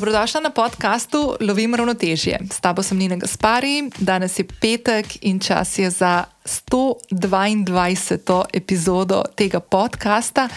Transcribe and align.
Dobrodošla 0.00 0.40
na 0.40 0.50
podkastu 0.50 1.36
Lovim 1.40 1.74
ravnotežje. 1.74 2.38
S 2.52 2.60
tabo 2.60 2.82
sem 2.82 2.98
Nina 2.98 3.16
Gaspari, 3.20 3.90
danes 3.98 4.38
je 4.38 4.46
petek 4.48 5.06
in 5.20 5.40
čas 5.40 5.78
je 5.78 5.90
za 5.90 6.24
122. 6.44 8.44
epizodo 8.52 9.22
tega 9.36 9.60
podcasta, 9.60 10.48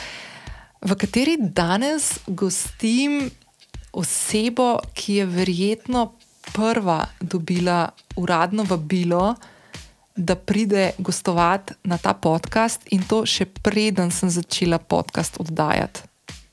v 0.81 0.95
kateri 0.95 1.35
danes 1.39 2.19
gostim 2.27 3.31
osebo, 3.91 4.79
ki 4.93 5.13
je 5.13 5.25
verjetno 5.25 6.13
prva 6.55 7.05
dobila 7.19 7.89
uradno 8.15 8.63
vabilo, 8.63 9.35
da 10.15 10.35
pride 10.35 10.91
gostovati 10.97 11.73
na 11.83 11.97
ta 11.97 12.13
podcast, 12.13 12.81
in 12.95 13.03
to 13.03 13.25
še 13.27 13.45
preden 13.45 14.11
sem 14.11 14.31
začela 14.31 14.79
podcast 14.79 15.35
oddajati. 15.35 15.99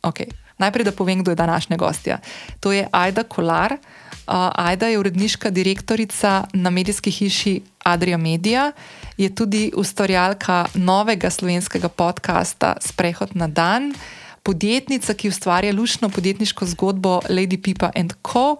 Okay. 0.02 0.39
Najprej, 0.60 0.84
da 0.84 0.92
povem, 0.92 1.22
kdo 1.24 1.32
je 1.32 1.40
današnja 1.40 1.76
gostja. 1.76 2.18
To 2.60 2.72
je 2.72 2.88
Aida 2.92 3.24
Kolar. 3.24 3.72
Uh, 3.72 4.34
Aida 4.54 4.86
je 4.86 4.98
uredniška 4.98 5.50
direktorica 5.50 6.44
na 6.52 6.70
medijski 6.70 7.10
hiši 7.10 7.60
Adria 7.84 8.16
Media, 8.16 8.72
je 9.16 9.34
tudi 9.34 9.72
ustvarjalka 9.76 10.66
novega 10.74 11.30
slovenskega 11.30 11.88
podcasta 11.88 12.76
Sprehod 12.80 13.34
na 13.34 13.48
dan, 13.48 13.94
podjetnica, 14.42 15.14
ki 15.14 15.28
ustvarja 15.28 15.72
lušno 15.72 16.08
podjetniško 16.08 16.66
zgodbo 16.66 17.20
Lady 17.28 17.62
Pipa 17.62 17.90
and 17.96 18.12
Co. 18.22 18.56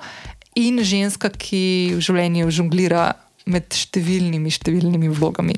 in 0.54 0.82
ženska, 0.82 1.30
ki 1.30 1.94
v 1.96 2.00
življenju 2.00 2.50
žonglira 2.50 3.12
med 3.46 3.70
številnimi, 3.70 4.50
številnimi 4.50 5.08
vlogami. 5.08 5.54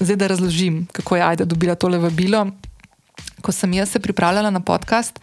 Zdaj, 0.00 0.16
da 0.16 0.30
razložim, 0.32 0.86
kako 0.92 1.16
je 1.16 1.22
Aida 1.22 1.44
dobila 1.44 1.74
tole 1.74 1.98
vabilo. 1.98 2.46
Ko 3.44 3.52
sem 3.52 3.72
jaz 3.76 3.92
se 3.92 4.00
pripravljala 4.00 4.50
na 4.50 4.60
podcast, 4.60 5.20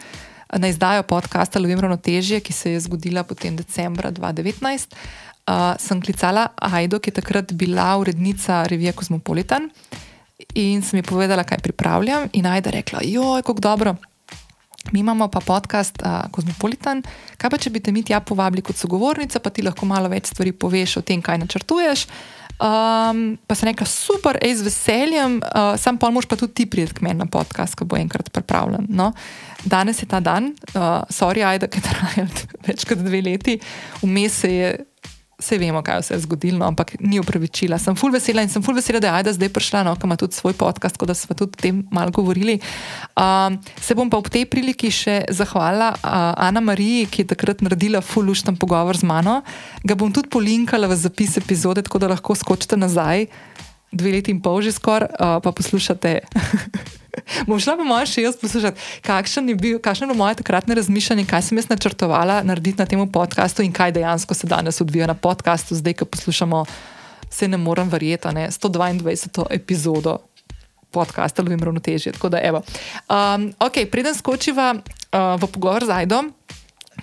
na 0.57 0.67
izdajo 0.67 1.03
podcasta 1.03 1.59
Lovim 1.59 1.79
Ravnotežje, 1.79 2.39
ki 2.39 2.53
se 2.53 2.71
je 2.71 2.79
zgodila 2.79 3.23
potem 3.23 3.55
decembra 3.55 4.11
2019, 4.11 4.95
uh, 5.47 5.73
sem 5.79 6.01
klicala 6.01 6.47
Aido, 6.55 6.99
ki 6.99 7.09
je 7.09 7.19
takrat 7.21 7.53
bila 7.53 7.97
urednica 7.97 8.63
revije 8.69 8.93
Cosmopolitan 8.93 9.69
in 10.53 10.81
sem 10.81 10.99
ji 10.99 11.03
povedala, 11.03 11.43
kaj 11.43 11.57
pripravljam. 11.57 12.29
In 12.33 12.45
Aida 12.45 12.69
je 12.69 12.81
rekla: 12.81 12.99
Joj, 13.03 13.41
kako 13.41 13.59
dobro. 13.59 13.95
Mi 14.91 14.99
imamo 14.99 15.27
pa 15.27 15.39
podcast 15.39 16.01
uh, 16.01 16.27
Cosmopolitan, 16.35 17.03
kaj 17.38 17.49
pa 17.49 17.57
če 17.57 17.69
bi 17.69 17.79
te 17.79 17.91
mi 17.91 18.03
tja 18.03 18.19
povabili 18.19 18.61
kot 18.61 18.75
sogovornica, 18.75 19.39
pa 19.39 19.49
ti 19.49 19.63
lahko 19.63 19.85
malo 19.85 20.09
več 20.11 20.27
stvari 20.27 20.51
poveš 20.51 20.97
o 20.97 21.01
tem, 21.01 21.21
kaj 21.21 21.38
načrtuješ. 21.38 22.07
Um, 22.61 23.37
pa 23.47 23.55
sem 23.57 23.67
rekla, 23.71 23.87
super, 23.89 24.37
ej, 24.37 24.59
z 24.61 24.67
veseljem, 24.67 25.39
uh, 25.41 25.73
sam 25.81 25.97
pa 25.97 26.11
moš 26.13 26.29
pa 26.29 26.37
tudi 26.39 26.53
ti 26.61 26.65
priti 26.69 26.93
k 26.93 27.03
meni 27.03 27.19
na 27.19 27.25
podcast, 27.25 27.75
ko 27.75 27.87
bo 27.89 27.97
enkrat 27.97 28.29
pripravljen. 28.31 28.85
No? 28.93 29.11
Danes 29.65 29.99
je 30.03 30.07
ta 30.07 30.21
dan, 30.23 30.53
uh, 30.77 31.01
sorry, 31.09 31.41
ajda, 31.43 31.67
ki 31.73 31.83
traja 31.83 32.27
več 32.67 32.85
kot 32.87 33.01
dve 33.01 33.23
leti, 33.25 33.59
vmes 34.05 34.41
se 34.45 34.53
je. 34.53 34.73
Vse 35.44 35.58
vemo, 35.59 35.81
kaj 35.83 36.03
se 36.08 36.13
je 36.13 36.22
zgodilo, 36.23 36.58
no, 36.58 36.69
ampak 36.72 36.94
ni 37.03 37.19
upravičila. 37.19 37.75
Sem 37.80 37.97
full 37.99 38.13
vesela 38.16 38.45
in 38.45 38.49
sem 38.49 38.63
full 38.63 38.77
vesela, 38.77 39.02
da 39.03 39.09
je 39.09 39.16
Aida 39.19 39.33
zdaj 39.36 39.50
prišla, 39.52 39.81
no, 39.83 39.95
ki 40.00 40.08
ima 40.08 40.16
tudi 40.16 40.38
svoj 40.38 40.55
podcast, 40.55 40.95
tako 40.95 41.09
da 41.11 41.16
smo 41.19 41.35
tudi 41.35 41.58
o 41.58 41.61
tem 41.61 41.81
malo 41.91 42.16
govorili. 42.16 42.61
Um, 43.19 43.59
se 43.75 43.95
bom 43.95 44.08
pa 44.08 44.22
v 44.23 44.31
tej 44.31 44.47
priliki 44.47 44.88
še 44.88 45.17
zahvalila 45.35 45.91
uh, 45.97 46.47
Ana 46.47 46.63
Mariji, 46.63 47.09
ki 47.11 47.25
je 47.25 47.33
takrat 47.35 47.59
naredila 47.59 48.00
full 48.00 48.31
lušten 48.31 48.55
pogovor 48.55 48.95
z 48.95 49.03
mano. 49.03 49.41
Ga 49.83 50.00
bom 50.00 50.16
tudi 50.16 50.31
polinkala 50.31 50.88
v 50.88 50.95
zapis 50.95 51.35
epizode, 51.35 51.83
tako 51.83 52.00
da 52.00 52.13
lahko 52.16 52.39
skočite 52.39 52.80
nazaj, 52.80 53.28
dve 53.91 54.16
leti 54.16 54.31
in 54.31 54.39
pol 54.39 54.63
že 54.63 54.72
skoraj, 54.72 55.11
uh, 55.19 55.44
pa 55.44 55.52
poslušate. 55.52 56.22
Bom 57.47 57.59
šla 57.59 57.77
pa 57.77 57.83
moja 57.88 58.05
še 58.09 58.25
jaz 58.25 58.38
poslušati, 58.41 58.79
kakšno 59.01 59.44
je 59.49 59.55
bilo 59.55 60.13
moje 60.16 60.35
takratne 60.41 60.75
razmišljanje, 60.75 61.25
kaj 61.25 61.41
sem 61.41 61.57
jaz 61.57 61.69
načrtovala 61.69 62.41
narediti 62.44 62.79
na 62.79 62.85
tem 62.85 63.01
podkastu 63.11 63.63
in 63.63 63.71
kaj 63.73 63.91
dejansko 63.91 64.33
se 64.33 64.47
danes 64.47 64.81
odvija 64.81 65.07
na 65.07 65.13
podkastu, 65.13 65.75
zdaj, 65.75 65.93
ko 65.93 66.05
poslušamo, 66.05 66.66
se 67.29 67.47
ne 67.47 67.57
morem 67.57 67.89
verjeti, 67.89 68.27
ne 68.33 68.47
122. 68.51 69.45
epizodo 69.49 70.17
podcasta 70.93 71.41
Lovim 71.41 71.59
Ravnotežje. 71.59 72.13
Tako 72.13 72.29
da, 72.29 72.39
evo. 72.41 72.61
Um, 73.09 73.49
ok, 73.59 73.89
preden 73.91 74.16
skočiva 74.16 74.75
uh, 74.75 75.41
v 75.41 75.49
pogovor 75.49 75.85
z 75.85 75.89
Aidom. 75.89 76.29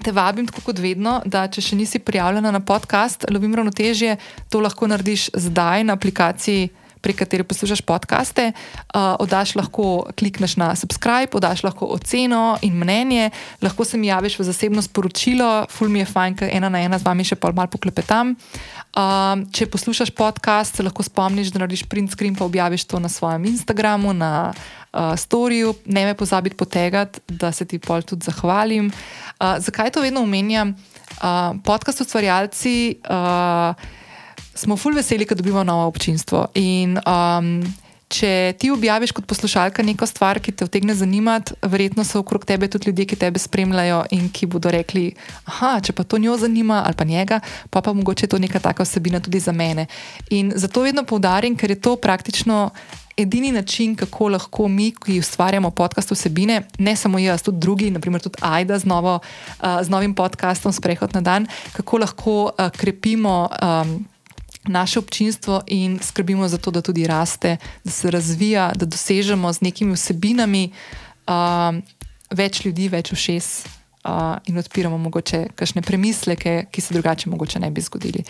Te 0.04 0.12
vabim, 0.14 0.46
tako 0.46 0.62
kot 0.70 0.78
vedno, 0.78 1.18
da 1.26 1.48
če 1.50 1.60
še 1.60 1.76
nisi 1.76 1.98
prijavljena 1.98 2.52
na 2.54 2.60
podcast 2.62 3.26
Lovim 3.30 3.54
Ravnotežje, 3.58 4.16
to 4.48 4.62
lahko 4.62 4.86
narediš 4.86 5.32
zdaj 5.34 5.84
na 5.84 5.98
aplikaciji 5.98 6.70
prek 7.00 7.20
katere 7.22 7.44
poslušaš 7.44 7.80
podcaste, 7.80 8.52
uh, 8.52 9.16
oddaš 9.18 9.54
lahko 9.58 10.10
klikneš 10.18 10.56
na 10.60 10.74
subscribe, 10.76 11.32
oddaš 11.32 11.64
lahko 11.64 11.88
oceno 11.96 12.58
in 12.62 12.76
mnenje, 12.76 13.30
lahko 13.62 13.84
se 13.84 13.98
mi 13.98 14.10
javiš 14.10 14.38
v 14.38 14.48
zasebno 14.50 14.82
sporočilo, 14.82 15.66
ful 15.70 15.88
mi 15.88 16.02
je 16.02 16.10
fajn, 16.10 16.36
ker 16.36 16.52
ena 16.52 16.68
na 16.68 16.82
ena 16.84 16.98
z 16.98 17.06
vami 17.06 17.24
še 17.24 17.38
pol 17.40 17.56
mal 17.56 17.70
poklepetam. 17.72 18.36
Um, 18.90 19.46
če 19.54 19.68
poslušaš 19.70 20.10
podcast, 20.18 20.76
se 20.76 20.84
lahko 20.84 21.04
spomniš, 21.06 21.52
da 21.54 21.62
narediš 21.62 21.86
print 21.88 22.12
screen, 22.12 22.36
pa 22.36 22.44
objaviš 22.44 22.84
to 22.90 22.98
na 22.98 23.08
svojem 23.08 23.46
Instagramu, 23.52 24.12
na 24.12 24.50
uh, 24.50 25.14
storju. 25.16 25.74
Ne 25.86 26.04
me 26.04 26.14
pozabi 26.14 26.50
potegati, 26.50 27.20
da 27.28 27.52
se 27.52 27.64
ti 27.64 27.78
pol 27.78 28.02
tudi 28.02 28.26
zahvalim. 28.26 28.90
Uh, 29.38 29.56
zakaj 29.58 29.94
to 29.94 30.02
vedno 30.02 30.24
omenjam? 30.26 30.74
Uh, 31.20 31.56
podcast 31.64 32.00
ustvarjalci. 32.00 33.00
Uh, 33.06 33.99
smo 34.60 34.76
fulj 34.76 35.00
veseli, 35.00 35.24
da 35.24 35.34
dobimo 35.34 35.64
novo 35.64 35.86
občinstvo. 35.88 36.46
In, 36.54 36.98
um, 37.06 37.62
če 38.10 38.54
ti 38.58 38.70
objaviš 38.74 39.12
kot 39.14 39.26
poslušalka 39.30 39.84
neko 39.86 40.06
stvar, 40.08 40.40
ki 40.42 40.52
te 40.52 40.66
vtegne 40.66 40.96
zanimati, 40.98 41.54
verjetno 41.62 42.04
so 42.04 42.20
okrog 42.24 42.44
tebe 42.46 42.68
tudi 42.68 42.90
ljudje, 42.90 43.06
ki 43.12 43.18
tebe 43.20 43.38
spremljajo 43.38 44.02
in 44.16 44.28
ki 44.34 44.48
bodo 44.50 44.72
rekli: 44.74 45.12
Ah, 45.46 45.78
če 45.78 45.94
pa 45.94 46.04
to 46.04 46.18
njo 46.18 46.36
zanima 46.40 46.82
ali 46.86 46.98
pa 46.98 47.06
njega, 47.06 47.40
pa 47.70 47.80
pa 47.80 47.94
mogoče 47.94 48.26
je 48.26 48.34
to 48.34 48.42
neka 48.42 48.58
taka 48.58 48.84
vsebina 48.84 49.20
tudi 49.22 49.40
za 49.40 49.52
mene. 49.52 49.86
In 50.30 50.52
zato 50.56 50.82
vedno 50.82 51.06
poudarim, 51.06 51.56
ker 51.56 51.70
je 51.70 51.80
to 51.80 51.96
praktično. 51.96 52.70
Edini 53.20 53.50
način, 53.52 53.92
kako 53.98 54.30
lahko 54.32 54.68
mi, 54.70 54.86
ki 54.96 55.18
ustvarjamo 55.20 55.70
podcast 55.76 56.14
vsebine, 56.14 56.62
ne 56.78 56.94
samo 56.96 57.18
jaz, 57.20 57.42
tudi 57.44 57.58
drugi, 57.60 57.90
naprimer 57.92 58.22
tudi 58.22 58.40
Aida 58.40 58.78
z, 58.78 58.88
novo, 58.88 59.18
uh, 59.18 59.82
z 59.82 59.92
novim 59.92 60.14
podcastom 60.16 60.72
Sprehod 60.72 61.12
na 61.14 61.20
dan, 61.20 61.46
kako 61.76 61.98
lahko 62.00 62.36
uh, 62.46 62.70
krepimo 62.72 63.50
um, 63.50 63.92
naše 64.64 64.98
občinstvo 64.98 65.62
in 65.66 65.98
skrbimo 66.02 66.48
za 66.48 66.58
to, 66.58 66.70
da 66.70 66.82
tudi 66.82 67.06
raste, 67.06 67.56
da 67.84 67.90
se 67.90 68.10
razvija, 68.10 68.72
da 68.76 68.86
dosežemo 68.86 69.52
z 69.52 69.60
nekimi 69.60 69.92
vsebinami 69.92 70.70
uh, 71.26 71.80
več 72.30 72.64
ljudi, 72.64 72.88
več 72.88 73.12
všes 73.12 73.48
uh, 74.04 74.36
in 74.46 74.58
odpiramo 74.58 74.98
mogoče 74.98 75.46
kakšne 75.54 75.82
premisleke, 75.82 76.66
ki 76.70 76.80
se 76.80 76.94
drugače 76.94 77.30
mogoče 77.30 77.60
ne 77.60 77.70
bi 77.70 77.80
zgodili. 77.80 78.24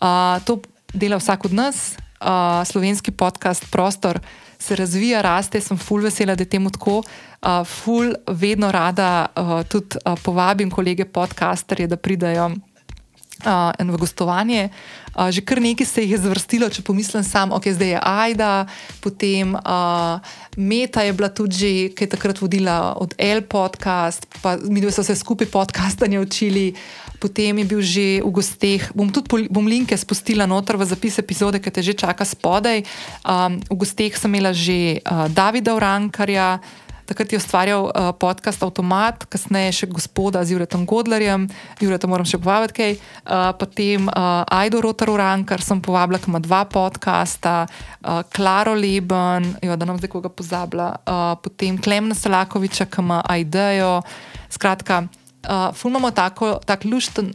Uh, 0.00 0.40
to 0.44 0.60
dela 0.94 1.18
vsak 1.20 1.44
od 1.44 1.52
nas, 1.52 1.94
uh, 2.20 2.64
slovenski 2.64 3.10
podcast 3.10 3.70
Prostor. 3.70 4.20
Se 4.58 4.76
razvija, 4.76 5.20
raste, 5.22 5.60
sem 5.60 5.76
ful 5.76 6.00
vesela, 6.00 6.34
da 6.34 6.42
je 6.42 6.48
temu 6.48 6.70
tako. 6.70 7.02
Uh, 7.02 7.66
ful 7.66 8.14
vedno 8.26 8.72
rada 8.72 9.26
uh, 9.36 9.60
tudi 9.68 9.98
uh, 10.04 10.16
povabim 10.22 10.70
kolege 10.70 11.04
podcasterje, 11.04 11.86
da 11.86 11.96
pridajo 11.96 12.54
uh, 13.44 13.72
v 13.76 13.96
gostovanje. 14.00 14.68
Uh, 15.14 15.30
že 15.30 15.44
kar 15.46 15.62
nekaj 15.62 15.86
se 15.86 16.02
jih 16.02 16.16
je 16.16 16.24
zvrstilo, 16.26 16.66
če 16.66 16.82
pomislim 16.82 17.22
sam, 17.22 17.54
ok, 17.54 17.70
zdaj 17.70 17.90
je 17.94 18.00
Aida, 18.02 18.66
potem 18.98 19.54
uh, 19.54 20.18
Meta 20.58 21.06
je 21.06 21.12
bila 21.14 21.30
tudi 21.30 21.94
ki 21.94 22.04
je 22.04 22.10
takrat 22.10 22.40
vodila 22.40 22.98
od 22.98 23.14
L 23.18 23.42
podcast, 23.46 24.26
pa 24.42 24.58
mi 24.58 24.82
dve 24.82 24.90
so 24.90 25.06
se 25.06 25.14
skupaj 25.14 25.46
podcastanje 25.46 26.20
učili. 26.20 26.74
Potem 27.22 27.58
je 27.58 27.64
bil 27.64 27.80
že 27.80 28.06
v 28.20 28.30
gosteh, 28.34 28.82
bom 28.92 29.08
tudi 29.08 29.48
bom 29.48 29.64
linke 29.64 29.96
spustila 29.96 30.44
noter 30.44 30.76
v 30.76 30.84
zapis 30.84 31.16
epizode, 31.22 31.62
ki 31.62 31.70
te 31.70 31.80
že 31.80 31.94
čaka 31.94 32.26
spodaj. 32.26 32.84
Um, 33.24 33.62
v 33.70 33.74
gosteh 33.80 34.12
sem 34.12 34.28
imela 34.28 34.52
že 34.52 35.00
uh, 35.00 35.30
Davida 35.30 35.72
Urankarja, 35.72 36.58
uh, 36.58 36.83
Takrat 37.04 37.32
je 37.32 37.38
ustvarjal 37.38 37.84
uh, 37.84 38.12
podcast 38.16 38.62
Automat, 38.64 39.26
kasneje 39.28 39.72
še 39.76 39.86
gospoda 39.92 40.40
z 40.40 40.56
Juretom 40.56 40.86
Godlerjem, 40.88 41.44
Jureta 41.82 42.08
moram 42.08 42.24
še 42.24 42.40
povabiti 42.40 42.76
kaj. 42.78 42.94
Uh, 42.96 43.50
potem 43.60 44.08
uh, 44.08 44.44
Aido 44.48 44.80
Rotar 44.80 45.12
Uran, 45.12 45.44
kar 45.44 45.60
sem 45.60 45.82
povabila, 45.84 46.16
ki 46.16 46.32
ima 46.32 46.40
dva 46.40 46.62
podcasta, 46.64 47.66
uh, 47.68 48.22
Klaro 48.32 48.72
Leben, 48.72 49.52
jo, 49.60 49.76
da 49.76 49.88
nam 49.88 50.00
zdaj 50.00 50.14
koga 50.16 50.32
pozabila, 50.32 50.94
uh, 51.04 51.34
potem 51.44 51.76
Klemna 51.76 52.16
Salakoviča, 52.16 52.88
ki 52.88 53.04
ima 53.04 53.20
Aidejo. 53.28 53.98
Skratka. 54.48 55.04
Uh, 55.44 55.74
Fulmamo 55.76 56.10
tako 56.10 56.58
tak 56.64 56.84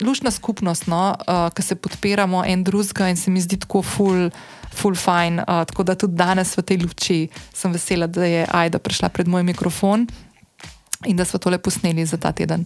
luštna 0.02 0.32
skupnost, 0.32 0.88
no, 0.88 1.16
uh, 1.28 1.50
ki 1.54 1.62
se 1.62 1.76
podpiramo 1.76 2.44
en 2.46 2.64
drugega 2.64 3.10
in 3.10 3.18
se 3.18 3.32
mi 3.32 3.42
zdi 3.42 3.60
tako 3.60 3.82
ful 3.82 4.30
full 4.74 4.96
fine. 4.96 5.44
Uh, 5.48 5.66
tako 5.66 5.84
da 5.84 5.96
tudi 5.96 6.16
danes 6.16 6.58
v 6.58 6.62
tej 6.62 6.78
luči 6.84 7.20
sem 7.54 7.72
vesela, 7.72 8.08
da 8.08 8.26
je 8.26 8.48
Aida 8.52 8.80
prišla 8.80 9.10
pred 9.10 9.28
moj 9.28 9.44
mikrofon 9.44 10.08
in 11.08 11.16
da 11.16 11.26
smo 11.26 11.40
tole 11.40 11.58
posneli 11.58 12.06
za 12.06 12.18
ta 12.18 12.32
teden. 12.36 12.66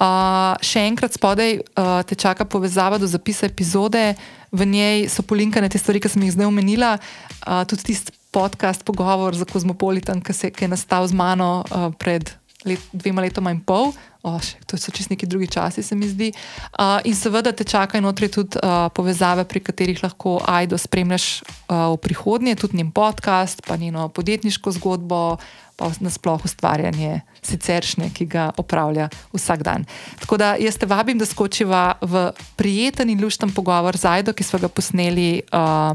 Uh, 0.00 0.56
še 0.64 0.86
enkrat 0.88 1.12
spodaj 1.12 1.58
uh, 1.60 2.00
te 2.08 2.16
čaka 2.16 2.46
povezava 2.48 2.98
do 2.98 3.06
zapisa 3.06 3.46
epizode, 3.46 4.14
v 4.52 4.66
njej 4.66 5.08
so 5.12 5.22
polinkane 5.22 5.68
te 5.68 5.78
stvari, 5.78 6.00
ki 6.00 6.08
sem 6.08 6.24
jih 6.24 6.32
zdaj 6.32 6.48
omenila, 6.48 6.94
uh, 6.96 7.60
tudi 7.68 7.92
tisti 7.92 8.14
podcast, 8.32 8.82
pogovor 8.88 9.36
za 9.36 9.44
Kozmopolitan, 9.44 10.24
ki, 10.24 10.32
ki 10.32 10.64
je 10.64 10.72
nastal 10.72 11.04
z 11.06 11.14
mano 11.14 11.60
uh, 11.68 11.92
pred 12.00 12.32
let, 12.64 12.80
dvema 12.96 13.22
letoma 13.26 13.52
in 13.52 13.60
pol. 13.60 13.92
Oh, 14.24 14.40
to 14.66 14.78
so 14.80 14.88
čist 14.88 15.10
neki 15.12 15.26
drugi 15.28 15.46
časi, 15.52 15.82
se 15.82 15.94
mi 15.94 16.08
zdi. 16.08 16.30
Uh, 16.32 16.96
in 17.04 17.12
seveda 17.12 17.52
te 17.52 17.64
čakajo 17.64 18.00
notri 18.00 18.30
tudi 18.32 18.56
uh, 18.56 18.88
povezave, 18.88 19.44
pri 19.44 19.60
katerih 19.60 20.00
lahko 20.00 20.38
Aido 20.48 20.78
spremljaš 20.80 21.42
uh, 21.42 21.92
v 21.92 21.98
prihodnje, 22.00 22.54
tudi 22.56 22.80
njen 22.80 22.88
podcast, 22.90 23.60
pa 23.68 23.76
njeno 23.76 24.08
podjetniško 24.08 24.72
zgodbo, 24.80 25.36
pa 25.76 25.90
nasploh 26.00 26.40
ustvarjanje 26.44 27.20
siceršnje, 27.42 28.08
ki 28.16 28.24
ga 28.24 28.48
opravlja 28.56 29.10
vsak 29.36 29.62
dan. 29.62 29.84
Tako 30.24 30.40
da 30.40 30.54
jaz 30.56 30.80
te 30.80 30.88
vabim, 30.88 31.20
da 31.20 31.28
skočiva 31.28 32.00
v 32.00 32.30
prijeten 32.56 33.12
in 33.12 33.20
lušten 33.20 33.52
pogovor 33.52 34.00
z 34.00 34.08
Aido, 34.08 34.32
ki 34.32 34.44
smo 34.44 34.64
ga 34.64 34.72
posneli. 34.72 35.44
Uh, 35.52 35.92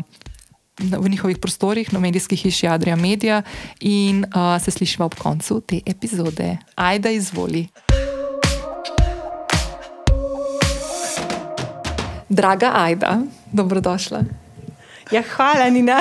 V 0.79 1.09
njihovih 1.09 1.37
prostorih, 1.43 1.89
na 1.91 1.99
medijski 1.99 2.37
hiši 2.39 2.67
Adrija 2.71 2.95
Media, 2.95 3.41
in 3.83 4.23
uh, 4.23 4.55
se 4.63 4.71
slišiva 4.71 5.09
ob 5.11 5.15
koncu 5.19 5.59
te 5.59 5.81
epizode. 5.85 6.55
Ajda, 6.75 7.11
izvoli. 7.11 7.67
Draga 12.29 12.71
Aida, 12.75 13.21
dobrodošla. 13.51 14.21
Ja, 15.11 15.23
hvala, 15.25 15.65
Nina. 15.73 15.95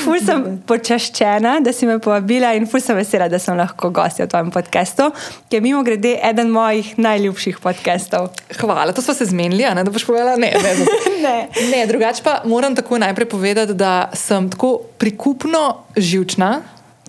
Ful 0.00 0.16
sem 0.24 0.44
počaščena, 0.64 1.58
da 1.60 1.74
si 1.76 1.84
me 1.84 1.98
povabila 2.00 2.54
in 2.56 2.64
ful 2.68 2.80
sem 2.80 2.96
vesela, 2.96 3.26
da 3.28 3.36
sem 3.42 3.56
lahko 3.58 3.90
gostja 3.92 4.24
v 4.24 4.30
tvojem 4.32 4.52
podkastu, 4.54 5.10
ki 5.50 5.58
je 5.58 5.60
mimo 5.66 5.82
grede 5.84 6.14
eden 6.24 6.48
mojih 6.54 6.94
najljubših 6.96 7.60
podkastov. 7.60 8.30
Hvala, 8.56 8.94
to 8.96 9.04
smo 9.04 9.12
se 9.18 9.28
zmenili, 9.28 9.68
ne, 9.76 9.84
da 9.84 9.92
boš 9.92 10.08
povedala 10.08 10.40
ne. 10.40 10.54
Ne, 10.56 10.72
ne. 11.26 11.36
ne 11.68 11.84
drugače 11.90 12.24
pa 12.24 12.40
moram 12.48 12.76
tako 12.78 12.96
najprej 13.04 13.28
povedati, 13.28 13.76
da 13.76 14.08
sem 14.16 14.48
tako 14.48 14.78
prikupno 14.96 15.84
živčna. 15.96 16.62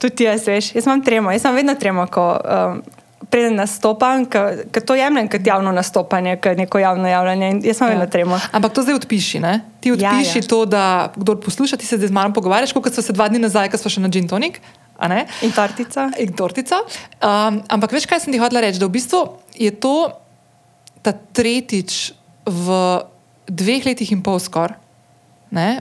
Tudi 0.03 0.27
jaz, 0.27 0.47
veš, 0.47 0.73
jaz 0.75 0.87
imam 0.87 0.99
tremo, 1.03 1.31
jaz 1.31 1.47
sem 1.47 1.55
vedno 1.55 1.79
tremo, 1.79 2.07
ko 2.11 2.33
um, 2.35 2.83
preden 3.29 3.55
nastopam, 3.59 4.25
ker 4.25 4.83
to 4.85 4.95
jemljem 4.97 5.29
kot 5.29 5.47
javno 5.47 5.71
nastopanje, 5.75 6.37
kot 6.41 6.57
neko 6.57 6.81
javno 6.81 7.09
javljanje. 7.09 7.51
Jaz 7.63 7.77
sem 7.77 7.91
vedno 7.91 8.07
ja. 8.07 8.09
tremo. 8.09 8.39
Ampak 8.51 8.73
to 8.73 8.83
zdaj 8.85 8.97
odpiši, 8.99 9.41
ne? 9.43 9.53
Ti 9.79 9.93
odpiši 9.93 10.39
ja, 10.39 10.43
ja. 10.43 10.49
to, 10.49 10.63
da 10.65 10.83
kdo 11.15 11.35
posluša, 11.41 11.77
ti 11.77 11.85
se 11.85 11.97
zdaj 11.97 12.09
z 12.09 12.15
mano 12.15 12.33
pogovarjaš, 12.33 12.73
kot 12.73 12.93
so 12.93 13.05
se 13.05 13.13
dva 13.13 13.29
dni 13.29 13.41
nazaj, 13.45 13.69
ko 13.69 13.77
smo 13.77 13.93
še 13.93 14.01
na 14.01 14.09
Gin 14.09 14.27
Tonic. 14.27 14.57
In 15.45 15.53
tortica. 15.55 16.09
In 16.19 16.33
tortica. 16.35 16.81
Um, 17.21 17.61
ampak 17.71 17.93
veš, 17.95 18.09
kaj 18.09 18.25
sem 18.25 18.33
ti 18.35 18.41
hodila 18.41 18.65
reči? 18.65 18.81
Da 18.81 18.89
v 18.89 18.97
bistvu 18.97 19.21
je 19.55 19.71
to 19.71 20.09
ta 21.05 21.13
tretjič 21.13 22.11
v 22.49 22.75
dveh 23.47 23.85
letih 23.87 24.11
in 24.11 24.25
pol 24.25 24.41
skoraj. 24.41 24.75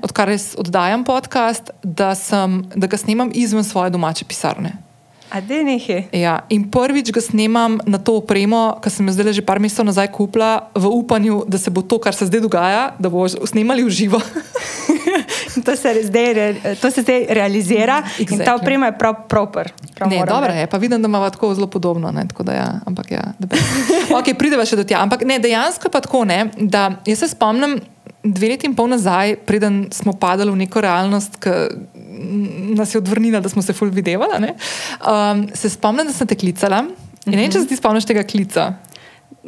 Odkar 0.04 0.30
res 0.30 0.54
oddajam 0.56 1.02
podcast, 1.04 1.72
da, 1.82 2.14
sem, 2.16 2.62
da 2.72 2.88
ga 2.88 2.96
snemam 2.96 3.32
izven 3.34 3.64
svoje 3.64 3.92
domače 3.92 4.24
pisarne. 4.24 4.78
Ja, 6.12 6.38
in 6.48 6.64
prvič 6.72 7.12
ga 7.12 7.20
snemam 7.20 7.78
na 7.84 8.00
to 8.00 8.18
opremo, 8.22 8.78
ki 8.80 8.92
sem 8.92 9.08
jo 9.08 9.12
zdaj 9.12 9.36
že 9.36 9.44
par 9.44 9.60
mesecev 9.60 9.84
nazaj 9.84 10.08
kupila, 10.12 10.70
v 10.72 10.88
upanju, 10.88 11.44
da 11.44 11.60
se 11.60 11.70
bo 11.70 11.84
to, 11.84 12.00
kar 12.00 12.16
se 12.16 12.26
zdaj 12.26 12.40
dogaja, 12.40 12.94
da 12.98 13.12
bo 13.12 13.28
snemali 13.28 13.84
v 13.84 13.92
živo. 13.92 14.20
to, 15.66 15.76
se 15.76 15.94
zdaj, 16.08 16.32
to 16.80 16.90
se 16.90 17.02
zdaj 17.02 17.26
realizira 17.28 18.02
exactly. 18.02 18.32
in 18.32 18.44
ta 18.44 18.54
oprema 18.54 18.86
je 18.86 18.98
prav 18.98 19.14
proper. 19.28 19.72
Prav 19.94 20.10
ne, 20.10 20.24
dobro 20.28 20.52
je, 20.52 20.66
pa 20.66 20.76
vidim, 20.76 21.02
da 21.02 21.08
ima 21.08 21.30
tako 21.30 21.54
zelo 21.54 21.66
podobno. 21.66 22.10
Ne, 22.12 22.24
tako 22.28 22.42
da 22.42 22.52
ja, 22.52 22.68
ampak 22.86 23.10
ja, 23.10 23.24
okay, 24.18 24.34
prideva 24.38 24.64
še 24.64 24.80
do 24.80 24.84
tega. 24.84 25.02
Ampak 25.04 25.28
ne, 25.28 25.38
dejansko 25.38 25.92
pa 25.92 26.00
tako 26.00 26.24
ne, 26.24 26.48
da 26.56 27.02
jaz 27.06 27.24
se 27.24 27.32
spomnim 27.34 27.78
dve 28.22 28.48
leti 28.48 28.66
in 28.66 28.74
pol 28.74 28.88
nazaj, 28.90 29.36
preden 29.46 29.88
smo 29.94 30.12
padali 30.12 30.50
v 30.50 30.64
neko 30.64 30.80
realnost, 30.82 31.38
ki 31.42 31.54
nas 32.78 32.94
je 32.94 32.98
odvrnila, 32.98 33.40
da 33.40 33.48
smo 33.48 33.62
se 33.62 33.72
ful 33.72 33.90
videvali. 33.90 34.52
Um, 35.00 35.48
se 35.54 35.70
spomnim, 35.70 36.06
da 36.06 36.12
sem 36.12 36.26
te 36.26 36.34
klicala. 36.34 36.84
-hmm. 37.28 37.36
Ne 37.36 37.42
vem, 37.42 37.52
če 37.52 37.62
se 37.62 37.70
ti 37.70 37.78
spomniš 37.78 38.08
tega 38.08 38.24
klica. 38.26 38.72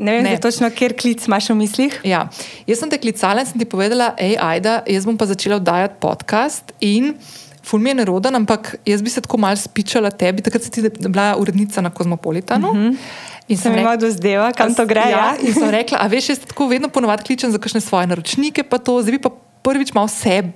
Ne 0.01 0.17
vem, 0.17 0.25
ne. 0.25 0.37
točno, 0.41 0.71
kjer 0.73 0.95
klic 0.97 1.27
imaš 1.27 1.51
v 1.51 1.57
mislih. 1.61 1.97
Ja. 2.09 2.25
Jaz 2.69 2.81
sem 2.81 2.93
te 2.93 3.01
klicala 3.01 3.45
in 3.45 3.49
sem 3.49 3.61
ti 3.61 3.69
povedala, 3.69 4.13
hej, 4.21 4.37
ajda, 4.41 4.81
jaz 4.89 5.09
bom 5.09 5.19
pa 5.19 5.29
začela 5.29 5.59
oddajati 5.61 6.01
podcast. 6.01 6.73
Ful 7.67 7.83
mi 7.83 7.93
je 7.93 7.99
neroden, 8.01 8.35
ampak 8.39 8.79
jaz 8.89 9.03
bi 9.05 9.13
se 9.13 9.21
tako 9.21 9.37
malce 9.43 9.69
spičala 9.69 10.09
tebi, 10.11 10.41
takrat 10.43 10.65
si 10.65 10.73
ti 10.73 10.81
bila 10.89 11.35
urednica 11.37 11.85
na 11.85 11.91
Kozmopolitanu. 11.93 12.73
Mm 12.73 12.81
-hmm. 12.81 12.97
In 13.51 13.59
sem 13.59 13.73
imela 13.73 13.97
do 13.97 14.11
zdaj, 14.11 14.53
kam 14.57 14.75
to 14.75 14.87
gre. 14.87 15.11
Ja, 15.11 15.35
in 15.43 15.55
sem 15.55 15.71
rekla, 15.71 15.99
a 16.01 16.07
veš, 16.07 16.29
jaz 16.29 16.39
tako 16.39 16.69
vedno 16.71 16.89
ponovadi 16.89 17.25
kličem 17.27 17.51
za 17.51 17.59
kakšne 17.59 17.81
svoje 17.81 18.07
naročnike, 18.07 18.63
pa 18.63 18.79
to 18.79 19.03
zdaj 19.03 19.19
pa 19.19 19.31
prvič 19.63 19.93
malo 19.93 20.07
vse, 20.07 20.53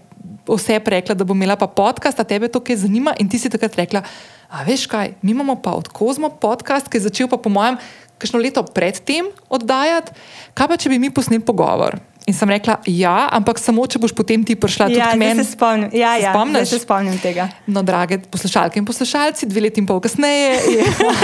vse 0.49 0.81
rekla, 0.87 1.15
da 1.15 1.25
bom 1.25 1.37
imela 1.37 1.57
pa 1.57 1.67
podcast, 1.67 2.21
a 2.21 2.25
tebe 2.25 2.49
to 2.49 2.61
kaj 2.61 2.85
zanima. 2.85 3.15
In 3.19 3.29
ti 3.29 3.39
si 3.39 3.51
takrat 3.51 3.77
rekla, 3.77 4.03
a 4.51 4.65
veš 4.65 4.87
kaj, 4.87 5.15
mi 5.23 5.33
imamo 5.33 5.57
pa 5.63 5.73
od 5.75 5.89
Kozmo 5.89 6.31
podcast, 6.31 6.89
ki 6.89 7.01
je 7.01 7.09
začel 7.09 7.29
pa 7.29 7.37
po 7.37 7.51
mojem, 7.51 7.79
kakšno 8.19 8.39
leto 8.39 8.63
predtem 8.63 9.29
oddajati, 9.51 10.15
kaj 10.55 10.69
pa 10.69 10.77
če 10.77 10.93
bi 10.93 10.99
mi 10.99 11.11
posneli 11.11 11.43
pogovor. 11.45 11.99
In 12.25 12.33
sem 12.33 12.49
rekla, 12.49 12.79
ja, 12.89 13.29
ampak 13.37 13.59
samo 13.61 13.85
če 13.85 14.01
boš 14.01 14.15
potem 14.17 14.41
ti 14.49 14.57
prišla 14.57 14.87
ja, 14.89 15.11
tudi 15.11 15.21
meni. 15.21 15.43
Ja, 15.43 15.45
se 15.45 15.53
spomnim. 15.53 15.91
Ja, 15.93 16.13
ja, 16.17 16.65
se 16.65 16.79
spomnim 16.81 17.19
tega. 17.21 17.51
No, 17.69 17.83
drage 17.85 18.23
poslušalke 18.33 18.81
in 18.81 18.89
poslušalci, 18.89 19.45
dve 19.51 19.67
leti 19.67 19.83
in 19.85 19.89
pol 19.89 20.01
kasneje, 20.01 20.57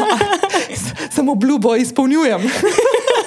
samo 1.16 1.32
obljubo 1.32 1.72
izpolnjujem. 1.80 2.44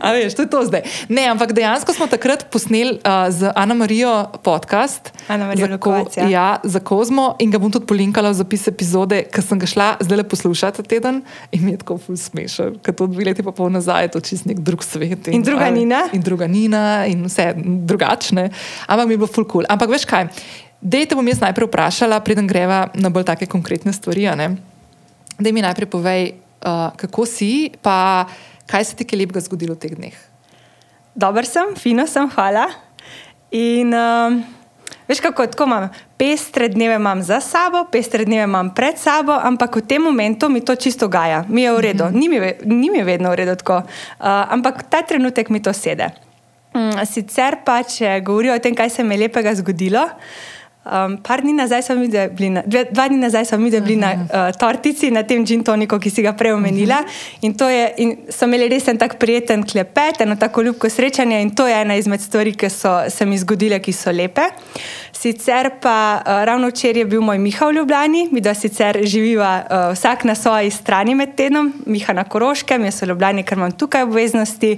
A 0.00 0.12
veš, 0.14 0.34
to 0.38 0.46
je 0.46 0.50
to 0.50 0.62
zdaj. 0.66 0.82
Ne, 1.08 1.26
ampak 1.30 1.52
dejansko 1.56 1.92
smo 1.94 2.06
takrat 2.10 2.46
posneli 2.52 2.98
uh, 2.98 3.28
z 3.30 3.52
Ana 3.54 3.74
Marijo 3.74 4.30
podcast 4.42 5.12
Ana 5.28 5.50
za, 5.56 5.78
ko, 5.78 6.04
ja, 6.16 6.60
za 6.64 6.80
Kozmo 6.80 7.34
in 7.38 7.50
ga 7.50 7.58
bom 7.58 7.72
tudi 7.72 7.86
polinkala 7.88 8.30
v 8.30 8.38
zapis 8.40 8.68
epizode, 8.70 9.24
ker 9.32 9.44
sem 9.44 9.58
ga 9.58 9.68
šla 9.68 9.88
zdaj 10.00 10.22
le 10.22 10.26
poslušati 10.28 10.82
teden 10.88 11.22
in 11.52 11.64
mi 11.64 11.74
je 11.74 11.82
tako 11.82 11.98
ful 11.98 12.16
smešen, 12.16 12.78
ker 12.82 12.94
to 12.94 13.08
dve 13.10 13.28
leti 13.28 13.44
pa 13.46 13.52
pol 13.52 13.70
nazaj 13.72 14.08
je 14.08 14.14
to 14.16 14.24
čist 14.24 14.48
nek 14.48 14.62
drug 14.64 14.84
svet. 14.86 15.28
In, 15.28 15.40
in 15.40 15.46
druga 15.46 15.68
ali, 15.68 15.84
Nina. 15.84 16.06
In 16.12 16.22
druga 16.22 16.46
Nina 16.46 17.06
in 17.10 17.26
vse 17.26 17.52
drugačne. 17.58 18.48
Ampak 18.86 19.06
mi 19.06 19.18
je 19.18 19.20
bilo 19.20 19.30
ful 19.30 19.44
kul. 19.44 19.64
Cool. 19.64 19.68
Ampak 19.68 19.90
veš 19.90 20.06
kaj, 20.08 20.28
dej 20.80 21.08
te 21.10 21.18
bom 21.18 21.26
jaz 21.26 21.42
najprej 21.42 21.68
vprašala, 21.68 22.20
preden 22.24 22.46
greva 22.46 22.88
na 22.94 23.10
bolj 23.10 23.26
take 23.28 23.50
konkretne 23.50 23.92
stvari. 23.92 24.28
Da 25.38 25.52
mi 25.52 25.62
najprej 25.62 25.88
povej, 25.90 26.32
uh, 26.64 26.90
kako 26.96 27.26
si, 27.26 27.70
pa 27.82 28.26
Kaj 28.68 28.84
se 28.84 28.96
ti 28.96 29.06
je 29.08 29.18
lepega 29.18 29.40
zgodilo 29.40 29.74
v 29.74 29.80
teh 29.80 29.96
dneh? 29.96 30.16
Dober 31.16 31.46
sem, 31.48 31.72
fino 31.80 32.04
sem, 32.06 32.28
hvala. 32.28 32.68
In 33.48 33.94
um, 33.96 34.42
veš, 35.08 35.22
kako 35.24 35.48
tako 35.48 35.64
imam? 35.64 35.88
Pestre 36.20 36.68
dneve 36.68 36.98
imam 37.00 37.22
za 37.24 37.40
sabo, 37.40 37.86
pestre 37.88 38.28
dneve 38.28 38.44
imam 38.44 38.68
pred 38.76 39.00
sabo, 39.00 39.32
ampak 39.32 39.80
v 39.80 39.86
tem 39.88 40.04
momentu 40.04 40.52
mi 40.52 40.60
to 40.60 40.76
čisto 40.76 41.08
gaja, 41.08 41.46
mi 41.48 41.64
je 41.64 41.72
v 41.72 41.80
redu, 41.80 42.04
mm 42.04 42.12
-hmm. 42.12 42.20
ni, 42.20 42.28
mi, 42.28 42.38
ni 42.64 42.90
mi 42.90 43.02
vedno 43.02 43.30
v 43.30 43.34
redu 43.34 43.56
tako, 43.56 43.76
uh, 43.76 44.52
ampak 44.52 44.82
ta 44.90 45.02
trenutek 45.02 45.48
mi 45.48 45.62
to 45.62 45.72
sede. 45.72 46.12
Um, 46.74 46.92
sicer 47.06 47.56
pa, 47.64 47.82
če 47.82 48.20
govorijo 48.20 48.54
o 48.54 48.58
tem, 48.58 48.74
kaj 48.74 48.90
se 48.90 49.04
mi 49.04 49.14
je 49.14 49.18
lepega 49.18 49.54
zgodilo. 49.54 50.04
Uh, 50.04 50.57
Um, 50.86 51.18
par 51.20 51.42
dni 51.42 51.52
nazaj 51.52 51.82
smo 51.82 51.96
bili 52.00 52.48
na, 52.50 52.62
dve, 52.66 52.84
dva 52.90 53.08
dni 53.08 53.18
nazaj 53.20 53.44
smo 53.44 53.58
bili 53.58 53.96
na 53.96 54.12
uh, 54.14 54.58
tortici, 54.58 55.10
na 55.10 55.22
tem 55.22 55.44
gin 55.46 55.64
toniku, 55.64 55.98
ki 56.00 56.10
si 56.10 56.22
ga 56.24 56.32
prej 56.32 56.54
omenila. 56.56 57.02
In, 57.42 57.52
je, 57.52 57.82
in 57.98 58.14
so 58.32 58.46
imeli 58.48 58.70
res 58.72 58.88
en 58.88 58.96
tak 58.98 59.18
prijeten 59.20 59.66
klepet, 59.68 60.22
eno 60.24 60.36
tako 60.40 60.62
ljubko 60.62 60.88
srečanje. 60.88 61.42
In 61.42 61.50
to 61.54 61.66
je 61.68 61.76
ena 61.82 61.98
izmed 61.98 62.24
stvari, 62.24 62.54
ki 62.56 62.70
so 62.72 62.94
se 63.10 63.26
mi 63.26 63.36
zgodile, 63.38 63.82
ki 63.84 63.92
so 63.92 64.14
lepe. 64.14 64.48
Sicer 65.18 65.70
pa 65.82 66.22
uh, 66.22 66.44
ravno 66.44 66.68
včeraj 66.68 67.00
je 67.00 67.04
bil 67.04 67.20
moj 67.20 67.38
Miha 67.38 67.66
v 67.66 67.72
Ljubljani, 67.72 68.28
mi 68.32 68.40
da 68.40 68.52
sicer 68.54 69.00
živiva 69.02 69.62
uh, 69.62 69.92
vsak 69.92 70.24
na 70.24 70.34
svoji 70.34 70.70
strani 70.70 71.14
med 71.14 71.34
tednom, 71.34 71.72
Miha 71.86 72.12
na 72.14 72.22
Koroškem, 72.24 72.84
jaz 72.84 73.00
v 73.02 73.08
Ljubljani, 73.10 73.42
ker 73.42 73.58
imam 73.58 73.72
tukaj 73.72 74.06
obveznosti. 74.06 74.76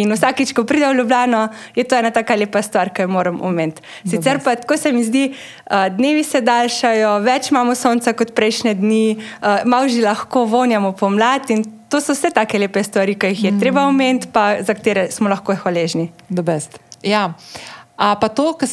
In 0.00 0.14
vsakič, 0.16 0.54
ko 0.56 0.64
pridem 0.64 0.94
v 0.94 1.02
Ljubljano, 1.02 1.42
je 1.76 1.84
to 1.84 1.98
ena 1.98 2.10
taka 2.10 2.38
lepa 2.40 2.62
stvar, 2.62 2.88
ki 2.88 3.04
jo 3.04 3.10
moram 3.12 3.42
omeniti. 3.44 3.84
Sicer 4.08 4.40
pa 4.44 4.54
tako 4.56 4.76
se 4.80 4.92
mi 4.92 5.04
zdi, 5.04 5.26
uh, 5.34 5.84
dnevi 5.92 6.24
se 6.24 6.40
daljšajo, 6.40 7.18
več 7.26 7.50
imamo 7.52 7.74
sonca 7.76 8.16
kot 8.16 8.32
prejšnje 8.32 8.74
dni, 8.80 9.04
uh, 9.18 9.60
malo 9.68 9.92
že 9.92 10.00
lahko 10.06 10.46
vonjamo 10.48 10.94
pomlad. 10.96 11.52
To 11.92 12.00
so 12.00 12.16
vse 12.16 12.32
take 12.32 12.56
lepe 12.56 12.80
stvari, 12.80 13.18
ki 13.20 13.34
jih 13.34 13.44
je 13.44 13.52
mm. 13.52 13.60
treba 13.60 13.84
omeniti, 13.84 14.32
pa 14.32 14.62
za 14.64 14.72
katere 14.72 15.10
smo 15.12 15.28
lahko 15.28 15.52
hvaležni. 15.52 16.08
Ja. 17.04 17.34
A 17.96 18.14
pa 18.16 18.28
to, 18.28 18.52
ki 18.58 18.66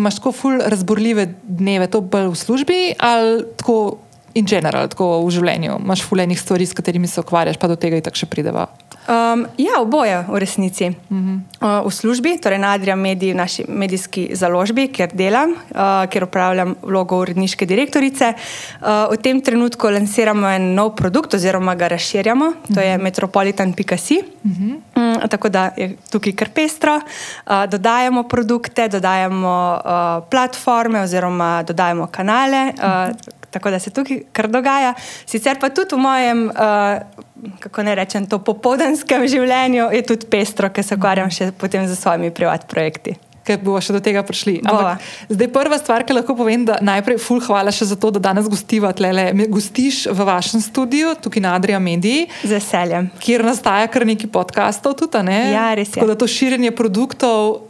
imaš 0.00 0.18
tako 0.18 0.32
ful 0.32 0.58
razborljive 0.60 1.28
dneve, 1.42 1.86
to 1.86 2.00
bolj 2.00 2.32
v 2.32 2.36
službi 2.36 2.80
ali 2.98 3.44
tako 3.56 3.98
in 4.34 4.46
general, 4.46 4.88
tako 4.88 5.22
v 5.26 5.30
življenju, 5.30 5.78
imaš 5.84 6.02
fulejnih 6.08 6.40
stvari, 6.40 6.66
s 6.66 6.76
katerimi 6.76 7.08
se 7.08 7.20
ukvarjaš, 7.20 7.56
pa 7.56 7.68
do 7.68 7.76
tega 7.76 7.96
in 7.96 8.02
tako 8.02 8.16
še 8.16 8.26
prideva. 8.26 8.68
Um, 9.08 9.46
ja, 9.56 9.80
oboje 9.80 10.24
v 10.28 10.36
resnici. 10.36 10.92
Uh 11.08 11.16
-huh. 11.16 11.40
uh, 11.80 11.88
v 11.88 11.90
službi, 11.90 12.38
torej 12.38 12.58
na 12.58 12.72
Adriu 12.72 12.96
Mediji, 12.96 13.34
naši 13.34 13.64
medijski 13.68 14.28
založbi, 14.32 14.88
kjer 14.88 15.10
delam, 15.12 15.50
uh, 15.50 16.10
kjer 16.10 16.24
upravljam 16.24 16.74
vlogo 16.82 17.16
uredniške 17.16 17.66
direktorice. 17.66 18.34
Uh, 18.80 19.12
v 19.12 19.16
tem 19.16 19.40
trenutku 19.40 19.86
lansiramo 19.86 20.48
en 20.48 20.74
nov 20.74 20.94
produkt, 20.94 21.34
oziroma 21.34 21.74
ga 21.74 21.88
razširjamo, 21.88 22.46
uh 22.46 22.52
-huh. 22.52 22.74
to 22.74 22.80
je 22.80 22.98
metropolitan.com. 22.98 24.18
Uh 24.44 24.50
-huh. 24.50 24.76
um, 24.96 25.28
tako 25.28 25.48
da 25.48 25.70
je 25.76 25.96
tukaj 26.10 26.32
kar 26.32 26.48
pestro. 26.48 26.96
Uh, 26.96 27.70
dodajamo 27.70 28.22
produkte, 28.22 28.88
dodajamo 28.88 29.80
uh, 29.84 30.28
platforme, 30.30 31.00
oziroma 31.00 31.62
dodajamo 31.62 32.06
kanale. 32.06 32.72
Uh, 32.76 33.37
tako 33.50 33.70
da 33.70 33.78
se 33.78 33.90
tukaj 33.90 34.22
kar 34.32 34.48
dogaja. 34.48 34.94
Sicer 35.26 35.60
pa 35.60 35.70
tudi 35.70 35.94
v 35.94 36.02
mojem, 36.02 36.44
uh, 36.50 37.54
kako 37.60 37.82
ne 37.82 37.94
rečem, 37.94 38.26
to 38.26 38.40
popoldanskem 38.44 39.26
življenju 39.28 39.88
je 39.94 40.02
tudi 40.06 40.28
pestro, 40.30 40.70
ker 40.70 40.84
se 40.84 40.98
ukvarjam 40.98 41.32
še 41.32 41.52
potem 41.58 41.88
z 41.88 41.96
svojimi 41.96 42.30
privat 42.34 42.68
projekti. 42.70 43.16
Ker 43.48 43.62
bomo 43.64 43.80
še 43.80 43.94
do 43.96 44.00
tega 44.04 44.20
prišli. 44.28 44.58
Ampak, 44.60 45.04
zdaj, 45.32 45.48
prva 45.54 45.78
stvar, 45.80 46.04
ki 46.04 46.12
lahko 46.12 46.36
povem, 46.36 46.66
da 46.68 46.76
najprej, 46.84 47.16
ful, 47.24 47.40
hvala 47.40 47.72
še 47.72 47.88
za 47.88 47.96
to, 47.96 48.10
da 48.12 48.20
danes 48.28 48.44
gostiva 48.52 48.92
tlele. 48.92 49.30
Gostiš 49.48 50.04
v 50.12 50.26
vašem 50.28 50.60
studiu, 50.60 51.14
tukaj 51.16 51.40
na 51.40 51.54
Adrija 51.56 51.80
Mediji. 51.80 52.26
Z 52.42 52.58
veseljem. 52.58 53.08
Kjer 53.24 53.46
nastaja 53.48 53.88
kar 53.88 54.04
nekaj 54.04 54.28
podkastov, 54.34 54.98
tudi 55.00 55.24
ne. 55.24 55.38
Ja, 55.54 55.70
res 55.72 55.88
je. 55.88 55.96
Tako 55.96 56.12
da 56.12 56.18
to 56.20 56.28
širjenje 56.28 56.76
produktov. 56.76 57.64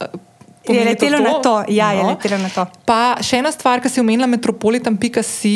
Je 0.73 0.85
letelo 0.85 1.17
to? 1.17 1.23
na 1.23 1.33
to. 1.41 1.53
Ja, 1.67 1.93
no. 1.93 1.99
je 1.99 2.05
letelo 2.15 2.37
na 2.37 2.49
to. 2.49 2.65
Pa 2.85 3.19
še 3.21 3.41
ena 3.41 3.51
stvar, 3.51 3.81
ki 3.81 3.89
si 3.89 4.01
omenila, 4.01 4.27
metropolitan.si. 4.27 5.55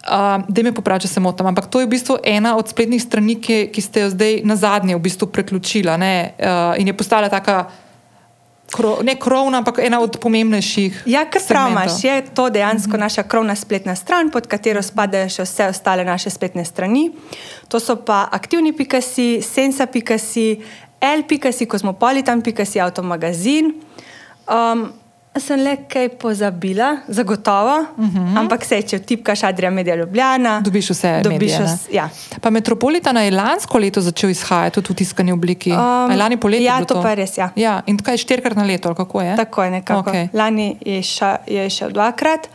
Uh, 0.00 0.40
da 0.48 0.62
me 0.64 0.72
popravi, 0.72 1.04
če 1.04 1.12
se 1.12 1.20
motim. 1.20 1.44
Ampak 1.50 1.68
to 1.68 1.82
je 1.82 1.86
v 1.86 1.92
bistvu 1.92 2.16
ena 2.24 2.54
od 2.56 2.68
spletnih 2.72 3.02
strani, 3.02 3.36
ki, 3.36 3.68
ki 3.68 3.82
ste 3.84 4.06
jo 4.06 4.08
zdaj 4.14 4.40
na 4.48 4.56
zadnje 4.56 4.96
v 4.96 5.02
bistvu 5.04 5.28
preključila 5.28 5.98
uh, 6.00 6.80
in 6.80 6.88
je 6.88 6.96
postala 6.96 7.28
taka 7.28 7.66
kro, 8.70 8.98
ne 9.02 9.14
krovna, 9.20 9.60
ampak 9.60 9.78
ena 9.84 10.00
od 10.00 10.16
pomembnejših. 10.22 11.02
Ja, 11.10 11.24
kar 11.30 11.42
praviš, 11.48 12.04
je 12.04 12.14
to 12.34 12.48
dejansko 12.50 12.88
uh 12.88 12.94
mhm. 12.94 12.96
-huh. 12.96 13.00
naša 13.00 13.22
krovna 13.22 13.54
spletna 13.54 13.94
stran, 13.96 14.30
pod 14.30 14.46
katero 14.46 14.82
spadajo 14.82 15.28
še 15.28 15.42
vse 15.42 15.68
ostale 15.68 16.04
naše 16.04 16.30
spletne 16.30 16.64
strani. 16.64 17.10
To 17.68 17.80
so 17.80 17.96
pa 17.96 18.28
aktivni.si, 18.32 19.42
sensa.si, 19.42 20.60
l.si, 21.00 21.66
kosmopolitan.si, 21.66 22.80
avtomagazin. 22.80 23.74
Um, 24.48 24.92
Sem 25.38 25.60
le 25.62 25.76
kaj 25.86 26.08
pozabila, 26.18 26.96
zagotovo, 27.08 27.86
uh 27.96 28.04
mhm. 28.04 28.18
-huh. 28.18 28.38
ampak 28.38 28.64
se, 28.64 28.82
če 28.82 28.98
tipkaš 28.98 29.42
Adrija 29.42 29.70
Medija 29.70 29.96
Ljubljana, 29.96 30.60
dobiš 30.60 30.90
vse. 30.90 31.20
Dobiš 31.22 31.38
medije, 31.38 31.58
vse 31.64 31.88
ja. 31.92 32.08
Pa 32.40 32.50
Metropolitana 32.50 33.22
je 33.22 33.30
lansko 33.30 33.78
leto 33.78 34.00
začel 34.00 34.30
izhajati 34.30 34.74
tudi 34.74 34.92
v 34.92 34.96
tiskani 34.96 35.32
obliki. 35.32 35.72
Um, 35.72 36.18
lani 36.18 36.36
poletje. 36.36 36.64
Ja, 36.64 36.78
to, 36.84 36.94
to 36.94 37.02
pa 37.02 37.10
je 37.10 37.14
res. 37.16 37.38
Ja. 37.38 37.50
Ja. 37.56 37.82
In 37.86 37.98
kaj 37.98 38.16
štirikrat 38.16 38.56
na 38.56 38.64
leto, 38.64 38.94
kako 38.94 39.22
je? 39.22 39.36
Tako 39.36 39.62
je 39.62 39.70
nekako. 39.70 40.10
Okay. 40.10 40.28
Lani 40.32 40.76
je 41.46 41.70
šel 41.70 41.90
dvakrat, 41.90 42.48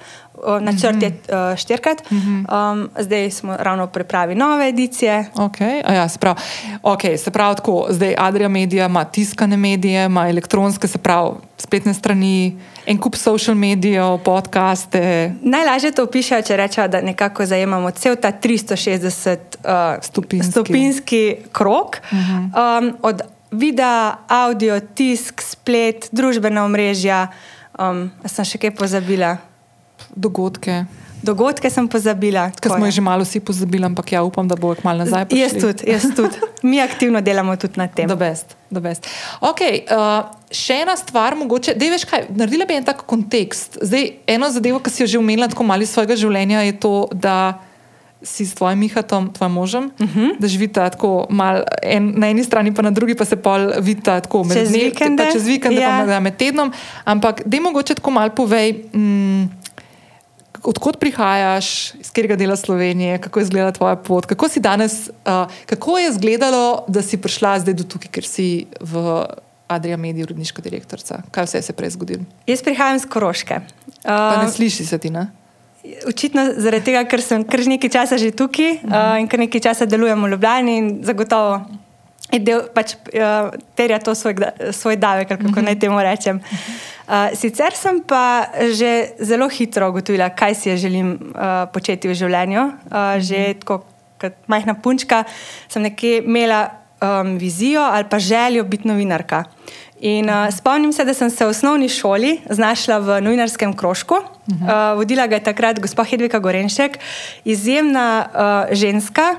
načrt 0.61 1.01
je 1.01 1.07
uh, 1.09 1.57
štirikrat, 1.57 2.03
um, 2.11 2.89
zdaj 2.99 3.31
smo 3.31 3.57
ravno 3.57 3.87
pripravi 3.87 4.35
nove 4.35 4.69
edicije. 4.69 5.25
Okay. 5.35 5.93
Ja, 5.93 6.09
se 6.09 6.19
pravi, 6.19 6.39
okay, 6.83 7.17
se 7.17 7.31
pravi 7.31 7.55
tako, 7.55 7.85
zdaj 7.89 8.15
Adrija 8.17 8.49
Medija 8.49 8.85
ima 8.85 9.03
tiskane 9.03 9.57
medije, 9.57 10.05
ima 10.05 10.29
elektronske, 10.29 10.87
se 10.87 10.97
pravi 10.97 11.31
spletne 11.57 11.93
strani. 11.93 12.57
En 12.85 12.97
kup 12.97 13.15
social 13.15 13.55
medijev, 13.57 14.17
podcaste. 14.17 15.33
Najlažje 15.41 15.91
to 15.91 16.03
opišajo, 16.03 16.41
če 16.41 16.57
rečemo, 16.57 16.87
da 16.87 17.01
nekako 17.01 17.45
zajemamo 17.45 17.91
cel 17.91 18.15
ta 18.15 18.31
360 18.31 19.37
uh, 19.37 20.03
stopinski. 20.03 20.51
stopinski 20.51 21.35
krok. 21.51 21.97
Uh 22.11 22.17
-huh. 22.17 22.79
um, 22.79 22.97
od 23.01 23.21
videa, 23.51 24.15
audio, 24.27 24.79
tisk, 24.79 25.41
splet, 25.41 26.09
družbena 26.11 26.65
omrežja. 26.65 27.27
Um, 27.79 28.11
sem 28.25 28.45
še 28.45 28.57
kaj 28.57 28.75
pozabila? 28.75 29.37
Dogodke. 30.15 30.85
Dogodke 31.25 31.69
sem 31.73 31.87
pozabila. 31.89 32.49
Ker 32.61 32.75
smo 32.75 32.85
jih 32.85 32.95
že 32.99 33.03
malo 33.03 33.25
vsi 33.25 33.41
pozabili, 33.41 33.85
ampak 33.87 34.13
ja, 34.13 34.21
upam, 34.23 34.47
da 34.47 34.57
bo 34.59 34.75
kmalo 34.77 35.05
nazaj. 35.05 35.25
Prišli. 35.31 35.41
Jaz 35.41 35.53
tudi, 35.57 35.81
jaz 35.89 36.05
tudi. 36.13 36.37
Mi 36.61 36.81
aktivno 36.81 37.21
delamo 37.21 37.55
tudi 37.57 37.79
na 37.81 37.87
tem. 37.87 38.09
Best, 38.19 38.53
best. 38.69 39.09
Okay, 39.41 39.85
uh, 39.89 40.29
še 40.53 40.83
ena 40.85 40.93
stvar, 40.99 41.37
mogoče, 41.39 41.73
da 41.79 41.89
veš 41.93 42.05
kaj, 42.09 42.27
naredila 42.35 42.67
bi 42.69 42.77
en 42.77 42.85
tak 42.85 43.05
kontekst. 43.09 43.79
Zdaj, 43.81 44.11
eno 44.37 44.51
zadevo, 44.53 44.81
ki 44.83 44.93
si 44.93 45.05
jo 45.05 45.07
že 45.15 45.21
omenila 45.21 45.49
tako 45.49 45.65
mali 45.65 45.87
svojega 45.89 46.17
življenja, 46.19 46.65
je 46.69 46.77
to, 46.77 46.93
da 47.13 47.57
si 48.25 48.45
s 48.45 48.55
tvojim 48.57 48.79
Mihatom, 48.79 49.29
tvojim 49.33 49.53
možem, 49.53 49.91
uh 49.99 50.05
mhm. 50.05 50.19
-huh. 50.19 50.39
da 50.39 50.47
živita 50.47 50.89
tako 50.89 51.27
mal, 51.29 51.63
en, 51.83 52.13
na 52.17 52.29
eni 52.29 52.43
strani, 52.43 52.73
pa 52.73 52.81
na 52.81 52.91
drugi 52.91 53.15
pa 53.15 53.25
se 53.25 53.35
pol 53.35 53.71
vidita 53.79 54.21
tako 54.21 54.43
med 54.43 54.57
čez 54.57 54.71
vikende, 54.71 55.29
čez 55.33 55.45
vikende 55.45 55.81
ja. 55.81 56.05
pa 56.07 56.19
med 56.19 56.37
tednom. 56.37 56.71
Ampak, 57.05 57.41
da 57.45 57.61
mogoče 57.61 57.95
tako 57.95 58.11
mal 58.11 58.29
povej. 58.29 58.73
Mm, 58.93 59.64
odkot 60.67 60.99
prihajaš, 60.99 61.93
iz 61.99 62.09
katerega 62.09 62.35
dela 62.35 62.55
Slovenije, 62.55 63.17
kako 63.21 63.39
je 63.39 63.43
izgledala 63.43 63.71
tvoja 63.71 63.95
pot, 63.95 64.25
kako 64.25 64.49
si 64.49 64.59
danes, 64.59 65.09
uh, 65.09 65.51
kako 65.65 65.97
je 65.97 66.09
izgledalo, 66.09 66.83
da 66.87 67.01
si 67.01 67.17
prišla 67.21 67.59
zdaj 67.59 67.73
do 67.73 67.83
tukaj, 67.83 68.11
ker 68.11 68.25
si 68.25 68.67
v 68.79 69.25
Adrija 69.67 69.97
Mediji, 69.97 70.23
uredniška 70.23 70.61
direktorica. 70.61 71.21
Kaj 71.31 71.47
vse 71.47 71.61
se 71.61 71.73
je 71.73 71.77
prej 71.77 71.95
zgodilo? 71.95 72.25
Jaz 72.47 72.61
prihajam 72.63 72.99
iz 73.01 73.05
Koroške. 73.09 73.55
Uh, 73.55 73.93
pa 74.03 74.41
ne 74.43 74.51
sliši 74.51 74.85
se 74.85 74.97
ti, 74.97 75.09
ne? 75.09 75.27
Očitno 76.09 76.47
zaradi 76.57 76.89
tega, 76.89 77.03
ker 77.09 77.21
sem 77.21 77.43
kar 77.45 77.61
nekaj 77.69 77.89
časa 77.93 78.17
že 78.17 78.31
tukaj 78.31 78.71
uh 78.71 78.89
-huh. 78.89 79.13
uh, 79.13 79.21
in 79.21 79.27
kar 79.27 79.39
nekaj 79.39 79.61
časa 79.61 79.85
delujem 79.85 80.23
v 80.23 80.29
Ljubljani 80.29 80.77
in 80.77 80.99
zagotovo 81.03 81.61
del, 82.39 82.65
pač 82.73 82.95
uh, 82.95 83.53
terja 83.75 83.99
to 83.99 84.15
svoj, 84.15 84.35
svoj 84.71 84.95
davek, 84.95 85.27
kako 85.27 85.43
uh 85.43 85.51
-huh. 85.51 85.65
naj 85.65 85.79
temu 85.79 85.99
rečem. 85.99 86.35
Uh 86.35 86.43
-huh. 86.43 86.95
Uh, 87.05 87.37
sicer 87.37 87.69
sem 87.77 88.01
pa 88.01 88.49
že 88.73 89.13
zelo 89.21 89.45
hitro 89.45 89.89
ugotovila, 89.89 90.29
kaj 90.29 90.55
si 90.55 90.77
želim 90.77 91.13
uh, 91.13 91.69
početi 91.69 92.09
v 92.09 92.13
življenju. 92.17 92.61
Uh, 92.89 93.21
že 93.21 93.53
tako, 93.61 93.85
kot 94.17 94.33
majhna 94.47 94.73
punčka 94.73 95.23
sem 95.69 95.85
nekje 95.85 96.23
imela 96.25 96.69
um, 96.97 97.37
vizijo 97.37 97.81
ali 97.81 98.09
pa 98.09 98.19
željo 98.19 98.63
biti 98.63 98.87
novinarka. 98.87 99.43
In 100.01 100.29
uh, 100.29 100.49
spomnim 100.49 100.93
se, 100.93 101.05
da 101.05 101.13
sem 101.13 101.29
se 101.29 101.45
v 101.45 101.49
osnovni 101.49 101.89
šoli 101.89 102.39
znašla 102.49 102.97
v 102.99 103.21
novinarskem 103.21 103.73
krožku. 103.77 104.15
Uh, 104.15 104.97
vodila 104.97 105.27
ga 105.27 105.35
je 105.35 105.43
takrat 105.43 105.79
gospa 105.79 106.03
Hedvika 106.03 106.39
Gorenšek, 106.39 106.97
izjemna 107.45 108.25
uh, 108.25 108.73
ženska, 108.75 109.35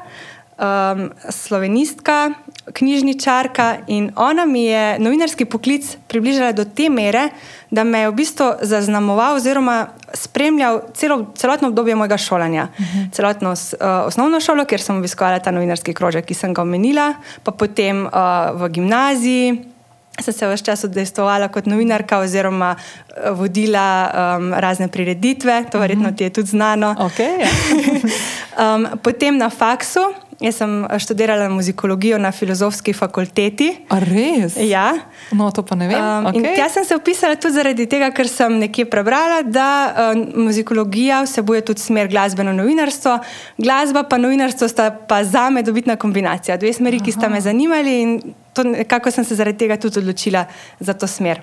um, 0.59 1.11
slovenistka, 1.31 2.31
knjižničarka 2.73 3.77
in 3.87 4.11
ona 4.17 4.47
mi 4.47 4.65
je 4.65 4.99
novinarski 4.99 5.45
poklic 5.45 5.97
približala 6.09 6.53
do 6.53 6.65
te 6.65 6.89
mere, 6.91 7.29
da 7.71 7.85
me 7.85 8.01
je 8.01 8.11
v 8.11 8.15
bistvu 8.15 8.47
zaznamoval 8.63 9.37
oziroma 9.37 9.87
spremljal 10.15 10.81
celo, 10.95 11.33
celotno 11.35 11.69
obdobje 11.69 11.95
mojega 11.95 12.17
šolanja. 12.17 12.69
Uh 12.73 12.81
mhm. 12.81 12.99
-huh. 12.99 13.13
Celotno 13.13 13.51
uh, 13.51 13.57
osnovno 14.07 14.41
šolo, 14.41 14.65
kjer 14.65 14.81
sem 14.81 14.97
obiskovala 14.97 15.39
ta 15.39 15.51
novinarski 15.51 15.95
krožek, 15.95 16.25
ki 16.25 16.35
sem 16.35 16.55
ga 16.55 16.63
omenila, 16.63 17.15
pa 17.43 17.51
potem 17.51 18.07
uh, 18.07 18.11
v 18.55 18.69
gimnaziji. 18.69 19.65
Sem 20.21 20.35
se 20.35 20.49
vse 20.49 20.65
čas 20.65 20.85
udejstvovala 20.85 21.49
kot 21.49 21.67
novinarka, 21.67 22.19
oziroma 22.19 22.77
vodila 23.33 24.11
um, 24.39 24.55
razne 24.55 24.89
prireditve, 24.89 25.65
to 25.73 25.79
verjetno 25.79 26.13
ti 26.13 26.25
je 26.25 26.31
tudi 26.31 26.49
znano. 26.49 26.95
Okay, 26.99 27.41
ja. 27.41 27.49
um, 28.75 28.87
potem 29.03 29.39
na 29.39 29.51
faksu, 29.51 30.01
Jaz 30.41 30.59
sem 30.61 30.73
eh, 30.85 30.99
študirala 31.01 31.49
muzikologijo 31.49 32.19
na 32.19 32.33
filozofski 32.33 32.93
fakulteti. 32.93 33.71
A 33.89 33.99
res? 34.03 34.59
Ja. 34.61 34.93
No, 35.33 35.49
to 35.51 35.65
pa 35.65 35.79
ne 35.79 35.89
vem. 35.89 35.97
Um, 35.97 36.29
okay. 36.29 36.59
Jaz 36.59 36.77
sem 36.77 36.85
se 36.85 36.97
upisala 36.97 37.39
tudi 37.41 37.57
zaradi 37.57 37.87
tega, 37.89 38.11
ker 38.13 38.29
sem 38.29 38.59
nekje 38.61 38.85
prebrala, 38.93 39.41
da 39.43 39.69
um, 40.13 40.25
muzikologija 40.49 41.23
vsebuje 41.25 41.65
tudi 41.71 41.85
smer 41.85 42.11
glasbeno 42.13 42.53
novinarstvo. 42.57 43.17
Glasba 43.57 44.05
pa 44.11 44.21
novinarstvo 44.21 44.69
sta 44.69 44.91
pa 44.93 45.23
za 45.25 45.49
me 45.51 45.65
dobitna 45.65 45.97
kombinacija. 45.97 46.61
Dve 46.61 46.75
smeri, 46.77 47.01
Aha. 47.01 47.09
ki 47.09 47.17
sta 47.17 47.33
me 47.33 47.41
zanimali 47.41 48.01
in 48.03 48.17
kako 48.89 49.11
sem 49.11 49.25
se 49.25 49.37
zaradi 49.37 49.65
tega 49.65 49.81
tudi 49.81 50.01
odločila 50.05 50.45
za 50.81 50.93
to 50.93 51.09
smer. 51.09 51.41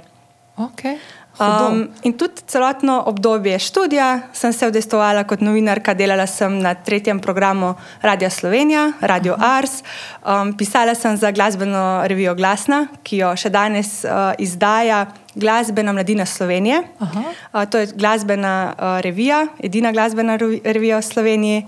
Okay. 0.57 0.99
Um, 1.39 1.87
in 2.03 2.13
tudi 2.13 2.45
celotno 2.45 3.03
obdobje 3.05 3.59
študija 3.59 4.19
sem 4.33 4.53
se 4.53 4.67
udejstvovala 4.67 5.23
kot 5.25 5.41
novinarka, 5.41 5.95
delala 5.97 6.27
sem 6.29 6.59
na 6.61 6.75
tretjem 6.75 7.19
programu 7.19 7.73
Radia 8.01 8.29
Slovenija, 8.29 8.91
Radio 9.01 9.33
Aha. 9.33 9.57
Ars. 9.57 9.81
Um, 10.21 10.53
pisala 10.57 10.95
sem 10.95 11.17
za 11.17 11.31
glasbeno 11.31 12.03
revijo 12.07 12.35
Glasna, 12.35 12.85
ki 13.03 13.23
jo 13.23 13.33
še 13.35 13.49
danes 13.49 14.03
uh, 14.05 14.37
izdaja 14.37 15.07
Glasbena 15.33 15.93
mladina 15.93 16.25
Slovenije. 16.25 16.83
Uh, 17.01 17.65
to 17.65 17.81
je 17.81 17.89
glasbena 17.97 18.73
uh, 18.77 19.01
revija, 19.01 19.47
edina 19.57 19.91
glasbena 19.91 20.37
revija 20.37 21.01
v 21.01 21.09
Sloveniji. 21.09 21.65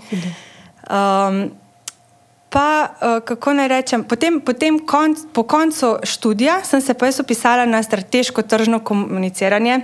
Um, 0.86 1.48
pa, 2.56 2.88
uh, 2.88 3.20
kako 3.24 3.52
naj 3.52 3.68
rečem, 3.68 4.00
potem, 4.04 4.40
potem 4.40 4.78
konc, 4.80 5.28
po 5.36 5.42
koncu 5.44 5.98
študija 6.00 6.62
sem 6.64 6.80
se 6.80 6.94
pa 6.94 7.10
jaz 7.10 7.20
upisala 7.20 7.66
na 7.68 7.82
strateško 7.82 8.42
tržno 8.42 8.80
komuniciranje 8.80 9.80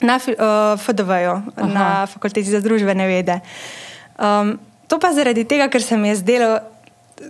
na 0.00 0.16
uh, 0.16 0.28
eh, 0.28 0.76
FDV-ju, 0.78 1.34
na 1.74 2.06
Fakulteti 2.06 2.50
za 2.50 2.60
družbene 2.60 3.06
vede. 3.06 3.40
Um, 4.18 4.58
to 4.86 4.98
pa 5.02 5.10
zaradi 5.14 5.44
tega, 5.44 5.66
ker 5.68 5.82
se 5.82 5.96
mi 5.96 6.08
je 6.12 6.16
zdelo, 6.20 6.58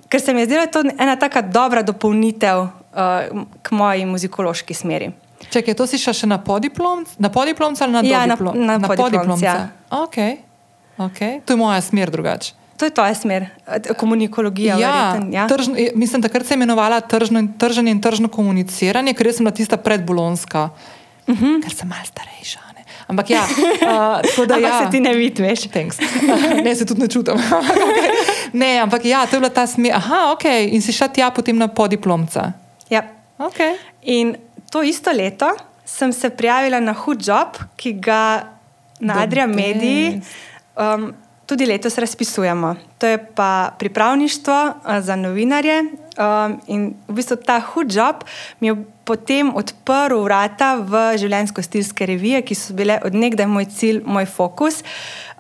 ker 0.09 0.21
se 0.21 0.35
mi 0.35 0.43
je 0.43 0.47
zdelo 0.51 0.67
to 0.67 0.83
ena 0.99 1.17
taka 1.17 1.41
dobra 1.43 1.83
dopolnitev 1.83 2.61
uh, 2.61 2.69
k 3.63 3.71
moji 3.71 4.05
muzikološki 4.07 4.75
smeri. 4.75 5.13
Čekaj, 5.49 5.77
to 5.81 5.87
si 5.87 6.01
šla 6.01 6.13
še 6.13 6.29
na 6.29 6.41
podiplomcu 6.41 7.31
podiplomu 7.33 7.77
ali 7.81 7.93
na 7.93 8.03
dodiplomcu? 8.03 8.61
Ja, 8.61 8.67
na, 8.67 8.79
na 8.79 8.89
podiplomcu. 8.89 9.45
Ja. 9.45 9.57
Okay. 9.91 10.37
Okay. 10.99 11.41
To 11.45 11.57
je 11.57 11.57
moja 11.57 11.81
smer 11.81 12.11
drugače. 12.11 12.64
To 12.85 12.87
je 12.87 12.95
tvoja 12.95 13.15
smer, 13.15 13.47
komunikologija. 13.97 14.77
Ja, 14.77 15.21
ja? 15.33 15.49
Tržn, 15.49 15.73
mislim, 15.95 16.21
da 16.21 16.29
se 16.29 16.53
je 16.53 16.55
imenovala 16.55 17.01
trženje 17.59 17.91
in 17.91 18.01
tržno 18.01 18.29
komuniciranje, 18.29 19.15
ker 19.15 19.33
sem 19.33 19.45
bila 19.45 19.55
tista 19.57 19.77
predbolonska, 19.77 20.69
uh 21.27 21.35
mhm. 21.35 21.45
-huh. 21.45 21.63
ker 21.63 21.75
sem 21.75 21.89
malce 21.89 22.13
starejša. 22.13 22.61
Ampak 23.09 23.31
ja, 23.31 23.43
uh, 23.45 24.47
da 24.47 24.55
Ampak 24.55 24.61
ja. 24.61 24.85
se 24.85 24.91
ti 24.91 25.01
ne 25.01 25.15
vidiš. 25.15 25.69
Thanks. 25.69 25.97
ne, 26.65 26.75
se 26.77 26.87
tudi 26.87 27.01
ne 27.01 27.09
čutim. 27.09 27.35
ne, 28.63 28.79
ampak 28.79 29.05
ja, 29.05 29.27
to 29.27 29.37
je 29.37 29.41
bila 29.41 29.51
ta 29.51 29.67
smer. 29.67 29.93
Aha, 29.95 30.33
ok, 30.33 30.45
in 30.69 30.83
si 30.83 30.93
šla 30.93 31.09
tja 31.09 31.31
potem 31.31 31.57
na 31.57 31.69
podiplomca. 31.69 32.53
Ja. 32.91 33.03
Okay. 33.39 33.77
In 34.03 34.37
to 34.71 34.83
isto 34.83 35.13
leto 35.13 35.57
sem 35.85 36.13
se 36.13 36.31
prijavila 36.31 36.81
na 36.81 36.93
Hud 36.93 37.29
Job, 37.29 37.57
ki 37.77 37.93
ga 37.93 38.45
na 39.01 39.23
Adria 39.23 39.47
Mediji 39.47 40.21
um, 40.77 41.15
tudi 41.47 41.67
letos 41.67 41.99
razpisujemo. 41.99 42.77
To 42.99 43.07
je 43.07 43.19
pa 43.35 43.75
pripravništvo 43.79 44.67
uh, 44.67 45.01
za 45.01 45.17
novinarje. 45.17 45.83
Um, 46.15 46.61
in 46.67 46.95
v 47.09 47.15
bistvu 47.15 47.37
ta 47.37 47.59
Hud 47.61 47.95
Job 47.95 48.23
mi 48.61 48.69
je 48.69 48.77
potem 49.05 49.51
odprl 49.55 50.23
vrata 50.23 50.77
v 50.79 51.19
življenjsko-stilske 51.19 52.07
revije, 52.07 52.39
ki 52.47 52.55
so 52.55 52.75
bile 52.75 53.01
odnegdaj 53.05 53.49
moj 53.51 53.67
cilj, 53.75 54.01
moj 54.07 54.29
fokus. 54.31 54.85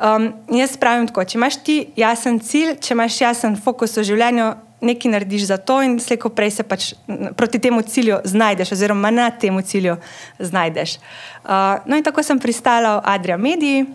Um, 0.02 0.32
jaz 0.50 0.75
pravim 0.76 1.06
tako, 1.06 1.25
če 1.25 1.38
imaš 1.38 1.61
ti 1.62 1.76
jasen 1.96 2.40
cilj, 2.42 2.75
če 2.82 2.94
imaš 2.96 3.20
jasen 3.23 3.54
fokus 3.56 3.94
v 3.96 4.06
življenju, 4.11 4.50
nekaj 4.84 5.14
narediš 5.14 5.46
za 5.49 5.56
to, 5.62 5.78
in 5.87 5.96
slejko 6.02 6.28
prej 6.34 6.56
se 6.58 6.66
pač 6.66 6.90
proti 7.38 7.62
temu 7.62 7.82
cilju 7.87 8.18
znajdeš, 8.28 8.75
oziroma 8.76 9.14
na 9.14 9.30
temu 9.30 9.62
cilju 9.62 9.96
znajdeš. 10.38 10.99
Uh, 11.44 11.80
no, 11.87 11.96
in 11.96 12.04
tako 12.04 12.26
sem 12.26 12.42
pristala 12.42 12.99
v 12.99 13.06
Adria 13.14 13.38
Mediji, 13.38 13.87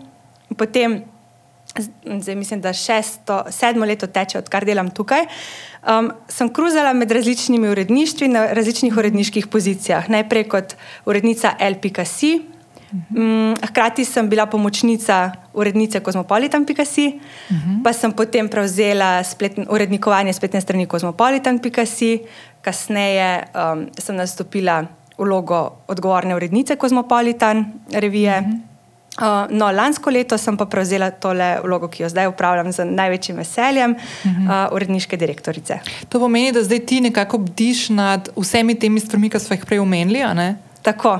potem, 0.58 1.02
zdaj 2.20 2.34
mislim, 2.34 2.60
da 2.60 2.72
šesto, 2.72 3.42
sedmo 3.50 3.86
leto 3.86 4.06
teče, 4.06 4.38
odkar 4.38 4.64
delam 4.64 4.90
tukaj. 4.90 5.26
Um, 5.88 6.12
sem 6.28 6.52
kruzala 6.52 6.92
med 6.92 7.10
različnimi 7.10 7.68
uredništvi 7.68 8.28
na 8.28 8.46
različnih 8.52 8.96
uredniških 8.96 9.46
pozicijah. 9.46 10.10
Najprej 10.10 10.48
kot 10.48 10.74
urednica 11.06 11.54
LPKC, 11.60 12.22
Mm, 12.90 13.54
hkrati 13.70 14.04
sem 14.04 14.28
bila 14.28 14.46
pomočnica 14.46 15.30
urednice 15.54 16.00
Cosmopolitan.si, 16.00 17.06
uh 17.06 17.56
-huh. 17.56 17.82
pa 17.84 17.92
sem 17.92 18.12
potem 18.12 18.48
prevzela 18.48 19.22
spletn, 19.24 19.62
urednikovanje 19.70 20.32
spletne 20.32 20.60
strani 20.60 20.86
Cosmopolitan.si, 20.86 22.20
kasneje 22.62 23.44
um, 23.54 23.86
sem 23.98 24.16
nastopila 24.16 24.84
vlogo 25.18 25.70
odgovorne 25.86 26.34
urednice 26.34 26.76
Cosmopolitan 26.76 27.72
revije. 27.92 28.38
Uh 28.38 28.46
-huh. 28.46 28.69
Uh, 29.18 29.50
no, 29.50 29.70
lansko 29.72 30.10
leto 30.10 30.38
sem 30.38 30.56
pa 30.56 30.66
prevzela 30.66 31.10
tole 31.10 31.58
vlogo, 31.64 31.88
ki 31.88 32.02
jo 32.02 32.08
zdaj 32.08 32.28
upravljam 32.30 32.72
z 32.72 32.84
največjim 32.84 33.36
veseljem, 33.36 33.90
uh 33.90 34.30
-huh. 34.30 34.66
uh, 34.68 34.74
uredniške 34.74 35.16
direktorice. 35.16 35.80
To 36.08 36.20
pomeni, 36.20 36.52
da 36.52 36.62
zdaj 36.62 36.86
ti 36.86 37.00
nekako 37.00 37.38
bdiš 37.38 37.88
nad 37.88 38.28
vsemi 38.36 38.74
temi 38.74 39.00
stvarmi, 39.00 39.30
ki 39.30 39.38
smo 39.38 39.54
jih 39.54 39.66
prej 39.66 39.78
omenili. 39.78 40.20
Tako. 40.82 41.18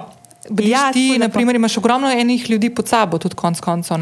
Bdiš 0.50 0.70
ja, 0.70 0.92
ti, 0.92 1.08
ful 1.08 1.12
lepo. 1.12 1.24
naprimer, 1.24 1.56
imaš 1.56 1.76
ogromno 1.76 2.10
enih 2.10 2.50
ljudi 2.50 2.74
pod 2.74 2.88
sabo, 2.88 3.18
tudi 3.18 3.34
konc 3.34 3.60
koncev. 3.60 3.98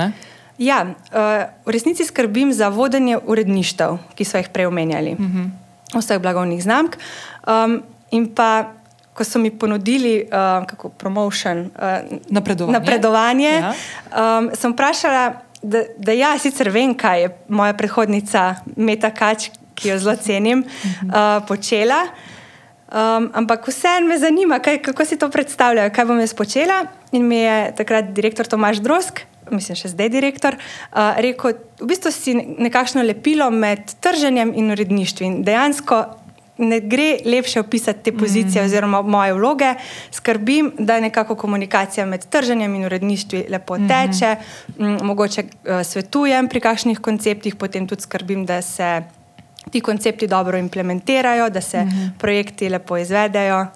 Ja, 0.58 0.84
uh, 0.84 1.46
v 1.66 1.70
resnici 1.70 2.04
skrbim 2.04 2.52
za 2.52 2.68
vodenje 2.68 3.18
uredništev, 3.26 3.98
ki 4.14 4.24
so 4.24 4.38
jih 4.38 4.48
prej 4.48 4.66
omenjali, 4.66 5.12
uh 5.12 5.18
-huh. 5.20 5.50
vseh 6.00 6.18
blagovnih 6.18 6.62
znamk. 6.62 6.96
Um, 7.46 7.82
in 8.10 8.34
pa, 8.34 8.77
ko 9.18 9.26
so 9.26 9.42
mi 9.42 9.50
ponudili 9.50 10.22
uh, 10.22 10.62
kako 10.66 10.88
promotion, 10.94 11.66
uh, 11.74 12.18
Napredovanje. 12.30 12.78
napredovanje 12.78 13.50
Ja. 13.50 13.74
um, 14.38 14.50
sem 14.54 14.72
vprašala, 14.72 15.24
da, 15.62 15.82
da 15.98 16.14
ja, 16.14 16.36
sicer 16.38 16.70
vem, 16.70 16.94
kaj 16.94 17.22
je 17.22 17.30
moja 17.48 17.74
predhodnica 17.74 18.54
Meta 18.76 19.10
Kač, 19.10 19.50
ki 19.74 19.90
jo 19.92 19.98
zelo 19.98 20.16
cenim, 20.22 20.62
uh 20.62 21.06
uh, 21.08 21.46
počela. 21.48 22.04
Um, 22.88 23.28
ampak 23.34 23.66
vseeno 23.68 24.08
me 24.08 24.18
zanima, 24.18 24.58
kaj, 24.64 24.78
kako 24.82 25.04
si 25.04 25.18
to 25.18 25.28
predstavljajo, 25.30 25.90
kaj 25.94 26.06
bom 26.08 26.20
jaz 26.20 26.34
počela. 26.34 26.84
In 27.12 27.26
mi 27.28 27.42
je 27.42 27.74
takrat 27.76 28.14
direktor 28.14 28.46
Tomaš 28.46 28.80
Drosk, 28.80 29.20
mislim, 29.50 29.76
še 29.76 29.92
zdaj 29.92 30.08
direktor, 30.12 30.56
uh, 30.56 31.18
rekel, 31.18 31.58
v 31.80 31.90
bistvu 31.90 32.12
si 32.14 32.34
nekakšno 32.38 33.02
lepilo 33.02 33.50
med 33.50 33.92
trženjem 34.00 34.54
in 34.56 34.72
uredništvom. 34.72 35.26
In 35.26 35.44
dejansko 35.44 36.04
ne 36.58 36.80
gre 36.80 37.18
lepše 37.24 37.60
opisati 37.60 38.02
te 38.02 38.12
pozicije 38.12 38.62
mm. 38.62 38.64
oziroma 38.64 39.02
moje 39.02 39.34
vloge. 39.34 39.74
Skrbim, 40.10 40.72
da 40.78 41.00
nekako 41.00 41.34
komunikacija 41.34 42.06
med 42.06 42.26
trženjem 42.26 42.74
in 42.74 42.84
uredništvom 42.84 43.42
lepo 43.48 43.76
teče, 43.76 44.36
mm 44.68 44.84
-hmm. 44.84 45.02
mogoče 45.02 45.42
uh, 45.42 45.86
svetujem 45.86 46.48
pri 46.48 46.60
kakšnih 46.60 46.98
konceptih, 46.98 47.56
potem 47.56 47.88
tudi 47.88 48.02
skrbim, 48.02 48.46
da 48.46 48.62
se 48.62 49.02
ti 49.70 49.80
koncepti 49.80 50.26
dobro 50.26 50.58
implementirajo, 50.58 51.50
da 51.50 51.60
se 51.60 51.84
mm 51.84 52.12
projekti 52.18 52.68
lepo 52.68 52.96
izvedejo. 52.96 53.66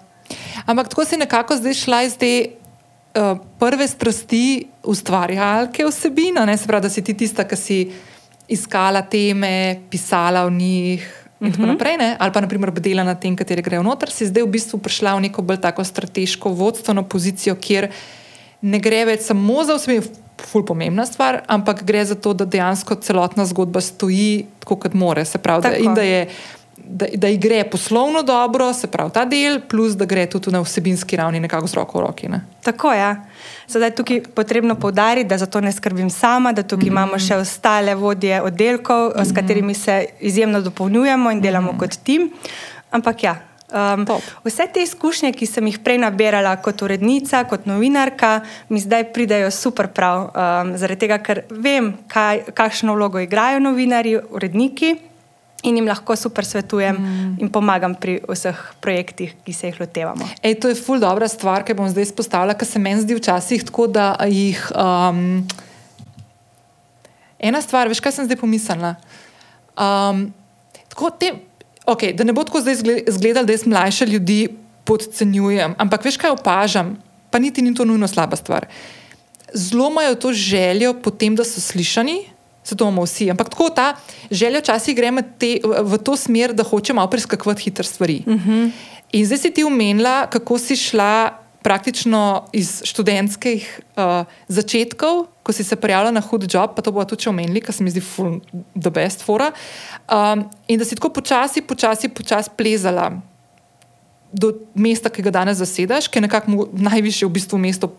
Ampak 0.65 0.87
tako 0.87 1.05
si 1.05 1.17
nekako 1.17 1.55
zdaj 1.55 1.73
šla 1.73 2.03
iz 2.03 2.17
te 2.17 2.45
uh, 3.15 3.37
prve 3.59 3.87
strasti 3.87 4.67
ustvarjalke 4.83 5.85
vsebina, 5.85 6.45
ne 6.45 6.57
se 6.57 6.67
pravi, 6.67 6.81
da 6.81 6.89
si 6.89 7.03
ti 7.03 7.13
tista, 7.13 7.47
ki 7.47 7.55
si 7.55 7.91
iskala 8.47 9.01
teme, 9.01 9.79
pisala 9.89 10.45
o 10.45 10.49
njih. 10.49 11.22
In 11.43 11.51
tako 11.51 11.67
naprej, 11.67 11.97
ne? 11.99 12.09
ali 12.19 12.31
pa 12.31 12.41
naprimer 12.41 12.71
bdela 12.71 13.03
na 13.03 13.15
tem, 13.19 13.35
kateri 13.35 13.61
grejo 13.61 13.83
noter, 13.83 14.11
si 14.11 14.27
zdaj 14.29 14.45
v 14.45 14.51
bistvu 14.55 14.79
prišla 14.79 15.17
v 15.17 15.27
neko 15.27 15.43
bolj 15.43 15.59
tako 15.63 15.83
strateško 15.83 16.53
vodstveno 16.55 17.03
pozicijo, 17.03 17.55
kjer 17.59 17.89
ne 18.63 18.79
gre 18.79 19.03
več 19.11 19.27
samo 19.27 19.63
za 19.67 19.75
vsebino, 19.75 20.07
ful 20.43 20.65
pomembna 20.65 21.05
stvar, 21.05 21.41
ampak 21.47 21.83
gre 21.87 22.03
za 22.05 22.15
to, 22.15 22.33
da 22.33 22.45
dejansko 22.49 22.95
celotna 23.03 23.45
zgodba 23.45 23.81
stoji 23.81 24.45
tako, 24.63 24.79
kot 24.85 24.95
more. 24.97 25.25
Se 25.25 25.37
pravi, 25.37 25.63
da, 25.63 25.71
Tako. 25.71 25.83
in 25.83 25.95
da 25.95 26.01
je 26.01 26.19
da, 26.85 27.05
da 27.15 27.27
ji 27.27 27.37
gre 27.37 27.63
poslovno 27.63 28.23
dobro, 28.23 28.73
se 28.73 28.87
pravi 28.87 29.11
ta 29.13 29.25
del, 29.25 29.61
plus 29.69 29.93
da 29.97 30.05
gre 30.05 30.25
tudi 30.29 30.51
na 30.51 30.61
vsebinski 30.61 31.15
ravni 31.15 31.39
nekako 31.39 31.67
z 31.67 31.73
roko 31.73 31.97
v 31.97 32.01
roki. 32.01 32.27
Ne? 32.27 32.41
Tako 32.63 32.91
je. 32.91 32.99
Ja. 32.99 33.15
Sedaj 33.67 33.87
je 33.87 33.95
tukaj 33.95 34.21
potrebno 34.35 34.75
poudariti, 34.75 35.29
da 35.29 35.37
za 35.37 35.45
to 35.45 35.61
ne 35.61 35.71
skrbim 35.71 36.09
sama, 36.09 36.51
da 36.51 36.63
tukaj 36.63 36.89
mm 36.89 36.89
-hmm. 36.89 36.91
imamo 36.91 37.19
še 37.19 37.35
ostale 37.35 37.95
vodje 37.95 38.41
oddelkov, 38.41 39.09
mm 39.09 39.13
-hmm. 39.15 39.31
s 39.31 39.35
katerimi 39.35 39.73
se 39.73 40.05
izjemno 40.19 40.61
dopolnjujemo 40.61 41.31
in 41.31 41.41
delamo 41.41 41.71
mm 41.71 41.75
-hmm. 41.75 41.79
kot 41.79 41.97
tim. 42.03 42.31
Ampak 42.91 43.23
ja. 43.23 43.35
Um, 43.95 44.05
Top. 44.05 44.21
vse 44.43 44.67
te 44.73 44.83
izkušnje, 44.83 45.31
ki 45.31 45.45
sem 45.45 45.67
jih 45.67 45.79
prej 45.79 45.97
nabirala 45.97 46.55
kot 46.55 46.81
urednica, 46.81 47.43
kot 47.43 47.65
novinarka, 47.65 48.41
mi 48.69 48.79
zdaj 48.79 49.03
pridejo 49.13 49.51
super 49.51 49.87
prav, 49.87 50.21
um, 50.21 50.77
zaradi 50.77 50.99
tega, 50.99 51.17
ker 51.17 51.41
vem, 51.49 51.93
kaj, 52.07 52.43
kakšno 52.53 52.93
vlogo 52.93 53.19
igrajo 53.19 53.59
novinarji, 53.59 54.19
uredniki 54.29 54.95
in 55.63 55.77
jim 55.79 55.87
lahko 55.87 56.15
super 56.19 56.45
svetujem 56.45 56.97
mm. 56.99 57.35
in 57.41 57.49
pomagam 57.51 57.95
pri 57.95 58.19
vseh 58.27 58.57
projektih, 58.83 59.33
ki 59.45 59.53
se 59.55 59.71
jih 59.71 59.79
lotevamo. 59.79 60.27
Ej, 60.43 60.59
to 60.59 60.71
je 60.71 60.75
ful 60.75 60.99
dobra 60.99 61.27
stvar, 61.31 61.63
ki 61.63 61.75
bom 61.77 61.87
zdaj 61.89 62.09
izpostavila, 62.09 62.55
ker 62.57 62.67
se 62.67 62.81
meni 62.83 63.03
zdi 63.03 63.15
včasih 63.17 63.63
tako, 63.63 63.87
da 63.87 64.13
jih. 64.27 64.59
Um, 64.75 65.43
ena 67.39 67.61
stvar, 67.63 67.91
veš, 67.91 68.03
kaj 68.03 68.17
sem 68.17 68.27
zdaj 68.27 68.39
pomislila. 68.39 68.95
Um, 69.73 70.27
tako 70.91 71.11
te, 71.15 71.31
okay, 71.89 72.11
da 72.15 72.27
ne 72.27 72.35
bo 72.35 72.43
tako 72.47 72.61
zdaj 72.63 72.79
izgle- 72.79 73.03
izgledalo, 73.07 73.47
da 73.47 73.55
jaz 73.55 73.65
mlajše 73.67 74.05
ljudi 74.11 74.41
podcenjujem, 74.83 75.75
ampak 75.79 76.05
veš, 76.05 76.19
kaj 76.19 76.35
opažam, 76.35 76.97
pa 77.31 77.39
niti 77.39 77.63
ni 77.63 77.71
to 77.75 77.87
nujno 77.87 78.07
slaba 78.07 78.35
stvar. 78.35 78.67
Zelo 79.53 79.89
imajo 79.91 80.15
to 80.15 80.33
željo 80.33 80.93
potem, 80.93 81.35
da 81.35 81.45
so 81.47 81.61
slišani. 81.61 82.32
Se 82.63 82.75
to 82.75 82.87
imamo 82.87 83.03
vsi, 83.03 83.29
ampak 83.31 83.49
tako 83.49 83.69
ta 83.69 83.95
želja 84.31 84.59
včasih 84.59 84.95
gre 84.95 85.11
med 85.11 85.37
te, 85.37 85.57
v, 85.63 85.97
to 85.97 86.15
smer, 86.15 86.53
da 86.53 86.63
hoče 86.63 86.93
malo 86.93 87.09
preskakovati 87.09 87.63
hitre 87.63 87.83
stvari. 87.83 88.23
Uh 88.25 88.33
-huh. 88.33 88.71
In 89.11 89.25
zdaj 89.25 89.37
si 89.37 89.51
ti 89.51 89.63
omenila, 89.63 90.27
kako 90.27 90.57
si 90.57 90.75
šla 90.75 91.43
praktično 91.63 92.45
iz 92.53 92.81
študentskih 92.83 93.79
uh, 93.95 94.27
začetkov, 94.47 95.25
ko 95.43 95.53
si 95.55 95.63
se 95.63 95.75
prijavila 95.75 96.11
na 96.11 96.21
hud 96.21 96.47
job, 96.53 96.75
pa 96.75 96.81
to 96.81 96.91
bo 96.91 97.03
tudi 97.07 97.29
omenili, 97.29 97.61
ker 97.61 97.75
se 97.75 97.83
mi 97.83 97.91
zdi 97.91 98.01
full 98.01 98.41
the 98.75 98.91
best 98.91 99.23
fora. 99.23 99.51
Um, 100.11 100.43
in 100.67 100.79
da 100.79 100.85
si 100.85 100.95
tako 100.95 101.09
počasi, 101.09 101.61
počasi, 101.61 102.09
počasi 102.09 102.51
plezala 102.57 103.11
do 104.33 104.51
mesta, 104.75 105.09
ki 105.09 105.23
ga 105.23 105.31
danes 105.31 105.57
zasedaš, 105.57 106.07
ki 106.07 106.19
je 106.19 106.27
nekako 106.27 106.67
najvišje 106.73 107.27
v 107.27 107.31
bistvu 107.31 107.61
mesto 107.61 107.93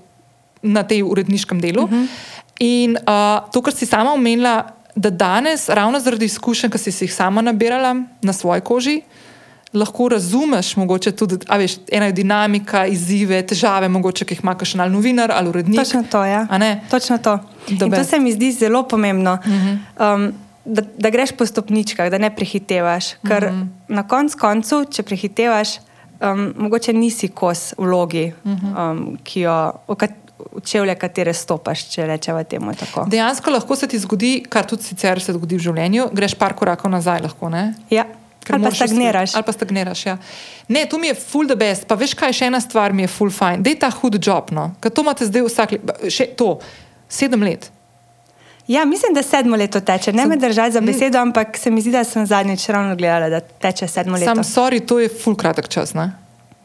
na 0.62 0.82
tej 0.82 1.02
uredniškem 1.02 1.60
delu. 1.60 1.84
Uh 1.84 1.90
-huh. 1.90 2.06
In 2.60 2.96
uh, 2.96 3.50
to, 3.52 3.62
kar 3.62 3.74
si 3.74 3.86
sama 3.86 4.12
omenila, 4.12 4.74
da 4.96 5.10
danes, 5.10 5.68
ravno 5.68 6.00
zaradi 6.00 6.24
izkušenj, 6.24 6.70
ki 6.70 6.78
si 6.78 7.04
jih 7.04 7.14
sama 7.14 7.42
nabirala 7.42 7.94
na 8.22 8.32
svoji 8.32 8.60
koži, 8.60 9.00
lahko 9.74 10.08
razumeš, 10.08 10.76
mogoče 10.76 11.12
tudi, 11.12 11.38
a 11.48 11.56
veš, 11.58 11.76
ena 11.92 12.06
je 12.06 12.12
dinamika, 12.12 12.86
izzive, 12.86 13.40
težave, 13.46 13.88
mogoče, 13.88 14.24
ki 14.24 14.36
jih 14.36 14.44
ima 14.44 14.54
še 14.62 14.78
ali 14.78 14.92
novinar 14.92 15.32
ali 15.34 15.50
urednik. 15.50 15.80
Točno 15.80 16.04
to, 16.10 16.22
ja. 16.24 16.46
A 16.50 16.58
ne? 16.58 16.84
Točno 16.90 17.18
to. 17.18 17.38
To 17.80 18.04
se 18.04 18.20
mi 18.20 18.32
zdi 18.32 18.52
zelo 18.52 18.84
pomembno, 18.88 19.32
uh 19.32 19.46
-huh. 19.46 20.14
um, 20.14 20.32
da, 20.64 20.82
da 20.98 21.10
greš 21.10 21.32
po 21.32 21.46
stopničkah, 21.46 22.10
da 22.10 22.18
ne 22.18 22.30
prehitevaš. 22.36 23.14
Ker 23.26 23.44
uh 23.44 23.50
-huh. 23.50 23.66
na 23.88 24.08
koncu, 24.08 24.38
koncu, 24.38 24.84
če 24.90 25.02
prehitevaš, 25.02 25.68
um, 26.20 26.54
mogoče 26.56 26.92
nisi 26.92 27.28
kos 27.28 27.74
vlogi, 27.78 28.32
uh 28.44 28.52
-huh. 28.52 28.90
um, 28.90 29.18
jo. 29.34 29.72
kat- 29.88 30.23
Čevlje, 30.64 30.94
katere 30.98 31.32
stopaš, 31.34 31.84
če 31.92 32.06
rečemo 32.08 32.42
temu 32.44 32.72
tako. 32.74 33.04
Dejansko 33.10 33.52
lahko 33.54 33.76
se 33.76 33.86
ti 33.86 33.98
zgodi, 34.02 34.32
kar 34.50 34.66
tudi 34.66 34.82
sicer 34.82 35.20
se 35.22 35.32
zgodi 35.32 35.60
v 35.60 35.62
življenju, 35.68 36.08
greš 36.12 36.34
par 36.40 36.56
korakov 36.58 36.90
nazaj. 36.90 37.22
Lahko, 37.22 37.48
ne? 37.52 37.68
Ja, 37.90 38.06
ker 38.42 38.56
Ali 38.58 38.66
pa 38.66 38.72
stagniraš. 38.74 39.36
Ali 39.38 39.46
pa 39.46 39.54
stagniraš. 39.54 40.06
Ja. 40.06 40.16
Ne, 40.68 40.86
to 40.90 40.98
mi 40.98 41.12
je 41.12 41.14
full 41.14 41.46
the 41.46 41.56
best. 41.56 41.86
Pa 41.86 41.94
veš, 41.94 42.16
kaj 42.18 42.34
še 42.34 42.50
ena 42.50 42.60
stvar 42.60 42.92
mi 42.92 43.06
je 43.06 43.12
full 43.14 43.30
fine. 43.30 43.62
Dej 43.62 43.78
ta 43.84 43.92
hud 43.94 44.18
job. 44.18 44.50
No. 44.50 44.72
Ker 44.82 44.90
to 44.90 45.06
imate 45.06 45.30
zdaj 45.30 45.46
vsak 45.46 45.76
let, 45.76 45.94
še 46.10 46.26
to, 46.34 46.56
sedem 47.08 47.46
let. 47.46 47.70
Ja, 48.66 48.84
mislim, 48.88 49.14
da 49.14 49.22
sedmo 49.22 49.56
leto 49.56 49.80
teče. 49.80 50.12
Ne 50.12 50.22
Sem- 50.22 50.28
me 50.28 50.36
držati 50.36 50.72
za 50.72 50.80
besedo, 50.80 51.18
ampak 51.20 51.58
se 51.60 51.70
mi 51.70 51.80
zdi, 51.84 51.92
da 51.92 52.04
sem 52.04 52.26
zadnjič 52.26 52.68
ravno 52.68 52.96
gledala, 52.96 53.28
da 53.28 53.40
teče 53.40 53.86
sedmo 53.88 54.16
leto. 54.16 54.34
Sam, 54.34 54.44
sorry, 54.44 54.80
to 54.80 54.98
je 54.98 55.08
full 55.08 55.36
kratek 55.36 55.68
čas. 55.68 55.94
Ne? 55.94 56.10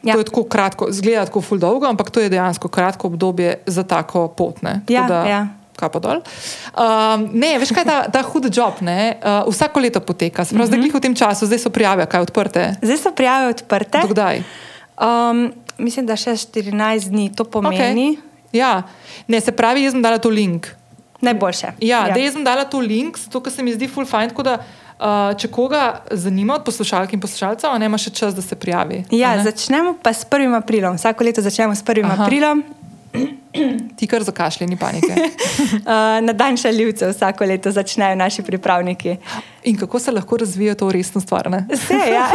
Ja. 0.02 0.14
To 0.14 0.20
je 0.20 0.24
tako 0.24 0.44
kratko, 0.48 0.86
zgleda 0.90 1.26
tako 1.28 1.40
full 1.44 1.60
dolgo, 1.60 1.86
ampak 1.86 2.10
to 2.10 2.20
je 2.20 2.30
dejansko 2.32 2.68
kratko 2.68 3.10
obdobje 3.12 3.58
za 3.66 3.84
tako 3.84 4.28
pot. 4.28 4.62
Ne? 4.62 4.80
Tako 4.86 4.92
Ja, 4.92 5.06
da, 5.08 5.24
ja. 5.28 5.40
Kapo 5.76 6.00
dol. 6.00 6.20
Um, 6.76 7.28
ne, 7.32 7.54
veš 7.60 7.72
kaj, 7.76 7.84
ta, 7.88 7.98
ta 8.12 8.22
hud 8.24 8.48
job, 8.52 8.80
ne, 8.84 9.16
uh, 9.20 9.48
vsako 9.48 9.80
leto 9.80 10.00
poteka. 10.00 10.44
Se 10.44 10.56
pravi, 10.56 10.68
zdaj 10.68 10.80
glih 10.80 10.94
v 10.94 11.00
tem 11.04 11.14
času, 11.16 11.48
zdaj 11.48 11.62
so 11.62 11.72
prijave, 11.72 12.04
kaj 12.08 12.26
odprte. 12.28 12.64
Zdaj 12.82 13.00
so 13.00 13.12
prijave 13.16 13.54
odprte. 13.54 14.02
Dokdaj? 14.04 14.42
Um, 15.00 15.46
mislim, 15.80 16.08
da 16.08 16.16
še 16.20 16.36
14 16.36 17.08
dni 17.12 17.30
to 17.36 17.48
pomeni. 17.48 18.16
Okay. 18.16 18.58
Ja, 18.60 18.82
ne, 19.28 19.40
se 19.40 19.52
pravi, 19.56 19.86
jaz 19.86 19.96
sem 19.96 20.04
dala 20.04 20.20
to 20.20 20.32
link. 20.32 20.68
Najboljše. 21.24 21.76
Ja, 21.84 22.06
ja. 22.08 22.16
jaz 22.16 22.36
sem 22.36 22.44
dala 22.44 22.64
to 22.68 22.80
link, 22.80 23.20
zato 23.20 23.40
ker 23.44 23.52
se 23.52 23.64
mi 23.64 23.72
zdi 23.76 23.88
full 23.88 24.08
fine. 24.08 24.32
Tako 24.32 24.44
da, 24.48 24.58
uh, 24.60 24.79
če 25.38 25.48
koga 25.48 26.02
zanima 26.10 26.54
od 26.54 26.64
poslušalk 26.64 27.12
in 27.16 27.20
poslušalcev, 27.20 27.70
a 27.72 27.78
ne 27.78 27.88
ima 27.88 27.98
še 27.98 28.12
čas, 28.12 28.34
da 28.36 28.42
se 28.44 28.56
prijavi. 28.56 29.04
Ja, 29.16 29.38
začnemo 29.42 29.96
pa 30.02 30.12
s 30.12 30.26
1. 30.28 30.52
aprilom. 30.58 30.98
Vsako 31.00 31.24
leto 31.24 31.42
začnemo 31.42 31.74
s 31.74 31.84
1. 31.84 32.04
Aha. 32.04 32.24
aprilom. 32.24 32.62
Ti 33.98 34.06
kar 34.06 34.22
zakašlji, 34.22 34.66
ni 34.70 34.76
panike. 34.78 35.10
Uh, 35.10 36.20
na 36.26 36.32
dan 36.32 36.56
šaljivcev 36.60 37.10
vsako 37.10 37.48
leto 37.48 37.72
začnejo 37.72 38.18
naši 38.20 38.44
pripravniki. 38.46 39.16
In 39.64 39.78
kako 39.80 39.98
se 39.98 40.12
lahko 40.12 40.36
razvija 40.36 40.74
to 40.74 40.92
resno 40.92 41.20
stvar? 41.20 41.48
Vse, 41.72 42.02
ja. 42.12 42.28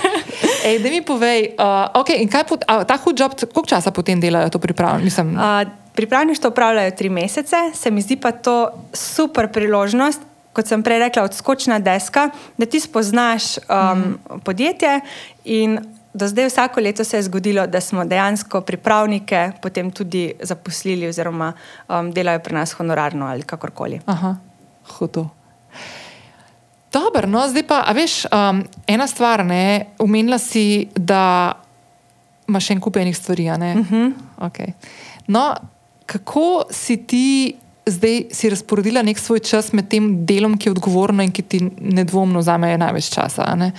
Ej, 0.66 0.78
da 0.82 0.90
mi 0.90 1.02
povej, 1.02 1.50
uh, 1.58 2.00
okay, 2.00 2.22
in 2.22 2.30
kaj 2.30 2.46
pot, 2.48 2.64
a, 2.66 2.80
ta 2.84 2.96
hud 3.02 3.20
job, 3.20 3.34
koliko 3.38 3.66
časa 3.70 3.90
potem 3.90 4.20
delajo 4.20 4.50
to 4.50 4.58
pripravo? 4.62 4.98
Mislim, 4.98 5.36
Uh, 5.36 5.66
pripravništvo 5.94 6.50
upravljajo 6.50 6.90
tri 6.90 7.08
mesece, 7.08 7.56
se 7.74 7.90
mi 7.90 8.02
zdi 8.02 8.16
pa 8.16 8.32
to 8.32 8.70
super 8.92 9.48
priložnost. 9.52 10.20
Kot 10.56 10.70
sem 10.70 10.80
prej 10.82 11.02
rekla, 11.04 11.26
odskočna 11.28 11.78
deska, 11.84 12.30
da 12.56 12.66
ti 12.66 12.80
spoznaš 12.80 13.58
um, 13.58 14.00
mm. 14.00 14.40
podjetje. 14.44 15.00
In 15.44 15.78
do 16.16 16.28
zdaj, 16.28 16.48
vsako 16.48 16.80
leto 16.80 17.04
se 17.04 17.16
je 17.16 17.22
zgodilo, 17.22 17.66
da 17.66 17.80
smo 17.80 18.04
dejansko 18.04 18.60
pripravnike 18.60 19.50
potem 19.62 19.90
tudi 19.90 20.32
zaposlili, 20.40 21.08
oziroma 21.08 21.52
um, 21.88 22.12
delajo 22.12 22.40
pri 22.40 22.54
nas 22.54 22.72
honorarno 22.72 23.26
ali 23.26 23.42
kakorkoli. 23.42 24.00
Aha, 24.06 24.36
hudo. 24.96 25.28
Dobro, 26.92 27.28
no 27.28 27.44
zdaj 27.48 27.66
pa, 27.68 27.82
a 27.86 27.92
veš, 27.92 28.24
um, 28.24 28.64
ena 28.86 29.06
stvar, 29.06 29.44
ne, 29.44 29.86
umenila 29.98 30.38
si, 30.38 30.88
da 30.96 31.52
imaš 32.48 32.70
še 32.70 32.78
en 32.78 32.80
kup 32.80 32.96
enih 32.96 33.16
stvari. 33.16 33.50
Uh 33.50 33.56
-huh. 33.58 34.12
okay. 34.38 34.72
No, 35.26 35.54
kako 36.06 36.64
si 36.70 36.96
ti 36.96 37.56
zdaj 37.86 38.24
si 38.34 38.50
razporedila 38.50 39.02
nek 39.02 39.18
svoj 39.18 39.40
čas 39.46 39.72
med 39.72 39.88
tem 39.88 40.26
delom, 40.26 40.58
ki 40.58 40.68
je 40.68 40.74
odgovorno 40.74 41.22
in 41.22 41.32
ki 41.32 41.42
ti 41.42 41.60
nedvomno 41.78 42.42
vzame 42.42 42.74
največ 42.78 43.10
časa? 43.14 43.54
ne? 43.54 43.72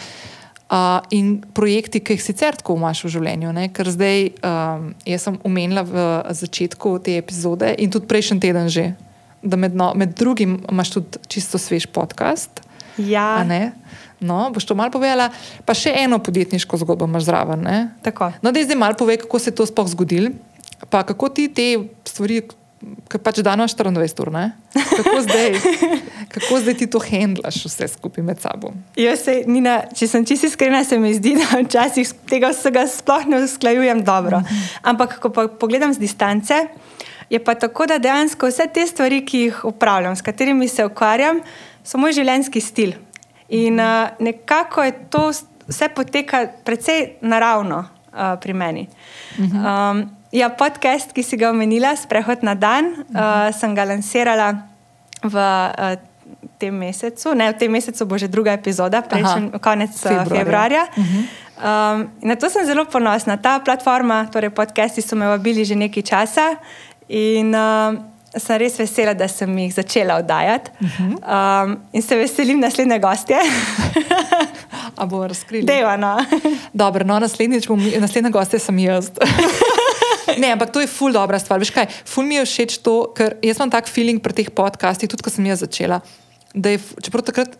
Uh, 0.67 1.00
in 1.15 1.38
projekti, 1.56 2.02
ki 2.04 2.17
jih 2.17 2.24
sicer 2.24 2.56
tako 2.60 2.76
imaš 2.76 3.06
v 3.06 3.12
življenju, 3.15 3.54
ne? 3.56 3.70
ker 3.72 3.88
zdaj 3.88 4.26
um, 4.43 4.89
jaz 5.08 5.28
sem 5.28 5.38
omenila 5.48 5.84
v 5.88 6.08
začetku 6.36 6.98
te 7.04 7.15
epizode 7.20 7.70
in 7.80 7.91
tudi 7.91 8.10
prejšnji 8.10 8.41
teden 8.43 8.67
že, 8.67 8.89
da 9.39 9.56
med, 9.56 9.78
no, 9.80 9.93
med 9.96 10.12
drugim 10.20 10.58
imaš 10.67 10.91
tudi 10.98 11.24
čisto 11.32 11.56
svež 11.56 11.88
podcast. 11.96 12.63
Ja? 13.00 13.46
No, 14.20 14.50
boš 14.52 14.65
to 14.65 14.76
malo 14.76 14.91
povedala, 14.91 15.30
pa 15.63 15.76
še 15.78 15.93
eno 15.93 16.20
podjetniško 16.20 16.80
zgodbo 16.82 17.08
imaš 17.08 17.30
zraven. 17.30 17.63
No, 18.41 18.52
da 18.52 18.63
zdaj 18.65 18.80
malo 18.80 18.98
povej, 19.00 19.22
kako 19.24 19.39
se 19.39 19.54
je 19.54 19.60
to 19.60 19.67
sploh 19.70 19.88
zgodilo, 19.88 20.34
pa 20.89 21.04
kako 21.08 21.30
ti 21.30 21.48
te 21.54 21.67
stvari, 22.04 22.41
ki 22.82 23.20
pač 23.24 23.40
danes 23.46 23.74
24 23.74 24.22
ur, 24.22 24.32
ne? 24.34 24.46
kako 24.74 25.22
zdaj, 25.26 25.56
kako 26.34 26.60
zdaj 26.62 26.76
ti 26.78 26.88
to 26.92 27.02
handlaš 27.02 27.63
vse 27.66 27.88
skupaj 27.96 28.26
med 28.26 28.42
sabo. 28.42 28.74
Jaz 29.00 29.26
se, 29.26 29.40
Nina, 29.50 29.80
če 29.98 30.10
sem 30.10 30.26
čisto 30.28 30.50
iskrena, 30.52 30.84
se 30.86 31.00
mi 31.02 31.13
zdi, 31.18 31.36
da 31.40 31.62
včasih 31.62 32.13
tega 32.30 32.52
vsega 32.54 32.86
sploh 32.92 33.26
ne 33.30 33.42
usklajujem 33.46 34.04
dobro. 34.06 34.44
Ampak, 34.86 35.18
ko 35.24 35.34
pa 35.34 35.48
pogledam 35.50 35.94
z 35.94 36.04
distance, 36.04 36.60
je 37.30 37.42
pa 37.44 37.58
tako, 37.60 37.90
da 37.90 37.98
dejansko 38.02 38.52
vse 38.52 38.70
te 38.74 38.86
stvari, 38.88 39.24
ki 39.26 39.44
jih 39.48 39.63
upravljam, 39.68 40.16
s 40.16 40.26
katerimi 40.26 40.70
se 40.72 40.86
ukvarjam, 40.86 41.42
so 41.84 42.00
moj 42.00 42.16
življenjski 42.20 42.62
stil. 42.62 42.94
In 43.58 43.80
uh, 43.80 44.13
nekako 44.20 44.84
je 44.84 44.94
to 45.10 45.30
vse 45.68 45.90
poteka 45.96 46.46
precej 46.68 47.18
naravno 47.22 47.86
uh, 47.88 48.36
pri 48.42 48.54
meni. 48.54 48.88
Um, 49.40 50.17
ja, 50.32 50.50
podcast, 50.50 51.13
ki 51.16 51.24
si 51.24 51.38
ga 51.40 51.52
omenila, 51.52 51.96
Sprehod 51.96 52.44
na 52.44 52.56
dan, 52.56 52.92
uh, 53.16 53.48
sem 53.56 53.76
ga 53.76 53.88
lansirala 53.88 54.68
v 55.24 55.36
uh, 55.36 55.96
tem 56.58 56.74
mesecu. 56.74 57.34
Ne, 57.38 57.52
v 57.54 57.58
tem 57.58 57.72
mesecu 57.72 58.06
bo 58.06 58.18
že 58.18 58.28
druga 58.28 58.58
epizoda, 58.58 59.02
prejšnji 59.02 59.62
konec 59.62 59.94
Februarja. 59.94 60.44
februarja. 60.44 60.84
februarja. 60.92 61.46
Um, 61.58 62.12
in 62.22 62.30
na 62.30 62.36
to 62.36 62.50
sem 62.50 62.66
zelo 62.66 62.86
ponosna. 62.86 63.38
Ta 63.38 63.58
platforma, 63.60 64.28
torej 64.30 64.54
podcasti, 64.54 65.02
so 65.02 65.16
me 65.16 65.26
vabili 65.26 65.66
že 65.66 65.74
nekaj 65.74 66.04
časa 66.04 66.62
in 67.10 67.56
um, 67.56 67.98
sem 68.36 68.60
res 68.60 68.78
vesela, 68.78 69.16
da 69.18 69.26
sem 69.32 69.50
jih 69.50 69.74
začela 69.74 70.20
oddajati. 70.22 70.70
Um, 71.24 71.80
in 71.94 72.02
se 72.02 72.16
veselim 72.20 72.60
naslednje 72.60 73.00
gostje, 73.00 73.40
A 74.98 75.06
bo 75.06 75.28
razkrili? 75.28 75.66
Devana. 75.66 76.26
Dobro, 76.74 77.06
no, 77.06 77.20
naslednjič 77.20 77.68
bom, 77.68 77.82
naslednja 78.02 78.30
gostja 78.34 78.60
sem 78.60 78.80
jaz. 78.80 79.12
ne, 80.42 80.52
ampak 80.56 80.72
to 80.74 80.84
je 80.84 80.90
ful 80.92 81.16
dobra 81.16 81.40
stvar. 81.42 81.62
Veš 81.63 81.74
kaj, 81.76 81.90
ful 82.08 82.28
mi 82.28 82.40
je 82.40 82.46
všeč 82.48 82.80
to, 82.86 82.96
ker 83.18 83.38
jaz 83.46 83.60
imam 83.60 83.74
tak 83.74 83.90
feeling 83.92 84.22
pri 84.24 84.36
teh 84.38 84.50
podcastih, 84.54 85.10
tudi 85.12 85.26
ko 85.26 85.34
sem 85.34 85.48
jaz 85.50 85.63
začela. 85.66 86.02
Da 86.54 86.74
je, 86.74 86.82
čeprav 87.04 87.26
takrat, 87.28 87.58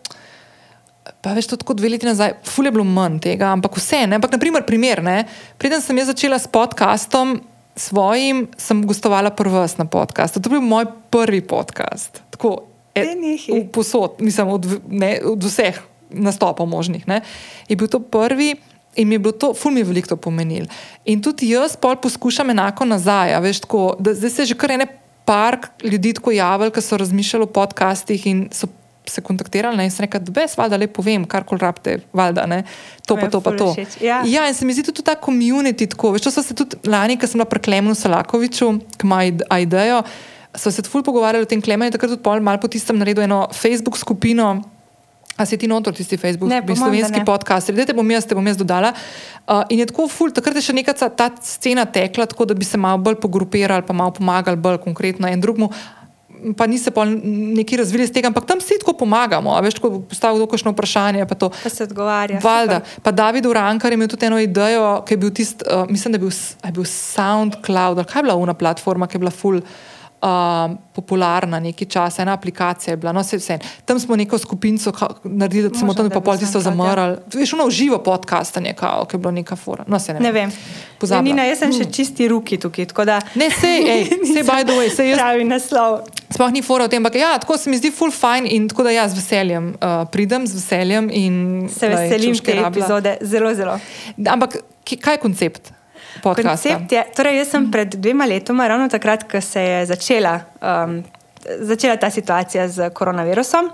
pa 1.22 1.36
veš, 1.38 1.52
to 1.52 1.60
tako 1.60 1.78
dve 1.78 1.92
leti 1.94 2.08
nazaj, 2.08 2.40
ful 2.48 2.68
je 2.68 2.74
bilo 2.76 2.86
manj 2.88 3.22
tega, 3.28 3.52
ampak 3.56 3.78
vse. 3.80 4.06
Ne? 4.08 4.20
Ampak, 4.20 4.36
naprimer, 4.38 4.66
primer, 4.68 5.04
ne? 5.06 5.24
preden 5.62 5.84
sem 5.84 5.98
jaz 5.98 6.12
začela 6.12 6.40
s 6.40 6.50
podcastom 6.52 7.40
svojim, 7.78 8.48
sem 8.58 8.82
gostovala 8.88 9.30
prvs 9.30 9.78
na 9.78 9.86
podkastu. 9.86 10.42
To 10.42 10.50
je 10.50 10.58
bil 10.58 10.66
moj 10.66 10.90
prvi 11.14 11.44
podcast. 11.46 12.24
Tako, 12.34 12.66
v 12.98 13.68
posod, 13.74 14.18
mislim, 14.26 14.50
od, 14.50 14.66
ne, 14.90 15.22
od 15.22 15.44
vseh 15.44 15.78
nastopov 16.10 16.66
možnih. 16.66 17.06
Ne, 17.08 17.22
je 17.70 17.76
bil 17.76 17.88
to 17.88 18.00
prvi. 18.00 18.56
In 18.98 19.08
mi 19.08 19.16
je 19.16 19.20
bilo 19.20 19.32
to, 19.32 19.54
ful 19.54 19.72
mi 19.72 19.84
je 19.84 19.90
veliko 19.92 20.10
to 20.14 20.18
pomenilo. 20.18 20.66
In 21.06 21.22
tudi 21.22 21.52
jaz 21.54 21.76
pol 21.78 21.96
poskušam 22.02 22.50
enako 22.50 22.86
nazaj. 22.86 23.36
a 23.38 23.40
Veš, 23.40 23.62
tako, 23.66 23.96
da, 24.00 24.14
zdaj 24.14 24.30
se 24.30 24.42
je 24.42 24.54
že 24.54 24.58
kar 24.58 24.74
ene 24.74 24.88
par 25.26 25.60
ljudi 25.84 26.14
tako 26.14 26.32
javili, 26.32 26.72
ki 26.72 26.82
so 26.82 26.98
razmišljali 26.98 27.44
o 27.44 27.54
podcastih 27.54 28.28
in 28.28 28.48
so 28.52 28.68
se 29.10 29.22
kontaktirali. 29.22 29.78
Ne, 29.78 29.88
in 29.88 29.92
sem 29.92 30.06
rekla, 30.06 30.20
da 30.20 30.32
bes, 30.32 30.56
valjda 30.58 30.80
le 30.80 30.88
povem, 30.92 31.26
kar 31.30 31.46
kol 31.48 31.60
rabite, 31.62 32.00
valjda 32.14 32.46
ne. 32.50 32.62
To 33.08 33.16
Mi 33.16 33.26
pa 33.26 33.30
to, 33.32 33.42
pa 33.42 33.54
to. 33.58 33.72
všeč, 33.74 34.00
ja. 34.04 34.22
ja, 34.26 34.48
in 34.48 34.56
se 34.56 34.66
mi 34.66 34.76
zdi 34.76 34.84
tudi 34.90 35.06
ta 35.06 35.16
community 35.16 35.88
tako. 35.90 36.12
Veš, 36.16 36.28
to 36.28 36.34
so 36.34 36.44
se 36.44 36.56
tudi 36.58 36.80
lani, 36.88 37.18
ko 37.20 37.28
sem 37.28 37.40
bila 37.40 37.50
pri 37.50 37.64
Klemenu 37.68 37.96
Salakoviču, 37.96 38.72
ki 38.98 39.08
ima 39.08 39.24
idejo, 39.62 40.02
so 40.56 40.72
se 40.74 40.84
ful 40.88 41.06
pogovarjali 41.08 41.48
o 41.48 41.50
tem 41.50 41.62
Klemenu 41.62 41.92
in 41.92 41.96
takrat 41.96 42.16
tudi 42.16 42.24
pol 42.24 42.44
malo 42.44 42.62
po 42.64 42.72
tistem 42.72 43.00
naredil 43.00 43.28
eno 43.28 43.46
Facebook 43.54 44.00
skupino. 44.00 44.58
A 45.38 45.46
si 45.46 45.58
ti 45.58 45.68
notor 45.70 45.94
tisti 45.94 46.18
Facebook, 46.18 46.50
Ne, 46.50 46.62
po 46.62 46.74
mojem, 46.74 46.80
da 46.82 46.86
slovenski 46.86 47.26
podcast, 47.26 47.70
da 47.72 47.86
te 47.86 47.94
bom 47.94 48.12
jaz, 48.12 48.26
te 48.26 48.36
bom 48.36 48.48
jaz 48.48 48.58
dodala. 48.58 48.90
Uh, 49.46 49.62
in 49.70 49.84
je 49.84 49.86
tako 49.86 50.08
ful, 50.10 50.34
takrat 50.34 50.58
je 50.58 50.66
še 50.70 50.74
neka 50.74 50.96
ta 50.98 51.30
scena 51.46 51.86
tekla, 51.86 52.26
tako 52.26 52.50
da 52.50 52.58
bi 52.58 52.66
se 52.66 52.78
malo 52.78 52.98
bolj 52.98 53.20
pogrupirali, 53.22 53.86
pa 53.86 53.94
malo 53.94 54.16
pomagali 54.18 54.58
bolj 54.58 54.82
konkretno 54.82 55.30
en 55.30 55.42
drugmu. 55.42 55.70
Pa 56.58 56.68
ni 56.70 56.78
se 56.78 56.92
pa 56.94 57.06
neki 57.06 57.78
razvili 57.78 58.06
iz 58.06 58.12
tega, 58.14 58.30
ampak 58.30 58.46
tam 58.50 58.60
vsi 58.62 58.78
tako 58.82 58.94
pomagamo. 58.98 59.54
A 59.58 59.62
veš, 59.66 59.78
ko 59.82 59.92
postavi 60.06 60.38
kdo 60.38 60.46
kakšno 60.50 60.74
vprašanje, 60.74 61.26
pa 61.30 61.38
to. 61.38 61.50
Pa 61.50 61.70
se 61.70 61.86
odgovarja. 61.86 62.42
Valjda. 62.42 62.82
super. 62.82 63.04
Pa 63.06 63.14
David 63.14 63.46
Urankar 63.50 63.94
je 63.94 63.98
imel 63.98 64.10
tudi 64.10 64.30
eno 64.30 64.42
idejo, 64.42 65.04
ki 65.06 65.18
je 65.18 65.22
bil 65.22 65.34
tisti, 65.34 65.66
uh, 65.70 65.86
mislim, 65.90 66.14
da 66.14 66.22
je 66.22 66.26
bil, 66.26 66.34
je 66.66 66.74
bil 66.78 66.90
SoundCloud, 66.94 68.02
ali 68.02 68.10
kaj 68.10 68.22
je 68.22 68.26
bila 68.30 68.38
una 68.42 68.58
platforma, 68.58 69.10
ki 69.10 69.18
je 69.18 69.24
bila 69.26 69.34
full. 69.34 69.62
Uh, 69.62 69.97
popularna 70.94 71.60
nekaj 71.60 71.88
časa, 71.88 72.22
ena 72.22 72.34
aplikacija 72.34 72.92
je 72.92 72.98
bila, 72.98 73.12
no, 73.14 73.22
vse, 73.22 73.38
vse. 73.38 73.60
Tam 73.86 74.00
smo 74.00 74.16
neko 74.16 74.38
skupino 74.38 74.78
naredili, 75.24 75.70
da 75.70 75.80
smo 75.80 75.94
tam 75.94 76.10
pa 76.10 76.20
pol 76.20 76.38
tisto 76.38 76.62
SoundCloud, 76.62 76.90
ja. 76.90 76.96
zamrli. 76.96 77.18
Veš, 77.34 77.54
ono 77.54 77.70
živo 77.70 78.00
podcastanje, 78.04 78.74
kao, 78.74 79.06
ki 79.06 79.16
je 79.16 79.20
bilo 79.20 79.32
neka 79.32 79.56
fora. 79.56 79.84
No, 79.88 80.00
se 80.00 80.14
ne, 80.14 80.20
Ne 80.20 80.32
vem. 80.32 80.52
Pozabila. 81.00 81.22
Nina, 81.24 81.44
jaz 81.46 81.60
sem 81.60 81.74
še 81.74 81.86
čisti 81.94 82.28
ruki 82.28 82.58
tukaj, 82.58 82.88
tako 82.90 83.06
da. 83.06 83.20
Ne, 83.36 83.52
sej, 83.54 83.86
ej, 83.94 84.04
sej, 84.34 84.44
by 84.44 84.66
the 84.66 84.74
way, 84.74 84.90
sej 84.90 85.12
jaz 85.14 85.20
Pravi 85.22 85.44
naslov. 85.46 86.00
sploh 86.34 86.52
ni 86.52 86.62
fora 86.62 86.86
o 86.86 86.92
tem, 86.92 87.00
ampak 87.06 87.16
ja, 87.16 87.38
tako 87.40 87.58
se 87.58 87.70
mi 87.70 87.78
zdi 87.78 87.92
full 87.94 88.12
fine 88.12 88.50
in 88.50 88.68
tako 88.68 88.84
da 88.84 88.92
jaz 88.92 89.14
z 89.14 89.22
veseljem 89.22 89.70
uh, 89.78 90.04
pridem, 90.12 90.48
z 90.48 90.58
veseljem 90.58 91.10
in 91.14 91.70
Se 91.70 91.88
veselim 91.88 92.34
čuške 92.34 92.52
te 92.52 92.58
rabila. 92.58 92.68
epizode, 92.74 93.18
zelo, 93.22 93.54
zelo. 93.54 93.78
Ampak 94.26 94.58
kaj 94.88 95.14
je 95.14 95.22
koncept 95.22 95.72
podcasta? 96.24 96.50
Koncept 96.50 96.92
je, 96.92 97.04
torej 97.16 97.38
jaz 97.38 97.54
sem 97.56 97.72
pred 97.72 97.96
dvema 97.96 98.26
letoma, 98.26 98.68
ravno 98.68 98.90
takrat, 98.90 99.24
ko 99.32 99.42
se 99.42 99.62
je 99.62 99.86
začela, 99.86 100.40
um, 100.62 101.04
začela 101.60 101.98
ta 101.98 102.10
situacija 102.12 102.68
z 102.68 102.90
koronavirusom, 102.90 103.70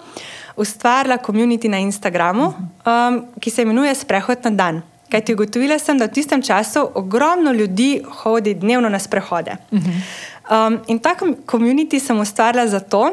ustvarila 0.55 1.17
komunity 1.17 1.69
na 1.69 1.77
Instagramu, 1.77 2.53
um, 2.53 3.21
ki 3.39 3.49
se 3.49 3.61
imenuje 3.61 3.95
Sprehod 3.95 4.43
na 4.43 4.51
dan. 4.51 4.81
Kaj 5.13 5.21
ti 5.21 5.33
ugotovila 5.33 5.77
sem, 5.79 5.97
da 5.97 6.07
v 6.09 6.15
tistem 6.15 6.41
času 6.41 6.87
ogromno 6.97 7.51
ljudi 7.53 8.01
hodi 8.23 8.55
dnevno 8.57 8.89
na 8.89 8.99
sprehode. 8.99 9.59
Um, 9.69 10.79
in 10.87 10.99
ta 10.99 11.13
komunity 11.45 11.99
sem 11.99 12.19
ustvarila 12.19 12.65
zato, 12.67 13.11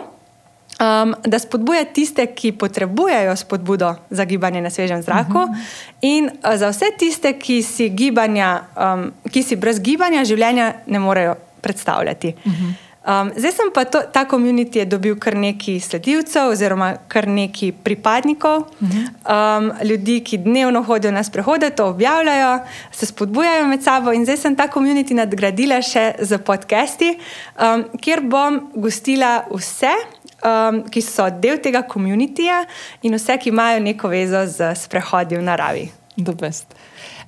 um, 0.81 1.15
da 1.25 1.39
spodbuja 1.39 1.85
tiste, 1.85 2.27
ki 2.27 2.53
potrebujejo 2.53 3.37
spodbudo 3.37 3.95
za 4.11 4.25
gibanje 4.25 4.61
na 4.61 4.71
svežem 4.71 5.03
zraku, 5.03 5.39
uh 5.39 5.49
-huh. 5.49 5.57
in 6.01 6.25
uh, 6.25 6.57
za 6.57 6.69
vse 6.69 6.87
tiste, 6.99 7.33
ki 7.33 7.63
si, 7.63 7.89
gibanja, 7.89 8.63
um, 8.77 9.13
ki 9.31 9.43
si 9.43 9.57
brez 9.57 9.81
gibanja 9.81 10.25
življenja 10.25 10.73
ne 10.87 10.99
morejo 10.99 11.35
predstavljati. 11.61 12.35
Uh 12.45 12.53
-huh. 12.53 12.73
Um, 13.01 13.31
zdaj 13.37 13.53
sem 13.53 13.71
pa 13.73 13.85
to, 13.89 14.03
ta 14.13 14.27
komunit 14.29 14.77
dobil 14.85 15.15
kar 15.17 15.33
nekaj 15.33 15.79
sledilcev, 15.81 16.51
oziroma 16.53 16.91
kar 17.09 17.25
nekaj 17.29 17.73
pripadnikov, 17.73 18.59
uh 18.59 18.89
-huh. 18.89 19.07
um, 19.25 19.73
ljudi, 19.89 20.21
ki 20.21 20.39
dnevno 20.39 20.83
hodijo 20.83 21.13
na 21.13 21.25
sprehode, 21.25 21.71
to 21.71 21.87
objavljajo, 21.87 22.59
se 22.93 23.07
spodbujajo 23.07 23.67
med 23.67 23.83
sabo. 23.83 24.13
In 24.13 24.25
zdaj 24.25 24.37
sem 24.37 24.57
ta 24.57 24.69
komunit 24.69 25.11
nadgradila 25.11 25.83
še 25.83 26.15
z 26.21 26.39
podcasti, 26.39 27.19
um, 27.57 27.85
kjer 28.01 28.21
bom 28.21 28.71
gostila 28.75 29.45
vse 29.51 29.95
um, 30.45 30.83
ki 30.91 31.03
so 31.05 31.29
del 31.43 31.61
tega 31.63 31.83
komunitija 31.87 32.65
in 33.03 33.17
vse, 33.19 33.37
ki 33.41 33.53
imajo 33.53 33.83
neko 33.85 34.11
vezo 34.13 34.45
z 34.47 34.73
prehodi 34.93 35.39
v 35.39 35.45
naravi. 35.47 35.87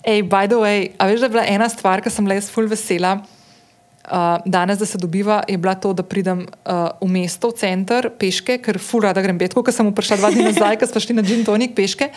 Ej, 0.03 0.25
by 0.27 0.49
the 0.51 0.59
way, 0.59 0.91
a 0.99 1.07
veš, 1.07 1.23
da 1.23 1.29
je 1.29 1.35
bila 1.37 1.47
ena 1.47 1.69
stvar, 1.71 2.03
ki 2.03 2.11
sem 2.11 2.27
le 2.27 2.41
jaz 2.41 2.51
ful 2.51 2.67
vesela. 2.71 3.21
Uh, 4.03 4.43
danes, 4.51 4.81
da 4.81 4.87
se 4.87 4.99
dobiva, 4.99 5.45
je 5.47 5.55
bila 5.57 5.77
to, 5.79 5.93
da 5.95 6.03
pridem 6.03 6.43
uh, 6.43 6.89
v 6.99 7.07
mesto, 7.07 7.53
v 7.53 7.59
center, 7.61 8.09
peške, 8.19 8.59
ker 8.59 8.81
fura, 8.83 9.13
da 9.15 9.23
grem 9.23 9.39
petko, 9.39 9.63
ker 9.63 9.75
sem 9.75 9.87
vprašala 9.87 10.25
dva 10.25 10.31
dni 10.35 10.49
nazaj, 10.49 10.81
ker 10.81 10.91
smo 10.91 11.03
šli 11.05 11.15
na 11.21 11.23
Džin 11.23 11.45
Tonik 11.47 11.77
peške. 11.79 12.11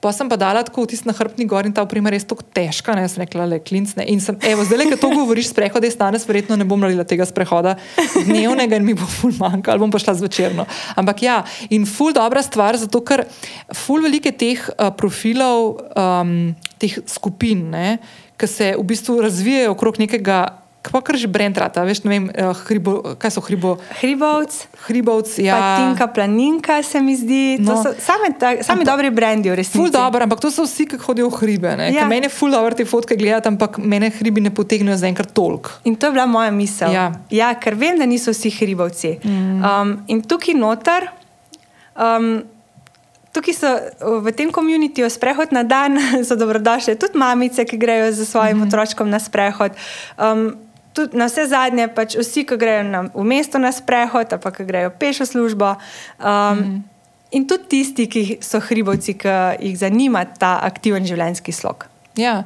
Pa 0.00 0.12
sem 0.16 0.28
pa 0.32 0.36
dala 0.40 0.62
tako 0.64 0.86
vtis 0.86 1.02
na 1.04 1.12
hrbtni 1.12 1.44
gor 1.44 1.66
in 1.68 1.74
ta 1.76 1.82
uprema 1.84 2.08
res 2.12 2.24
tako 2.24 2.46
težka, 2.56 2.94
ne, 2.96 3.04
sem 3.10 3.20
rekla, 3.20 3.44
le 3.50 3.58
klincne. 3.60 4.06
In 4.08 4.22
sem, 4.24 4.38
evo, 4.48 4.64
zdaj, 4.64 4.86
ko 4.94 4.96
to 5.02 5.10
govoriš, 5.12 5.50
sprehod 5.52 5.84
je 5.84 5.90
danes, 6.00 6.24
verjetno 6.28 6.56
ne 6.56 6.64
bom 6.68 6.80
naredila 6.80 7.04
tega 7.04 7.26
sprehoda 7.28 7.76
dnevnega 8.16 8.80
in 8.80 8.86
mi 8.88 8.96
bo 8.96 9.04
ful 9.04 9.34
manjka, 9.36 9.74
ali 9.74 9.84
bom 9.84 9.92
pa 9.92 10.00
šla 10.00 10.16
zvečerno. 10.22 10.64
Ampak 11.00 11.20
ja, 11.26 11.36
in 11.68 11.84
ful 11.84 12.16
dobra 12.16 12.40
stvar, 12.46 12.80
zato 12.80 13.02
ker 13.04 13.26
ful 13.76 14.00
velike 14.06 14.32
teh 14.32 14.64
uh, 14.72 14.88
profilov, 14.96 15.84
um, 15.92 16.34
teh 16.80 16.96
skupin, 17.04 17.68
ki 18.40 18.48
se 18.48 18.72
v 18.72 18.88
bistvu 18.88 19.20
razvijajo 19.20 19.76
okrog 19.76 20.00
nekega 20.00 20.59
Kako 20.80 21.00
kar 21.04 21.16
že 21.20 21.28
brend 21.28 21.58
rata, 21.60 21.84
veš, 21.84 22.00
ne 22.04 22.08
vem, 22.08 22.24
uh, 22.32 22.56
hribo, 22.64 23.14
kaj 23.20 23.36
so 23.36 23.42
hribo? 23.44 23.76
Hribovc. 24.00 24.54
Hribovc, 24.88 25.36
ja. 25.44 25.76
Tinka, 25.76 26.08
planinka 26.08 26.80
se 26.80 27.02
mi 27.04 27.12
zdi. 27.12 27.60
No. 27.60 27.76
To 27.76 27.84
so 27.84 27.90
same, 28.00 28.32
ta, 28.32 28.56
sami 28.64 28.80
ampak, 28.80 28.88
dobri 28.88 29.10
brendi, 29.12 29.52
resnici. 29.52 29.76
Ful 29.76 29.92
dobro, 29.92 30.24
ampak 30.24 30.40
to 30.40 30.48
so 30.48 30.64
vsi, 30.64 30.88
ki 30.88 30.96
hodijo 31.04 31.28
v 31.28 31.36
hribe. 31.42 31.74
Ja. 31.92 32.08
Mene 32.08 32.30
je 32.30 32.32
ful 32.32 32.56
dobro 32.56 32.72
te 32.72 32.88
fotke 32.88 33.12
gledati, 33.12 33.52
ampak 33.52 33.76
mene 33.76 34.08
hribi 34.08 34.40
ne 34.40 34.54
potegnejo 34.56 34.96
za 34.96 35.04
enkrat 35.10 35.34
tolk. 35.36 35.68
In 35.84 36.00
to 36.00 36.08
je 36.08 36.16
bila 36.16 36.24
moja 36.24 36.48
misel. 36.48 36.96
Ja. 36.96 37.12
ja, 37.28 37.52
ker 37.60 37.76
vem, 37.76 38.00
da 38.00 38.08
niso 38.08 38.32
vsi 38.32 38.48
hribovci. 38.48 39.18
Mm. 39.20 39.60
Um, 39.60 39.92
in 40.08 40.24
tukaj 40.24 40.56
noter. 40.56 41.12
Um, 41.92 42.40
Tukaj 43.30 43.54
so 43.54 43.68
v 44.26 44.32
tem 44.34 44.50
komunitiju 44.50 45.06
sprehod 45.06 45.54
na 45.54 45.62
dan, 45.62 45.94
so 46.26 46.34
dobrodošle 46.34 46.98
tudi 46.98 47.14
mamice, 47.14 47.62
ki 47.62 47.78
grejo 47.78 48.10
z 48.10 48.26
svojim 48.26 48.56
mm 48.58 48.62
-hmm. 48.62 48.66
otročkom 48.66 49.06
na 49.06 49.20
sprehod. 49.22 49.70
Um, 50.18 50.58
tudi 50.92 51.18
na 51.18 51.26
vse 51.30 51.46
zadnje, 51.50 51.88
pač 51.94 52.16
vsi, 52.18 52.44
ki 52.48 52.58
grejo 52.60 52.84
na, 52.88 53.02
v 53.14 53.24
mesto 53.26 53.60
na 53.62 53.72
sprehod, 53.72 54.34
pa 54.42 54.50
ki 54.54 54.66
grejo 54.68 54.90
pešo 54.90 55.26
službo. 55.26 55.76
Um, 56.18 56.26
mm. 56.26 56.78
In 57.38 57.46
tudi 57.46 57.68
tisti, 57.70 58.08
ki 58.10 58.22
so 58.42 58.58
hribovci, 58.58 59.14
ki 59.14 59.34
jih 59.62 59.76
zanima 59.78 60.24
ta 60.26 60.58
aktiven 60.66 61.06
življenjski 61.06 61.54
slog. 61.54 61.86
Ja. 62.18 62.42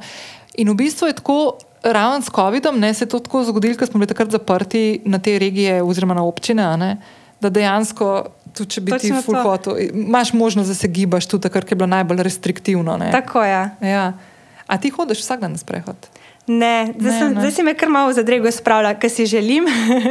In 0.61 0.69
v 0.69 0.77
bistvu 0.77 1.09
je 1.09 1.17
tako, 1.17 1.57
ravno 1.81 2.21
s 2.21 2.29
COVID-om, 2.29 2.93
se 2.93 3.05
je 3.05 3.09
to 3.09 3.19
tako 3.19 3.43
zgodilo, 3.43 3.77
ker 3.77 3.89
smo 3.89 3.99
bili 3.99 4.09
takrat 4.09 4.31
zaprti 4.31 5.01
na 5.05 5.19
te 5.19 5.39
regije 5.39 5.81
oziroma 5.83 6.13
na 6.13 6.23
občine, 6.23 6.97
da 7.41 7.49
dejansko, 7.49 8.29
tudi 8.53 8.77
če 8.77 8.81
bi 8.81 8.93
Točno 8.93 9.21
ti 9.21 9.25
fulhoto, 9.25 9.75
imaš 9.77 10.33
možnost, 10.33 10.69
da 10.69 10.75
se 10.75 10.87
gibaš 10.87 11.27
tudi 11.27 11.49
ker 11.49 11.65
je 11.69 11.75
bilo 11.75 11.89
najbolj 11.89 12.23
restriktivno. 12.23 12.97
Ne? 12.97 13.11
Tako 13.11 13.43
je. 13.43 13.69
Ja. 13.81 14.13
A 14.67 14.77
ti 14.77 14.89
hodiš 14.89 15.21
vsak 15.25 15.41
dan 15.41 15.51
na 15.51 15.57
sprehod? 15.57 15.97
Ne, 16.47 16.93
zdaj, 16.99 17.11
ne, 17.11 17.19
sem, 17.19 17.33
ne. 17.33 17.41
zdaj 17.41 17.51
si 17.51 17.63
me 17.63 17.73
kar 17.73 17.89
malo 17.89 18.13
zadrego 18.13 18.51
spravila, 18.51 18.93
kar 18.93 19.09
si 19.09 19.25
želim, 19.25 19.65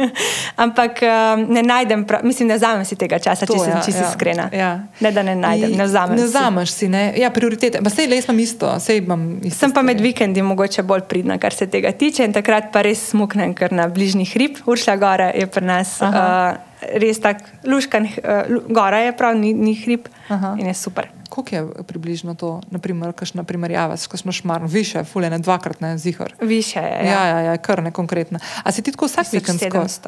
ampak 0.63 0.99
um, 1.01 1.45
ne 1.53 1.63
najdem, 1.63 2.03
prav, 2.03 2.25
mislim, 2.27 2.47
ne 2.47 2.57
vzamem 2.57 2.85
si 2.85 2.95
tega 2.99 3.19
časa, 3.19 3.47
to, 3.47 3.55
če 3.55 3.69
ja, 3.69 3.81
sem 3.81 3.95
ja, 3.95 4.09
iskrena. 4.09 4.49
Ja. 4.51 4.71
Ne, 4.99 5.11
da 5.15 5.23
ne 5.23 5.35
najdem, 5.35 5.71
I, 5.71 5.77
ne 5.79 5.87
vzamem. 5.87 6.19
Ne 6.19 6.27
vzameš 6.27 6.75
si, 6.75 6.89
ne. 6.91 7.05
Ja, 7.15 7.31
prioritete. 7.31 7.79
Pa 7.79 7.89
sej, 7.89 8.09
le 8.11 8.19
imam 8.19 8.39
isto, 8.43 8.73
sej 8.83 8.99
imam 8.99 9.23
isto. 9.43 9.61
Sem 9.61 9.71
pa 9.71 9.85
med 9.87 10.03
vikendi 10.03 10.43
mogoče 10.43 10.83
bolj 10.83 11.07
pridna, 11.07 11.39
kar 11.39 11.55
se 11.55 11.69
tega 11.71 11.95
tiče 11.95 12.27
in 12.27 12.35
takrat 12.35 12.67
pa 12.73 12.83
res 12.83 13.13
smuknem, 13.13 13.55
ker 13.55 13.71
na 13.71 13.87
bližnji 13.87 14.27
hrib, 14.33 14.59
Uršla 14.67 14.99
Gora 14.99 15.31
je 15.31 15.47
pri 15.47 15.65
nas. 15.71 16.01
Uh, 16.03 16.59
res 16.93 17.19
tako, 17.21 17.45
luškan, 17.67 18.03
uh, 18.03 18.57
gora 18.69 18.99
je 18.99 19.17
prav, 19.17 19.37
ni, 19.37 19.53
ni 19.53 19.75
hrib 19.75 20.09
Aha. 20.27 20.55
in 20.59 20.67
je 20.67 20.73
super 20.73 21.09
koliko 21.35 21.55
je 21.55 21.83
približno 21.83 22.35
to, 22.35 22.61
naprimer, 22.71 23.13
kakšna 23.13 23.43
primerjava 23.43 23.97
s 23.97 24.07
kakšno 24.07 24.31
šmarno, 24.31 24.67
više, 24.67 25.03
fulje, 25.03 25.29
ne 25.29 25.39
dvakrat, 25.39 25.81
ne 25.81 25.97
zihar. 25.97 26.33
Više 26.41 26.79
je. 26.79 27.01
Ja, 27.05 27.25
ja, 27.25 27.25
ja, 27.25 27.39
ja 27.39 27.57
kar 27.57 27.83
ne 27.83 27.91
konkretno. 27.91 28.39
A 28.63 28.71
si 28.71 28.81
ti 28.81 28.91
tako 28.91 29.05
vsak 29.05 29.33
vikend 29.33 29.59
skozi? 29.59 29.99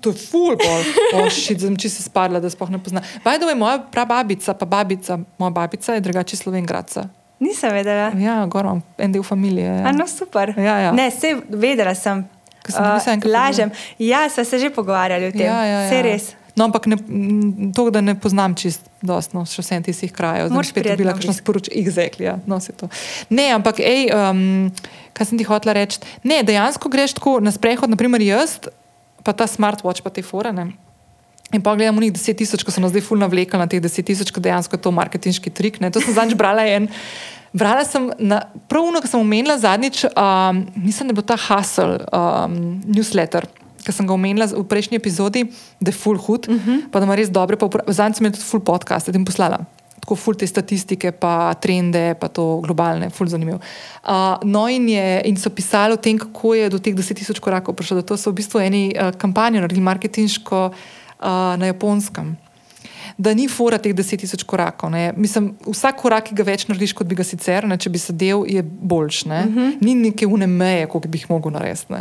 To 0.00 0.10
je 0.10 0.16
ful, 0.16 0.56
oh, 1.12 1.28
če 1.78 1.88
si 1.92 2.02
spadla, 2.02 2.40
da 2.40 2.48
spoh 2.50 2.70
ne 2.72 2.78
pozna. 2.80 3.02
Vajdo 3.24 3.50
je 3.50 3.54
moja 3.54 3.82
prababica, 3.92 4.54
pa 4.54 4.66
babica, 4.66 5.18
moja 5.38 5.50
babica 5.50 5.94
je 5.94 6.00
drugače 6.00 6.36
slovengradca. 6.36 7.04
Nisem 7.40 7.72
vedela. 7.72 8.08
Ja, 8.16 8.46
gor 8.46 8.64
imam 8.64 8.80
en 8.98 9.12
del 9.12 9.22
familije. 9.22 9.68
A 9.84 9.92
no, 9.92 10.06
super. 10.08 10.54
Ja, 10.56 10.78
ja. 10.78 10.92
Ne, 10.92 11.10
se 11.10 11.36
vedela 11.48 11.94
sem. 11.94 12.24
Uh, 12.68 13.24
lažem. 13.24 13.72
Ja, 13.98 14.26
sva 14.28 14.44
se 14.44 14.58
že 14.58 14.70
pogovarjali 14.70 15.30
o 15.30 15.32
tem. 15.32 15.48
Ja, 15.48 15.64
ja, 15.64 15.80
ja. 15.80 15.88
Vse 15.88 16.02
res. 16.04 16.28
No, 16.58 16.66
ampak 16.66 16.86
ne, 16.90 16.98
to, 17.72 17.88
da 17.94 18.02
ne 18.04 18.16
poznam 18.18 18.54
čist 18.58 18.84
dostno, 19.00 19.46
še 19.48 19.62
vsem 19.62 19.84
tistih 19.86 20.10
krajev, 20.12 20.50
bi 20.52 20.66
spet 20.66 20.90
bila 20.98 21.14
kakšna 21.16 21.32
sporočila, 21.38 21.78
exekli. 21.78 22.26
Ja, 22.26 22.36
no, 22.44 22.58
ne, 23.30 23.46
ampak, 23.54 23.80
ej, 23.80 24.10
um, 24.12 24.68
kaj 25.16 25.30
sem 25.30 25.40
ti 25.40 25.46
hotela 25.48 25.78
reči? 25.78 26.02
Ne, 26.26 26.42
dejansko 26.44 26.90
greš 26.92 27.16
tako 27.20 27.38
na 27.40 27.54
sprehod, 27.54 27.88
naprimer 27.92 28.20
jaz, 28.24 28.58
pa 29.24 29.32
ta 29.36 29.46
smartwatch, 29.48 30.04
pa 30.04 30.12
te 30.12 30.26
forene. 30.26 30.72
In 31.50 31.62
pa 31.62 31.74
gledamo 31.74 32.00
njih 32.00 32.12
10 32.14 32.38
tisoč, 32.38 32.62
ko 32.62 32.70
so 32.70 32.82
nas 32.82 32.92
zdaj 32.92 33.02
fulno 33.08 33.26
vlekli 33.30 33.58
na 33.58 33.66
teh 33.66 33.82
10 33.82 34.06
tisoč, 34.06 34.30
ko 34.30 34.42
dejansko 34.42 34.76
je 34.76 34.82
to 34.84 34.92
marketinški 34.94 35.50
trik. 35.50 35.80
Ne. 35.82 35.90
To 35.90 36.02
sem 36.02 36.14
zadnjič 36.14 36.38
brala 36.38 36.62
en. 36.62 36.86
Brala 37.52 37.84
sem 37.84 38.12
na 38.18 38.42
prvno, 38.70 39.00
ki 39.02 39.08
sem 39.10 39.20
omenila 39.20 39.58
zadnjič, 39.58 40.04
um, 40.10 40.66
mislim, 40.76 41.10
da 41.10 41.16
bil 41.18 41.26
ta 41.26 41.36
Hustle 41.36 41.98
um, 42.14 42.78
newsletter 42.86 43.48
ki 43.84 43.92
sem 43.94 44.06
ga 44.06 44.14
omenila 44.14 44.48
v 44.52 44.64
prejšnji 44.68 45.00
epizodi, 45.00 45.46
da 45.80 45.92
je 45.92 45.96
full 45.96 46.20
hood, 46.20 46.48
uh 46.48 46.54
mhm. 46.54 46.70
-huh. 46.70 46.90
pa 46.90 47.00
da 47.00 47.06
ima 47.06 47.14
res 47.14 47.30
dobre, 47.30 47.56
zadnjič 47.86 48.16
sem 48.16 48.26
jim 48.26 48.32
tudi 48.32 48.44
full 48.44 48.64
podcast, 48.64 49.10
da 49.10 49.16
jim 49.16 49.24
poslala. 49.24 49.64
Tako 50.00 50.16
ful 50.16 50.34
te 50.34 50.46
statistike, 50.46 51.12
pa 51.12 51.54
trende, 51.54 52.14
pa 52.20 52.28
to 52.28 52.60
globalne, 52.64 53.10
ful 53.10 53.28
zanimivo. 53.28 53.58
Uh, 54.04 54.38
no, 54.42 54.68
in, 54.68 54.88
je, 54.88 55.22
in 55.24 55.36
so 55.36 55.50
pisali 55.50 55.92
o 55.92 55.96
tem, 55.96 56.18
kako 56.18 56.54
je 56.54 56.68
do 56.68 56.78
teh 56.78 56.94
10.000 56.94 57.40
korakov 57.40 57.74
prišlo. 57.74 57.96
Da 57.96 58.02
to 58.02 58.16
so 58.16 58.30
v 58.30 58.34
bistvu 58.34 58.60
eni 58.60 58.94
uh, 58.96 59.12
kampanji, 59.12 59.60
naredili 59.60 59.80
marketinško 59.80 60.66
uh, 60.66 61.26
na 61.56 61.66
japonskem. 61.66 62.36
Da 63.20 63.34
ni 63.36 63.48
fora 63.52 63.76
teh 63.78 63.92
10.000 63.92 64.46
korakov. 64.48 64.90
Ne. 64.94 65.10
Mislim, 65.16 65.50
vsak 65.66 65.98
korak, 66.00 66.30
ki 66.30 66.38
ga 66.38 66.46
več 66.48 66.64
narediš, 66.70 66.94
kot 66.96 67.08
bi 67.10 67.18
ga 67.18 67.26
sicer, 67.26 67.66
ne, 67.68 67.76
če 67.76 67.92
bi 67.92 68.00
sedel, 68.00 68.46
je 68.48 68.62
boljši. 68.64 69.28
Ne. 69.28 69.42
Uh 69.44 69.54
-huh. 69.56 69.74
Ni 69.84 69.94
neke 69.94 70.26
unemeje, 70.26 70.86
koliko 70.86 71.08
bi 71.08 71.20
jih 71.20 71.30
mogel 71.30 71.52
narediti. 71.52 72.00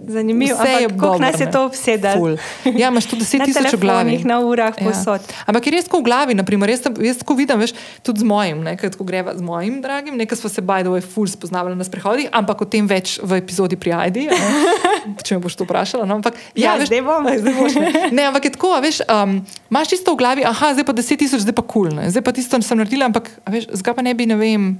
Zanimivo 0.00 0.62
je, 0.62 0.88
kako 0.88 1.18
nas 1.18 1.40
je 1.40 1.50
to 1.50 1.64
obsedalo. 1.66 2.36
Ja, 2.64 2.88
imaš 2.88 3.06
tudi 3.06 3.22
deset 3.22 3.42
tisoč 3.46 3.72
v 3.72 3.80
glavi. 3.80 4.18
Na 4.24 4.38
urah, 4.40 4.74
ja. 4.78 4.86
posod. 4.86 5.20
Ampak 5.46 5.66
je 5.66 5.72
res 5.74 5.88
tako 5.90 5.98
v 5.98 6.06
glavi, 6.06 6.36
naprimer, 6.38 6.70
jaz, 6.70 6.86
jaz 7.02 7.18
tako 7.18 7.34
vidim, 7.34 7.58
veš, 7.58 7.74
tudi 8.06 8.22
z 8.22 8.28
mojim, 8.28 8.62
nekaj 8.62 8.94
tako 8.94 9.04
greva 9.08 9.34
z 9.34 9.42
mojim 9.42 9.80
dragim, 9.82 10.14
nekaj 10.14 10.38
smo 10.38 10.50
se 10.54 10.62
bajdo 10.62 10.94
v 10.94 11.02
ful 11.02 11.26
spoznavali 11.26 11.74
na 11.74 11.82
sprehodih, 11.82 12.30
ampak 12.30 12.62
o 12.62 12.68
tem 12.70 12.86
več 12.86 13.18
v 13.18 13.40
epizodi 13.42 13.74
pri 13.74 13.96
Aidi, 13.98 14.28
če 15.26 15.34
me 15.34 15.42
boš 15.42 15.58
to 15.58 15.66
vprašala. 15.66 16.06
No? 16.06 16.22
Ampak, 16.22 16.38
ja, 16.54 16.70
ja 16.70 16.78
veš, 16.78 16.94
zdaj 16.94 17.02
bom. 17.02 17.26
Zdaj 17.42 17.54
boš, 17.58 17.74
ne. 17.82 17.92
ne, 18.14 18.30
ampak 18.30 18.46
je 18.46 18.54
tako, 18.54 18.72
veš, 18.78 19.02
um, 19.10 19.42
imaš 19.66 19.94
čisto 19.96 20.14
v 20.14 20.22
glavi, 20.22 20.46
aha, 20.46 20.78
zdaj 20.78 20.86
pa 20.86 20.94
deset 20.94 21.18
tisoč, 21.18 21.42
zdaj 21.42 21.58
pa 21.58 21.66
kul, 21.66 21.90
cool, 21.90 22.06
zdaj 22.06 22.22
pa 22.22 22.30
tisto 22.38 22.54
sem 22.62 22.78
naredila, 22.78 23.10
ampak, 23.10 23.34
veš, 23.50 23.66
zdaj 23.82 23.98
pa 23.98 24.06
ne 24.06 24.14
bi, 24.14 24.30
ne 24.30 24.38
vem, 24.38 24.72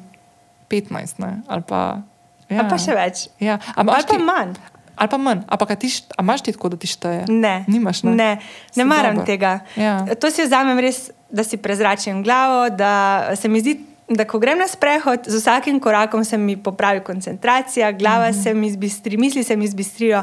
petnajst, 0.71 1.19
ne, 1.19 1.43
ali 1.51 1.67
pa. 1.67 2.07
Ja. 2.49 2.63
Ali 2.63 2.71
pa 2.71 2.77
še 2.81 2.95
več. 2.97 3.29
Ja. 3.43 3.59
Ali 3.77 3.93
pa 4.09 4.23
manj 4.25 4.57
ali 4.99 5.09
pa 5.09 5.17
manj. 5.17 5.45
Ampak 5.47 5.79
ti 5.79 5.89
št, 5.89 6.15
imaš 6.21 6.43
ti 6.43 6.53
tako, 6.53 6.69
da 6.69 6.77
ti 6.77 6.87
šteje? 6.87 7.25
Ne. 7.29 7.65
Nimaš, 7.69 8.03
ne, 8.03 8.15
ne. 8.15 8.31
ne 8.77 8.85
maram 8.85 9.21
dober. 9.21 9.27
tega. 9.27 9.61
Ja. 9.77 10.07
To 10.21 10.31
si 10.31 10.43
vzamem 10.43 10.79
res, 10.79 11.11
da 11.31 11.45
si 11.45 11.57
prezračim 11.57 12.23
glavo, 12.23 12.69
da 12.71 13.23
se 13.37 13.49
mi 13.49 13.61
zdi 13.61 13.79
da 14.09 14.25
ko 14.25 14.39
grem 14.41 14.59
na 14.59 14.67
sprehod, 14.69 15.27
z 15.29 15.37
vsakim 15.37 15.81
korakom 15.81 16.25
se 16.25 16.39
mi 16.39 16.57
popravi 16.57 17.01
koncentracija, 17.05 17.93
glava 17.93 18.31
mm 18.31 18.33
-hmm. 18.33 18.43
se 18.43 18.55
mi 18.55 18.71
zbistri, 18.71 19.17
misli 19.17 19.45
se 19.45 19.57
mi 19.57 19.69
zbistrijo 19.69 20.23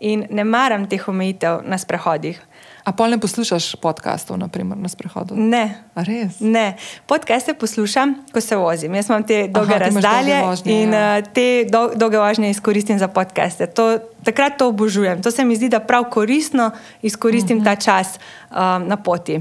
in 0.00 0.26
ne 0.30 0.44
maram 0.44 0.88
teh 0.88 1.08
omejitev 1.08 1.60
na 1.64 1.78
sprehodih. 1.78 2.40
A 2.82 2.90
pol 2.90 3.06
ne 3.08 3.18
poslušaš 3.18 3.76
podkastov, 3.78 4.34
naprimer 4.36 4.74
na 4.74 4.90
sprehodu? 4.90 5.36
Ne. 5.36 5.86
A 5.94 6.02
res? 6.02 6.40
Ne. 6.40 6.74
Podcaste 7.06 7.54
poslušam, 7.54 8.16
ko 8.28 8.40
se 8.40 8.56
vozim. 8.56 8.90
Jaz 8.90 9.06
imam 9.06 9.22
te 9.22 9.46
dolge 9.46 9.74
Aha, 9.74 9.84
razdalje 9.84 10.34
dolge 10.34 10.46
vožnje, 10.46 10.72
in 10.74 10.90
ja. 10.90 11.02
uh, 11.14 11.28
te 11.28 11.44
dol 11.64 11.94
dolge 11.94 12.18
vožnje 12.18 12.50
izkoristim 12.50 12.98
za 12.98 13.06
podcaste. 13.06 13.66
To, 13.68 13.86
takrat 14.20 14.58
to 14.58 14.66
obožujem. 14.68 15.22
To 15.22 15.30
se 15.30 15.44
mi 15.44 15.54
zdi, 15.54 15.68
da 15.68 15.78
prav 15.78 16.10
koristno 16.10 16.70
izkoristim 17.02 17.56
Mhm. 17.56 17.64
ta 17.64 17.76
čas 17.76 18.18
um, 18.48 18.58
na 18.84 18.96
poti. 18.96 19.38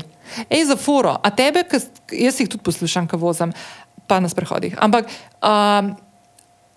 Ej, 0.47 0.65
za 0.65 0.75
foro, 0.75 1.17
a 1.17 1.29
tebe, 1.29 1.65
jaz 2.11 2.39
jih 2.39 2.47
tudi 2.47 2.61
poslušam, 2.61 3.07
ko 3.07 3.17
vozim, 3.17 3.51
pa 4.05 4.19
na 4.19 4.29
sprehodih. 4.29 4.77
Ampak, 4.77 5.09
um, 5.41 5.95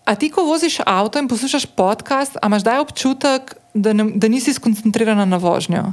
a 0.03 0.13
ti, 0.17 0.31
ko 0.31 0.43
voziš 0.43 0.81
avto 0.81 1.19
in 1.19 1.29
poslušaš 1.29 1.67
podcast, 1.69 2.41
imaš 2.41 2.63
daj 2.63 2.79
občutek, 2.79 3.43
da, 3.75 3.93
ne, 3.93 4.05
da 4.15 4.29
nisi 4.29 4.53
skoncentrirana 4.53 5.25
na 5.25 5.37
vožnjo? 5.37 5.93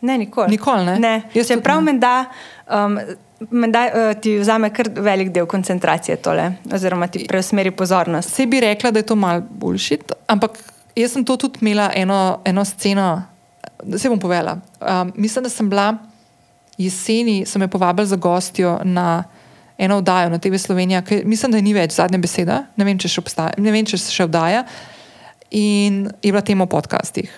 Ne, 0.00 0.18
nikoli. 0.18 0.50
Nikoli, 0.50 0.84
ne? 0.84 0.98
ne. 0.98 1.14
Jaz 1.34 1.46
tudi 1.46 1.60
Čeprav 1.60 1.80
ne. 1.82 1.92
menda, 1.92 2.24
um, 2.72 2.98
menda 3.50 3.84
uh, 3.86 4.20
ti 4.20 4.38
vzame 4.38 4.70
kar 4.72 4.88
velik 4.96 5.32
del 5.32 5.46
koncentracije 5.46 6.16
tole, 6.24 6.52
oziroma 6.72 7.06
ti 7.06 7.26
preusmeri 7.28 7.70
pozornost. 7.70 8.32
Vse 8.32 8.46
bi 8.46 8.60
rekla, 8.60 8.90
da 8.90 9.02
je 9.02 9.06
to 9.06 9.16
mal 9.16 9.42
bullshit, 9.50 10.12
ampak 10.26 10.58
jaz 10.96 11.12
sem 11.12 11.24
to 11.24 11.36
tudi 11.36 11.60
imela 11.60 11.90
eno, 11.94 12.40
eno 12.44 12.64
sceno, 12.64 13.22
da 13.82 13.98
se 13.98 14.08
bom 14.08 14.18
povedala. 14.18 14.58
Um, 14.80 15.12
mislim, 15.16 15.44
da 15.44 15.50
sem 15.50 15.68
bila 15.70 15.94
jeseni, 16.78 17.44
so 17.46 17.58
me 17.58 17.68
povabili 17.68 18.06
za 18.06 18.16
gostjo 18.16 18.78
na 18.84 19.24
eno 19.78 19.96
oddajo 19.96 20.28
na 20.28 20.38
TV 20.38 20.56
Slovenija, 20.56 21.02
ki 21.02 21.22
mislim, 21.24 21.52
da 21.52 21.60
ni 21.60 21.74
več 21.74 21.92
zadnja 21.96 22.18
beseda, 22.18 22.64
ne 22.76 22.84
vem, 22.84 22.98
če 22.98 23.08
še 23.08 23.20
obstaja, 23.20 23.54
ne 23.56 23.72
vem, 23.72 23.86
če 23.88 23.98
se 23.98 24.12
še 24.12 24.26
oddaja. 24.28 24.64
In 25.56 26.04
je 26.22 26.30
bila 26.30 26.42
tema 26.46 26.64
o 26.64 26.70
podcastih. 26.70 27.32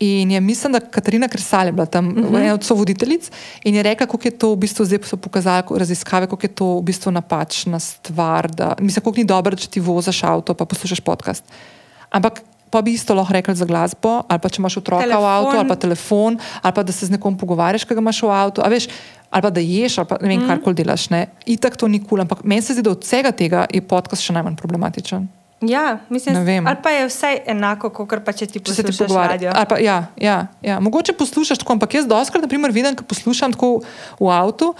In 0.00 0.30
je, 0.30 0.40
mislim, 0.40 0.72
da 0.72 0.80
Katarina 0.80 1.28
Kresal 1.28 1.66
je 1.68 1.72
bila 1.72 1.86
tam, 1.86 2.08
uh 2.08 2.14
-huh. 2.14 2.42
ena 2.42 2.54
od 2.54 2.64
sovoditeljic, 2.64 3.30
in 3.64 3.74
je 3.74 3.82
rekla, 3.82 4.06
kako 4.06 4.28
je 4.28 4.30
to 4.30 4.52
v 4.52 4.56
bistvu, 4.56 4.84
zdaj 4.84 4.98
so 5.02 5.16
pokazali 5.16 5.62
raziskave, 5.76 6.26
kako 6.26 6.44
je 6.44 6.48
to 6.48 6.66
v 6.78 6.82
bistvu 6.82 7.12
napačna 7.12 7.78
stvar. 7.78 8.50
Da, 8.50 8.74
mislim, 8.78 9.04
kako 9.04 9.16
ni 9.16 9.24
dobro, 9.24 9.56
če 9.56 9.68
ti 9.68 9.80
voziš 9.80 10.24
avto, 10.24 10.54
pa 10.54 10.64
poslušaš 10.64 11.00
podcast. 11.00 11.44
Ampak 12.10 12.42
pa 12.70 12.82
bi 12.82 12.92
isto 12.92 13.14
lahko 13.14 13.32
rekli 13.32 13.54
za 13.54 13.64
glasbo, 13.64 14.22
ali 14.28 14.38
pa 14.38 14.48
če 14.48 14.60
imaš 14.60 14.76
otroka 14.76 15.02
telefon. 15.02 15.22
v 15.22 15.26
avtu, 15.26 15.58
ali 15.58 15.68
pa 15.68 15.76
telefon, 15.76 16.38
ali 16.62 16.74
pa 16.74 16.82
da 16.82 16.92
se 16.92 17.06
z 17.06 17.10
nekom 17.10 17.36
pogovarjaš, 17.38 17.84
ki 17.84 17.94
ga 17.94 18.00
imaš 18.00 18.22
v 18.22 18.30
avtu, 18.30 18.62
veš, 18.70 18.88
ali 19.30 19.42
pa 19.42 19.50
da 19.50 19.60
ješ, 19.60 19.98
ali 19.98 20.06
pa 20.06 20.18
ne 20.22 20.28
vem, 20.28 20.38
mm. 20.38 20.48
karkoli 20.48 20.74
delaš. 20.74 21.10
Ne. 21.10 21.26
Itak 21.46 21.76
to 21.76 21.88
ni 21.88 21.98
kul, 21.98 22.08
cool, 22.08 22.20
ampak 22.20 22.44
meni 22.44 22.62
se 22.62 22.72
zdi, 22.72 22.82
da 22.82 22.90
od 22.90 23.04
vsega 23.04 23.32
tega 23.32 23.66
je 23.72 23.82
podcast 23.82 24.22
še 24.22 24.32
najmanj 24.32 24.56
problematičen. 24.56 25.28
Ja, 25.62 25.98
mislim, 26.08 26.36
ali 26.66 26.76
pa 26.82 26.90
je 26.90 27.06
vsaj 27.06 27.38
enako, 27.46 27.90
kot 27.90 28.24
pa 28.24 28.32
če 28.32 28.46
ti 28.46 28.60
Če 28.60 28.82
poslušaš 28.82 29.10
radio. 29.28 29.52
ali 29.54 29.66
pa- 29.66 29.78
Ja, 29.78 30.06
ja, 30.16 30.46
ja. 30.62 30.80
Mogoče 30.80 31.12
poslušaš 31.12 31.58
tako, 31.58 31.72
ampak 31.72 31.94
jaz 31.94 32.06
doskrat, 32.06 32.42
naprimer, 32.42 32.72
vidim, 32.72 32.96
ko 32.96 33.04
poslušam 33.04 33.52
tako 33.52 33.82
v 34.20 34.30
avtu. 34.30 34.74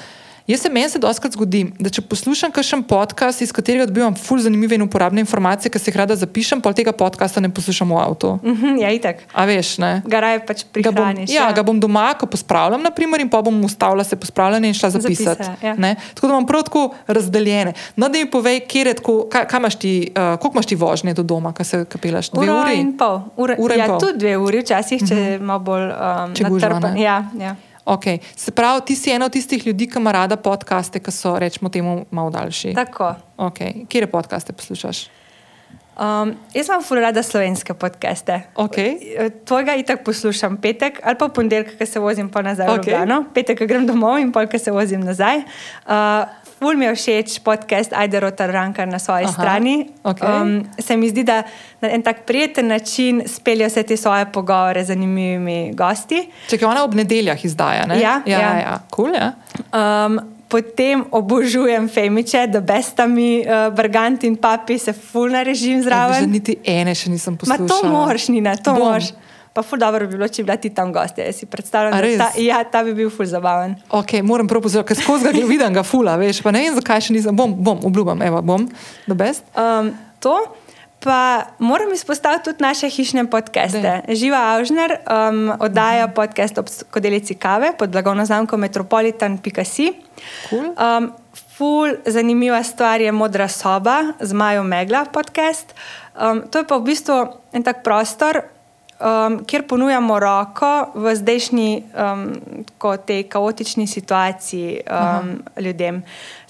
Jaz 0.50 0.60
se 0.60 0.68
meni 0.68 0.88
se 0.90 0.98
doskrat 0.98 1.32
zgodi, 1.32 1.60
da 1.78 1.90
če 1.94 2.02
poslušam 2.10 2.50
kakšen 2.50 2.80
podcast, 2.90 3.38
iz 3.44 3.52
katerega 3.54 3.84
dobivam 3.86 4.16
ful 4.18 4.40
zanimive 4.42 4.74
in 4.74 4.82
uporabne 4.82 5.22
informacije, 5.22 5.70
ki 5.70 5.78
si 5.78 5.92
jih 5.92 5.98
rada 6.00 6.16
zapišem, 6.18 6.58
pa 6.64 6.72
tega 6.74 6.90
podcasta 6.90 7.38
ne 7.44 7.52
poslušam 7.54 7.92
v 7.94 8.00
avtu. 8.02 8.32
Mhm, 8.42 8.80
ja, 8.82 8.90
itak. 8.90 9.22
A 9.30 9.44
veš, 9.46 9.76
ne? 9.78 9.92
Ga 10.10 10.22
raje 10.24 10.40
pač 10.48 10.64
Ga 10.64 10.90
bom, 10.90 11.04
prihraniš. 11.04 11.30
ja, 11.30 11.46
ga 11.54 11.62
bom 11.62 11.78
doma, 11.78 12.08
ko 12.18 12.26
pospravljam, 12.26 12.82
naprimer, 12.82 13.22
in 13.22 13.30
pa 13.30 13.38
bom 13.46 13.62
ustavila 13.62 14.02
se 14.02 14.18
pospravljanje 14.18 14.72
in 14.72 14.74
šla 14.74 14.90
zapisati. 14.96 15.46
Zapise, 15.52 15.70
ja. 15.70 15.76
ne? 15.78 15.94
Tako 16.18 16.26
da 16.26 16.34
imam 16.34 16.50
prav 16.50 16.66
tako 16.66 16.84
razdeljene. 17.06 17.76
No, 17.94 18.08
da 18.08 18.18
mi 18.18 18.26
povej, 18.26 18.64
kje 18.66 18.84
je 18.90 18.98
tako, 19.04 19.16
kaj, 19.30 19.46
kaj 19.46 19.62
imaš 19.62 19.78
ti, 19.78 19.94
uh, 20.10 20.34
koliko 20.34 20.58
imaš 20.58 20.66
ti 20.66 20.82
vožnje 20.82 21.14
do 21.14 21.22
doma, 21.22 21.54
kaj 21.54 21.70
se 21.70 21.84
kapelaš? 21.84 22.34
Dve 22.34 22.50
Uro 22.50 22.60
uri? 22.64 22.82
in 22.82 22.96
pol. 22.98 23.20
Ura 23.38 23.54
in 23.54 23.78
ja, 23.78 23.86
pol. 23.86 24.02
tudi 24.02 24.18
dve 24.18 24.34
uri, 24.34 24.66
včasih, 24.66 25.08
če 25.08 25.24
je 25.24 25.38
malo 25.38 25.62
bolj 25.62 25.90
um, 25.94 26.80
ne? 26.90 26.94
Ja, 26.98 27.22
ja. 27.38 27.54
Okay. 27.90 28.18
Se 28.36 28.50
pravi, 28.50 28.80
ti 28.86 28.96
si 28.96 29.10
ena 29.10 29.26
od 29.26 29.32
tistih 29.32 29.66
ljudi, 29.66 29.88
ki 29.90 29.98
ima 29.98 30.12
rada 30.12 30.36
podcaste, 30.36 31.00
ki 31.02 31.10
so, 31.10 31.38
rečemo, 31.38 31.70
temu 31.70 32.04
malo 32.10 32.30
daljši. 32.30 32.74
Tako. 32.74 33.14
Okay. 33.36 33.86
Kje 33.88 34.06
podcaste 34.06 34.52
poslušaš? 34.52 35.08
Um, 36.00 36.30
jaz 36.54 36.68
imam 36.68 36.82
ful 36.82 36.96
rada 37.02 37.22
slovenske 37.22 37.74
podcaste. 37.74 38.38
Okay. 38.54 38.94
Tvojega 39.44 39.74
itak 39.76 40.04
poslušam 40.04 40.56
petek 40.56 41.00
ali 41.02 41.18
pa 41.18 41.28
ponedeljek, 41.28 41.74
ko 41.78 41.86
se 41.86 42.00
vozim 42.00 42.30
pa 42.30 42.42
nazaj 42.42 42.66
okay. 42.66 42.72
v 42.72 42.76
Ljubljano. 42.76 43.24
Petek, 43.34 43.58
ko 43.58 43.66
grem 43.66 43.84
domov 43.86 44.16
in 44.22 44.30
pol, 44.32 44.48
ko 44.48 44.58
se 44.58 44.72
vozim 44.72 45.02
nazaj. 45.04 45.42
Uh, 45.84 46.30
ful 46.60 46.76
mi 46.76 46.84
je 46.84 46.94
všeč 46.94 47.38
podcast 47.40 47.92
Ajde 47.92 48.20
Rotar 48.20 48.50
Rankar 48.52 48.84
na 48.84 48.98
svoji 48.98 49.24
Aha, 49.24 49.32
strani. 49.32 49.88
okej. 50.04 50.28
Um, 50.36 50.50
se 50.76 50.96
mi 50.96 51.08
zdi, 51.08 51.24
da 51.24 51.42
na 51.80 51.88
en 51.90 52.02
tak 52.02 52.22
prijeten 52.22 52.66
način 52.68 53.22
speljejo 53.26 53.68
vse 53.68 53.82
te 53.82 53.96
svoje 53.96 54.26
pogovore 54.28 54.84
z 54.84 54.86
zanimivimi 54.86 55.72
gosti. 55.74 56.28
Če 56.48 56.56
je 56.56 56.66
ona 56.66 56.84
ob 56.84 56.94
nedeljah 56.94 57.44
izdaja, 57.44 57.86
ne? 57.86 57.96
Ja, 57.96 58.20
ja, 58.26 58.40
ja. 58.40 58.52
ja. 58.58 58.74
Cool, 58.90 59.16
ja. 59.16 59.32
Um, 59.72 60.20
potem 60.48 61.04
obožujem 61.10 61.88
Femiče, 61.88 62.46
da 62.46 62.60
bestami, 62.60 63.40
uh, 63.40 63.72
Brgant 63.74 64.24
in 64.24 64.36
Papi 64.36 64.78
se 64.78 64.92
ful 64.92 65.30
na 65.30 65.42
režim 65.42 65.82
zraven. 65.82 66.30
niti 66.30 66.56
ene 66.64 66.94
še 66.94 67.10
nisem 67.10 67.32
Ma 67.32 67.38
poslušala. 67.38 67.68
to 67.80 67.88
moraš, 67.88 68.28
Nina, 68.28 68.56
to 68.56 68.74
Bom. 68.74 68.82
moraš. 68.82 69.04
Pa 69.52 69.64
ful 69.66 69.80
dobro 69.82 70.06
bi 70.06 70.14
bilo, 70.14 70.28
če 70.30 70.42
bi 70.42 70.46
bila 70.46 70.56
ti 70.62 70.70
tam 70.74 70.92
gostja. 70.94 71.26
Jaz 71.26 71.40
si 71.42 71.46
predstavljam, 71.50 71.96
da 71.98 72.24
ta, 72.24 72.28
ja, 72.38 72.62
ta 72.70 72.84
bi 72.86 72.94
bil 72.94 73.10
ful 73.10 73.26
zabaven. 73.26 73.74
Okay, 73.98 74.22
moram 74.22 74.46
prav 74.50 74.62
pozoriti, 74.62 74.92
ker 74.92 75.00
skozi 75.00 75.26
ga 75.26 75.34
vidim, 75.34 75.74
ga 75.74 75.82
fula, 75.86 76.14
veš. 76.20 76.42
Pa 76.44 76.54
ne 76.54 76.62
vem, 76.62 76.76
zakaj 76.78 77.08
še 77.08 77.16
nisem. 77.16 77.36
Bom, 77.36 77.56
bom, 77.58 77.82
obljubim, 77.90 78.22
evo, 78.22 78.42
bom, 78.46 78.68
the 79.08 79.18
best. 79.18 79.46
Um, 79.58 79.94
to. 80.22 80.38
Pa 81.00 81.56
moram 81.58 81.92
izpostaviti 81.96 82.44
tudi 82.44 82.60
naše 82.60 82.90
hišne 82.92 83.24
podcaste. 83.32 83.80
Daj. 83.80 84.16
Živa 84.20 84.40
Avžner 84.52 84.98
um, 85.00 85.38
oddaja 85.64 86.10
podcast 86.12 86.58
ob 86.60 86.68
skodelici 86.68 87.34
kave 87.34 87.72
pod 87.78 87.88
blagovno 87.90 88.26
znamko 88.28 88.56
metropolitan.si. 88.60 89.92
Cool. 90.50 90.74
Um, 90.76 91.08
ful, 91.56 91.96
zanimiva 92.04 92.60
stvar 92.62 93.00
je 93.00 93.12
Modra 93.12 93.48
soba 93.48 94.12
z 94.20 94.32
Majo 94.32 94.62
Megla 94.62 95.06
podcast. 95.08 95.72
Um, 96.20 96.44
to 96.52 96.60
je 96.60 96.68
pa 96.68 96.76
v 96.76 96.84
bistvu 96.92 97.16
en 97.56 97.64
tak 97.64 97.80
prostor, 97.80 98.44
um, 99.00 99.40
kjer 99.44 99.66
ponujamo 99.66 100.18
roko 100.20 100.70
v 100.94 101.14
zdajšnji 101.16 101.70
um, 101.80 102.24
tako 102.68 102.96
tej 102.96 103.24
kaotični 103.28 103.86
situaciji 103.86 104.80
um, 104.84 105.36
ljudem. 105.60 106.02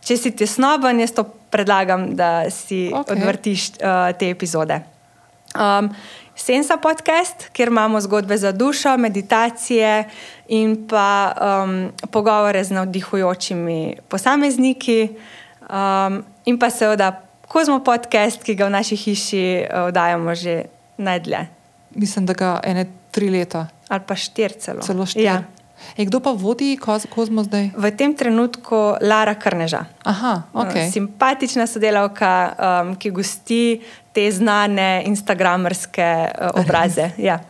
Če 0.04 0.16
si 0.16 0.32
tesnoben, 0.36 1.00
jaz 1.00 1.14
to 1.16 1.24
predlagam, 1.50 2.14
da 2.16 2.50
si 2.50 2.88
okay. 2.92 3.16
odvrtiš 3.16 3.68
uh, 3.78 4.10
te 4.18 4.30
epizode. 4.30 4.82
Um, 5.54 5.90
Sensa 6.40 6.78
podcast, 6.80 7.50
kjer 7.52 7.68
imamo 7.68 8.00
zgodbe 8.00 8.36
za 8.38 8.52
dušo, 8.52 8.96
meditacije 8.96 10.04
in 10.48 10.86
pa 10.88 11.32
um, 11.36 11.90
pogovore 12.10 12.64
z 12.64 12.70
navdihujočimi 12.70 13.96
posamezniki, 14.08 15.10
um, 15.68 16.22
in 16.44 16.58
pa 16.58 16.70
seveda 16.70 17.20
Kozmo 17.50 17.80
podcast, 17.82 18.44
ki 18.46 18.54
ga 18.54 18.68
v 18.68 18.70
naši 18.70 18.96
hiši 18.96 19.44
uh, 19.66 19.90
oddajamo 19.90 20.34
že 20.38 20.70
najdlje, 20.96 21.40
Mislim, 21.94 22.26
da 22.26 22.32
ga 22.32 22.60
ene 22.64 22.86
tri 23.10 23.30
leta, 23.30 23.66
ali 23.88 24.02
pa 24.06 24.14
štir 24.16 24.54
celo. 24.58 24.82
celo 24.82 25.06
štiri. 25.06 25.24
Ja. 25.24 25.42
E, 25.96 26.04
kdo 26.04 26.20
pa 26.20 26.30
vodi 26.36 26.76
koz, 26.76 27.06
Kozmo 27.10 27.42
zdaj? 27.42 27.70
V 27.76 27.90
tem 27.96 28.12
trenutku 28.14 29.00
Lara 29.00 29.34
Krneža. 29.34 29.84
Aha, 30.04 30.42
ok. 30.52 30.74
Uh, 30.76 30.92
Simpatična 30.92 31.66
sodelavka, 31.66 32.32
um, 32.52 32.92
ki 33.00 33.10
gosti 33.10 33.80
te 34.12 34.28
znane 34.30 35.02
instagramerske 35.08 36.08
uh, 36.28 36.60
obraze. 36.60 37.10
Ja. 37.18 37.40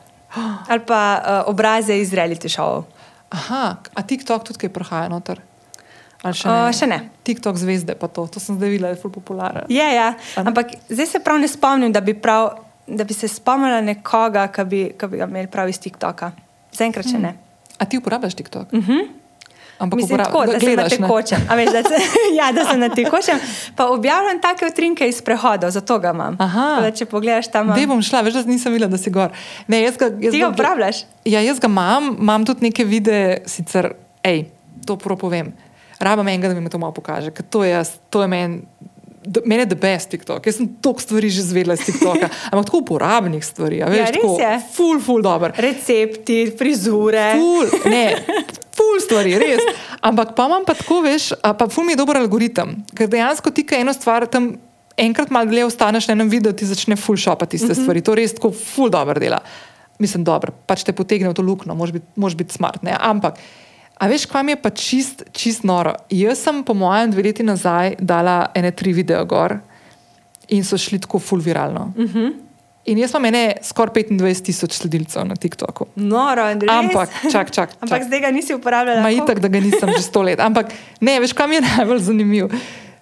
Ali 0.71 0.81
pa 0.87 1.03
uh, 1.19 1.51
obraze 1.51 1.99
iz 1.99 2.15
reality 2.15 2.49
šovov. 2.49 2.87
Aha, 3.31 3.77
a 3.95 4.01
TikTok 4.03 4.47
tudi 4.47 4.65
kaj 4.65 4.75
prihaja 4.75 5.11
noter? 5.11 5.43
Ali 6.23 6.37
še 6.37 6.49
Uh, 6.49 6.71
še 6.75 6.87
ne. 6.87 6.99
TikTok 7.27 7.59
zvezde 7.59 7.97
pa 7.99 8.07
to, 8.07 8.27
to 8.31 8.43
sem 8.43 8.59
zdaj 8.59 8.71
videla, 8.71 8.95
je 8.95 9.01
ful 9.01 9.13
popularen. 9.13 9.67
Je, 9.73 9.83
ja. 9.83 10.15
A 10.15 10.43
ne? 10.45 10.53
Ampak 10.53 10.75
zdaj 10.91 11.07
se 11.17 11.21
prav 11.25 11.41
ne 11.41 11.49
spomnim, 11.49 11.93
da 11.95 12.03
bi, 12.05 12.15
prav, 12.15 12.70
da 12.91 13.05
bi 13.05 13.15
se 13.15 13.29
spomnila 13.29 13.81
nekoga, 13.81 14.49
ki 14.53 14.65
bi, 14.65 14.83
ki 14.99 15.09
bi 15.11 15.21
ga 15.21 15.29
imeli 15.31 15.51
prav 15.51 15.71
iz 15.71 15.81
TikToka. 15.83 16.33
Zaenkrat 16.77 17.09
še 17.11 17.19
ne. 17.23 17.35
A 17.81 17.87
ti 17.89 17.99
uporabljaš 17.99 18.35
TikTok? 18.35 18.73
Uh 18.73 18.89
-huh. 18.89 19.09
Ampak 19.81 19.97
Mislim, 19.97 20.19
tako, 20.19 20.41
ga 20.41 20.47
da 20.47 20.61
sem 20.61 20.69
na 20.69 20.75
gledaš, 20.75 20.93
ne? 20.93 21.07
tekočem. 21.07 21.41
Veš, 21.57 21.71
da, 21.73 21.83
se, 21.83 21.97
ja, 22.39 22.53
da 22.53 22.65
sem 22.65 22.81
na 22.81 22.89
tekočem. 22.89 23.39
Pa 23.77 23.87
objavljam 23.89 24.41
take 24.41 24.67
utrinke 24.67 25.09
iz 25.09 25.23
prehodov, 25.23 25.71
zato 25.71 25.99
ga 25.99 26.11
imam. 26.11 26.37
Tako 26.37 26.83
Da, 26.85 26.91
če 26.91 27.07
pogledaš 27.09 27.49
tam, 27.49 27.73
Dej 27.73 27.87
bom 27.87 28.03
šla, 28.03 28.21
veš, 28.21 28.35
da 28.35 28.43
nisem 28.45 28.73
videla, 28.73 28.91
da 28.91 29.01
si 29.01 29.11
gor. 29.11 29.33
Ne, 29.73 29.81
jaz 29.83 29.97
ga, 29.97 30.11
jaz 30.21 30.37
ti 30.37 30.43
ga 30.43 30.51
uporabljaš. 30.53 31.05
Ja, 31.25 31.41
jaz 31.41 31.61
ga 31.61 31.73
imam, 31.73 32.13
imam 32.21 32.45
tudi 32.45 32.69
neke 32.69 32.85
videe, 32.85 33.41
sicer, 33.49 33.95
hej, 34.27 34.45
to 34.87 34.99
prav 35.01 35.17
povem. 35.17 35.55
Rabam 36.01 36.29
enega, 36.29 36.53
da 36.53 36.61
mi 36.61 36.71
to 36.71 36.79
malo 36.79 36.93
pokaže, 36.93 37.33
ker 37.33 37.45
to 37.49 37.65
je, 37.65 37.81
to 38.13 38.23
je 38.23 38.29
meni. 38.29 38.63
D- 39.25 39.43
Mene 39.45 39.63
je 39.63 39.67
the 39.69 39.79
best 39.81 40.11
TikTok. 40.11 40.47
Jaz 40.47 40.57
sem 40.57 40.69
toliko 40.81 41.01
stvari 41.01 41.31
že 41.31 41.43
zvedela 41.43 41.75
iz 41.75 41.85
TikToka, 41.85 42.29
ampak 42.53 42.65
tako 42.67 42.79
uporabnih 42.79 43.45
stvari. 43.45 43.83
a 43.83 43.87
Veš, 43.87 43.99
Ja, 43.99 44.05
res 44.05 44.21
tako, 44.21 44.41
je. 44.41 44.53
Ful, 44.77 45.01
ful, 45.01 45.23
dober. 45.23 45.53
Recepti, 45.57 46.39
frizure. 46.59 47.35
Ful, 47.37 47.69
ne, 47.91 48.07
ful 48.77 49.01
stvari, 49.01 49.37
res. 49.39 49.61
Ampak 50.01 50.35
pa 50.37 50.47
imam 50.49 50.65
pa 50.65 50.75
tako, 50.75 51.03
veš, 51.05 51.33
pa 51.43 51.69
ful 51.69 51.85
mi 51.85 51.93
je 51.93 52.01
dober 52.01 52.17
algoritem, 52.17 52.77
ker 52.97 53.09
dejansko 53.09 53.51
ti 53.51 53.67
kaj 53.67 53.81
eno 53.81 53.93
stvar 53.93 54.27
tam. 54.27 54.57
Enkrat 55.01 55.31
malo 55.33 55.49
dlje 55.49 55.65
ostaneš 55.65 56.11
na 56.11 56.13
enem 56.13 56.29
videu, 56.29 56.53
ti 56.53 56.67
začne 56.69 56.97
ful 56.97 57.17
šopati 57.17 57.57
te 57.57 57.65
uh 57.65 57.71
-huh. 57.71 57.83
stvari. 57.83 58.03
To 58.05 58.15
res 58.15 58.35
tako 58.35 58.51
ful 58.53 58.91
dobro 58.91 59.21
dela. 59.21 59.39
Mislim, 59.99 60.25
dobro, 60.25 60.53
pač 60.67 60.83
te 60.85 60.93
potegne 60.93 61.29
v 61.29 61.35
to 61.35 61.43
luknjo, 61.43 61.75
moraš 61.75 61.93
biti, 61.93 62.07
moraš 62.17 62.37
biti 62.37 62.53
smart. 62.55 62.83
Ne? 62.83 62.97
Ampak, 63.01 63.39
a 64.01 64.09
veš, 64.09 64.25
kva 64.27 64.43
mi 64.43 64.55
je 64.55 64.61
pa 64.63 64.71
čist, 64.73 65.27
čist 65.37 65.65
noro. 65.69 65.93
Jaz 66.11 66.41
sem, 66.47 66.63
po 66.65 66.75
mojem, 66.75 67.13
dve 67.13 67.29
leti 67.29 67.45
nazaj 67.45 67.99
dala 68.01 68.47
ene 68.57 68.73
tri 68.73 68.95
videe 68.97 69.21
gor 69.29 69.59
in 70.49 70.65
so 70.65 70.79
šli 70.81 70.99
tako 71.05 71.21
ful 71.21 71.43
viralno. 71.45 71.93
Uh 71.97 72.05
-huh. 72.05 72.33
In 72.89 72.99
jaz 72.99 73.13
imam 73.13 73.25
ene 73.29 73.43
skoraj 73.63 74.09
25 74.09 74.45
tisoč 74.45 74.73
sledilcev 74.73 75.27
na 75.29 75.37
TikToku. 75.37 75.87
Noro, 75.97 76.43
Andrej. 76.43 76.73
Ampak, 76.79 77.09
čak, 77.33 77.51
čak. 77.51 77.71
Ampak 77.83 77.99
čak. 77.99 78.07
zdaj 78.07 78.21
ga 78.21 78.31
nisi 78.31 78.55
uporabljala. 78.55 79.03
Ma 79.03 79.11
itak, 79.11 79.41
da 79.41 79.49
ga 79.49 79.61
nisem 79.61 79.93
že 79.97 80.03
sto 80.03 80.23
let. 80.23 80.41
Ampak 80.41 80.73
ne, 81.01 81.21
veš, 81.21 81.33
kam 81.33 81.53
je 81.53 81.61
najbolj 81.61 81.99
zanimivo. 81.99 82.49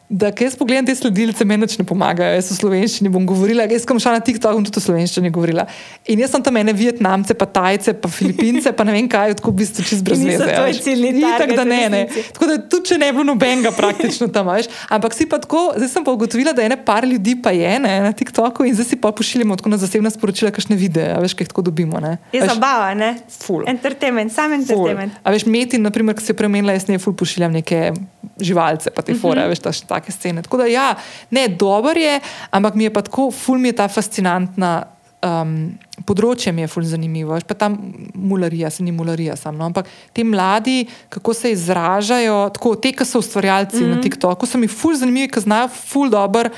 Da, 0.09 0.31
jaz 0.41 0.55
pogledam 0.57 0.87
te 0.89 0.95
sledilce, 0.97 1.45
meni 1.45 1.67
ne 1.79 1.85
pomagajo. 1.85 2.33
Jaz 2.39 2.47
v 2.49 2.55
slovenščini 2.57 3.11
bom 3.13 3.27
govorila, 3.29 3.67
jaz 3.69 3.85
sem 3.85 3.99
šla 4.01 4.15
na 4.17 4.21
TikTok 4.25 4.57
in 4.57 4.65
tudi 4.65 4.81
v 4.81 4.85
slovenščini 4.87 5.29
govorila. 5.29 5.67
In 6.09 6.23
jaz 6.23 6.33
sem 6.33 6.45
tam 6.47 6.57
ene 6.57 6.73
Vietnamce, 6.73 7.35
pa 7.37 7.45
Tajce, 7.45 7.93
pa 7.93 8.09
Filipince, 8.09 8.73
pa 8.73 8.87
ne 8.89 8.95
vem 8.97 9.09
kaj, 9.11 9.35
tako 9.37 9.53
v 9.53 9.59
bistvu 9.61 9.85
čez 9.85 10.01
brez 10.07 10.23
veze. 10.25 10.47
To 10.49 10.65
je 10.65 10.79
ciljni 10.81 11.13
target. 11.21 11.43
Tako 11.43 11.59
da 11.61 11.65
ne, 11.69 11.81
ne. 11.93 12.01
Tako 12.33 12.49
da 12.49 12.57
tudi 12.73 12.89
če 12.89 12.99
ne 13.03 13.11
bi 13.11 13.19
bilo 13.19 13.27
nobenega 13.35 13.75
praktično 13.77 14.31
tam, 14.33 14.49
veš. 14.49 14.71
Ampak 14.89 15.13
si 15.13 15.29
pa 15.29 15.43
tako, 15.45 15.75
zdaj 15.77 15.93
sem 15.93 16.07
pa 16.09 16.15
ugotovila, 16.17 16.57
da 16.57 16.65
ene 16.65 16.81
par 16.81 17.05
ljudi 17.05 17.37
pa 17.45 17.53
je 17.53 17.77
ne, 17.85 17.95
na 18.09 18.13
TikToku 18.17 18.65
in 18.65 18.73
zdaj 18.81 18.89
si 18.95 18.97
pa 18.97 19.13
pošiljamo 19.13 19.61
tako 19.61 19.75
na 19.77 19.77
zasebna 19.77 20.09
sporočila, 20.15 20.55
kakšne 20.57 20.79
videe, 20.81 21.21
veš, 21.21 21.37
kaj 21.37 21.53
tako 21.53 21.67
dobimo. 21.69 22.01
Ne. 22.01 22.17
Je 22.33 22.41
veš, 22.41 22.55
zabava, 22.57 22.95
ne? 22.97 23.13
Ful. 23.45 23.69
Entertainment, 23.69 24.33
sam 24.33 24.57
entertainment. 24.57 25.21
Ful. 25.21 25.25
A 25.29 25.37
veš, 25.37 25.45
Metin, 25.45 25.85
naprimer, 25.85 26.17
ki 26.17 26.25
se 26.25 26.33
je 26.33 26.41
premenila, 26.41 26.73
jaz 26.73 26.89
ne 26.89 26.97
ful 26.97 27.13
pošiljam 27.13 27.53
neke 27.53 27.93
živalce, 28.41 28.89
pa 28.95 29.03
te 29.03 29.13
Mhm. 29.13 29.21
fore, 29.21 29.41
uh 29.41 29.47
-huh. 29.47 29.51
veš, 29.51 29.85
ta, 29.85 29.98
take 29.99 30.15
scene. 30.15 30.43
Tako 30.43 30.63
da 30.63 30.71
ja, 30.71 30.93
ne, 31.31 31.49
dober 31.49 31.99
je, 31.99 32.21
ampak 32.51 32.79
mi 32.79 32.89
je 32.89 32.95
pa 32.95 33.03
tako, 33.03 33.31
ful 33.35 33.59
mi 33.59 33.73
je 33.73 33.81
ta 33.83 33.89
fascinantna. 33.91 34.79
Um, 35.19 35.75
področje 36.07 36.53
mi 36.55 36.63
je 36.63 36.69
fully 36.71 36.87
zanimivo, 36.93 37.33
veš, 37.35 37.43
pa 37.49 37.57
ta 37.59 37.67
mularija, 38.15 38.69
se 38.71 38.85
ni 38.87 38.93
mularija 38.95 39.35
samo, 39.35 39.59
no, 39.59 39.67
ampak 39.67 39.89
ti 40.15 40.23
mladi, 40.23 40.85
kako 41.11 41.35
se 41.35 41.51
izražajo, 41.51 42.37
tako 42.55 42.77
te, 42.79 42.93
ki 42.95 43.03
so 43.03 43.19
ustvarjalci 43.19 43.81
mm 43.81 43.83
-hmm. 43.83 43.97
na 43.97 44.03
TikToku, 44.05 44.47
so 44.47 44.59
mi 44.63 44.71
fully 44.71 45.01
zanimivi, 45.01 45.33
ker 45.35 45.43
znajo 45.43 45.73
fully 45.75 46.15
dobro 46.15 46.55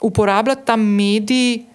uporabljati 0.00 0.62
ta 0.64 0.76
medij, 0.76 1.66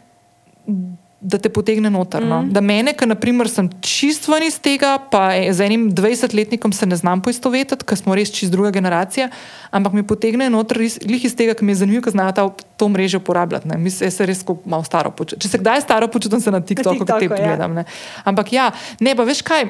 da 1.23 1.37
te 1.39 1.49
potegne 1.49 1.89
noter. 1.89 2.23
No. 2.25 2.41
Mm. 2.41 2.51
Da 2.53 2.61
mene, 2.61 2.93
ki 2.97 3.07
naprimer 3.07 3.47
sem 3.49 3.69
čist 3.85 4.27
ven 4.27 4.43
iz 4.43 4.57
tega, 4.61 4.97
pa 5.11 5.31
z 5.31 5.63
enim 5.65 5.87
20-letnikom 5.95 6.73
se 6.75 6.85
ne 6.89 6.97
znam 6.99 7.23
poistovetiti, 7.23 7.87
ker 7.87 7.97
smo 7.99 8.15
res 8.17 8.31
čist 8.35 8.51
druga 8.51 8.73
generacija, 8.75 9.29
ampak 9.71 9.95
mi 9.95 10.03
potegne 10.07 10.49
noter 10.51 10.81
lih 10.83 11.23
iz 11.23 11.35
tega, 11.39 11.55
ker 11.55 11.63
mi 11.63 11.71
je 11.71 11.81
zanimivo, 11.83 12.03
ker 12.03 12.15
znajo 12.15 12.49
to 12.77 12.89
mreže 12.91 13.21
uporabljati. 13.23 13.71
Ne. 13.71 13.79
Mislim, 13.79 14.09
jaz 14.11 14.19
se 14.19 14.27
res 14.27 14.43
malo 14.65 14.83
staro 14.83 15.13
počutim. 15.15 15.39
Če 15.45 15.53
se 15.55 15.61
kdaj 15.63 15.85
staro 15.87 16.09
počutim, 16.11 16.43
se 16.43 16.51
na 16.51 16.59
TikToku, 16.59 17.05
ko 17.05 17.07
te 17.07 17.31
pogledam. 17.31 17.79
Ja. 17.79 17.85
Ampak 18.27 18.53
ja, 18.53 18.69
ne, 18.99 19.15
pa 19.15 19.27
veš 19.27 19.45
kaj. 19.47 19.69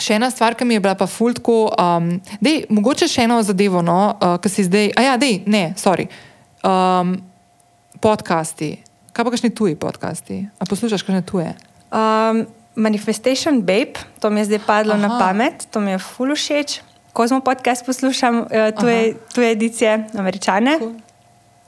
Še 0.00 0.14
ena 0.16 0.30
stvar, 0.32 0.54
ki 0.56 0.64
mi 0.64 0.78
je 0.78 0.80
bila 0.80 0.94
pa 0.96 1.04
fultko, 1.10 1.56
um, 1.74 2.12
dej, 2.40 2.62
mogoče 2.72 3.08
še 3.10 3.26
eno 3.26 3.40
zadevo, 3.44 3.82
no, 3.84 4.14
uh, 4.14 4.38
ki 4.40 4.48
si 4.48 4.64
zdaj, 4.64 4.92
a 4.96 5.02
ja, 5.02 5.16
dej, 5.20 5.42
ne, 5.50 5.64
sorry. 5.76 6.06
Um, 6.64 7.18
podcasti. 8.00 8.78
Kaj 9.20 9.24
pa 9.28 9.36
kakšni 9.36 9.50
tuji 9.52 9.76
podcasti? 9.76 10.48
A 10.56 10.64
poslušaš 10.64 11.04
kakšne 11.04 11.20
tuje? 11.20 11.52
Um, 11.92 12.48
Manifestation 12.72 13.60
Babe, 13.60 14.00
to 14.16 14.30
mi 14.32 14.40
je 14.40 14.48
zdaj 14.48 14.60
padlo 14.64 14.96
Aha. 14.96 15.02
na 15.02 15.20
pamet, 15.20 15.68
to 15.68 15.76
mi 15.76 15.92
je 15.92 15.98
ful 16.00 16.32
všeč. 16.32 16.80
Kozmo 17.12 17.44
podcast 17.44 17.84
poslušam, 17.84 18.48
uh, 18.48 18.72
tuje, 18.80 19.20
tuje 19.28 19.50
edicije, 19.52 20.08
američane. 20.16 20.78
Cool. 20.80 20.96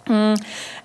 Um, 0.09 0.33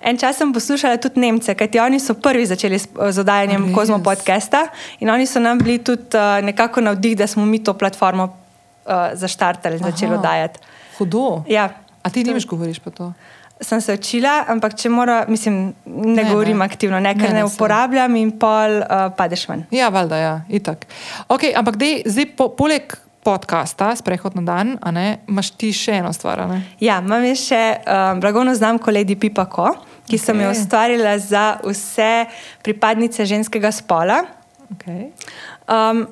en 0.04 0.20
čas 0.20 0.36
sem 0.36 0.52
poslušala 0.52 1.00
tudi 1.00 1.24
Nemce, 1.24 1.56
kajti 1.56 1.80
oni 1.80 2.04
so 2.04 2.20
prvi 2.20 2.44
začeli 2.44 2.76
z, 2.76 2.92
z 2.92 3.18
oddajanjem 3.24 3.72
Kozmo 3.72 4.04
podcasta 4.04 4.68
in 5.00 5.08
oni 5.08 5.24
so 5.24 5.40
nam 5.40 5.64
bili 5.64 5.80
tudi 5.80 6.20
uh, 6.20 6.44
nekako 6.44 6.84
navdih, 6.84 7.16
da 7.16 7.32
smo 7.32 7.48
mi 7.48 7.64
to 7.64 7.80
platformo 7.80 8.28
uh, 8.28 9.16
zaštartali 9.16 9.80
in 9.80 9.88
začeli 9.88 10.20
oddajati. 10.20 10.60
Hudo. 11.00 11.48
Ja. 11.48 11.70
A 12.04 12.10
ti 12.12 12.28
nemaš 12.28 12.44
govoriš 12.44 12.84
pa 12.84 12.92
to? 12.92 13.14
Sem 13.62 13.82
se 13.82 13.96
učila, 13.98 14.44
ampak 14.54 14.76
če 14.78 14.90
mora, 14.94 15.24
mislim, 15.28 15.72
ne, 15.86 16.14
ne 16.20 16.28
govorim 16.30 16.60
ne. 16.62 16.66
aktivno, 16.66 17.00
ne, 17.02 17.16
ker 17.18 17.32
ne, 17.32 17.40
ne, 17.40 17.42
ne 17.42 17.48
uporabljam 17.50 18.16
in 18.20 18.32
pol 18.38 18.82
uh, 18.84 19.08
padeš 19.18 19.48
ven. 19.50 19.66
Ja, 19.74 19.90
valjda, 19.90 20.20
ja, 20.22 20.36
itak. 20.54 20.86
Ok, 21.34 21.50
ampak 21.58 21.80
dej, 21.82 22.04
zdaj 22.06 22.30
po, 22.38 22.52
poleg 22.54 22.94
podcasta, 23.28 23.92
sprehod 24.00 24.38
na 24.40 24.46
dan, 24.48 24.76
ne, 24.94 25.08
imaš 25.28 25.52
ti 25.60 25.74
še 25.76 25.98
eno 26.00 26.14
stvar. 26.16 26.46
Ja, 26.80 27.02
imam 27.04 27.26
še 27.36 27.64
um, 27.82 28.22
blagovno 28.24 28.54
znamko 28.56 28.94
Lady 28.94 29.18
Pipako, 29.20 29.74
ki 30.08 30.16
okay. 30.16 30.22
sem 30.22 30.44
jo 30.46 30.54
ustvarila 30.54 31.18
za 31.20 31.48
vse 31.66 32.28
pripadnice 32.64 33.26
ženskega 33.28 33.74
spola. 33.76 34.22
Okay. 34.78 35.10
Um, 35.68 36.06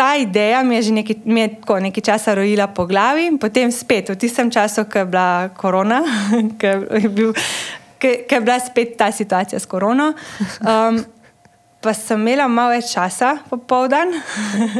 ta 0.00 0.16
ideja 0.16 0.62
mi 0.62 0.74
je 0.74 0.82
že 0.82 0.92
nekaj, 0.96 1.16
mi 1.24 1.40
je 1.40 1.48
tako, 1.60 1.76
nekaj 1.84 2.02
časa 2.02 2.34
rojila 2.34 2.66
po 2.72 2.86
glavi, 2.88 3.26
in 3.28 3.36
potem 3.38 3.68
spet 3.68 4.08
v 4.08 4.16
tistem 4.16 4.48
času, 4.48 4.88
ko 4.88 5.04
je 5.04 5.04
bila 5.04 5.52
korona, 5.52 6.00
ko 6.60 6.66
je, 6.96 7.08
bil, 7.08 7.34
ko, 8.00 8.08
ko 8.24 8.34
je 8.34 8.40
bila 8.40 8.56
spet 8.60 8.96
ta 8.96 9.12
situacija 9.12 9.60
s 9.60 9.68
korono. 9.68 10.14
Um, 10.64 11.04
pa 11.84 11.92
sem 11.92 12.16
imela 12.16 12.48
malo 12.48 12.72
več 12.72 12.94
časa 12.94 13.36
popoldan. 13.50 14.16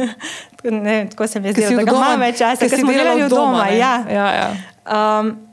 ne, 0.87 1.05
tako 1.13 1.29
se 1.29 1.39
mi 1.39 1.53
je 1.53 1.53
zdelo, 1.53 1.85
da 1.85 1.93
imam 1.93 2.25
več 2.25 2.41
časa, 2.41 2.65
ker 2.65 2.81
smo 2.81 2.93
delali 2.93 3.21
od 3.21 3.29
doma. 3.29 3.45
doma 3.61 3.69
ja. 3.77 3.93
Ja, 4.09 4.27
ja. 4.33 4.49
Um, 4.89 5.50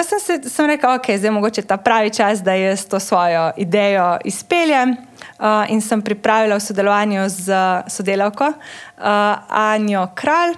pa 0.00 0.04
sem, 0.04 0.20
se, 0.20 0.48
sem 0.48 0.64
rekla, 0.66 0.94
ok, 0.96 1.10
zdaj 1.12 1.28
je 1.28 1.30
mogoče 1.30 1.62
ta 1.68 1.76
pravi 1.76 2.10
čas, 2.10 2.40
da 2.40 2.54
jaz 2.56 2.86
to 2.88 3.00
svojo 3.00 3.50
idejo 3.56 4.16
izpeljem. 4.24 4.96
Uh, 5.36 5.68
in 5.68 5.80
sem 5.80 6.00
pripravila 6.02 6.56
v 6.56 6.64
sodelovanju 6.64 7.28
z 7.28 7.52
sodelavko 7.88 8.48
uh, 8.48 9.04
Anjo 9.48 10.06
Kralj, 10.16 10.56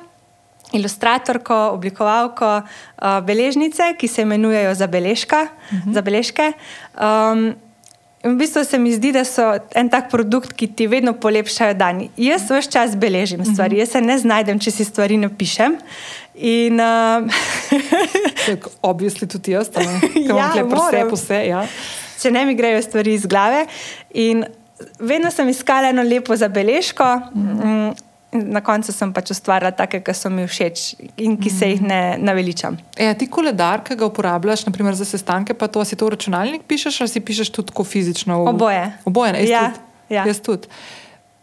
ilustratorko, 0.73 1.57
oblikovalko 1.75 2.53
uh, 2.63 3.19
beležnice, 3.27 3.95
ki 3.99 4.09
se 4.09 4.23
imenujejo 4.23 4.75
Zabeležka, 4.75 5.43
uh 5.43 5.79
-huh. 5.79 5.93
Zabeležke. 5.95 6.53
Um, 6.95 7.55
In 8.23 8.35
v 8.35 8.39
bistvu 8.39 8.63
se 8.65 8.79
mi 8.79 8.93
zdi, 8.95 9.11
da 9.13 9.25
so 9.27 9.43
en 9.75 9.89
tak 9.91 10.07
produkt, 10.11 10.53
ki 10.55 10.69
ti 10.79 10.87
vedno 10.87 11.11
polepšajo 11.19 11.75
dan. 11.75 12.05
Jaz 12.17 12.45
vse 12.47 12.71
čas 12.71 12.95
beležim 12.95 13.43
stvari, 13.45 13.81
jaz 13.83 13.97
se 13.97 14.01
ne 14.01 14.15
znajdem, 14.19 14.61
če 14.63 14.71
si 14.71 14.85
stvari 14.87 15.17
napišem. 15.19 15.75
In, 16.35 16.81
uh... 16.81 17.29
Obvisli 18.91 19.29
tudi 19.29 19.53
jaz, 19.53 19.69
da 19.71 19.83
ja, 19.85 20.53
imam 20.57 20.73
vse, 20.79 21.05
vse. 21.13 21.41
Ja. 21.49 21.67
Če 22.23 22.33
ne 22.33 22.47
mi 22.49 22.57
grejo 22.57 22.81
stvari 22.83 23.15
iz 23.19 23.27
glave. 23.27 23.67
In 24.15 24.45
vedno 24.99 25.31
sem 25.31 25.51
iskala 25.53 25.93
eno 25.93 26.05
lepo 26.07 26.37
zabeležko. 26.37 27.11
Mm. 27.35 27.93
Na 28.33 28.63
koncu 28.65 28.95
sem 28.97 29.11
pač 29.13 29.35
ustvarila 29.35 29.75
take, 29.77 29.99
ki 30.01 30.13
so 30.17 30.31
mi 30.33 30.47
všeč 30.49 30.85
in 31.21 31.35
ki 31.37 31.51
se 31.53 31.67
jih 31.69 31.83
ne 31.85 31.99
naveličam. 32.17 32.79
E, 32.97 33.11
ti 33.21 33.27
koledar, 33.29 33.83
ki 33.85 33.93
ga 34.01 34.09
uporabljaš 34.09 34.63
naprimer, 34.65 34.97
za 34.97 35.05
sestanke, 35.05 35.53
pa 35.53 35.69
to 35.69 35.85
si 35.85 35.99
to 36.01 36.09
v 36.09 36.15
računalnik 36.15 36.65
pišeš 36.65 37.03
ali 37.05 37.13
si 37.13 37.21
pišeš 37.21 37.53
tudi 37.53 37.85
fizično? 37.85 38.39
V... 38.41 38.55
Oboje. 38.55 38.87
Oboje, 39.05 39.35
ne? 39.37 39.45
Ja, 39.45 39.67
tudi. 39.69 40.17
ja. 40.17 40.25
Jaz 40.31 40.41
tudi. 40.41 40.73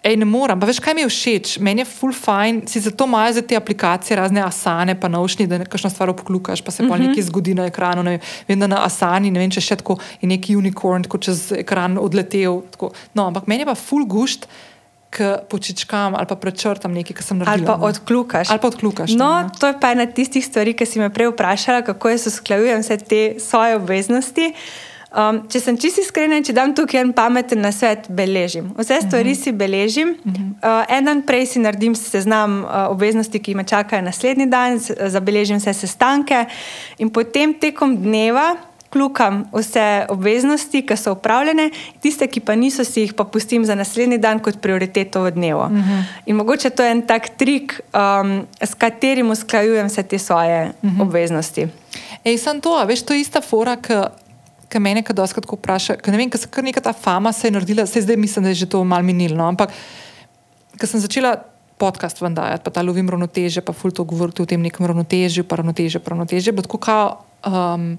Ej, 0.04 0.16
ne 0.16 0.24
morem, 0.26 0.56
pa 0.56 0.64
veš, 0.64 0.80
kaj 0.80 0.96
mi 0.96 1.04
je 1.04 1.10
všeč. 1.12 1.58
Meni 1.60 1.84
je 1.84 1.90
full 1.92 2.16
fine, 2.16 2.64
si 2.72 2.80
zato 2.80 3.04
imajo 3.04 3.34
za 3.36 3.42
te 3.44 3.58
aplikacije 3.60 4.16
razne 4.18 4.42
asane, 4.42 4.96
pa 4.96 5.12
naučni, 5.12 5.48
da 5.48 5.58
nekaj 5.60 5.90
stvar 5.90 6.10
obklukaš, 6.10 6.62
pa 6.62 6.72
se 6.72 6.88
pa 6.88 6.94
uh 6.94 6.96
-huh. 6.96 7.08
nekaj 7.08 7.24
zgodi 7.24 7.54
na 7.54 7.66
ekranu. 7.66 8.04
Ne 8.04 8.20
vem, 8.48 8.60
da 8.60 8.68
na 8.68 8.86
asani, 8.86 9.32
ne 9.32 9.40
vem, 9.40 9.52
če 9.52 9.62
še 9.62 9.76
tako 9.76 9.98
je 10.22 10.28
neki 10.28 10.56
unicorn, 10.56 11.04
tako 11.04 11.18
čez 11.18 11.52
ekran 11.52 11.98
odletel. 11.98 12.62
Tako. 12.72 12.92
No, 13.14 13.28
ampak 13.28 13.48
meni 13.48 13.62
je 13.62 13.66
pa 13.66 13.76
full 13.76 14.06
gušt 14.06 14.48
ki 15.10 15.24
počičkam 15.50 16.16
ali 16.16 16.26
pa 16.30 16.36
prečrtam 16.36 16.94
nekaj, 16.94 17.16
kar 17.18 17.26
sem 17.26 17.38
naredila. 17.38 17.74
Ali 17.74 17.82
pa 17.82 17.88
odklukaš. 17.88 18.50
Ali 18.50 18.62
pa 18.62 18.68
odklukaš. 18.68 19.16
No, 19.18 19.30
tam, 19.42 19.50
to 19.60 19.68
je 19.68 19.76
pa 19.82 19.92
ena 19.92 20.06
tistih 20.06 20.46
stvari, 20.46 20.76
ki 20.78 20.86
si 20.86 21.02
me 21.02 21.10
prej 21.10 21.32
vprašala, 21.34 21.82
kako 21.82 22.14
jaz 22.14 22.28
usklajujem 22.30 22.86
vse 22.86 22.98
te 22.98 23.24
svoje 23.42 23.76
obveznosti. 23.76 24.54
Um, 25.10 25.40
če 25.50 25.58
sem 25.58 25.78
čisto 25.82 26.04
iskrena, 26.04 26.38
če 26.46 26.54
dam 26.54 26.76
tukaj 26.78 27.02
en 27.02 27.12
pameten 27.18 27.64
na 27.66 27.72
svet, 27.74 28.06
beležim. 28.14 28.68
Vse 28.78 29.00
stvari 29.08 29.32
uh 29.32 29.38
-huh. 29.38 29.44
si 29.44 29.52
beležim. 29.52 30.10
Uh 30.10 30.34
-huh. 30.34 30.82
uh, 30.82 30.98
en 30.98 31.06
dan 31.06 31.22
prej 31.22 31.46
si 31.46 31.60
naredim 31.60 31.96
seznam 31.96 32.64
uh, 32.64 32.92
obveznosti, 32.92 33.40
ki 33.40 33.56
me 33.56 33.64
čakajo 33.64 34.02
naslednji 34.02 34.46
dan, 34.46 34.80
zabeležim 35.10 35.58
vse 35.58 35.74
sestanke 35.74 36.46
in 36.98 37.10
potem 37.10 37.54
tekom 37.54 37.98
dneva 37.98 38.56
klukam 38.90 39.46
vse 39.54 40.06
obveznosti, 40.10 40.82
ki 40.86 40.98
so 40.98 41.12
upravljene, 41.12 41.70
tiste, 42.02 42.28
ki 42.28 42.40
pa 42.40 42.56
niso, 42.56 42.84
si 42.84 43.02
jih 43.02 43.14
pa 43.14 43.24
pustim 43.24 43.66
za 43.66 43.76
naslednji 43.76 44.18
dan 44.18 44.40
kot 44.40 44.62
prioriteto 44.62 45.24
v 45.24 45.32
dnevu. 45.32 45.60
Uh 45.60 45.72
-huh. 45.72 46.04
In 46.26 46.36
mogoče 46.36 46.70
to 46.70 46.84
je 46.84 46.92
en 46.92 47.02
tak 47.02 47.30
trik, 47.30 47.82
um, 47.94 48.48
s 48.62 48.74
katerim 48.74 49.30
usklajujem 49.30 49.88
vse 49.88 50.04
te 50.04 50.20
svoje 50.20 50.72
uh 50.82 50.90
-huh. 50.90 51.02
obveznosti. 51.02 51.68
Ej, 52.24 52.38
sem 52.38 52.62
to, 52.62 52.86
veš, 52.86 53.02
to 53.02 53.14
je 53.14 53.20
ista 53.20 53.42
fora, 53.42 53.76
ki 53.76 53.94
me 54.78 54.94
nekaj 54.94 55.18
doskrat 55.18 55.50
vpraša. 55.50 55.98
Ne 56.06 56.18
vem, 56.22 56.30
ker 56.30 56.38
se 56.38 56.50
kar 56.54 56.62
neka 56.62 56.84
ta 56.86 56.94
fama 56.94 57.34
se 57.34 57.50
je 57.50 57.56
naredila, 57.58 57.88
se 57.90 58.06
zdaj 58.06 58.18
mislim, 58.22 58.46
da 58.46 58.54
je 58.54 58.62
že 58.62 58.70
to 58.70 58.84
mal 58.86 59.02
minilo. 59.02 59.34
No? 59.34 59.50
Ampak, 59.50 59.74
ker 60.78 60.86
sem 60.86 61.02
začela 61.02 61.34
podcast 61.82 62.22
ven 62.22 62.36
dajati, 62.38 62.62
pa 62.62 62.70
ta 62.76 62.84
lovim 62.86 63.10
ravnoteže, 63.10 63.64
pa 63.66 63.74
ful 63.74 63.96
to 63.96 64.04
govoriti 64.06 64.44
o 64.44 64.46
tem 64.46 64.62
nekem 64.62 64.86
ravnotežju, 64.86 65.48
pa 65.48 65.64
ravnoteže, 65.64 66.04
pa 66.04 66.14
ravnoteže. 66.14 66.54
Bilo 66.54 66.68
tako 66.68 66.78
kao, 66.78 67.24
um, 67.48 67.96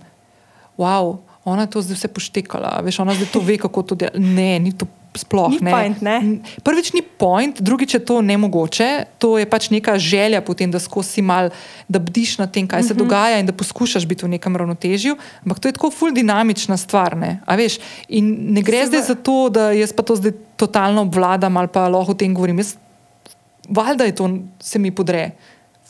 wow, 0.79 1.19
ona 1.49 1.65
je 1.65 1.73
to 1.75 1.83
zdaj 1.83 1.97
vse 1.97 2.09
poštekala, 2.13 2.79
veš, 2.85 3.01
ona 3.01 3.17
zdaj 3.17 3.33
to 3.33 3.41
ve, 3.41 3.57
kako 3.59 3.83
to 3.83 3.95
dela. 3.97 4.21
Ne, 4.21 4.61
ni 4.61 4.77
to 4.77 4.87
sploh 5.15 5.51
Ni 5.59 5.67
ne. 5.67 5.71
point, 5.71 5.99
ne? 6.03 6.17
Prvič 6.63 6.93
ni 6.95 7.03
point, 7.03 7.59
drugič 7.59 7.99
je 7.99 8.03
to 8.03 8.23
nemogoče. 8.23 9.19
To 9.19 9.39
je 9.39 9.47
pač 9.47 9.71
neka 9.75 9.99
želja 9.99 10.39
potem, 10.41 10.71
da 10.71 10.79
skozi 10.79 11.23
mal, 11.23 11.51
da 11.91 11.99
bdiš 11.99 12.39
na 12.39 12.47
tem, 12.47 12.69
kaj 12.69 12.83
se 12.83 12.93
uh 12.93 12.97
-huh. 12.97 13.03
dogaja 13.03 13.39
in 13.39 13.47
da 13.47 13.53
poskušaš 13.53 14.07
biti 14.07 14.25
v 14.25 14.29
nekem 14.39 14.57
ravnotežju. 14.57 15.17
Ampak 15.43 15.59
to 15.59 15.69
je 15.69 15.73
tako 15.73 15.91
ful 15.91 16.13
dinamična 16.15 16.77
stvar. 16.77 17.17
Ne? 17.17 17.41
A 17.47 17.57
veš, 17.57 17.79
in 18.09 18.55
ne 18.55 18.63
gre 18.63 18.87
zdaj 18.87 19.03
za 19.03 19.15
to, 19.15 19.49
da 19.49 19.73
jaz 19.73 19.93
pa 19.93 20.03
to 20.03 20.17
zdaj 20.17 20.33
totalno 20.57 21.03
obvladam 21.03 21.57
ali 21.57 21.69
pa 21.69 21.89
lahko 21.89 22.13
o 22.13 22.15
tem 22.15 22.35
govorim. 22.35 22.59
Jaz, 22.59 22.77
valjda 23.69 24.05
je 24.05 24.15
to, 24.15 24.31
se 24.61 24.79
mi 24.79 24.91
podre. 24.91 25.31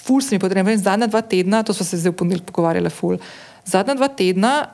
Ful 0.04 0.20
se 0.20 0.34
mi 0.34 0.38
podre. 0.38 0.62
Vem, 0.62 0.78
zadnja 0.78 1.06
dva 1.06 1.20
tedna, 1.20 1.62
to 1.62 1.74
smo 1.74 1.84
se 1.84 1.96
zdaj 1.96 2.12
v 2.12 2.16
ponedeljek 2.16 2.46
pogovarjali, 2.46 2.90
ful. 2.90 3.18
Zadnja 3.64 3.94
dva 3.94 4.08
tedna 4.08 4.66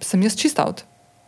sem 0.00 0.22
jaz 0.22 0.36
čist 0.36 0.58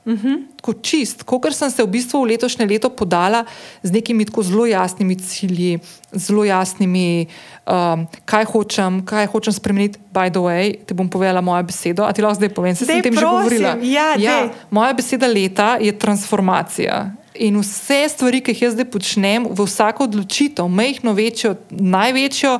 out. 0.06 0.48
Tako 0.56 0.72
čist, 0.82 1.22
kot 1.24 1.52
sem 1.52 1.70
se 1.70 1.82
v 1.82 1.88
bistvu 1.88 2.24
v 2.24 2.32
letošnje 2.32 2.66
leto 2.66 2.90
podala 2.90 3.44
z 3.82 3.92
nekimi 3.92 4.24
tako 4.24 4.42
zelo 4.42 4.66
jasnimi 4.66 5.16
cilji, 5.16 5.78
zelo 6.12 6.44
jasnimi, 6.44 7.26
um, 7.68 8.06
kaj 8.24 8.44
hočem, 8.44 9.00
kaj 9.04 9.26
hočem 9.26 9.52
spremeniti. 9.52 9.98
By 10.12 10.28
the 10.30 10.40
way, 10.40 10.76
ti 10.84 10.94
bom 10.94 11.08
povedala 11.08 11.40
mojo 11.40 11.62
besedo, 11.62 12.04
a 12.04 12.12
ti 12.12 12.22
lahko 12.22 12.40
zdaj 12.40 12.50
povem, 12.52 12.74
se 12.74 12.84
sem 12.84 12.98
Daj, 12.98 13.00
o 13.00 13.02
tem 13.02 13.14
že 13.14 13.20
prosim. 13.20 13.36
govorila. 13.36 13.72
Ja, 13.86 14.08
daj. 14.18 14.50
moja 14.70 14.92
beseda 14.92 15.26
leta 15.26 15.76
je 15.80 15.92
transformacija. 15.92 17.14
In 17.40 17.56
vse 17.62 18.08
stvari, 18.10 18.40
ki 18.42 18.52
jih 18.52 18.62
jaz 18.68 18.74
zdaj 18.74 18.88
počnem, 18.90 19.46
v 19.48 19.64
vsako 19.64 20.04
odločitev, 20.04 20.68
majhno, 20.68 21.14
večjo, 21.16 21.54
največjo, 21.70 22.58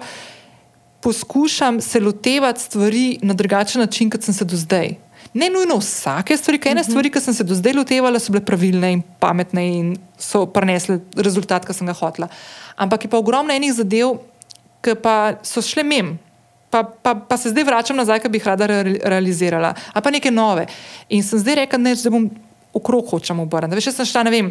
poskušam 1.03 1.81
se 1.81 2.01
lotevati 2.01 2.61
stvari 2.61 3.19
na 3.23 3.35
drugačen 3.35 3.81
način, 3.81 4.11
kot 4.11 4.23
sem 4.23 4.35
se 4.35 4.45
do 4.45 4.57
zdaj. 4.57 5.10
Ne 5.35 5.51
nujno 5.51 5.77
vsake 5.79 6.37
stvari, 6.37 6.59
kaj 6.59 6.73
ene 6.73 6.83
stvari, 6.85 7.11
ki 7.11 7.21
sem 7.23 7.35
se 7.35 7.45
do 7.47 7.55
zdaj 7.55 7.77
lotevala, 7.79 8.19
so 8.19 8.33
bile 8.35 8.43
pravilne 8.45 8.91
in 8.97 9.03
pametne 9.23 9.63
in 9.63 9.93
so 10.19 10.43
prinesle 10.51 10.99
rezultat, 11.15 11.67
ki 11.67 11.77
sem 11.77 11.87
ga 11.87 11.95
hotela. 11.95 12.27
Ampak 12.81 13.07
je 13.07 13.11
pa 13.13 13.21
ogromno 13.21 13.55
enih 13.55 13.77
zadev, 13.77 14.17
ki 14.83 14.97
pa 14.99 15.37
so 15.47 15.63
šle 15.63 15.85
mem. 15.87 16.17
Pa, 16.71 16.83
pa, 16.83 17.15
pa 17.15 17.37
se 17.39 17.51
zdaj 17.51 17.67
vračam 17.67 17.99
nazaj, 17.99 18.23
ki 18.23 18.31
bi 18.31 18.39
jih 18.39 18.47
rada 18.47 18.67
re, 18.71 18.97
realizirala, 18.99 19.75
ali 19.95 20.03
pa 20.07 20.11
neke 20.15 20.31
nove. 20.31 20.67
In 21.11 21.23
sem 21.27 21.39
zdaj 21.43 21.65
rekla, 21.65 21.79
ne, 21.83 21.95
da 21.99 22.13
bom 22.15 22.27
okrog 22.75 23.11
hočem 23.11 23.43
obrniti. 23.43 23.79
Veš, 23.79 23.91
sem 23.95 24.07
šla, 24.07 24.25
ne 24.27 24.35
vem, 24.35 24.51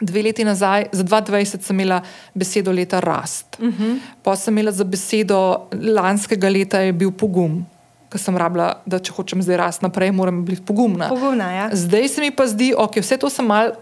dve 0.00 0.22
leti 0.22 0.44
nazaj, 0.44 0.90
za 0.92 1.04
2020 1.04 1.64
sem 1.64 1.76
imela 1.76 2.02
besedo 2.34 2.72
leta 2.72 3.00
rast. 3.00 3.56
Uh 3.60 3.68
-huh. 3.68 3.98
Pa 4.22 4.36
sem 4.36 4.54
imela 4.54 4.72
za 4.72 4.84
besedo 4.84 5.68
lanskega 5.72 6.48
leta 6.48 6.80
je 6.80 6.92
bil 6.92 7.12
pogum, 7.12 7.64
ker 8.10 8.22
sem 8.22 8.36
rabila, 8.38 8.68
da 8.86 9.00
če 9.02 9.14
hočem 9.16 9.42
zdaj 9.42 9.58
rast 9.60 9.82
naprej, 9.82 10.12
moram 10.14 10.44
biti 10.46 10.62
pogumna. 10.66 11.08
Pogumna, 11.10 11.50
ja. 11.52 11.66
Zdaj 11.74 12.08
se 12.08 12.22
mi 12.22 12.30
pa 12.34 12.46
zdi, 12.46 12.72
okay, 12.76 13.02
vse 13.02 13.18
to 13.20 13.30
sem 13.32 13.46
mal 13.46 13.74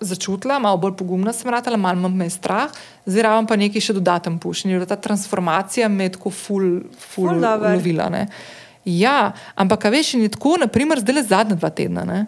začutila, 0.00 0.58
malo 0.58 0.80
bolj 0.80 0.96
pogumna 0.96 1.32
sem 1.36 1.50
ratala, 1.52 1.76
malo 1.76 2.00
manj 2.00 2.16
me 2.16 2.26
je 2.26 2.34
strah, 2.38 2.72
zdaj 3.06 3.26
rabim 3.26 3.46
pa 3.46 3.58
nekaj 3.60 3.84
še 3.84 3.96
dodaten 3.96 4.38
puš. 4.40 4.64
In 4.64 4.72
je 4.72 4.80
bila 4.80 4.88
ta 4.88 4.96
transformacija 4.96 5.88
me 5.92 6.08
je 6.08 6.16
tako 6.16 6.32
ful, 6.32 6.68
ful, 6.96 7.28
Ful 7.28 7.44
lovila. 7.44 8.08
Ne? 8.12 8.26
Ja, 8.88 9.32
ampak 9.54 9.90
veš, 9.92 10.14
in 10.16 10.24
je 10.24 10.34
tako, 10.36 10.56
naprimer, 10.64 11.02
zdaj 11.04 11.18
le 11.20 11.24
zadnja 11.28 11.58
dva 11.60 11.70
tedna. 11.70 12.06
Ne? 12.08 12.24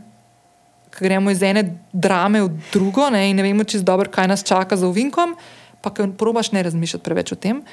Ko 0.93 1.07
gremo 1.07 1.33
iz 1.33 1.43
ene 1.43 1.65
drame 1.93 2.45
v 2.45 2.53
drugo 2.75 3.09
ne, 3.11 3.31
in 3.31 3.41
ne 3.41 3.47
vemo 3.47 3.65
čisto 3.65 3.89
dobro, 3.89 4.13
kaj 4.13 4.29
nas 4.29 4.45
čaka 4.45 4.77
za 4.77 4.87
uvinkom, 4.87 5.35
pa 5.83 5.91
ko 5.91 6.07
probaš 6.19 6.53
ne 6.53 6.63
razmišljati 6.69 7.05
preveč 7.05 7.33
o 7.33 7.41
tem. 7.41 7.65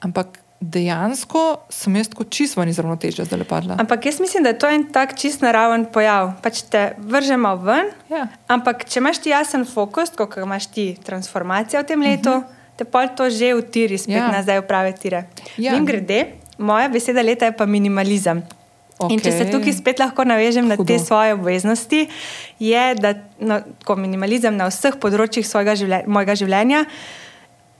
Ampak 0.00 0.40
dejansko 0.70 1.42
sem 1.68 1.96
jaz 1.96 2.08
tako 2.08 2.24
čisto 2.24 2.60
ven 2.60 2.68
iz 2.72 2.78
ravnotežja 2.78 3.24
zdaj 3.28 3.38
lepadla. 3.44 3.76
Ampak 3.80 4.06
jaz 4.06 4.20
mislim, 4.20 4.42
da 4.42 4.52
je 4.54 4.58
to 4.58 4.68
en 4.68 4.84
tak 4.92 5.14
čist 5.20 5.42
naraven 5.44 5.86
pojav. 5.92 6.32
Pač 6.42 6.62
te 6.70 6.94
vržemo 6.98 7.54
ven, 7.56 7.92
Ja. 8.10 8.26
ampak 8.48 8.84
če 8.88 9.00
imaš 9.00 9.18
ti 9.22 9.30
jasen 9.30 9.64
fokus, 9.64 10.10
kot 10.16 10.36
imaš 10.36 10.66
ti 10.66 10.96
transformacijo 11.04 11.82
v 11.82 11.86
tem 11.86 12.02
letu, 12.02 12.30
uh 12.30 12.36
-huh. 12.36 12.76
te 12.76 12.84
pol 12.84 13.08
to 13.16 13.30
že 13.30 13.54
utiri 13.54 13.98
spet 13.98 14.16
Ja. 14.16 14.30
nazaj 14.32 14.60
v 14.60 14.66
prave 14.66 14.92
tire. 14.92 15.24
Ja. 15.56 15.76
In 15.76 15.84
grede, 15.84 16.26
moja 16.58 16.88
beseda 16.88 17.22
leta 17.22 17.44
je 17.46 17.52
pa 17.52 17.66
minimalizem. 17.66 18.42
Okay. 18.98 19.12
In 19.12 19.20
če 19.20 19.32
se 19.32 19.50
tukaj 19.50 19.72
spet 19.72 19.98
lahko 19.98 20.24
navežem 20.24 20.68
na 20.68 20.76
Hudo. 20.76 20.86
te 20.86 20.98
svoje 20.98 21.34
obveznosti, 21.34 22.08
je, 22.58 22.94
da 22.94 23.14
no, 23.40 23.60
minimalizem 23.96 24.56
na 24.56 24.68
vseh 24.70 24.94
področjih 24.94 25.46
svojega 25.46 25.74
življenja, 25.74 26.06
mojega 26.06 26.34
življenja. 26.34 26.84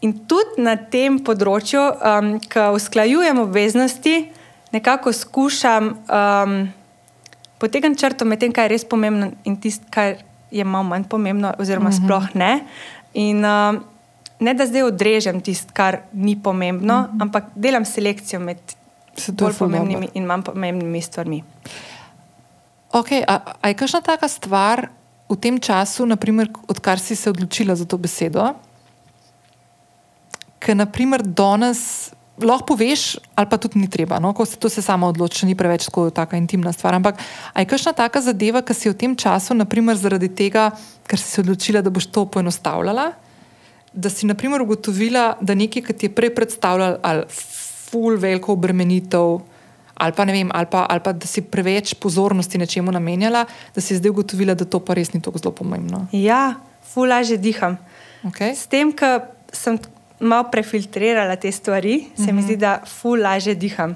In 0.04 0.12
tudi 0.28 0.60
na 0.60 0.76
tem 0.76 1.16
področju, 1.24 1.80
um, 1.80 2.34
ko 2.52 2.74
usklajujem 2.76 3.40
obveznosti, 3.40 4.14
nekako 4.74 5.14
skušam 5.16 5.94
um, 5.94 6.54
potegniti 7.62 8.02
črto 8.02 8.28
med 8.28 8.42
tem, 8.42 8.52
kar 8.52 8.68
je 8.68 8.74
res 8.74 8.84
pomembno 8.84 9.30
in 9.48 9.56
tisto, 9.56 9.88
kar 9.94 10.18
je 10.52 10.64
malo 10.64 10.84
manj 10.90 11.08
pomembno, 11.08 11.54
oziroma 11.58 11.88
mm 11.88 11.96
-hmm. 11.96 12.04
sploh 12.04 12.26
ne. 12.34 12.52
In 13.14 13.44
um, 13.44 13.80
ne 14.40 14.54
da 14.54 14.66
zdaj 14.66 14.82
odrežem 14.82 15.40
tisto, 15.40 15.72
kar 15.72 16.02
ni 16.12 16.36
pomembno, 16.36 17.00
mm 17.00 17.06
-hmm. 17.06 17.22
ampak 17.22 17.44
delam 17.54 17.84
selekcijo 17.84 18.40
med 18.40 18.58
Se 19.16 19.32
bolj 19.32 19.52
ful 19.52 19.68
dobro. 19.68 19.78
pomembnimi 19.78 20.08
in 20.14 20.26
manj 20.26 20.42
pomembnimi 20.42 21.00
stvarmi. 21.00 21.42
Okay, 22.92 23.24
a, 23.26 23.40
a 23.62 23.68
je 23.68 23.74
kakšna 23.74 24.00
taka 24.00 24.28
stvar 24.28 24.88
v 25.28 25.36
tem 25.36 25.60
času, 25.60 26.06
naprimer, 26.06 26.50
odkar 26.68 26.98
si 26.98 27.16
se 27.16 27.30
odločila 27.30 27.74
za 27.74 27.84
to 27.84 27.98
besedo, 27.98 28.54
ki 30.64 30.74
naprimer 30.78 31.22
danes 31.22 32.12
lahko 32.40 32.74
poveš, 32.74 33.14
ali 33.38 33.46
pa 33.46 33.58
tudi 33.62 33.78
ni 33.78 33.88
treba, 33.90 34.18
no? 34.18 34.32
ko 34.34 34.44
se 34.44 34.56
to 34.58 34.68
se 34.68 34.82
sama 34.82 35.06
odloči, 35.08 35.46
ni 35.46 35.54
preveč 35.54 35.86
tako 35.86 36.08
taka 36.10 36.36
intimna 36.36 36.72
stvar. 36.72 36.96
Ampak 36.98 37.20
a 37.52 37.62
je 37.62 37.68
kakšna 37.70 37.92
taka 37.94 38.20
zadeva, 38.20 38.62
ki 38.62 38.74
si 38.74 38.90
v 38.90 38.98
tem 38.98 39.14
času, 39.14 39.54
naprimer 39.54 39.96
zaradi 39.96 40.28
tega, 40.28 40.72
ker 41.06 41.20
si 41.20 41.30
se 41.30 41.44
odločila, 41.44 41.82
da 41.82 41.94
boš 41.94 42.10
to 42.10 42.26
poenostavljala, 42.26 43.12
da 43.94 44.10
si 44.10 44.26
naprimer 44.26 44.62
ugotovila, 44.62 45.36
da 45.40 45.54
nekaj, 45.54 45.86
ki 45.86 45.94
ti 45.94 46.10
je 46.10 46.14
prej 46.14 46.34
predstavljal 46.34 46.98
ali 47.02 47.22
ful 47.30 48.18
veliko 48.18 48.56
obremenitev, 48.58 49.38
ali 49.94 50.12
pa 50.12 50.24
ne 50.26 50.34
vem, 50.34 50.50
ali 50.50 50.66
pa, 50.66 50.86
ali 50.90 51.00
pa 51.04 51.12
da 51.14 51.30
si 51.30 51.44
preveč 51.46 51.94
pozornosti 52.02 52.58
nečemu 52.58 52.90
namenjala, 52.92 53.44
da 53.74 53.80
si 53.80 53.94
zdaj 53.94 54.10
ugotovila, 54.10 54.58
da 54.58 54.66
to 54.66 54.82
pa 54.82 54.98
res 54.98 55.14
ni 55.14 55.22
tako 55.22 55.38
zelo 55.38 55.54
pomembno. 55.54 56.08
Ja, 56.10 56.58
fula 56.82 57.22
že 57.22 57.38
diham. 57.38 57.78
Okay? 58.26 58.58
S 58.58 58.66
tem, 58.66 58.90
ko 58.90 59.22
sem 59.54 59.78
malo 60.24 60.48
prefiltrirala 60.50 61.36
te 61.36 61.52
stvari, 61.52 62.04
se 62.16 62.32
mi 62.32 62.42
zdi, 62.42 62.56
da 62.56 62.78
ful 62.86 63.22
lažje 63.22 63.54
diham. 63.54 63.94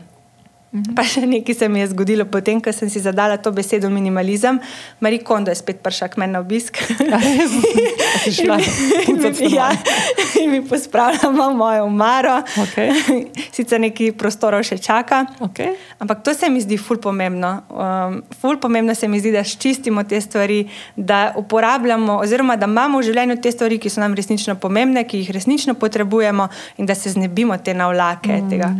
Pa 0.68 1.00
še 1.00 1.22
nekaj 1.24 1.54
se 1.56 1.68
mi 1.72 1.80
je 1.80 1.86
zgodilo, 1.94 2.26
potem, 2.28 2.60
ko 2.60 2.72
sem 2.76 2.90
si 2.92 3.00
zadala 3.00 3.38
to 3.40 3.48
besedo 3.56 3.88
minimalizem. 3.88 4.58
Marie 5.00 5.24
Kondo 5.24 5.48
je 5.48 5.56
spet 5.56 5.80
prišla 5.80 6.12
k 6.12 6.20
meni 6.20 6.36
na 6.36 6.42
obisk. 6.44 6.76
A 7.14 7.16
res? 7.16 7.54
A 7.56 8.18
si 8.20 8.32
šla 8.36 8.58
pucat 8.60 9.40
ja, 9.48 9.72
stanovanje? 9.72 10.44
in 10.44 10.50
mi 10.52 10.60
pospravlja 10.70 11.30
malo 11.32 11.56
mojo 11.56 11.86
umaro. 11.88 12.42
Okej. 12.60 12.92
Sicer 13.56 13.80
nekaj 13.80 14.12
prostorov 14.20 14.60
še 14.68 14.76
čaka. 14.76 15.24
Okay. 15.48 15.72
Ampak 16.04 16.20
to 16.20 16.36
se 16.36 16.52
mi 16.52 16.60
zdi 16.60 16.76
ful 16.76 17.00
pomembno. 17.00 17.64
Um, 17.72 18.20
ful 18.36 18.60
pomembno 18.60 18.92
se 18.92 19.08
mi 19.08 19.24
zdi, 19.24 19.32
da 19.32 19.46
ščistimo 19.48 20.04
te 20.04 20.20
stvari, 20.20 20.66
da 20.96 21.32
uporabljamo, 21.40 22.20
oziroma 22.20 22.60
da 22.60 22.68
imamo 22.68 23.00
v 23.00 23.08
življenju 23.08 23.40
te 23.40 23.56
stvari, 23.56 23.80
ki 23.80 23.88
so 23.88 24.04
nam 24.04 24.12
resnično 24.12 24.60
pomembne, 24.60 25.08
ki 25.08 25.24
jih 25.24 25.32
resnično 25.32 25.78
potrebujemo, 25.80 26.52
in 26.76 26.84
da 26.84 26.92
se 26.92 27.16
znebimo 27.16 27.56
te 27.64 27.72
navlake. 27.72 28.36
Mm. 28.36 28.50
Tega. 28.52 28.74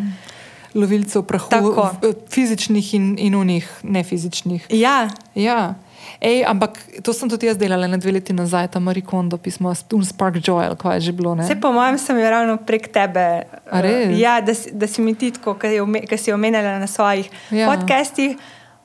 Lovilcev 0.75 1.23
prahu, 1.23 1.49
Tako. 1.49 1.91
v- 2.03 2.15
fizičnih 2.29 2.95
in, 2.95 3.17
in 3.19 3.35
unih, 3.35 3.69
ne 3.83 4.05
fizičnih. 4.05 4.67
Ja, 4.71 5.09
Ja. 5.35 5.75
Ej, 6.21 6.45
ampak 6.47 6.79
to 7.03 7.13
sem 7.13 7.29
tudi 7.29 7.47
jaz 7.47 7.59
delala 7.59 7.87
na 7.87 7.97
dve 7.97 8.13
leti 8.13 8.33
nazaj, 8.33 8.69
ta 8.69 8.79
Marie 8.81 9.03
Kondo 9.03 9.37
pismo, 9.37 9.75
Spark 9.75 10.37
Joy, 10.37 10.77
kaj 10.77 10.97
je 10.97 11.01
že 11.01 11.13
bilo. 11.13 11.35
Ne? 11.35 11.45
vse 11.45 11.55
po 11.55 11.73
mojem 11.73 11.99
sem 11.99 12.19
jo 12.19 12.31
ravno 12.31 12.57
prek 12.57 12.89
tebe. 12.89 13.45
Uh, 13.67 14.19
ja, 14.19 14.41
da, 14.41 14.53
da 14.73 14.87
si 14.87 15.03
mi 15.03 15.15
ti 15.15 15.31
tako, 15.31 15.55
ki 15.55 16.17
si 16.17 16.33
omenjala 16.33 16.79
na 16.79 16.87
svojih 16.87 17.31
Ja. 17.51 17.59
ja. 17.59 17.67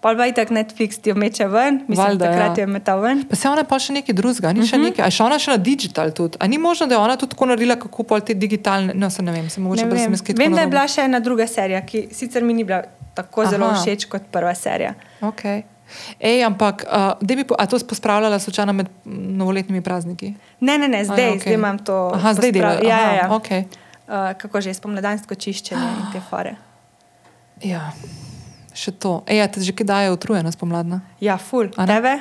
Pa 0.04 0.12
pa 0.20 0.26
itak 0.28 0.50
Netflix 0.52 1.00
ti 1.00 1.10
jo 1.10 1.16
meče 1.16 1.46
ven, 1.48 1.78
mislim, 1.88 2.18
da 2.20 2.26
takrat 2.26 2.58
ja. 2.58 2.62
je 2.62 2.68
metal 2.68 3.00
ven. 3.00 3.22
Pa 3.30 3.38
se 3.40 3.48
ona 3.50 3.64
pa 3.64 3.78
še 3.80 3.94
nekaj 3.96 4.16
drugega, 4.16 4.52
ni 4.52 4.60
uh 4.60 4.66
-huh. 4.66 4.70
še 4.70 4.78
nekaj. 4.78 5.04
A 5.04 5.08
je 5.08 5.16
še 5.16 5.24
ona 5.24 5.38
še 5.40 5.52
na 5.52 5.58
digital 5.58 6.12
tudi? 6.12 6.38
A 6.40 6.48
ni 6.48 6.58
možno, 6.58 6.88
da 6.88 6.96
je 6.96 7.00
ona 7.00 7.16
tudi 7.18 7.32
tako 7.32 7.46
naredila, 7.46 7.76
kako 7.76 8.04
pol 8.04 8.20
te 8.20 8.34
digitalne, 8.34 8.94
no 8.94 9.10
se 9.10 9.24
ne 9.24 9.32
vem, 9.32 9.50
se 9.50 9.62
mogoče 9.62 9.86
da 9.86 9.98
sem 9.98 10.12
vem, 10.12 10.38
vem 10.38 10.56
da 10.56 10.62
je 10.62 10.68
bila 10.68 10.88
še 10.88 11.02
ena 11.02 11.20
druga 11.20 11.48
serija, 11.48 11.82
ki 11.86 12.08
sicer 12.12 12.44
mi 12.44 12.54
ni 12.54 12.64
bila 12.64 12.82
tako 13.14 13.42
Aha. 13.42 13.52
zelo 13.52 13.70
všeč 13.74 14.06
kot 14.06 14.22
prva 14.32 14.56
serija. 14.56 14.94
Okay. 15.22 15.64
Ej, 16.20 16.44
ampak, 16.44 16.84
uh, 16.88 17.28
bi 17.28 17.46
a 17.58 17.66
to 17.66 17.80
pospravljala 17.88 18.40
slučajno 18.40 18.74
med 18.74 18.88
mm, 19.06 19.38
novoletnimi 19.38 19.82
prazniki? 19.82 20.34
Ne, 20.60 20.78
ne, 20.78 20.88
ne, 20.88 21.06
zdaj, 21.06 21.28
A, 21.28 21.32
okay. 21.32 21.42
zdaj 21.42 21.54
imam 21.54 21.80
to. 21.80 22.12
Aha, 22.14 22.34
zdaj 22.34 22.52
posprav- 22.52 22.80
delaš. 22.80 22.90
Ja, 22.90 23.02
ja, 23.02 23.14
ja. 23.16 23.30
Okay. 23.30 23.64
Uh, 24.08 24.38
kako 24.38 24.62
že, 24.62 24.74
spomladansko 24.74 25.36
čiščenje 25.36 25.88
in 26.00 26.12
te 26.14 26.22
fore. 26.30 26.56
Ja, 27.64 27.92
še 28.74 28.92
to. 28.92 29.22
Ej, 29.30 29.44
a 29.44 29.48
te 29.48 29.62
že 29.62 29.74
kaj 29.74 29.88
daje 29.88 30.14
utrujena 30.14 30.52
spomladna? 30.52 31.02
Ja, 31.24 31.38
ful, 31.38 31.70
A 31.78 31.86
ne? 31.86 31.90
tebe. 31.90 32.14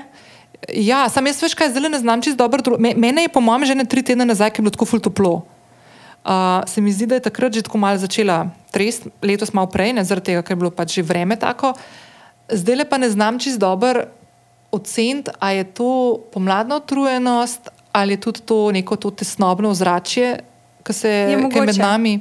Ja, 0.79 1.09
sam 1.11 1.27
jaz 1.27 1.43
veš 1.43 1.57
kaj, 1.59 1.75
zdaj 1.75 1.91
ne 1.91 1.99
znam 1.99 2.23
čisto 2.23 2.39
dobro. 2.39 2.79
mene 2.79 3.27
je 3.27 3.33
po 3.33 3.43
mojem 3.43 3.67
že 3.67 3.75
ne 3.75 3.85
tri 3.85 4.03
tedne 4.03 4.25
nazaj, 4.25 4.55
ki 4.55 4.61
je 4.61 4.65
bilo 4.69 4.75
tako 4.75 4.87
ful 4.87 5.01
toplo. 5.03 5.35
Uh, 6.23 6.63
se 6.71 6.79
mi 6.79 6.93
zdi, 6.95 7.11
da 7.11 7.19
je 7.19 7.27
takrat 7.27 7.51
že 7.51 7.67
tako 7.67 7.83
malo 7.83 7.99
začela 7.99 8.55
trest, 8.71 9.11
letos 9.19 9.51
malo 9.51 9.67
prej, 9.67 9.91
ne 9.93 10.05
zaradi 10.07 10.31
tega, 10.31 10.43
ker 10.47 10.55
je 10.55 10.61
bilo 10.63 10.71
pač 10.71 11.01
že 11.01 11.03
vreme 11.03 11.35
tako. 11.35 11.75
Zdaj 12.47 12.77
le 12.79 12.85
pa 12.87 12.95
ne 12.99 13.11
znam 13.11 13.43
čist 13.43 13.59
dobro 13.59 14.07
oceniti, 14.71 15.35
ali 15.43 15.61
je 15.61 15.67
to 15.75 15.91
pomladna 16.31 16.79
utrujenost 16.79 17.83
ali 17.93 18.13
je 18.13 18.21
tudi 18.21 18.41
to 18.41 18.73
neko 18.73 18.97
to 18.97 19.11
tesnobno 19.11 19.71
ozračje, 19.71 20.41
ki 20.83 20.93
se 20.93 21.09
Je 21.09 21.39
je 21.39 21.61
med 21.67 21.77
nami. 21.79 22.21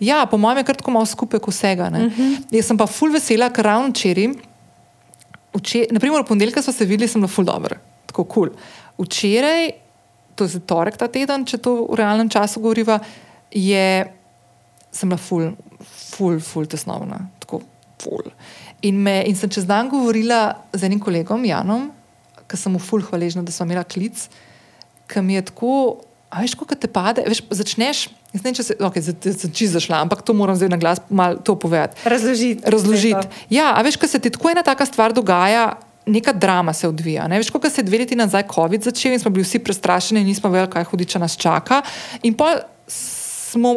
Ja, 0.00 0.24
po 0.26 0.38
mojem 0.40 0.62
je 0.62 0.64
kar 0.64 0.78
tako 0.80 0.94
malo 0.96 1.06
skupek 1.06 1.46
vsega. 1.48 1.90
Uh 1.92 1.94
-huh. 1.94 2.42
Jaz 2.50 2.66
sem 2.66 2.76
pa 2.76 2.86
ful 2.86 3.12
vesela, 3.12 3.50
ker 3.50 3.64
ravno 3.64 3.88
včeraj, 3.88 4.28
včeraj 5.54 5.88
naprimer 5.90 6.22
v 6.22 6.26
ponedeljka 6.26 6.62
smo 6.62 6.72
se 6.72 6.84
videli, 6.84 7.08
sem 7.08 7.20
bila 7.20 7.28
ful 7.28 7.44
dobro, 7.44 7.76
tako 8.06 8.24
kul. 8.24 8.48
Cool. 8.48 8.58
Včeraj, 8.98 9.70
to 10.34 10.44
je 10.44 10.60
torek 10.60 10.96
ta 10.96 11.08
teden, 11.08 11.44
če 11.44 11.58
to 11.58 11.86
v 11.90 11.96
realnem 12.00 12.28
času 12.28 12.60
govoriva, 12.60 12.98
je, 13.50 14.12
sem 14.92 15.08
bila 15.08 15.18
ful, 15.18 15.52
ful, 16.16 16.40
ful 16.40 16.66
tesnobna, 16.66 17.28
tako 17.38 17.62
ful. 18.00 18.30
In, 18.82 19.02
me, 19.02 19.24
in 19.28 19.36
sem 19.36 19.50
čez 19.50 19.66
dan 19.68 19.88
govorila 19.88 20.54
z 20.72 20.88
enim 20.88 21.00
kolegom, 21.00 21.44
Janom, 21.44 21.90
ki 22.48 22.56
sem 22.56 22.72
mu 22.72 22.78
ful 22.78 23.02
hvaležna, 23.02 23.42
da 23.42 23.52
smo 23.52 23.68
imeli 23.68 23.84
klic, 23.84 24.28
ki 25.10 25.20
mi 25.20 25.34
je 25.34 25.42
tako, 25.42 26.00
a 26.30 26.40
veš, 26.40 26.54
kako 26.54 26.74
te 26.74 26.88
pade, 26.88 27.24
veš, 27.28 27.44
začneš. 27.50 28.08
Jaz 28.30 28.44
ne 28.44 28.46
vem, 28.46 28.54
če 28.54 28.62
se, 28.62 28.74
okay, 28.78 29.02
sem 29.02 29.50
čisto 29.50 29.74
zašla, 29.80 30.04
ampak 30.04 30.22
to 30.22 30.34
moram 30.38 30.54
zdaj 30.54 30.70
na 30.70 30.78
glas 30.78 31.00
malo 31.10 31.40
to 31.42 31.56
povedati. 31.58 31.98
Razložiti. 32.06 32.62
Razložiti. 32.62 33.26
Ja, 33.50 33.72
a 33.74 33.82
veš, 33.82 33.98
ko 33.98 34.06
se 34.06 34.20
ti 34.22 34.30
tako 34.30 34.52
ena 34.52 34.62
taka 34.62 34.86
stvar 34.86 35.14
dogaja, 35.16 35.72
neka 36.06 36.32
drama 36.32 36.72
se 36.72 36.88
odvija. 36.88 37.26
Ne? 37.28 37.40
Veš, 37.42 37.50
kako 37.50 37.70
se 37.70 37.82
je 37.82 37.88
dve 37.90 37.98
leti 38.04 38.16
nazaj 38.16 38.46
COVID 38.54 38.86
začel 38.86 39.12
in 39.12 39.20
smo 39.22 39.34
bili 39.34 39.44
vsi 39.44 39.58
prestrašeni, 39.58 40.24
nismo 40.24 40.50
vedeli, 40.50 40.70
kaj 40.70 40.86
hudiča 40.92 41.18
nas 41.18 41.36
čaka. 41.36 41.82
In 42.22 42.38
pa 42.38 42.54
smo 42.86 43.74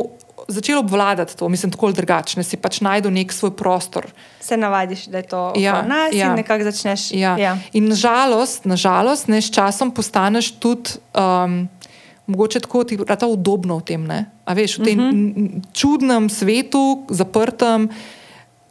začeli 0.48 0.78
obvladati 0.78 1.38
to, 1.38 1.50
mislim, 1.50 1.72
tako 1.72 1.86
ali 1.86 1.96
drugače, 1.96 2.44
si 2.44 2.58
pač 2.58 2.82
najdu 2.82 3.12
nek 3.12 3.34
svoj 3.34 3.56
prostor. 3.58 4.06
Se 4.42 4.58
navadiš, 4.58 5.06
da 5.06 5.18
je 5.18 5.24
to 5.24 5.54
Ja, 5.58 5.82
nas 5.82 6.14
ja. 6.14 6.30
in 6.30 6.36
nekako 6.36 6.64
začneš. 6.64 7.12
Ja. 7.12 7.38
Ja. 7.38 7.58
In 7.74 7.90
nažalost, 7.90 8.66
nažalost 8.66 9.28
ne, 9.28 9.42
s 9.42 9.52
časom 9.52 9.92
postaneš 9.92 10.52
tudi. 10.60 11.00
Um, 11.14 11.70
Mogoče 12.34 12.64
tako 12.66 12.84
ti 12.84 12.98
je 12.98 13.28
udobno 13.30 13.78
v 13.78 13.86
tem, 13.86 14.02
ne? 14.10 14.26
a 14.44 14.52
veš, 14.58 14.80
v 14.80 14.84
tem 14.84 15.00
uh 15.00 15.06
Mhm. 15.06 15.36
-huh. 15.46 15.62
čudnem 15.74 16.30
svetu, 16.30 17.06
zaprtem, 17.10 17.90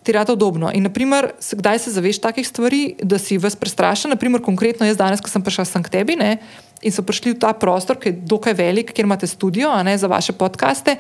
ti 0.03 0.11
je 0.11 0.33
udobno. 0.33 0.71
In, 0.75 0.83
naprimer, 0.83 1.31
kdaj 1.53 1.79
se 1.79 1.91
zaveš 1.91 2.19
takih 2.19 2.49
stvari, 2.49 2.95
da 3.03 3.19
si 3.19 3.39
vas 3.39 3.57
prestrašen? 3.57 4.11
Naprimer, 4.11 4.43
konkretno 4.43 4.87
jaz 4.87 4.97
danes, 4.97 5.21
ko 5.21 5.31
sem 5.31 5.43
prišla 5.43 5.65
sem 5.65 5.83
k 5.83 5.89
tebi 5.89 6.17
ne, 6.17 6.39
in 6.83 6.93
so 6.93 7.03
prišli 7.03 7.33
v 7.33 7.39
ta 7.39 7.53
prostor, 7.55 7.97
ki 7.97 8.09
je 8.09 8.19
dokaj 8.27 8.55
velik, 8.55 8.93
kjer 8.93 9.07
imate 9.07 9.27
studio 9.27 9.71
ne, 9.83 9.99
za 9.99 10.07
vaše 10.11 10.33
podkaste. 10.33 10.97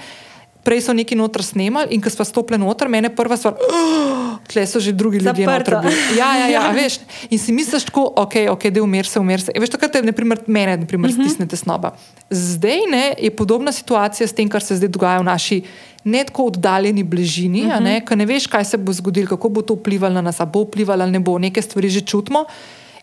Prej 0.62 0.80
so 0.80 0.92
neki 0.94 1.16
noter 1.18 1.42
snemali 1.42 1.90
in 1.90 2.02
ko 2.02 2.10
smo 2.10 2.24
stopili 2.24 2.58
noter, 2.58 2.88
mene 2.88 3.10
prva 3.10 3.36
stvar, 3.36 3.56
oh, 3.58 4.36
tle 4.46 4.66
so 4.66 4.80
že 4.80 4.92
drugi 4.92 5.18
ljudje 5.18 5.46
noter. 5.46 5.78
bili. 5.82 5.94
Ja, 6.18 6.36
ja, 6.38 6.46
ja, 6.48 6.62
a 6.68 6.72
veš. 6.72 7.00
In 7.30 7.38
si 7.38 7.52
misliš 7.52 7.88
tako, 7.90 8.12
ok, 8.16 8.34
ok, 8.50 8.66
da 8.70 8.82
umir 8.82 9.06
se, 9.06 9.20
umir 9.20 9.42
se. 9.42 9.52
E, 9.54 9.60
veš, 9.60 9.72
takrat 9.74 9.92
te, 9.92 10.02
naprimer, 10.02 10.38
mene, 10.46 10.76
naprimer, 10.76 11.10
uh 11.10 11.16
-huh. 11.16 11.26
stisne 11.26 11.48
tesnoba. 11.48 11.96
Zdaj 12.30 12.86
ne, 12.90 13.14
je 13.18 13.30
podobna 13.30 13.72
situacija 13.72 14.26
s 14.26 14.32
tem, 14.32 14.48
kar 14.48 14.62
se 14.62 14.76
zdaj 14.76 14.88
dogaja 14.88 15.18
v 15.18 15.24
naši 15.24 15.62
ne 16.04 16.24
tako 16.24 16.44
oddaljeni 16.44 17.02
bližini, 17.02 17.62
uh 17.62 17.72
-huh. 17.72 17.82
ne, 17.82 18.04
ko 18.04 18.14
ne 18.14 18.26
veš, 18.26 18.46
kaj 18.46 18.64
se 18.64 18.76
bo 18.76 18.92
zgodilo, 18.92 19.28
kako 19.28 19.48
bo 19.48 19.62
to 19.62 19.74
vplivalo 19.74 20.14
na 20.14 20.20
nas, 20.20 20.40
a 20.40 20.44
bo 20.44 20.62
vplivalo 20.62 21.02
ali 21.02 21.12
ne 21.12 21.20
bo, 21.20 21.38
neke 21.38 21.62
stvari 21.62 21.88
že 21.88 22.00
čutimo. 22.00 22.44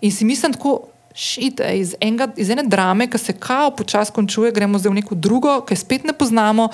In 0.01 0.12
si 0.12 0.26
mislim 0.26 0.53
tako. 0.53 0.80
Šit, 1.14 1.62
iz, 1.74 1.95
enega, 2.01 2.28
iz 2.38 2.49
ene 2.49 2.64
drame, 2.64 3.07
ki 3.10 3.18
se 3.18 3.34
kao 3.34 3.72
počasi 3.72 4.12
končuje, 4.12 4.51
gremo 4.51 4.80
zdaj 4.80 4.89
v 4.89 4.93
neko 4.93 5.16
drugo, 5.16 5.62
ki 5.62 5.76
spet 5.76 6.03
ne 6.03 6.14
poznamo. 6.14 6.70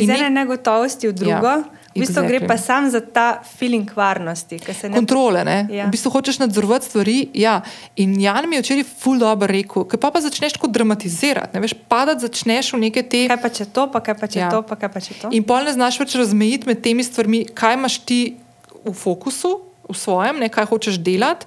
Iz 0.00 0.08
In 0.08 0.10
ene 0.12 0.30
negotovosti 0.32 1.04
v 1.04 1.12
drugo, 1.12 1.52
Ja, 1.60 1.64
v 1.90 2.00
bistvu 2.00 2.22
gre 2.24 2.38
pa 2.42 2.56
sam 2.56 2.86
za 2.86 3.00
ta 3.02 3.24
feeling 3.42 3.84
varnosti. 3.90 4.56
ki 4.56 4.72
se 4.72 4.88
ne- 4.88 4.94
kontrole. 4.94 5.42
Ne? 5.42 5.68
Ja. 5.70 5.84
V 5.84 5.90
bistvu 5.90 6.10
hočeš 6.10 6.38
nadzorovati 6.38 6.86
stvari. 6.86 7.28
Ja. 7.34 7.60
In 7.96 8.16
Jan 8.16 8.46
mi 8.46 8.56
je 8.56 8.62
včeraj 8.62 8.84
ful 8.86 9.18
dobro 9.18 9.46
rekel, 9.46 9.84
ker 9.84 9.98
pa, 9.98 10.08
pa 10.08 10.20
začneš 10.20 10.52
tako 10.52 10.68
dramatizirati. 10.68 11.52
Ne? 11.52 11.60
Veš, 11.60 11.74
padati 11.84 12.20
začneš 12.22 12.72
v 12.72 12.78
neke 12.80 13.02
te. 13.04 13.26
Kaj 13.26 13.38
pa 13.38 13.50
če 13.50 13.64
to, 13.66 13.86
pa 13.86 14.00
kaj 14.00 14.14
pa 14.14 14.26
če 14.26 14.38
Ja. 14.38 14.48
to, 14.48 14.62
pa 14.62 14.74
kaj 14.74 14.88
pa 14.88 15.00
če 15.00 15.12
to. 15.16 15.28
In 15.30 15.42
pol 15.42 15.62
ne 15.62 15.72
znaš 15.72 15.98
več 15.98 16.14
razmejiti 16.14 16.66
med 16.66 16.80
temi 16.80 17.02
stvarmi, 17.02 17.44
kaj 17.46 17.74
imaš 17.74 17.98
ti 18.00 18.36
v 18.80 18.94
fokusu, 18.94 19.58
v 19.84 19.94
svojem, 19.94 20.38
ne, 20.38 20.48
kaj 20.48 20.66
hočeš 20.66 20.96
delati. 20.96 21.44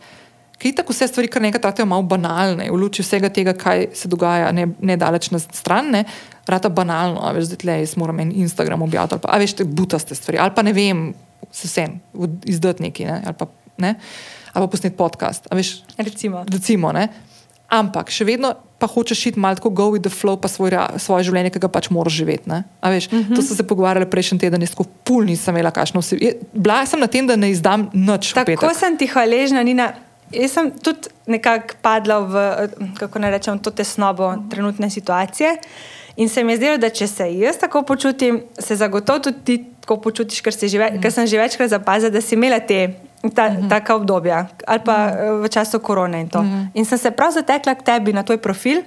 Ker 0.54 0.72
tako 0.74 0.92
vse 0.92 1.08
stvari, 1.08 1.28
kar 1.28 1.42
nekaj 1.42 1.60
trajajo, 1.60 1.86
malo 1.86 2.04
banalne, 2.04 2.68
v 2.68 2.78
luči 2.78 3.02
vsega 3.02 3.28
tega, 3.28 3.52
kaj 3.54 3.90
se 3.92 4.08
dogaja, 4.08 4.52
ne, 4.52 4.68
ne 4.80 4.96
daleč 4.96 5.28
na 5.28 5.40
stran, 5.42 5.90
ne, 5.90 6.04
rata 6.48 6.70
banalno, 6.70 7.22
a 7.24 7.32
veš, 7.32 7.54
da 7.54 7.56
tle 7.56 7.80
jaz 7.80 7.98
moram 7.98 8.20
en 8.20 8.32
Instagram 8.36 8.82
objaviti, 8.82 9.16
ali 9.16 9.22
pa, 9.22 9.34
a 9.34 9.40
veš, 9.42 9.54
te 9.60 9.64
butaste 9.64 10.16
stvari, 10.16 10.42
ali 10.42 10.52
pa 10.56 10.64
ne 10.64 10.74
vem, 10.74 11.14
se 11.52 11.68
vsem, 11.68 12.00
izdati 12.46 12.84
neki, 12.84 13.06
ne, 13.06 13.22
ali 13.26 13.38
pa, 13.40 13.48
ne, 13.78 13.96
ali 14.54 14.66
pa 14.66 14.72
posnet 14.72 14.98
podcast, 14.98 15.48
a 15.52 15.56
veš, 15.56 15.78
Recimo. 15.98 16.44
recimo, 16.50 16.92
ne. 16.92 17.08
Ampak 17.74 18.12
še 18.14 18.26
vedno 18.28 18.54
pa 18.84 18.88
hočeš 18.92 19.26
iti 19.32 19.40
malo 19.40 19.56
tako 19.56 19.70
go 19.70 19.84
with 19.96 20.04
the 20.04 20.12
flow, 20.12 20.36
pa 20.36 20.52
svoj, 20.52 20.76
svoje 21.00 21.24
življenje, 21.30 21.54
ki 21.56 21.60
ga 21.64 21.70
pač 21.72 21.88
moraš 21.90 22.14
živeti. 22.20 22.50
uh 22.52 22.56
-huh. 22.84 23.36
To 23.36 23.42
so 23.42 23.56
se 23.56 23.64
pogovarjali 23.64 24.10
prejšnji 24.10 24.40
teden, 24.40 24.62
jaz 24.62 24.70
tako 24.76 24.84
pul 25.04 25.24
nisem 25.24 25.56
imela 25.56 25.72
kašno 25.72 26.02
vse. 26.02 26.18
Bila 26.54 26.86
sem 26.86 27.00
na 27.00 27.08
tem, 27.08 27.28
da 27.28 27.36
ne 27.36 27.52
izdam 27.52 27.90
nič. 27.94 28.34
Tako 28.34 28.46
petek. 28.46 28.76
sem 28.76 28.98
ti 28.98 29.08
hvaležna, 29.08 29.64
Nina. 29.64 29.94
Jaz 30.32 30.52
sem 30.52 30.72
tudi 30.72 31.08
nekako 31.28 31.76
padla 31.82 32.20
v 32.20 32.34
kako 33.00 33.20
naj 33.20 33.32
rečem, 33.32 33.60
to 33.60 33.72
tesnobo 33.72 34.36
trenutne 34.50 34.90
situacije. 34.90 35.58
In 36.18 36.30
se 36.30 36.44
mi 36.44 36.54
je 36.54 36.58
zdelo, 36.58 36.78
da 36.78 36.90
če 36.90 37.08
se 37.08 37.28
jaz 37.38 37.58
tako 37.58 37.82
počutim, 37.82 38.44
se 38.60 38.76
zagotovo 38.76 39.20
tudi 39.20 39.38
ti 39.44 39.58
tako 39.82 39.98
počutiš, 40.02 40.42
ker, 40.42 40.54
si 40.54 40.70
že 40.70 40.80
ve, 40.80 40.90
ker 41.02 41.12
sem 41.12 41.28
že 41.28 41.40
večkrat 41.42 41.70
zapazila, 41.70 42.14
da 42.14 42.22
si 42.22 42.36
imela 42.36 42.60
te. 42.60 42.94
Ta, 43.24 43.46
uh 43.48 43.54
-huh. 43.56 43.70
Taka 43.70 43.96
obdobja, 43.96 44.48
ali 44.68 44.80
pa 44.86 44.96
uh, 45.08 45.44
v 45.44 45.50
času 45.50 45.80
korone. 45.80 46.22
In, 46.22 46.28
uh 46.36 46.42
-huh. 46.42 46.68
in 46.74 46.86
sem 46.86 46.98
se 46.98 47.12
prav 47.12 47.32
zatekla 47.32 47.76
k 47.76 47.82
tebi 47.82 48.14
na 48.14 48.24
tvoj 48.24 48.38
profil, 48.38 48.82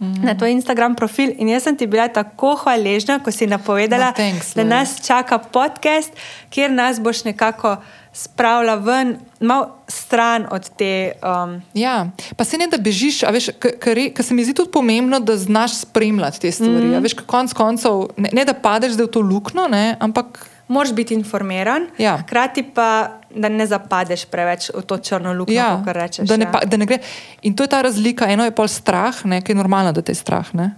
-huh. 0.00 0.24
na 0.24 0.34
tvoj 0.34 0.50
Instagram 0.50 0.94
profil. 0.94 1.32
In 1.38 1.48
jaz 1.48 1.62
sem 1.62 1.76
ti 1.76 1.86
bila 1.86 2.08
tako 2.08 2.54
hvaležna, 2.56 3.18
ko 3.18 3.30
si 3.30 3.46
napovedala, 3.46 4.06
No, 4.06 4.12
thanks, 4.12 4.54
da 4.54 4.64
nas 4.64 5.06
čaka 5.06 5.38
podcast, 5.38 6.12
kjer 6.50 6.70
nas 6.70 7.00
boš 7.00 7.24
nekako 7.24 7.76
spravila 8.12 8.74
ven, 8.74 9.16
malo 9.40 9.68
stran 9.88 10.46
od 10.50 10.70
te. 10.76 11.12
Um, 11.22 11.62
Ja, 11.74 12.10
pa 12.36 12.44
se 12.44 12.58
ne 12.58 12.66
da 12.66 12.76
bežiš, 12.78 13.22
a 13.22 13.30
veš, 13.30 13.50
ker 13.58 14.24
se 14.24 14.34
mi 14.34 14.44
zdi 14.44 14.54
tudi 14.54 14.70
pomembno, 14.70 15.20
da 15.20 15.36
znaš 15.36 15.76
spremljati 15.80 16.40
te 16.40 16.52
stvari. 16.52 16.86
Mm. 16.86 17.02
Veš, 17.02 17.14
konc 17.26 17.52
koncev, 17.52 18.08
ne, 18.16 18.30
ne 18.32 18.44
da 18.44 18.54
padeš 18.54 18.96
v 18.98 19.06
to 19.06 19.20
luknjo, 19.20 19.68
ne, 19.68 19.96
ampak 20.00 20.48
Moraš 20.68 20.92
biti 20.92 21.14
informiran, 21.14 21.86
Ja. 21.98 22.18
hkrati 22.18 22.62
pa, 22.74 23.20
da 23.30 23.48
ne 23.48 23.66
zapadeš 23.66 24.26
preveč 24.28 24.70
v 24.74 24.82
to 24.82 24.98
črno 24.98 25.32
luknjo, 25.32 25.54
ja, 25.56 25.80
kot 25.84 25.96
rečeš. 25.96 26.28
da, 26.28 26.36
ne, 26.36 26.44
ja. 26.44 26.52
pa, 26.52 26.60
da 26.64 26.76
ne 26.76 26.86
gre. 26.86 26.98
In 27.42 27.56
to 27.56 27.64
je 27.64 27.72
ta 27.72 27.80
razlika. 27.82 28.28
Eno 28.28 28.44
je 28.44 28.52
pol 28.52 28.68
strah, 28.68 29.24
ne, 29.24 29.40
ki 29.40 29.52
je 29.52 29.56
normalno, 29.56 29.92
da 29.92 30.02
te 30.02 30.12
je 30.12 30.20
strah. 30.20 30.54
Ne. 30.54 30.74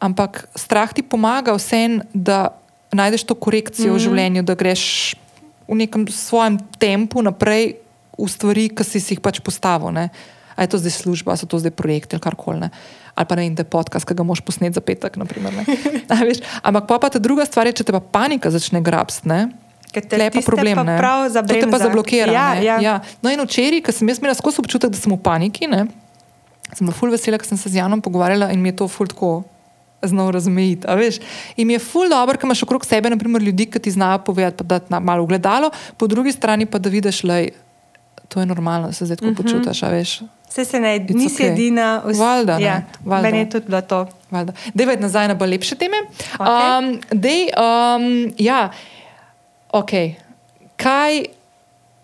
Ampak 0.00 0.44
strah 0.54 0.92
ti 0.92 1.02
pomaga 1.02 1.56
vsem, 1.56 2.02
da 2.12 2.52
najdeš 2.92 3.24
to 3.24 3.34
korekcijo 3.34 3.92
mm. 3.92 3.96
v 3.96 4.04
življenju, 4.04 4.42
da 4.42 4.54
greš 4.54 5.16
v 5.68 5.74
nekem 5.74 6.06
svojem 6.08 6.60
tempu 6.78 7.22
naprej 7.24 7.76
v 8.18 8.28
stvari, 8.28 8.68
ki 8.68 8.84
si, 8.84 9.00
si 9.00 9.16
jih 9.16 9.20
pač 9.24 9.40
postavil. 9.40 9.92
Ne. 9.92 10.08
A 10.56 10.64
je 10.64 10.72
to 10.72 10.80
zdaj 10.80 10.90
služba, 11.04 11.32
a 11.32 11.36
so 11.36 11.46
to 11.46 11.60
zdaj 11.60 11.70
projekti 11.76 12.16
ali 12.16 12.24
karkoli. 12.24 12.68
Ali 13.14 13.26
pa 13.28 13.34
ne 13.36 13.42
vem, 13.46 13.54
da 13.54 13.64
je 13.64 13.70
podcast, 13.70 14.08
ki 14.08 14.16
ga 14.16 14.24
moš 14.24 14.40
posneti 14.40 14.74
za 14.76 14.80
petek. 14.80 15.16
naprimer. 15.16 15.52
A 16.12 16.20
veš, 16.24 16.40
Ampak 16.62 16.88
pa, 16.88 16.98
pa 16.98 17.08
ta 17.08 17.20
druga 17.20 17.44
stvar 17.44 17.68
je, 17.68 17.80
če 17.80 17.84
te 17.88 17.92
pa 17.92 18.00
panika 18.00 18.50
začne 18.50 18.80
grabsti. 18.80 19.28
Ker 19.92 20.04
te 20.04 20.16
Tle 20.16 20.28
je 20.28 20.30
pa 20.30 20.36
tiste 20.40 20.50
problem. 20.50 20.76
pa 20.82 20.96
prav 20.98 21.24
to 21.24 21.28
te 21.28 21.32
pa 21.32 21.36
zabremza. 21.40 21.78
zablokira. 21.78 22.32
Ja, 22.32 22.54
ne. 22.54 22.64
ja. 22.64 22.76
Ja. 22.80 22.94
No, 23.22 23.32
in 23.32 23.40
včeraj, 23.40 23.80
ko 23.86 23.92
sem 23.94 24.08
jaz 24.08 24.20
imela 24.20 24.34
skozi 24.36 24.60
občutek, 24.60 24.92
da 24.92 24.98
sem 24.98 25.12
v 25.12 25.16
paniki, 25.16 25.68
ne, 25.70 25.86
sem 26.74 26.84
bila 26.84 26.96
ful 26.96 27.12
vesela, 27.12 27.38
ker 27.40 27.48
sem 27.48 27.56
se 27.56 27.70
z 27.72 27.80
Janom 27.80 28.02
pogovarjala 28.04 28.50
in 28.52 28.60
mi 28.60 28.74
je 28.74 28.82
to 28.82 28.88
ful 28.90 29.08
tako 29.08 29.44
znal 30.02 30.30
razmejiti. 30.30 30.86
In 31.56 31.70
je 31.70 31.78
ful 31.78 32.10
dobro, 32.10 32.36
ker 32.36 32.46
imaš 32.46 32.62
okrog 32.62 32.84
sebe 32.84 33.10
naprimer, 33.10 33.42
ljudi, 33.42 33.66
ki 33.66 33.80
ti 33.80 33.90
znajo 33.90 34.18
povedati, 34.18 34.64
da 34.64 34.78
ti 34.78 34.92
malo 35.00 35.22
ugledalo, 35.24 35.70
po 35.96 36.06
drugi 36.06 36.32
strani 36.32 36.66
pa 36.66 36.78
da 36.78 36.92
vidiš, 36.92 37.22
da 37.22 37.40
to 38.28 38.40
je 38.40 38.46
normalno, 38.46 38.92
se 38.92 39.04
zdaj 39.04 39.16
tako 39.16 39.30
uh 39.30 39.36
-huh. 39.36 39.42
počutiš. 39.42 39.82
veš. 39.82 40.20
Vse 40.48 40.64
se 40.64 40.80
ne, 40.80 40.98
It's 40.98 41.14
nisi 41.14 41.42
okay. 41.42 41.52
edina. 41.52 42.02
vs- 42.06 42.18
Valjda, 42.18 42.58
ne, 42.58 42.64
ja, 42.64 42.82
valjda. 43.04 43.22
Meni 43.22 43.38
je 43.38 43.50
tudi 43.50 43.66
bilo 43.66 43.80
to. 43.80 44.06
Valjda. 44.30 44.52
Dejvaj 44.74 44.96
nazaj 44.96 45.28
na 45.28 45.34
bolj 45.34 45.50
lepše 45.50 45.74
teme. 45.74 45.96
Okej. 46.38 46.78
Um, 46.78 47.00
dej, 47.10 47.48
um, 47.56 48.32
ja, 48.38 48.70
ok. 49.72 49.90
Kaj, 50.76 51.24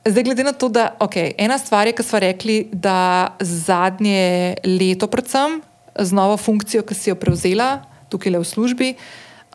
zdaj 0.04 0.22
glede 0.22 0.44
na 0.44 0.52
to, 0.52 0.68
da 0.68 0.96
okay, 1.00 1.32
ena 1.38 1.58
stvar 1.58 1.86
je, 1.86 1.92
ki 1.92 2.02
smo 2.02 2.18
rekli, 2.18 2.68
da 2.72 3.28
zadnje 3.40 4.54
leto, 4.64 5.06
predvsem 5.06 5.60
z 5.98 6.12
novo 6.12 6.36
funkcijo, 6.36 6.82
ki 6.82 6.94
si 6.94 7.10
jo 7.10 7.14
prevzela 7.14 7.82
tukaj 8.12 8.32
le 8.32 8.38
v 8.38 8.44
službi, 8.44 8.94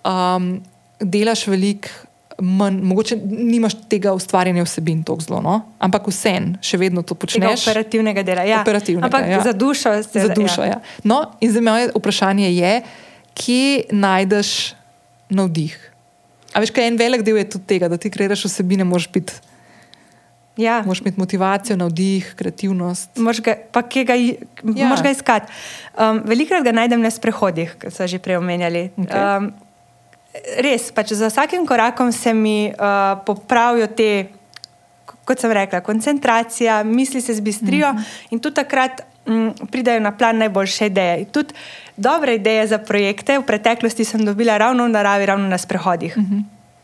um, 0.01 0.57
delaš 0.99 1.47
veliko. 1.47 2.06
Manj, 2.37 2.81
mogoče 2.85 3.15
nimaš 3.25 3.73
tega 3.89 4.11
ustvarjanja 4.13 4.61
vsebin 4.63 4.99
tako 5.03 5.21
zelo, 5.21 5.39
no? 5.41 5.55
ampak 5.79 6.05
vsem 6.07 6.51
še 6.61 6.77
vedno 6.77 7.01
to 7.01 7.15
Tega 7.15 7.19
počneš. 7.23 7.63
operativnega 7.65 8.21
dela. 8.23 8.43
Ja. 8.45 8.61
Operativnega, 8.61 9.05
Ampak 9.05 9.25
ja. 9.25 9.41
za 9.41 9.53
dušo 9.53 10.03
se 10.03 10.21
Za 10.21 10.33
dušo, 10.33 10.61
ja. 10.61 10.77
Ja. 10.77 10.81
No, 11.03 11.31
in 11.41 11.49
zdaj 11.49 11.61
moje 11.61 11.89
vprašanje 11.95 12.51
je, 12.53 12.81
kje 13.33 13.89
najdeš 13.91 14.75
navdih. 15.29 15.73
A 16.53 16.61
veš, 16.61 16.69
kaj 16.71 16.87
en 16.87 16.97
velik 16.97 17.25
del 17.25 17.37
je 17.37 17.49
tudi 17.49 17.65
tega, 17.67 17.89
da 17.89 17.97
ti 17.97 18.09
kreiraš 18.09 18.45
vsebine, 18.45 18.85
moraš 18.85 19.09
biti. 19.09 19.33
Ja. 20.57 20.81
Moraš 20.85 21.01
imeti 21.01 21.19
motivacijo, 21.19 21.75
navdih, 21.77 22.33
kreativnost. 22.35 23.17
Moraš 23.17 23.41
ga, 23.41 23.57
ga, 24.05 24.13
Ja. 24.13 24.87
moraš 24.87 25.01
ga 25.03 25.09
iskati. 25.09 25.51
Um, 25.93 26.21
velikrat 26.25 26.63
ga 26.63 26.71
najdem 26.71 27.01
na 27.01 27.09
sprehodih, 27.09 27.75
kot 27.81 27.93
so 27.93 28.07
že 28.07 28.17
prej 28.19 28.37
omenjali. 28.37 28.89
Okej. 28.97 29.21
Um, 29.37 29.53
res, 30.57 30.91
pač 30.91 31.13
za 31.13 31.29
vsakim 31.29 31.65
korakom 31.67 32.11
se 32.11 32.33
mi 32.33 32.71
uh, 32.71 33.19
popravijo 33.25 33.87
te, 33.87 34.27
kot 35.25 35.39
sem 35.39 35.51
rekla, 35.51 35.81
koncentracija, 35.81 36.83
misli 36.83 37.21
se 37.21 37.33
zbistrijo 37.33 37.93
Mhm. 37.93 38.03
in 38.29 38.39
tudi 38.39 38.55
takrat 38.55 39.01
um, 39.25 39.53
pridajo 39.71 39.99
na 39.99 40.11
plan 40.11 40.37
najboljše 40.37 40.85
ideje. 40.85 41.25
Tudi 41.25 41.53
dobre 41.97 42.35
ideje 42.35 42.67
za 42.67 42.77
projekte 42.77 43.37
v 43.39 43.43
preteklosti 43.43 44.05
sem 44.05 44.25
dobila 44.25 44.57
ravno 44.57 44.85
v 44.85 44.89
naravi, 44.89 45.25
ravno 45.25 45.47
na 45.47 45.57
sprehodih. 45.57 46.17
Mhm. 46.17 46.39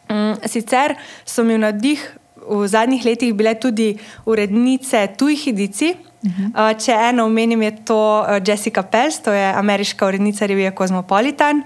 Um, 0.10 0.36
sicer 0.46 0.96
so 1.26 1.44
mi 1.44 1.54
v 1.56 1.60
navdih 1.60 2.18
v 2.50 2.68
zadnjih 2.68 3.06
letih 3.06 3.34
bile 3.34 3.56
tudi 3.56 3.98
urednice 4.26 5.08
tujih 5.18 5.48
edicij. 5.48 5.96
Uh 6.24 6.30
-huh. 6.32 6.72
uh, 6.72 6.80
če 6.80 6.92
eno 6.92 7.26
omenim, 7.26 7.62
je 7.62 7.86
to 7.86 8.22
uh, 8.22 8.48
Jessica 8.48 8.84
Pels, 8.84 9.20
to 9.20 9.34
je 9.34 9.54
ameriška 9.54 10.08
urednica 10.08 10.46
revije 10.46 10.72
Cosmopolitan. 10.78 11.64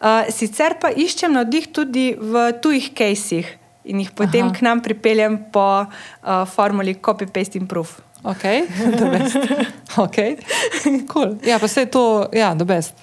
Uh, 0.00 0.06
sicer 0.28 0.74
pa 0.80 0.90
iščem 0.90 1.32
navdih 1.32 1.66
tudi 1.72 2.16
v 2.20 2.52
tujih 2.62 2.90
kejsih 2.94 3.58
in 3.84 4.00
jih 4.00 4.10
potem 4.10 4.40
Aha. 4.40 4.50
Aha. 4.50 4.58
k 4.58 4.62
nam 4.62 4.80
pripeljem 4.80 5.38
po 5.52 5.86
uh, 5.86 6.46
formuli 6.46 6.94
copy-paste 6.94 7.58
in 7.58 7.66
proof. 7.66 8.00
Ok, 8.22 8.42
the 8.98 9.06
best. 9.10 9.36
Ok, 9.96 10.16
cool. 11.12 11.36
Ja, 11.44 11.58
pa 11.58 11.68
se 11.68 11.80
je 11.80 11.86
to, 11.86 12.28
ja, 12.32 12.54
the 12.54 12.64
best. 12.64 12.94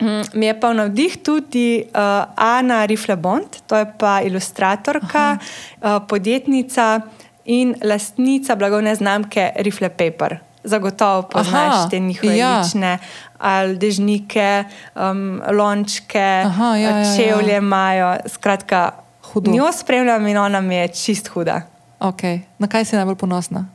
Mm, 0.00 0.22
Mi 0.34 0.46
je 0.46 0.60
pa 0.60 0.72
navdih 0.72 1.16
tudi 1.22 1.84
uh, 1.84 2.24
Ana 2.36 2.84
Riflebond, 2.84 3.46
to 3.66 3.76
je 3.76 3.86
pa 3.98 4.20
ilustratorka, 4.20 5.38
uh, 5.38 5.98
podjetnica 6.08 7.00
in 7.44 7.74
lastnica 7.84 8.56
blagovne 8.56 8.94
znamke 8.94 9.50
Rifle 9.56 9.88
Paper. 9.88 10.51
Zagotovo 10.64 11.22
poznaš 11.22 11.74
Aha, 11.74 11.88
te 11.90 11.98
njihove 11.98 12.36
ja. 12.36 12.60
lične 12.60 12.98
ali 13.38 13.76
dežnike, 13.76 14.64
um, 14.94 15.42
lončke, 15.50 16.42
Aha, 16.46 16.76
ja, 16.76 16.90
ja, 16.90 16.98
ja. 16.98 17.16
čevlje 17.16 17.56
imajo. 17.56 18.16
Skratka, 18.26 18.90
Hudo. 19.32 19.50
njo 19.50 19.72
spremljam 19.72 20.26
in 20.26 20.38
ona 20.38 20.60
mi 20.60 20.74
je 20.74 20.88
čist 20.88 21.28
huda. 21.28 21.60
Ok, 22.00 22.22
na 22.58 22.66
kaj 22.68 22.84
si 22.84 22.96
najbolj 22.96 23.16
ponosna? 23.16 23.66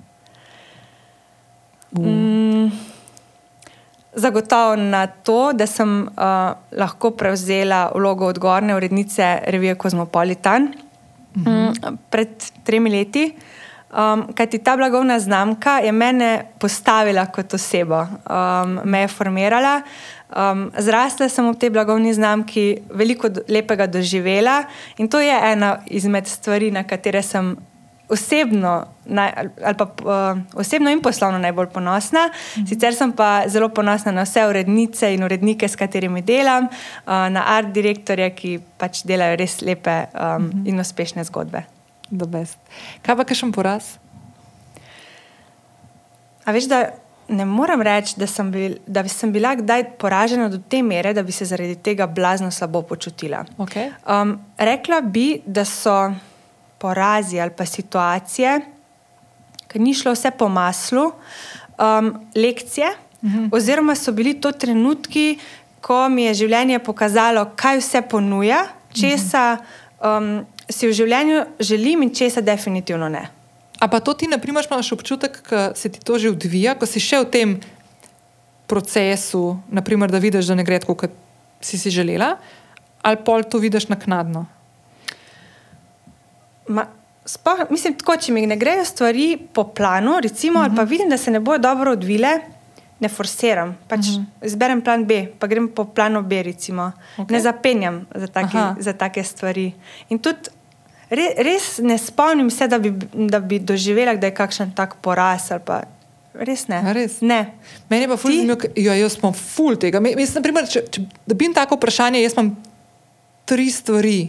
Mm, 1.92 2.72
zagotovo 4.16 4.76
na 4.76 5.08
to, 5.08 5.54
da 5.54 5.68
sem 5.68 6.02
uh, 6.02 6.08
lahko 6.72 7.12
prevzela 7.12 7.92
vlogo 7.96 8.28
odgovorne 8.28 8.76
urednice 8.76 9.40
revije 9.48 9.76
Cosmopolitan 9.76 10.64
uh 11.36 11.42
-huh. 11.42 11.90
mm, 11.92 11.98
pred 12.10 12.30
tremi 12.64 12.90
leti. 12.90 13.36
Um, 13.88 14.34
kajti 14.36 14.60
ta 14.60 14.76
blagovna 14.78 15.20
znamka 15.20 15.78
je 15.80 15.92
mene 15.92 16.46
postavila 16.60 17.26
kot 17.26 17.54
osebo, 17.54 18.02
um, 18.02 18.80
me 18.84 19.00
je 19.00 19.08
formirala. 19.08 19.82
Um, 20.28 20.72
zrasla 20.78 21.30
sem 21.32 21.48
v 21.48 21.56
tej 21.56 21.70
blagovni 21.72 22.12
znamki, 22.14 22.82
veliko 22.92 23.30
do, 23.30 23.42
lepega 23.48 23.88
doživela 23.88 24.66
in 24.98 25.08
to 25.08 25.20
je 25.24 25.32
ena 25.52 25.78
izmed 25.88 26.28
stvari, 26.28 26.72
na 26.72 26.84
katere 26.84 27.22
sem 27.24 27.56
osebno, 28.10 28.86
naj, 29.06 29.32
ali 29.64 29.76
pa 29.80 29.88
uh, 29.88 30.60
osebno 30.60 30.92
in 30.92 31.02
poslovno 31.02 31.40
najbolj 31.40 31.68
ponosna. 31.68 32.30
-hmm. 32.30 32.68
Sicer 32.68 32.96
sem 32.96 33.12
pa 33.12 33.44
zelo 33.48 33.70
ponosna 33.70 34.12
na 34.12 34.24
vse 34.24 34.48
urednice 34.48 35.14
in 35.14 35.24
urednike, 35.24 35.68
s 35.68 35.76
katerimi 35.76 36.22
delam, 36.22 36.64
uh, 36.64 37.12
na 37.32 37.44
art 37.48 37.68
direktorje, 37.68 38.30
ki 38.30 38.60
pač 38.78 39.04
delajo 39.04 39.36
res 39.36 39.62
lepe 39.62 40.06
um, 40.14 40.20
-hmm. 40.20 40.68
in 40.68 40.80
uspešne 40.80 41.24
zgodbe. 41.24 41.77
The 42.10 42.28
best. 42.28 42.58
Kaj 43.03 43.18
pa 43.20 43.26
kakšen 43.28 43.51
poraz? 43.55 43.97
A 46.47 46.53
veš, 46.55 46.70
da 46.72 46.82
ne 47.28 47.45
morem 47.45 47.82
reči, 47.84 48.16
da 48.20 48.28
sem, 48.28 48.51
bil, 48.51 48.78
da 48.88 49.03
sem 49.12 49.34
bila 49.36 49.55
kdaj 49.60 49.84
poražena 49.99 50.47
do 50.49 50.62
te 50.70 50.80
mere, 50.84 51.12
da 51.14 51.24
bi 51.24 51.36
se 51.36 51.45
zaradi 51.45 51.76
tega 51.84 52.08
blazno 52.08 52.51
slabo 52.51 52.82
počutila. 52.88 53.43
Okay. 53.60 53.91
Um, 54.08 54.38
rekla 54.58 55.01
bi, 55.01 55.41
da 55.45 55.66
so 55.68 56.14
porazi 56.80 57.41
ali 57.41 57.51
pa 57.58 57.66
situacije, 57.66 58.60
ki 59.68 59.80
ni 59.84 59.93
šlo 59.93 60.14
vse 60.16 60.32
po 60.32 60.47
maslu, 60.47 61.12
um, 61.76 62.14
lekcije, 62.36 62.93
-huh. 63.24 63.49
oziroma 63.51 63.95
so 63.95 64.12
bili 64.12 64.41
to 64.41 64.51
trenutki, 64.51 65.39
ko 65.82 66.10
mi 66.10 66.24
je 66.28 66.34
življenje 66.34 66.80
pokazalo, 66.80 67.45
kaj 67.55 67.82
vse 67.82 68.01
ponuja, 68.10 68.64
česa 68.93 69.58
um, 70.01 70.45
si 70.70 70.88
v 70.88 70.93
življenju 70.93 71.43
želim 71.59 72.03
in 72.03 72.13
česa 72.15 72.41
definitivno 72.41 73.09
ne. 73.09 73.28
A 73.80 73.88
pa 73.88 73.99
to 73.99 74.13
ti, 74.18 74.28
na 74.28 74.39
primer, 74.41 74.65
imaš 74.65 74.91
občutek, 74.91 75.41
da 75.49 75.76
se 75.76 75.89
ti 75.89 76.01
to 76.01 76.18
že 76.18 76.34
odvija, 76.34 76.76
ko 76.76 76.89
si 76.89 76.99
še 76.99 77.22
v 77.22 77.30
tem 77.30 77.49
procesu, 78.68 79.59
naprimer, 79.70 80.11
da 80.11 80.20
vidiš, 80.20 80.49
da 80.49 80.57
ne 80.57 80.65
gre 80.68 80.80
tako, 80.82 80.97
kot 81.05 81.13
si 81.61 81.78
si 81.78 81.93
želela, 81.93 82.36
ali 83.05 83.22
pol 83.24 83.45
to 83.45 83.61
vidiš 83.61 83.88
naknadno? 83.88 84.45
Ma, 86.68 86.89
spoh, 87.24 87.63
mislim, 87.70 87.95
tako, 88.01 88.18
če 88.20 88.34
mi 88.36 88.43
ne 88.49 88.57
grejo 88.59 88.84
stvari 88.86 89.38
po 89.53 89.70
planu, 89.72 90.18
recimo, 90.20 90.59
uh 90.59 90.65
-huh. 90.65 90.70
ali 90.70 90.76
pa 90.76 90.84
vidim, 90.84 91.09
da 91.09 91.18
se 91.18 91.32
ne 91.32 91.39
bodo 91.39 91.70
dobro 91.70 91.91
odvile, 91.91 92.39
ne 92.99 93.09
forsiram. 93.09 93.78
Pač 93.88 93.99
uh 93.99 94.05
-huh. 94.05 94.26
Izberem 94.41 94.82
plan 94.82 95.05
B, 95.05 95.28
pa 95.39 95.47
grem 95.47 95.68
po 95.68 95.86
planu 95.86 96.22
B. 96.22 96.43
Recimo. 96.43 96.91
Ok. 97.18 97.30
Ne 97.30 97.39
zapenjam 97.39 98.05
za 98.15 98.28
take, 98.28 98.57
Aha. 98.57 98.76
za 98.80 98.93
take 98.93 99.24
stvari. 99.24 99.74
In 100.09 100.20
tudi 100.20 100.49
re, 101.10 101.28
res 101.38 101.78
ne 101.84 101.97
spomnim 101.97 102.49
se, 102.51 102.68
da 102.68 102.80
bi, 102.80 102.91
da 103.14 103.39
bi 103.39 103.60
doživela, 103.60 104.16
da 104.16 104.28
je 104.28 104.34
kakšen 104.36 104.72
tak 104.76 104.95
poraz. 105.01 105.51
ali 105.51 105.62
Pa, 105.66 105.82
res 106.34 106.68
ne. 106.68 106.82
A 106.86 106.93
res? 106.93 107.20
ne. 107.22 107.53
Meni 107.89 108.05
je 108.05 108.08
pa 108.08 108.18
ful 108.18 108.32
zanimivo, 108.32 108.58
jo, 108.76 108.93
jaz 108.93 109.18
sem 109.20 109.34
ful 109.34 109.76
tega. 109.76 110.01
Jaz, 110.14 110.36
naprimer, 110.36 110.68
če, 110.70 110.84
če 110.91 111.05
dobim 111.26 111.53
tako 111.53 111.76
vprašanje, 111.80 112.22
jaz 112.22 112.36
imam 112.38 112.55
tri 113.47 113.70
stvari, 113.72 114.20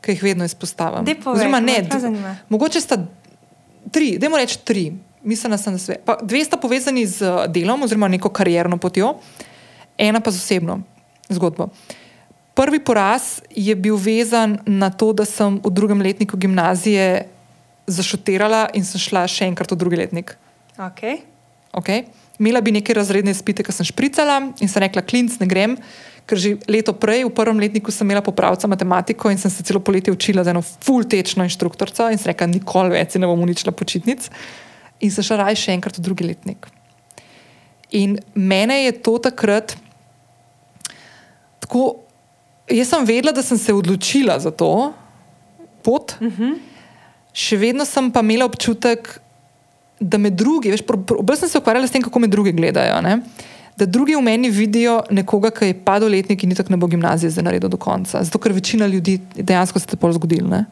ki 0.00 0.14
jih 0.14 0.22
vedno 0.22 0.46
izpostavim. 0.46 1.04
Povej, 1.04 1.34
Oziroma, 1.34 1.60
ne, 1.60 1.82
zanima. 2.00 2.36
mogoče 2.48 2.80
sta 2.80 2.96
tri, 3.92 4.16
dajmo 4.18 4.36
reči 4.38 4.58
tri. 4.64 4.92
Mislim, 5.22 5.58
sem, 5.58 5.74
da 5.74 5.78
sve. 5.78 5.96
Pa 6.04 6.14
dve 6.22 6.44
sta 6.44 6.56
povezani 6.56 7.02
z 7.06 7.48
delom 7.50 7.82
oziroma 7.82 8.08
neko 8.08 8.30
karierno 8.30 8.78
potjo, 8.78 9.16
ena 9.98 10.20
pa 10.20 10.30
z 10.30 10.38
osebno 10.38 10.78
zgodbo. 11.28 11.68
Prvi 12.58 12.80
poraz 12.82 13.38
je 13.54 13.70
bil 13.78 13.94
vezan 13.94 14.58
na 14.66 14.90
to, 14.90 15.12
da 15.14 15.22
sem 15.22 15.60
v 15.62 15.70
drugem 15.70 16.02
letniku 16.02 16.34
gimnazije 16.34 17.28
zašutirala 17.86 18.74
in 18.74 18.82
sem 18.82 18.98
šla 18.98 19.22
še 19.30 19.46
enkrat 19.46 19.70
v 19.70 19.78
drugi 19.78 20.00
letnik. 20.00 20.34
Okay. 20.74 21.22
Okay. 21.70 22.08
Imela 22.42 22.58
bi 22.58 22.74
neke 22.74 22.94
razredne 22.94 23.30
izpite, 23.30 23.62
ki 23.62 23.70
sem 23.70 23.86
špricala 23.86 24.40
in 24.58 24.66
sem 24.66 24.82
rekla, 24.82 25.04
klinc 25.06 25.36
ne 25.38 25.46
grem, 25.46 25.76
ker 26.26 26.38
že 26.42 26.56
leto 26.66 26.96
prej, 26.98 27.22
v 27.28 27.30
prvem 27.36 27.62
letniku, 27.62 27.94
sem 27.94 28.10
imela 28.10 28.24
popravca 28.26 28.66
matematiko 28.66 29.30
in 29.30 29.38
sem 29.38 29.54
se 29.54 29.62
celo 29.62 29.78
poletje 29.78 30.10
učila 30.10 30.42
za 30.42 30.50
eno 30.50 30.64
full 30.66 31.06
tečno 31.06 31.46
inštruktorico 31.46 32.10
in 32.10 32.18
sem 32.18 32.32
rekla, 32.32 32.50
nikoli 32.50 32.96
več 32.98 33.14
ne 33.22 33.30
bom 33.30 33.38
uničila 33.46 33.70
počitnic. 33.70 34.26
In 34.98 35.14
sem 35.14 35.22
šla 35.22 35.44
raje 35.44 35.62
še 35.62 35.78
enkrat 35.78 36.02
v 36.02 36.06
drugi 36.10 36.26
letnik. 36.26 36.66
In 37.94 38.18
mene 38.34 38.82
je 38.82 38.98
to 38.98 39.14
takrat 39.22 39.78
tako. 41.62 42.07
Jaz 42.70 42.88
sem 42.88 43.04
vedela, 43.04 43.32
da 43.32 43.42
sem 43.42 43.58
se 43.58 43.72
odločila 43.72 44.38
za 44.38 44.50
to 44.50 44.92
pot, 45.82 46.16
uh 46.20 46.32
-huh. 46.32 46.58
še 47.32 47.56
vedno 47.56 47.84
sem 47.84 48.10
pa 48.10 48.20
imela 48.20 48.44
občutek, 48.44 49.20
da 50.00 50.18
me 50.18 50.30
drugi, 50.30 50.70
veš, 50.70 50.82
bolj 51.22 51.36
sem 51.36 51.48
se 51.48 51.58
ukvarjala 51.58 51.86
s 51.86 51.90
tem, 51.90 52.02
kako 52.02 52.18
me 52.18 52.26
drugi 52.26 52.52
gledajo. 52.52 53.00
Ne? 53.02 53.20
Da 53.76 53.86
drugi 53.86 54.14
v 54.14 54.22
meni 54.22 54.50
vidijo 54.50 55.02
nekoga, 55.10 55.50
ki 55.50 55.64
je 55.64 55.74
padel 55.84 56.10
letnik 56.10 56.42
in 56.42 56.54
tako 56.54 56.74
ne 56.74 56.76
bo 56.76 56.86
gimnazije 56.86 57.30
zdaj 57.30 57.44
naredil 57.44 57.68
do 57.68 57.76
konca. 57.76 58.22
Zato, 58.24 58.38
ker 58.38 58.52
večina 58.52 58.86
ljudi 58.86 59.20
dejansko 59.34 59.78
se 59.78 59.86
je 59.86 59.96
tako 59.96 60.12
zgodilo. 60.12 60.64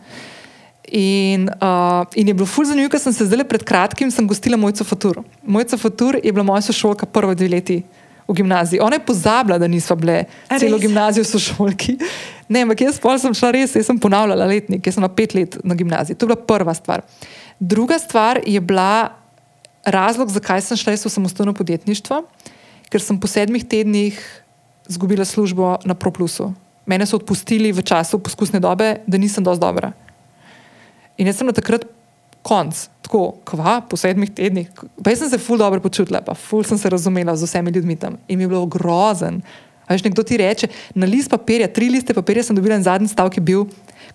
In, 0.89 1.49
uh, 1.49 2.07
in 2.15 2.29
je 2.29 2.35
bilo 2.35 2.47
ful 2.47 2.65
zanimivo, 2.65 2.91
ker 2.91 3.01
sem 3.01 3.13
se 3.13 3.27
zdaj 3.27 3.45
pred 3.45 3.65
kratkim 3.65 4.11
gostila 4.27 4.57
Mojco 4.57 4.85
Fatur. 4.85 5.23
Mojca 5.43 5.77
Fatur 5.77 6.19
je 6.23 6.33
bila 6.33 6.45
moja 6.45 6.63
sošolka 6.63 7.07
prvo 7.07 7.35
dve 7.35 7.49
leti 7.49 7.83
v 8.29 8.35
gimnaziji. 8.35 8.81
Ona 8.81 8.99
je 8.99 9.05
pozabila, 9.07 9.59
da 9.59 9.69
nismo 9.69 9.97
bile 9.97 10.25
A 10.49 10.59
celo 10.59 10.77
res? 10.77 10.87
gimnazijo 10.87 11.25
sošolki. 11.25 11.99
Ne, 12.47 12.61
ampak 12.63 12.85
jaz 12.85 13.01
pol 13.03 13.17
sem 13.19 13.33
šla 13.35 13.49
res, 13.57 13.73
jaz 13.75 13.89
sem 13.89 13.97
ponavljala 13.99 14.47
letnik, 14.47 14.85
jaz 14.87 14.95
sem 14.95 15.03
na 15.03 15.09
pet 15.11 15.33
let 15.35 15.57
na 15.67 15.75
gimnaziji. 15.75 16.15
To 16.15 16.23
je 16.23 16.31
bila 16.31 16.39
prva 16.47 16.75
stvar. 16.79 17.03
Druga 17.59 17.99
stvar 17.99 18.39
je 18.47 18.61
bila 18.63 19.19
razlog, 19.83 20.31
zakaj 20.31 20.63
sem 20.63 20.79
šla 20.79 20.95
jaz 20.95 21.03
v 21.09 21.11
samostojno 21.11 21.57
podjetništvo, 21.59 22.21
ker 22.87 23.03
sem 23.03 23.19
po 23.19 23.27
sedmih 23.27 23.67
tednih 23.67 24.21
izgubila 24.87 25.27
službo 25.27 25.73
na 25.83 25.99
ProPlusu. 25.99 26.53
Mene 26.87 27.07
so 27.07 27.19
odpustili 27.19 27.75
v 27.75 27.83
času 27.83 28.23
poskusne 28.23 28.63
dobe, 28.63 29.01
da 29.11 29.19
nisem 29.19 29.43
dovolj 29.43 29.65
dobra. 29.67 29.91
In 31.19 31.27
jaz 31.27 31.43
sem 31.43 31.51
na 31.51 31.57
takrat 31.57 31.83
konc, 32.47 32.87
tako, 33.03 33.23
kva, 33.49 33.81
po 33.91 33.99
sedmih 33.99 34.31
tednih. 34.31 34.71
Pa 35.03 35.13
jaz 35.13 35.25
sem 35.25 35.33
se 35.33 35.43
ful 35.43 35.59
dobro 35.59 35.83
počutila, 35.83 36.23
pa 36.23 36.35
ful 36.39 36.63
sem 36.67 36.79
se 36.79 36.91
razumela 36.91 37.35
z 37.37 37.49
vsemi 37.49 37.75
ljudmi 37.75 37.97
tam. 37.99 38.21
In 38.29 38.39
mi 38.39 38.47
je 38.47 38.53
bilo 38.55 38.67
grozen, 38.71 39.43
A 39.87 39.95
veš, 39.95 40.03
nekdo 40.03 40.25
ti 40.27 40.35
reče, 40.35 40.67
na 40.99 41.07
list 41.07 41.31
papirja, 41.31 41.69
tri 41.71 41.87
liste 41.87 42.15
papirja 42.15 42.43
sem 42.43 42.57
dobila 42.59 42.75
in 42.75 42.83
zadnji 42.83 43.07
stavek 43.09 43.37
je 43.39 43.43
bil, 43.43 43.67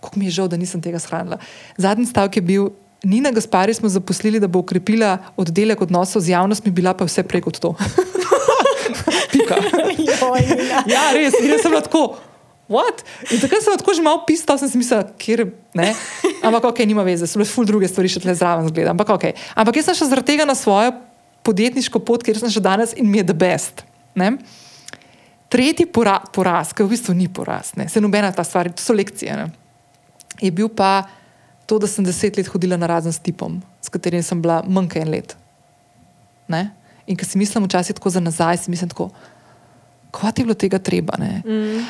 kako 0.02 0.20
mi 0.20 0.28
je 0.28 0.34
žal, 0.36 0.50
da 0.52 0.58
nisem 0.60 0.82
tega 0.84 1.00
shranila. 1.00 1.38
Zadnji 1.80 2.10
stavek 2.10 2.36
je 2.36 2.44
bil, 2.44 2.66
Nina 3.04 3.32
Gaspari 3.32 3.74
smo 3.74 3.90
zaposlili, 3.90 4.40
da 4.40 4.48
bo 4.48 4.60
ukrepila 4.60 5.18
oddelek 5.40 5.82
odnosov 5.82 6.22
z 6.22 6.36
javnostmi, 6.36 6.72
bila 6.72 6.94
pa 6.94 7.08
vse 7.08 7.24
prej 7.24 7.42
kot 7.48 7.58
to. 7.58 7.72
Pika. 9.32 9.58
Joj. 10.12 10.44
Ja, 10.92 11.08
res, 11.16 11.40
jaz 11.40 11.64
sem 11.64 11.72
bila 11.72 11.82
tako. 11.82 12.04
What? 12.72 13.04
In 13.28 13.42
takrat 13.44 13.66
sem 13.66 13.76
tako 13.76 13.92
že 13.92 14.04
malo 14.06 14.24
pisala, 14.24 14.56
sem 14.62 14.72
si 14.72 14.80
mislila, 14.80 15.04
kjer 15.20 15.44
ne. 15.76 15.92
Ampak 16.48 16.72
ok, 16.72 16.80
nima 16.88 17.04
veze, 17.04 17.28
so 17.28 17.36
bile 17.36 17.50
ful 17.50 17.68
druge 17.68 17.90
stvari 17.92 18.08
še 18.12 18.24
tle 18.24 18.36
zraven 18.38 18.70
zgleda. 18.72 18.96
Ampak 18.96 19.12
ok. 19.12 19.26
Ampak 19.60 19.82
jaz 19.82 19.92
sem 19.92 20.00
še 20.00 20.08
zaradi 20.08 20.32
tega 20.32 20.48
na 20.48 20.56
svojo 20.56 20.96
podjetniško 21.44 22.00
pot, 22.06 22.24
kjer 22.24 22.40
sem 22.40 22.54
še 22.54 22.64
danes 22.64 22.96
in 22.96 23.10
mi 23.12 23.20
je 23.20 23.28
the 23.28 23.36
best. 23.38 23.84
Ne? 24.16 24.38
Tretji 25.52 25.88
pora, 25.92 26.22
poraz, 26.32 26.72
ki 26.72 26.86
v 26.86 26.94
bistvu 26.94 27.16
ni 27.18 27.28
poraz, 27.28 27.74
ne? 27.76 27.90
se 27.92 28.00
nobena 28.00 28.32
ta 28.32 28.46
stvar, 28.48 28.72
to 28.72 28.84
so 28.84 28.96
lekcije. 28.96 29.36
Ne? 29.36 29.50
Je 30.40 30.52
bil 30.56 30.72
pa 30.72 31.04
to, 31.68 31.76
da 31.82 31.90
sem 31.92 32.06
deset 32.08 32.40
let 32.40 32.48
hodila 32.52 32.80
na 32.80 32.88
razen 32.88 33.12
s 33.12 33.20
tipom, 33.20 33.60
s 33.84 33.92
katerim 33.92 34.24
sem 34.24 34.40
bila 34.40 34.62
manj 34.64 34.88
kot 34.94 35.04
en 35.04 35.12
let. 35.12 35.36
Ne? 36.52 36.70
In 37.04 37.20
ko 37.20 37.28
si 37.28 37.40
mislim 37.42 37.68
včasih 37.68 37.98
tako 37.98 38.14
za 38.14 38.24
nazaj, 38.24 38.64
si 38.64 38.72
mislim 38.72 38.92
tako, 38.94 39.10
ti 40.12 40.42
je 40.42 40.46
bilo 40.46 40.56
tega 40.56 40.80
treba. 40.80 41.20
Ne? 41.20 41.42
Mm. 41.44 41.84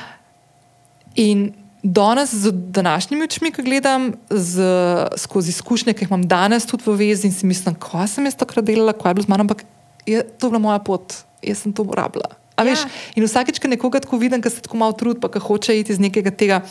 In 1.15 1.53
danes 1.83 2.33
z 2.33 2.51
današnjimi 2.51 3.23
očmi, 3.23 3.51
ki 3.51 3.63
gledam 3.63 4.11
z, 4.29 4.61
skozi 5.17 5.49
izkušnje, 5.49 5.93
ki 5.93 6.03
jih 6.03 6.11
imam 6.11 6.23
danes 6.23 6.65
tudi 6.65 6.83
v 6.85 6.95
vezi, 6.95 7.27
in 7.27 7.33
si 7.33 7.45
mislim, 7.45 7.75
kva 7.75 8.07
sem 8.07 8.25
jaz 8.25 8.35
takrat 8.35 8.65
delala, 8.65 8.93
kva 8.93 9.09
je 9.09 9.13
bilo 9.13 9.25
z 9.25 9.29
mano, 9.29 9.41
ampak 9.41 9.63
je 10.05 10.23
to 10.37 10.49
bila 10.49 10.59
moja 10.59 10.79
pot, 10.79 11.13
jaz 11.41 11.57
sem 11.57 11.73
to 11.73 11.83
rabila. 11.85 12.29
A 12.55 12.63
Veš, 12.63 12.79
Ja. 12.79 12.89
in 13.15 13.25
vsakeč, 13.25 13.57
ko 13.59 13.67
nekoga 13.67 13.99
tako 13.99 14.17
vidim, 14.17 14.41
ki 14.41 14.49
se 14.49 14.61
tako 14.61 14.77
malo 14.77 14.93
trudi, 14.93 15.19
pa 15.19 15.27
ki 15.27 15.39
hoče 15.39 15.79
iti 15.79 15.91
iz 15.91 15.99
nekega 15.99 16.31
tega 16.31 16.61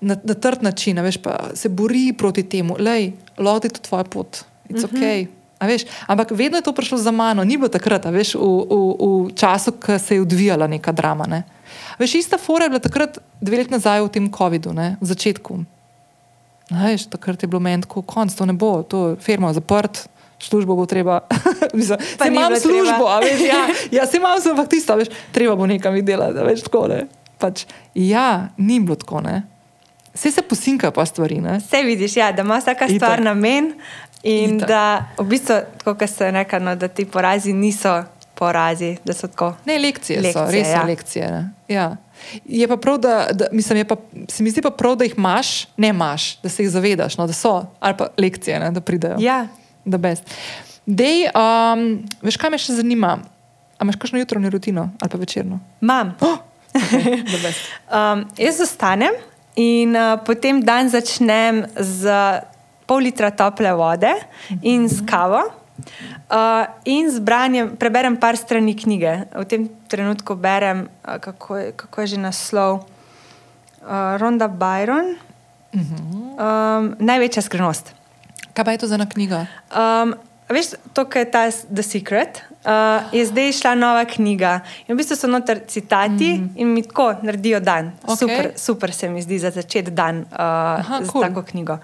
na, 0.00 0.16
na 0.16 0.34
trd 0.34 0.62
način, 0.62 0.98
veš, 0.98 1.16
pa 1.16 1.50
se 1.54 1.68
bori 1.68 2.12
proti 2.12 2.42
temu, 2.42 2.76
lej, 2.78 3.12
loti 3.38 3.68
to 3.68 3.80
tvoja 3.80 4.04
pot, 4.04 4.44
it's 4.68 4.84
Mhm. 4.84 4.92
ok. 4.92 5.28
A 5.58 5.66
Veš, 5.66 5.82
ampak 6.06 6.30
vedno 6.30 6.58
je 6.58 6.62
to 6.62 6.72
prišlo 6.72 6.98
za 6.98 7.10
mano, 7.10 7.44
ni 7.44 7.56
bilo 7.56 7.68
takrat, 7.68 8.04
veš, 8.04 8.34
v, 8.34 8.40
v, 8.40 8.76
v 9.28 9.32
času, 9.32 9.72
ko 9.72 9.98
se 9.98 10.14
je 10.14 10.20
odvijala 10.20 10.66
neka 10.66 10.92
drama. 10.92 11.24
Ne. 11.26 11.42
Veš, 11.98 12.14
ista 12.14 12.38
fora 12.38 12.64
je 12.64 12.70
bila 12.70 12.80
takrat, 12.80 13.18
dve 13.40 13.62
leti 13.62 13.72
nazaj 13.72 14.02
v 14.02 14.08
tem 14.08 14.32
COVID-u, 14.32 14.72
v 14.72 15.06
začetku. 15.06 15.64
Veš, 16.70 17.06
takrat 17.12 17.42
je 17.42 17.48
bilo 17.48 17.60
meni 17.60 17.82
tako, 17.82 18.02
konc, 18.02 18.34
to 18.34 18.46
ne 18.46 18.52
bo, 18.52 18.82
to 18.82 19.16
firma 19.20 19.48
je 19.52 19.60
zaprt, 19.60 20.08
službo 20.40 20.76
bo 20.76 20.86
treba. 20.86 21.20
Saj 22.18 22.30
ni 22.30 22.36
imam 22.36 22.56
službo, 22.56 23.06
a 23.08 23.20
veš, 23.20 23.40
ja, 23.40 23.66
ja 23.90 24.06
se 24.06 24.16
imam, 24.16 24.38
ampak 24.50 24.68
tisto, 24.68 24.96
veš, 24.96 25.08
treba 25.32 25.56
bo 25.56 25.66
nekam 25.66 25.96
iti 25.96 26.06
delati, 26.06 26.38
a 26.38 26.42
veš, 26.42 26.64
tako 26.68 26.86
ne. 26.88 27.06
Pač, 27.38 27.66
ja, 27.94 28.48
ni 28.56 28.80
bilo 28.80 28.96
tako, 28.96 29.20
ne. 29.20 29.42
Vse 30.14 30.30
se 30.30 30.42
posinka 30.42 30.90
pa 30.90 31.06
stvari, 31.06 31.40
ne. 31.40 31.58
Vse 31.58 31.82
vidiš, 31.82 32.16
ja, 32.16 32.32
da 32.32 32.42
ima 32.42 32.58
vsaka 32.58 32.86
Itak. 32.86 32.96
stvar 32.96 33.22
namen 33.22 33.72
in 34.22 34.56
Itak. 34.56 34.68
da 34.68 34.84
v 35.18 35.26
bistvu, 35.28 35.60
kot 35.84 36.04
se 36.08 36.30
reče, 36.30 36.60
no, 36.60 36.76
da 36.76 36.88
ti 36.88 37.04
porazi 37.04 37.52
niso 37.52 38.02
porazi, 38.34 38.96
da 39.04 39.14
so 39.14 39.28
tako. 39.28 39.54
Ne, 39.66 39.78
lekcije, 39.78 40.20
lekcije 40.20 40.46
so, 40.46 40.50
res 40.52 40.68
ja. 40.68 40.72
ja. 40.72 40.80
so 40.80 40.86
lekcije. 40.86 41.30
Ne? 41.30 41.42
Ja. 41.68 41.96
Je 42.44 42.68
pa 42.68 42.76
prav, 42.76 42.98
da, 42.98 43.28
da 43.32 43.46
mislim, 43.52 43.82
je 43.82 43.84
pa, 43.84 43.96
se 44.28 44.42
mi 44.42 44.50
zdi 44.50 44.62
pa 44.62 44.70
prav, 44.70 44.94
da 44.96 45.04
jih 45.04 45.14
imaš, 45.16 45.66
ne 45.76 45.88
imaš, 45.88 46.36
da 46.42 46.48
se 46.48 46.62
jih 46.62 46.70
zavedaš, 46.70 47.18
no, 47.18 47.26
da 47.26 47.32
so, 47.32 47.66
ali 47.80 47.96
pa 47.98 48.08
lekcije, 48.18 48.60
ne, 48.60 48.70
da 48.70 48.80
pridejo. 48.80 49.16
Ja, 49.20 49.46
Da 49.84 49.98
best. 49.98 50.22
Dej, 50.86 51.26
um, 51.34 52.02
veš, 52.22 52.38
kaj 52.38 52.52
me 52.54 52.58
še 52.60 52.76
zanima? 52.78 53.16
A 53.78 53.84
imaš 53.84 53.98
kakšno 53.98 54.20
jutranjo 54.22 54.52
rutino 54.54 54.90
ali 55.02 55.10
pa 55.10 55.18
večerno? 55.18 55.58
imam. 55.82 56.14
Oh, 56.20 56.38
okay. 56.78 57.52
Um, 57.90 58.24
jaz 58.38 58.60
ostanem 58.62 59.14
in 59.58 59.96
uh, 59.96 60.20
potem 60.26 60.62
dan 60.62 60.90
začnem 60.90 61.64
z 61.76 62.14
pol 62.86 63.02
litra 63.02 63.30
tople 63.34 63.74
vode 63.74 64.12
in 64.62 64.86
s 64.88 65.02
kavo. 65.06 65.42
Uh, 65.82 66.66
in 66.84 67.10
z 67.10 67.20
branjem 67.20 67.76
preberem 67.76 68.16
par 68.16 68.36
strani 68.36 68.74
knjige. 68.74 69.26
V 69.34 69.44
tem 69.44 69.68
trenutku 69.88 70.34
berem, 70.34 70.88
uh, 71.04 71.18
kako, 71.18 71.56
je, 71.56 71.72
kako 71.76 72.00
je 72.00 72.06
že 72.06 72.18
naslov, 72.18 72.72
uh, 72.82 74.16
Ronda 74.18 74.48
Byron, 74.48 75.16
um, 75.74 76.94
Največja 76.98 77.42
skrivnost. 77.42 77.94
Kaj 78.52 78.64
pa 78.64 78.72
je 78.72 78.78
to 78.78 78.86
za 78.86 78.94
ena 79.00 79.08
knjiga? 79.08 79.46
Um, 79.72 80.14
veš, 80.52 80.74
to, 80.92 81.04
kar 81.08 81.24
je 81.24 81.30
ta 81.32 81.44
The 81.48 81.82
Secret, 81.82 82.42
uh, 82.64 83.08
je 83.12 83.24
zdaj 83.26 83.52
šla 83.52 83.74
nova 83.74 84.04
knjiga. 84.04 84.60
In 84.86 84.94
v 84.94 85.00
bistvu 85.00 85.16
so 85.16 85.30
noter 85.30 85.62
citati 85.68 86.34
mm. 86.38 86.50
in 86.56 86.74
mi 86.74 86.84
tako 86.84 87.14
naredijo 87.22 87.60
dan. 87.60 87.92
Okej. 88.04 88.16
Super, 88.16 88.50
super 88.56 88.92
se 88.92 89.08
mi 89.08 89.22
zdi 89.22 89.38
za 89.38 89.50
začeti 89.50 89.90
dan 89.90 90.24
uh, 90.28 90.36
Aha, 90.38 91.00
z 91.04 91.08
cool. 91.08 91.24
tako 91.24 91.42
knjigo. 91.42 91.78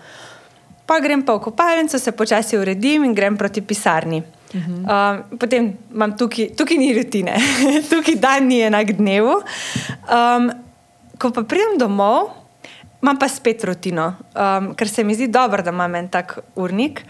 Pa 0.89 0.99
grem 1.05 1.23
pa 1.23 1.37
v 1.37 1.45
kopalnico, 1.45 1.99
se 2.01 2.13
počasi 2.17 2.57
uredim 2.57 3.05
in 3.05 3.15
grem 3.15 3.37
proti 3.37 3.61
pisarni. 3.61 4.23
Uh 4.55 4.61
-huh. 4.61 5.21
um, 5.29 5.39
potem 5.39 5.77
imam 5.93 6.17
tukaj, 6.17 6.57
tukaj 6.57 6.79
ni 6.79 6.95
rutine, 6.97 7.37
tukaj 7.91 8.15
dan 8.17 8.47
ni 8.49 8.61
enak 8.61 8.93
dnevu. 8.97 9.43
Um, 10.09 10.51
ko 11.19 11.31
pa 11.31 11.43
pridem 11.43 11.79
domov, 11.79 12.31
imam 13.03 13.19
pa 13.19 13.29
spet 13.29 13.65
rutino, 13.65 14.15
um, 14.35 14.75
ker 14.75 14.89
se 14.89 15.05
mi 15.05 15.15
zdi 15.15 15.29
dobro, 15.29 15.63
da 15.63 15.71
imam 15.71 15.95
en 15.95 16.09
tak 16.09 16.39
urnik. 16.57 17.05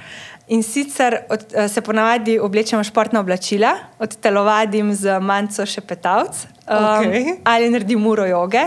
In 0.49 0.63
sicer 0.63 1.19
od, 1.29 1.45
eh, 1.55 1.69
se 1.69 1.81
ponavadi 1.81 2.39
oblečem 2.39 2.81
v 2.81 2.85
športna 2.85 3.21
oblačila, 3.21 3.75
odtelovadim 3.99 4.95
z 4.95 5.21
manjco 5.21 5.67
šepetavc. 5.67 6.47
Um, 6.69 7.09
Okej. 7.09 7.41
Ali 7.45 7.71
naredim 7.73 8.07
uro 8.07 8.27
joge 8.29 8.61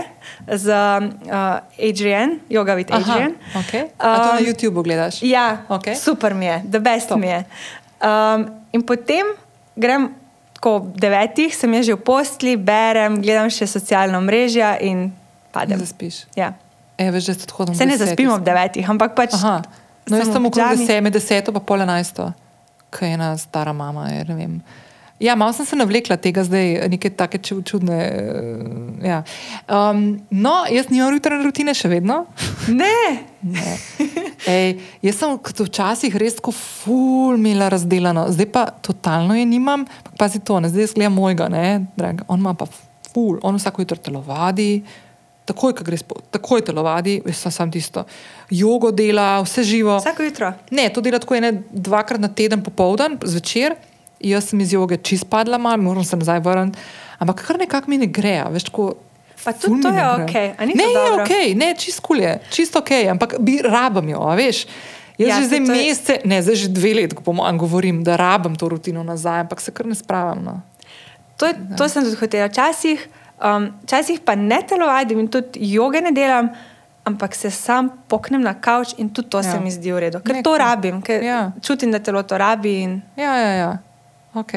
z 0.50 0.66
uh, 0.66 1.60
Adrian, 1.78 2.40
yoga 2.50 2.74
with 2.74 2.90
Adrian. 2.90 3.34
okay. 3.54 3.86
A 3.98 4.18
to 4.18 4.32
na 4.34 4.38
Um, 4.38 4.46
YouTubu 4.46 4.82
gledaš? 4.82 5.22
Ja, 5.22 5.62
Okej. 5.68 5.94
super 5.96 6.34
mi 6.34 6.46
je, 6.46 6.62
the 6.70 6.80
best 6.80 7.08
Top. 7.08 7.18
mi 7.20 7.26
je. 7.30 7.44
Um, 8.02 8.46
in 8.72 8.82
potem 8.82 9.26
grem 9.76 10.10
tako 10.54 10.74
ob 10.76 10.84
devetih, 10.98 11.54
sem 11.54 11.82
že 11.82 11.94
v 11.94 12.02
postli, 12.02 12.56
berem, 12.56 13.22
gledam 13.22 13.50
še 13.50 13.66
socialna 13.66 14.20
mreža 14.20 14.78
in 14.82 15.12
padem. 15.54 15.78
Zaspiš. 15.78 16.26
Ja. 16.36 16.52
E, 16.98 17.10
veš, 17.10 17.24
se. 17.24 17.74
Se 17.74 17.86
ne 17.86 17.96
zaspim 17.96 18.30
ob 18.30 18.42
devetih, 18.42 18.86
ampak 18.90 19.14
pač. 19.14 19.34
Aha. 19.34 19.62
No, 20.10 20.18
jaz 20.18 20.26
sem 20.26 20.46
okrog 20.46 20.74
deset, 20.74 21.02
med 21.02 21.14
deseto 21.14 21.52
pa 21.54 21.60
pol 21.62 21.82
enajsto, 21.82 22.32
kaj 22.90 23.08
je 23.08 23.14
ena 23.14 23.36
stara 23.38 23.72
mama. 23.72 24.10
Je, 24.10 24.24
ne 24.28 24.34
vem. 24.34 24.54
Ja, 25.22 25.34
malo 25.34 25.54
sem 25.54 25.66
se 25.66 25.76
navlekla 25.76 26.16
tega 26.18 26.42
zdaj, 26.42 26.88
neke 26.88 27.10
take 27.10 27.38
ču- 27.38 27.62
čudne. 27.62 27.98
eh, 28.02 28.72
Ja. 29.02 29.22
Um, 29.66 30.02
no, 30.30 30.64
jaz 30.66 30.86
nimam 30.88 31.14
jutranje 31.14 31.44
rutine 31.44 31.74
še 31.74 31.88
vedno. 31.88 32.24
Ne, 32.70 33.22
Ne. 33.42 33.72
Ej, 34.46 34.68
jaz 35.02 35.16
sem 35.18 35.38
kot 35.38 35.58
včasih 35.60 36.14
res 36.14 36.36
tako 36.36 36.52
ful 36.52 37.34
imela 37.34 37.66
razdeljeno, 37.68 38.28
zdaj 38.30 38.46
pa 38.48 38.66
totalno 38.80 39.34
je 39.34 39.46
nimam. 39.46 39.82
Pazi 40.14 40.38
to, 40.38 40.60
ne? 40.60 40.68
zdaj 40.68 40.82
jaz 40.82 40.94
gledam 40.94 41.14
mojega, 41.14 41.48
ne, 41.48 41.64
drag, 41.96 42.22
on 42.28 42.38
ima 42.38 42.54
pa 42.54 42.68
ful, 43.08 43.40
on 43.42 43.58
vsako 43.58 43.82
jutro 43.82 43.98
telovadi. 43.98 44.84
Takoj, 45.44 45.74
ko 45.74 45.82
gre 45.82 45.98
spo, 45.98 46.20
takoj 46.30 46.62
telovadi, 46.62 47.16
veš, 47.20 47.36
sem 47.38 47.50
sam 47.52 47.70
tisto. 47.70 48.04
Jogo 48.48 48.92
dela, 48.92 49.40
vse 49.42 49.64
živo. 49.64 49.96
vsako 49.98 50.22
jutro. 50.22 50.52
Ne, 50.70 50.86
to 50.88 51.00
dela 51.00 51.18
tako 51.18 51.34
ene 51.34 51.50
dvakrat 51.68 52.20
na 52.20 52.30
teden, 52.30 52.62
popoldan, 52.62 53.18
zvečer. 53.20 53.74
Jaz 54.22 54.44
sem 54.44 54.60
iz 54.60 54.72
joge 54.72 54.96
čist 54.98 55.26
padla, 55.26 55.58
malo, 55.58 55.82
moram 55.82 56.04
se 56.04 56.16
nazaj 56.16 56.40
vrniti. 56.40 56.78
Ampak 57.18 57.42
kar 57.42 57.58
nekako 57.58 57.90
mi 57.90 57.98
ne 57.98 58.06
gre, 58.08 58.44
veš, 58.50 58.64
tako. 58.64 58.94
Pa 59.38 59.52
tudi 59.52 59.82
to 59.82 59.90
ne 59.90 59.98
je 59.98 60.06
gre. 60.06 60.24
okej, 60.24 60.48
a 60.52 60.62
ni 60.62 60.72
to 60.72 60.78
Ne, 60.78 60.84
je 60.86 61.12
ok, 61.14 61.32
ne, 61.56 61.74
čist 61.76 62.00
kul 62.00 62.18
je, 62.18 62.32
čisto 62.50 62.78
ok, 62.78 62.90
ampak 63.10 63.34
bi 63.40 63.58
rabim 63.60 64.08
jo, 64.08 64.22
veš. 64.32 64.66
Jaz 65.18 65.28
Ja, 65.28 65.36
že 65.36 65.44
zdaj 65.44 65.58
je- 65.58 65.66
mesece, 65.68 66.14
ne, 66.24 66.38
zdaj 66.38 66.56
že 66.56 66.68
dve 66.70 66.94
leti, 66.94 67.14
ko 67.14 67.22
po 67.22 67.32
mojem 67.32 67.58
govorim, 67.58 68.02
da 68.02 68.16
rabim 68.16 68.54
to 68.54 68.68
rutino 68.68 69.02
nazaj, 69.02 69.40
ampak 69.40 69.60
se 69.60 69.70
kar 69.70 69.84
ne 69.84 69.94
spravim. 69.94 70.42
No. 70.42 70.60
To, 71.36 71.46
je, 71.46 71.54
to 71.76 71.84
sem 71.84 72.02
tudi 72.02 72.16
hotela. 72.16 72.46
Včasih, 72.46 73.02
um, 73.36 73.66
včasih 73.82 74.20
pa 74.20 74.34
ne 74.34 74.62
telovadim 74.62 75.18
in 75.18 75.28
tudi 75.28 75.58
joge 75.68 76.00
ne 76.00 76.12
delam, 76.12 76.48
ampak 77.04 77.34
se 77.34 77.50
sam 77.50 77.90
poknem 78.08 78.40
na 78.40 78.54
kavč 78.54 78.94
in 78.96 79.10
tudi 79.10 79.28
to 79.28 79.38
ja. 79.38 79.42
Se 79.44 79.58
mi 79.58 79.70
zdi 79.70 79.90
v 79.90 79.98
redu. 80.00 80.20
Ker 80.20 80.32
Ne, 80.32 80.42
to 80.42 80.54
rabim, 80.56 81.02
ker. 81.02 81.18
Ja. 81.20 81.50
čutim, 81.60 81.90
da 81.90 81.98
telo 81.98 82.22
to 82.22 82.38
rabi. 82.38 82.76
In... 82.78 83.02
Ja, 83.16 83.34
ja, 83.36 83.52
ja, 83.52 83.70
ok. 84.34 84.52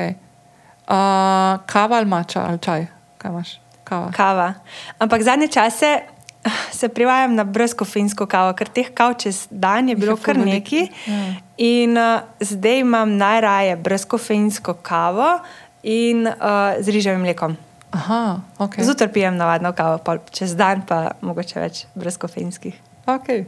Uh, 0.85 1.59
kava 1.65 1.97
ali 1.97 2.05
mača 2.05 2.45
ali 2.47 2.59
čaj, 2.59 2.87
kaj 3.17 3.31
imaš? 3.31 3.59
Kava. 3.83 4.11
Kava. 4.11 4.53
Ampak 4.99 5.21
zadnje 5.21 5.47
čase 5.47 5.99
ah, 6.43 6.61
se 6.71 6.89
privajam 6.89 7.35
na 7.35 7.43
brezkofeinsko 7.43 8.25
kavo, 8.25 8.53
ker 8.57 8.69
teh 8.69 8.89
kav 8.93 9.13
čez 9.21 9.45
dan 9.49 9.89
je 9.89 9.95
bilo 9.95 10.17
je 10.17 10.23
kar 10.25 10.37
nekaj. 10.37 10.87
Ja. 11.05 11.21
In 11.57 11.97
uh, 11.97 12.25
zdaj 12.39 12.79
imam 12.79 13.17
najraje 13.17 13.75
brezkofeinsko 13.75 14.73
kavo 14.81 15.39
in 15.83 16.27
uh, 16.27 16.77
z 16.81 16.89
riževim 16.89 17.21
mlekom. 17.21 17.57
Aha, 17.95 18.41
ok. 18.57 18.81
Zjutraj 18.81 19.13
pijem 19.13 19.37
navadno 19.37 19.71
kavo, 19.73 19.97
pol 19.97 20.19
čez 20.31 20.55
dan 20.57 20.81
pa 20.87 21.15
mogoče 21.21 21.59
več 21.61 21.85
brezkofeinskih. 21.95 22.75
Okay. 23.05 23.45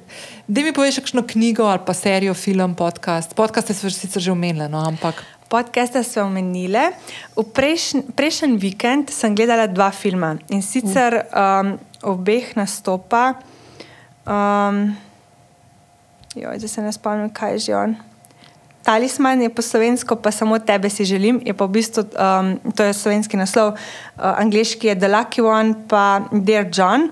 Da 0.48 0.62
mi 0.62 0.74
poveš 0.74 1.00
kakšno 1.02 1.24
knjigo 1.28 1.66
ali 1.66 1.82
pa 1.86 1.94
serijo, 1.94 2.34
film, 2.34 2.76
podcast. 2.76 3.34
Podcast 3.36 3.70
je 3.70 3.90
sicer 3.90 4.22
že 4.22 4.32
omenjeno, 4.32 4.86
ampak 4.86 5.24
Podcasta 5.48 6.04
so 6.04 6.28
omenile. 6.28 6.92
V 7.32 7.44
prejšnji 7.56 8.12
prejšen 8.12 8.60
vikend 8.60 9.08
sem 9.16 9.32
gledala 9.32 9.72
dva 9.72 9.96
filma 9.96 10.36
in 10.52 10.60
sicer 10.60 11.24
um, 11.32 11.80
obeh 12.04 12.52
nastopa. 12.60 13.40
Um, 14.28 14.92
joj, 16.36 16.60
zdaj 16.60 16.72
se 16.72 16.82
ne 16.84 16.92
spomnim, 16.92 17.32
kaj 17.32 17.56
je 17.56 17.60
že 17.72 17.74
on. 17.80 17.96
Talisman 18.84 19.42
je 19.42 19.52
po 19.52 19.64
slovensko, 19.64 20.16
pa 20.20 20.32
samo 20.32 20.60
tebe 20.60 20.92
si 20.92 21.08
želim, 21.08 21.40
je 21.44 21.56
pa 21.56 21.68
v 21.68 21.80
bistvu 21.80 22.08
um, 22.12 22.56
to 22.76 22.84
je 22.84 22.94
slovenski 22.96 23.40
naslov, 23.40 23.76
uh, 23.76 24.40
angliški 24.40 24.88
je 24.88 24.96
The 24.96 25.08
Lucky 25.08 25.42
One, 25.44 25.88
pa 25.88 26.28
Dear 26.32 26.68
John. 26.72 27.12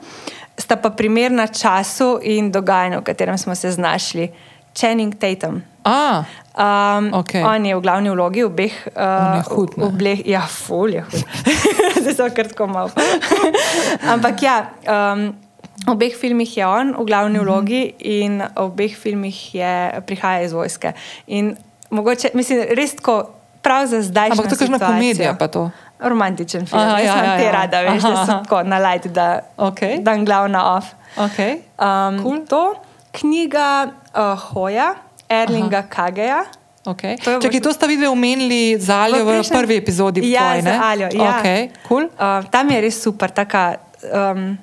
Sta 0.56 0.76
pa 0.76 0.92
primerna 0.92 1.48
času 1.48 2.20
in 2.24 2.52
dogajanju, 2.52 3.00
v 3.00 3.04
katerem 3.04 3.38
smo 3.38 3.56
se 3.56 3.72
znašli. 3.72 4.32
Channing 4.76 5.16
Tatum. 5.16 5.64
A, 5.84 6.24
Um, 6.56 7.12
Okej. 7.14 7.44
On 7.44 7.66
je 7.66 7.76
v 7.76 7.82
glavni 7.84 8.10
vlogi 8.10 8.44
obeh. 8.44 8.72
On 8.96 9.36
je 9.36 9.44
Uh, 9.44 9.52
hud, 9.52 9.76
obleh, 9.78 10.24
ja, 10.24 10.42
ful 10.42 10.88
je 10.88 11.02
hud. 11.04 11.24
Zdaj 12.02 12.14
sem 12.16 12.32
kar 12.32 12.48
tako 12.48 12.68
mal. 12.68 12.88
Ampak 14.14 14.40
ja, 14.40 14.72
um, 14.88 15.36
v 15.84 15.92
obeh 15.92 16.16
filmih 16.16 16.48
je 16.48 16.64
on 16.64 16.96
v 16.96 17.04
glavni 17.04 17.40
Mhm. 17.40 17.44
vlogi 17.44 17.82
in 18.00 18.40
v 18.40 18.56
obeh 18.56 18.96
filmih 18.96 19.36
je, 19.52 19.74
prihaja 20.02 20.42
iz 20.42 20.54
vojske. 20.54 20.94
In 21.28 21.58
mogoče, 21.90 22.32
mislim, 22.34 22.64
res 22.72 22.96
tako, 22.96 23.30
prav 23.62 23.88
za 23.88 24.02
zdaj. 24.02 24.32
ampak 24.32 24.48
to 24.48 24.56
je 24.56 24.60
kakšna 24.60 24.80
komedija 24.80 25.34
pa 25.36 25.48
to. 25.48 25.70
Romantičen 26.00 26.66
film. 26.66 26.82
Aha, 26.82 27.00
ja, 27.00 27.06
ja, 27.06 27.24
ja, 27.26 27.38
te 27.38 27.44
ja. 27.46 27.52
rada, 27.52 27.82
veš, 27.82 28.00
Aha, 28.00 28.10
da 28.10 28.26
so 28.26 28.34
tako 28.44 28.64
na 28.64 28.78
light, 28.80 29.08
da 29.08 29.40
Okej. 29.58 30.00
dan 30.00 30.26
glavna 30.26 30.76
off. 30.76 30.86
Okay. 31.18 31.64
Um, 31.76 32.20
Cool. 32.20 32.46
To 32.46 32.76
knjiga 33.12 33.88
uh, 34.12 34.36
Hoja, 34.38 34.96
Erlinga 35.30 35.78
Aha. 35.78 35.88
Kageja. 35.90 36.46
Okay. 36.86 37.18
To 37.18 37.42
Čakaj, 37.42 37.60
v- 37.60 37.64
to 37.64 37.74
sta 37.74 37.90
videli 37.90 38.08
omenili 38.08 38.78
z 38.78 38.90
Aljo 38.94 39.26
v, 39.26 39.26
v 39.26 39.30
prejšnjem- 39.42 39.58
prvi 39.58 39.76
epizodi. 39.78 40.20
Ja, 40.30 40.54
tvoji, 40.54 40.62
z 40.62 40.66
ne? 40.66 40.78
Aljo, 40.78 41.08
ja. 41.18 41.42
Okay, 41.42 41.62
cool. 41.88 42.04
Uh, 42.14 42.46
tam 42.54 42.70
je 42.70 42.78
res 42.82 43.02
super, 43.02 43.30
taka, 43.34 43.82
um, 44.06 44.54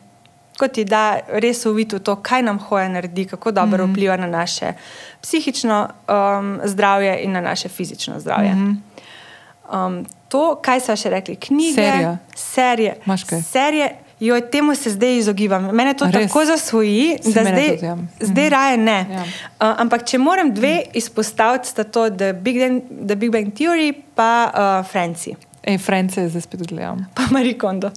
kot 0.54 0.70
ti 0.70 0.86
da 0.86 1.18
res 1.42 1.66
uvid 1.66 1.98
v 1.98 1.98
to, 1.98 2.22
kaj 2.22 2.46
nam 2.46 2.62
hoja 2.62 2.86
naredi, 2.88 3.26
kako 3.26 3.50
dobro 3.50 3.82
mm. 3.82 3.90
-hmm. 3.90 3.92
vpliva 3.92 4.16
na 4.16 4.26
naše 4.26 4.78
psihično 5.18 5.88
um, 6.06 6.60
zdravje 6.64 7.18
in 7.26 7.32
na 7.32 7.40
naše 7.40 7.68
fizično 7.68 8.20
zdravje. 8.20 8.54
Mm 8.54 8.62
-hmm. 8.62 9.86
um, 9.86 10.06
to, 10.28 10.62
kaj 10.62 10.80
so 10.80 10.96
še 10.96 11.10
rekli, 11.10 11.36
knjige, 11.36 12.16
serije. 12.34 12.96
Kaj? 13.26 13.42
serije 13.42 14.01
Jo, 14.22 14.36
temu 14.40 14.74
se 14.78 14.90
zdaj 14.94 15.16
izogibam. 15.18 15.64
Mene 15.74 15.96
to 15.98 16.06
res? 16.06 16.28
tako 16.30 16.44
zasvoji, 16.46 17.16
Se 17.22 17.32
da 17.34 17.42
zdaj, 17.42 17.68
tudi, 17.74 17.86
ja. 17.86 17.96
zdaj 18.20 18.48
raje 18.54 18.76
ne. 18.78 18.98
Ja. 19.10 19.22
Uh, 19.22 19.80
ampak 19.82 20.06
če 20.06 20.20
moram 20.22 20.52
dve 20.54 20.76
izpostaviti, 20.94 21.72
sta 21.74 21.82
to 21.84 22.06
The 22.10 22.30
Big 22.32 22.60
Bang, 22.62 22.82
The 23.08 23.16
Big 23.18 23.32
Bang 23.34 23.50
Theory 23.50 23.90
pa 24.14 24.30
uh, 24.54 24.86
Franci, 24.86 25.34
Ej, 25.62 25.78
France 25.78 26.28
zdaj 26.28 26.42
spet 26.42 26.62
gledam. 26.66 27.06
pa 27.18 27.26
Marie 27.30 27.58
Kondo. 27.58 27.90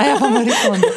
A 0.00 0.06
ja, 0.06 0.18
pa 0.18 0.30
Marikondo. 0.30 0.90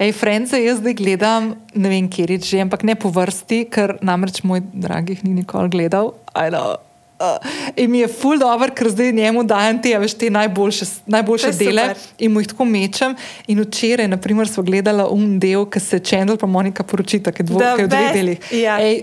Ej, 0.00 0.12
France 0.16 0.58
jaz 0.58 0.78
zdaj 0.80 0.94
gledam, 0.98 1.54
ne 1.74 1.90
vem, 1.92 2.06
kjer 2.10 2.30
je 2.34 2.38
že, 2.52 2.62
ampak 2.64 2.86
ne 2.88 2.94
po 2.98 3.10
vrsti, 3.12 3.66
ker 3.70 3.98
namreč 4.02 4.42
moj 4.42 4.62
dragi 4.72 5.18
jih 5.18 5.26
ni 5.28 5.42
nikoli 5.42 5.70
gledal. 5.70 6.14
I 6.34 6.50
know. 6.50 6.78
Uh, 7.20 7.36
in 7.76 7.90
mi 7.90 7.98
je 7.98 8.08
ful 8.08 8.38
dobro, 8.38 8.70
ker 8.70 8.88
zdaj 8.88 9.12
njemu 9.12 9.42
dajem 9.44 9.76
te, 9.78 9.92
veš, 9.94 10.14
te 10.14 10.30
najboljše, 10.30 10.84
najboljše 11.06 11.50
dele 11.52 11.82
super. 11.84 11.96
in 12.18 12.32
mu 12.32 12.40
jih 12.40 12.48
tako 12.48 12.64
mečem. 12.64 13.16
In 13.46 13.60
včeraj, 13.60 14.08
naprimer, 14.08 14.48
smo 14.48 14.62
gledali 14.62 15.04
un 15.04 15.38
del, 15.38 15.66
ki 15.66 15.80
se 15.80 15.98
Čendel 16.00 16.36
pa 16.36 16.46
Monika 16.46 16.82
poročita, 16.82 17.28
ki 17.30 17.42
je 17.42 17.46
dvo- 17.46 17.60
v 17.76 17.86
dveh 17.86 18.12
delih. 18.12 18.38
ja. 18.52 18.78
Ej, 18.80 19.02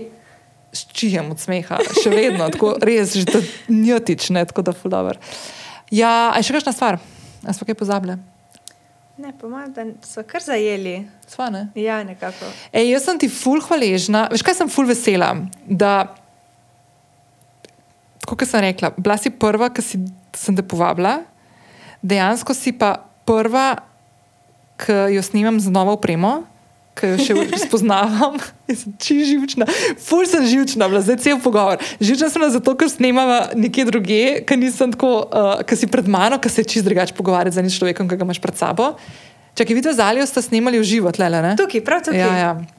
Ščijem 0.70 1.30
od 1.30 1.40
smeha, 1.40 1.78
še 1.94 2.10
vedno, 2.10 2.44
tako 2.50 2.74
res, 2.78 3.14
že 3.14 3.24
to 3.24 3.38
njotič, 3.68 4.28
ne, 4.30 4.42
tako 4.44 4.62
da 4.62 4.72
ful 4.72 4.90
dobro. 4.90 5.16
Ja, 5.90 6.28
a 6.28 6.36
je 6.36 6.44
še 6.44 6.52
kakšna 6.52 6.74
stvar? 6.74 6.98
A 7.40 7.54
smo 7.56 7.64
kaj 7.64 7.74
pozabili? 7.74 8.18
Ne, 9.16 9.32
pomagam, 9.32 9.72
da 9.72 10.04
so 10.04 10.20
kar 10.22 10.44
zajeli. 10.44 11.08
Sva, 11.26 11.48
ne? 11.50 11.68
Ja, 11.74 12.02
nekako. 12.04 12.50
Ej, 12.70 12.92
jaz 12.92 13.02
sem 13.02 13.18
ti 13.18 13.28
ful 13.28 13.58
hvaležna, 13.60 14.26
veš 14.28 14.44
kaj 14.44 14.54
sem 14.54 14.68
ful 14.68 14.84
vesela, 14.84 15.32
da, 15.64 16.12
kot 18.36 18.48
sem 18.48 18.60
rekla, 18.64 18.92
bila 18.98 19.16
si 19.20 19.30
prva, 19.30 19.70
ki 19.72 19.84
si, 19.84 20.00
sem 20.36 20.56
te 20.56 20.64
povabila, 20.66 21.22
dejansko 22.04 22.52
si 22.56 22.74
pa 22.76 22.96
prva, 23.28 23.78
ki 24.78 25.14
jo 25.16 25.22
snimam 25.24 25.58
z 25.60 25.72
novo 25.72 25.96
opremo, 25.96 26.42
ki 26.98 27.12
jo 27.12 27.18
še 27.22 27.34
spoznavam. 27.66 28.38
Jaz 28.68 28.84
sem 28.84 28.94
čisto 29.00 29.28
živčna, 29.30 29.68
ful 30.02 30.26
sem 30.28 30.44
živčna, 30.46 30.90
bila 30.90 31.02
zdaj 31.04 31.20
cel 31.24 31.38
pogovor. 31.42 31.82
Živčna 32.02 32.30
sem 32.32 32.46
zato, 32.54 32.74
ker 32.78 32.90
snemava 32.90 33.54
nekje 33.58 33.88
druge, 33.88 34.22
ker 34.48 34.60
nisem 34.60 34.94
tako, 34.94 35.12
uh, 35.26 35.62
ker 35.64 35.78
si 35.78 35.90
pred 35.90 36.10
mano, 36.10 36.40
ker 36.42 36.52
se 36.52 36.66
čist 36.66 36.86
drugače 36.88 37.16
pogovarjati 37.18 37.58
z 37.58 37.64
enim 37.64 37.74
človekom, 37.74 38.10
ki 38.10 38.18
ga 38.18 38.28
imaš 38.28 38.42
pred 38.42 38.58
sabo. 38.58 38.94
Čakaj, 39.58 39.74
vidite, 39.74 39.94
z 39.96 40.04
Alijo 40.04 40.26
ste 40.28 40.42
snemali 40.44 40.78
v 40.78 40.86
živo, 40.86 41.10
tlele, 41.10 41.42
ne? 41.42 41.54
Tukaj, 41.58 41.82
prav 41.82 42.04
tukaj. 42.06 42.22
Ja, 42.22 42.34
ja. 42.38 42.77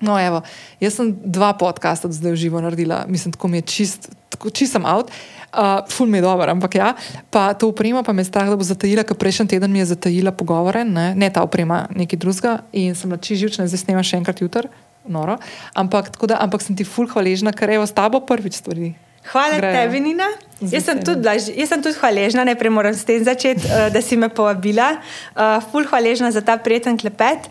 No, 0.00 0.16
evo, 0.16 0.40
jaz 0.80 0.96
sem 0.96 1.12
dva 1.12 1.52
podcasta 1.52 2.08
zdaj 2.08 2.32
v 2.32 2.40
živo 2.40 2.60
naredila, 2.60 3.04
mislim, 3.08 3.32
tako 3.36 3.48
mi 3.52 3.60
je 3.60 3.68
čist, 3.68 4.08
tako 4.32 4.50
čist 4.50 4.72
sem 4.72 4.84
out. 4.88 5.12
Uh, 5.50 5.82
ful 5.90 6.06
mi 6.06 6.18
je 6.18 6.22
dobro, 6.22 6.46
ampak 6.46 6.74
ja, 6.74 6.94
pa 7.30 7.50
to 7.58 7.68
oprema 7.68 8.02
pa 8.06 8.12
me 8.14 8.22
je 8.22 8.30
strah, 8.30 8.48
da 8.48 8.56
bo 8.56 8.62
zatajila, 8.62 9.02
ker 9.02 9.18
prejšnji 9.18 9.50
teden 9.50 9.72
mi 9.72 9.82
je 9.82 9.90
zatajila 9.92 10.30
pogovore, 10.32 10.84
ne, 10.86 11.10
ne 11.14 11.28
ta 11.30 11.42
oprema, 11.42 11.84
nekaj 11.90 12.18
drugega 12.22 12.52
in 12.72 12.94
sem 12.94 13.10
bila 13.10 13.18
čist 13.18 13.42
živčna, 13.42 13.66
zdaj 13.66 13.82
snemam 13.82 14.06
še 14.06 14.22
enkrat 14.22 14.40
jutr, 14.40 14.70
noro. 15.04 15.36
Ampak, 15.74 16.14
da, 16.22 16.38
ampak 16.38 16.62
sem 16.62 16.78
ti 16.78 16.86
ful 16.86 17.10
hvaležna, 17.10 17.52
ker 17.52 17.66
evo 17.76 17.84
s 17.84 17.92
tabo 17.92 18.22
prvič 18.22 18.62
stvari. 18.62 18.94
Hvala 19.20 19.58
grejo. 19.60 19.74
tebi, 19.76 20.00
Nina. 20.00 20.24
Jaz 20.60 20.70
sem, 20.84 20.96
veseljem. 20.96 21.04
tudi, 21.04 21.20
bila 21.20 21.34
ž- 21.36 21.52
jaz 21.52 21.68
sem 21.68 21.82
tudi 21.84 21.96
hvaležna, 22.00 22.44
najprej 22.48 22.72
moram 22.72 22.94
s 22.96 23.04
tem 23.04 23.20
začeti, 23.24 23.68
uh, 23.68 23.92
da 23.92 24.00
si 24.00 24.16
me 24.16 24.28
povabila. 24.32 24.96
Uh, 25.36 25.60
ful 25.68 25.84
hvaležna 25.84 26.30
za 26.32 26.40
ta 26.40 26.56
prijeten 26.56 26.96
klepet. 26.96 27.50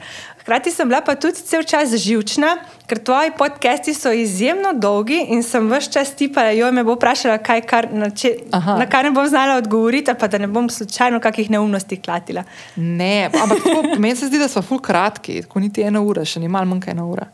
Hkrati 0.49 0.71
sem 0.71 0.89
bila 0.89 1.01
pa 1.05 1.13
tudi 1.15 1.37
cel 1.45 1.61
čas 1.61 1.91
živčna, 1.93 2.55
ker 2.89 2.97
tvoji 2.97 3.29
podcasti 3.37 3.93
so 3.93 4.09
izjemno 4.09 4.71
dolgi 4.73 5.19
in 5.29 5.43
sem 5.45 5.67
vse 5.69 5.91
čas 5.93 6.15
tipala, 6.17 6.49
jo 6.57 6.71
me 6.73 6.81
bo 6.83 6.95
vprašala, 6.95 7.35
kaj, 7.37 7.61
kar, 7.69 7.87
na, 7.93 8.07
če, 8.09 8.31
Aha. 8.57 8.79
na 8.81 8.87
kar 8.89 9.05
ne 9.05 9.11
bom 9.13 9.27
znala 9.29 9.59
odgovoriti, 9.61 10.09
pa 10.17 10.25
da 10.27 10.39
ne 10.41 10.47
bom 10.49 10.65
slučajno 10.69 11.19
kakih 11.21 11.51
neumnosti 11.53 11.99
klatila. 12.01 12.41
Ne, 12.81 13.29
ampak 13.29 13.61
tako, 13.61 13.83
meni 14.01 14.15
se 14.17 14.31
zdi, 14.31 14.39
da 14.41 14.47
so 14.49 14.63
ful 14.65 14.81
kratki, 14.81 15.43
tako 15.45 15.61
niti 15.61 15.85
ena 15.85 16.01
ura, 16.01 16.25
še 16.25 16.41
ni 16.41 16.49
malo 16.49 16.65
manj 16.71 16.81
kot 16.87 16.95
ena 16.95 17.05
ura. 17.05 17.29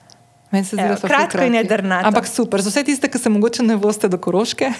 Meni 0.52 0.68
se 0.68 0.76
zdi, 0.76 0.84
Evo, 0.84 0.98
da 0.98 1.00
so 1.00 1.14
kratko 1.14 1.48
in 1.48 1.56
jedrnato. 1.62 2.12
Ampak 2.12 2.28
super, 2.28 2.66
za 2.68 2.76
vse 2.76 2.84
tiste, 2.92 3.08
ki 3.08 3.24
se 3.24 3.32
mogoče 3.32 3.64
ne 3.64 3.80
boste 3.80 4.12
do 4.12 4.20
Koroške, 4.20 4.74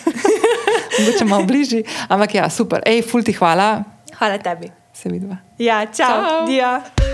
mogoče 1.00 1.32
malo 1.32 1.48
bližji. 1.48 1.86
Ampak 2.12 2.36
ja, 2.36 2.52
super. 2.52 2.84
Ej, 2.84 3.00
ful 3.08 3.24
ti 3.24 3.40
hvala, 3.40 3.78
Hvala 4.20 4.44
tebi. 4.44 4.74
se 4.92 5.08
vidiva. 5.08 5.40
Ja, 5.56 5.86
čau, 5.88 6.20
Čau. 6.20 6.48
čau. 6.52 7.05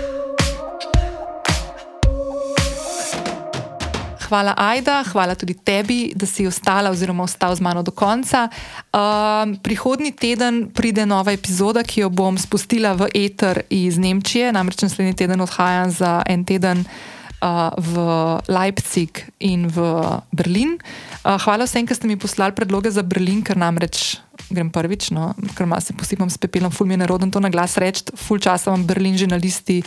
Hvala, 4.32 4.54
Aida, 4.56 5.02
hvala 5.12 5.34
tudi 5.36 5.52
tebi, 5.52 6.14
da 6.16 6.24
si 6.24 6.46
ostala 6.48 6.88
oziroma 6.88 7.26
ostal 7.28 7.52
z 7.52 7.60
mano 7.60 7.82
do 7.84 7.92
konca. 7.92 8.48
Um, 8.88 9.58
prihodnji 9.60 10.14
teden 10.16 10.70
pride 10.72 11.04
nova 11.04 11.34
epizoda, 11.36 11.82
ki 11.84 12.00
jo 12.00 12.08
bom 12.08 12.38
spustila 12.40 12.94
v 12.96 13.10
eter 13.12 13.60
iz 13.68 14.00
Nemčije, 14.00 14.48
namreč 14.56 14.86
naslednji 14.88 15.18
teden 15.20 15.44
odhajam 15.44 15.92
za 15.92 16.22
en 16.24 16.46
teden 16.48 16.80
uh, 16.80 17.76
v 17.76 18.06
Leipzig 18.48 19.20
in 19.36 19.68
v 19.68 19.84
Berlin. 20.32 20.78
Uh, 20.80 21.36
hvala 21.36 21.68
vsem, 21.68 21.84
ki 21.84 21.92
ste 21.92 22.08
mi 22.08 22.16
poslali 22.16 22.56
predloge 22.56 22.88
za 22.88 23.04
Berlin, 23.04 23.44
ker 23.44 23.60
namreč 23.60 24.16
grem 24.48 24.72
prvič, 24.72 25.12
no, 25.12 25.36
ker 25.52 25.68
malo 25.68 25.84
se 25.84 25.92
posipam 25.92 26.32
s 26.32 26.40
pepelom, 26.40 26.72
ful 26.72 26.88
mi 26.88 26.96
je 26.96 27.04
neroden 27.04 27.28
to 27.28 27.36
na 27.36 27.52
glas 27.52 27.76
reči, 27.76 28.08
ful 28.16 28.40
časa 28.40 28.72
imam 28.72 28.88
Berlin 28.88 29.12
že 29.12 29.28
na 29.28 29.36
listi. 29.36 29.82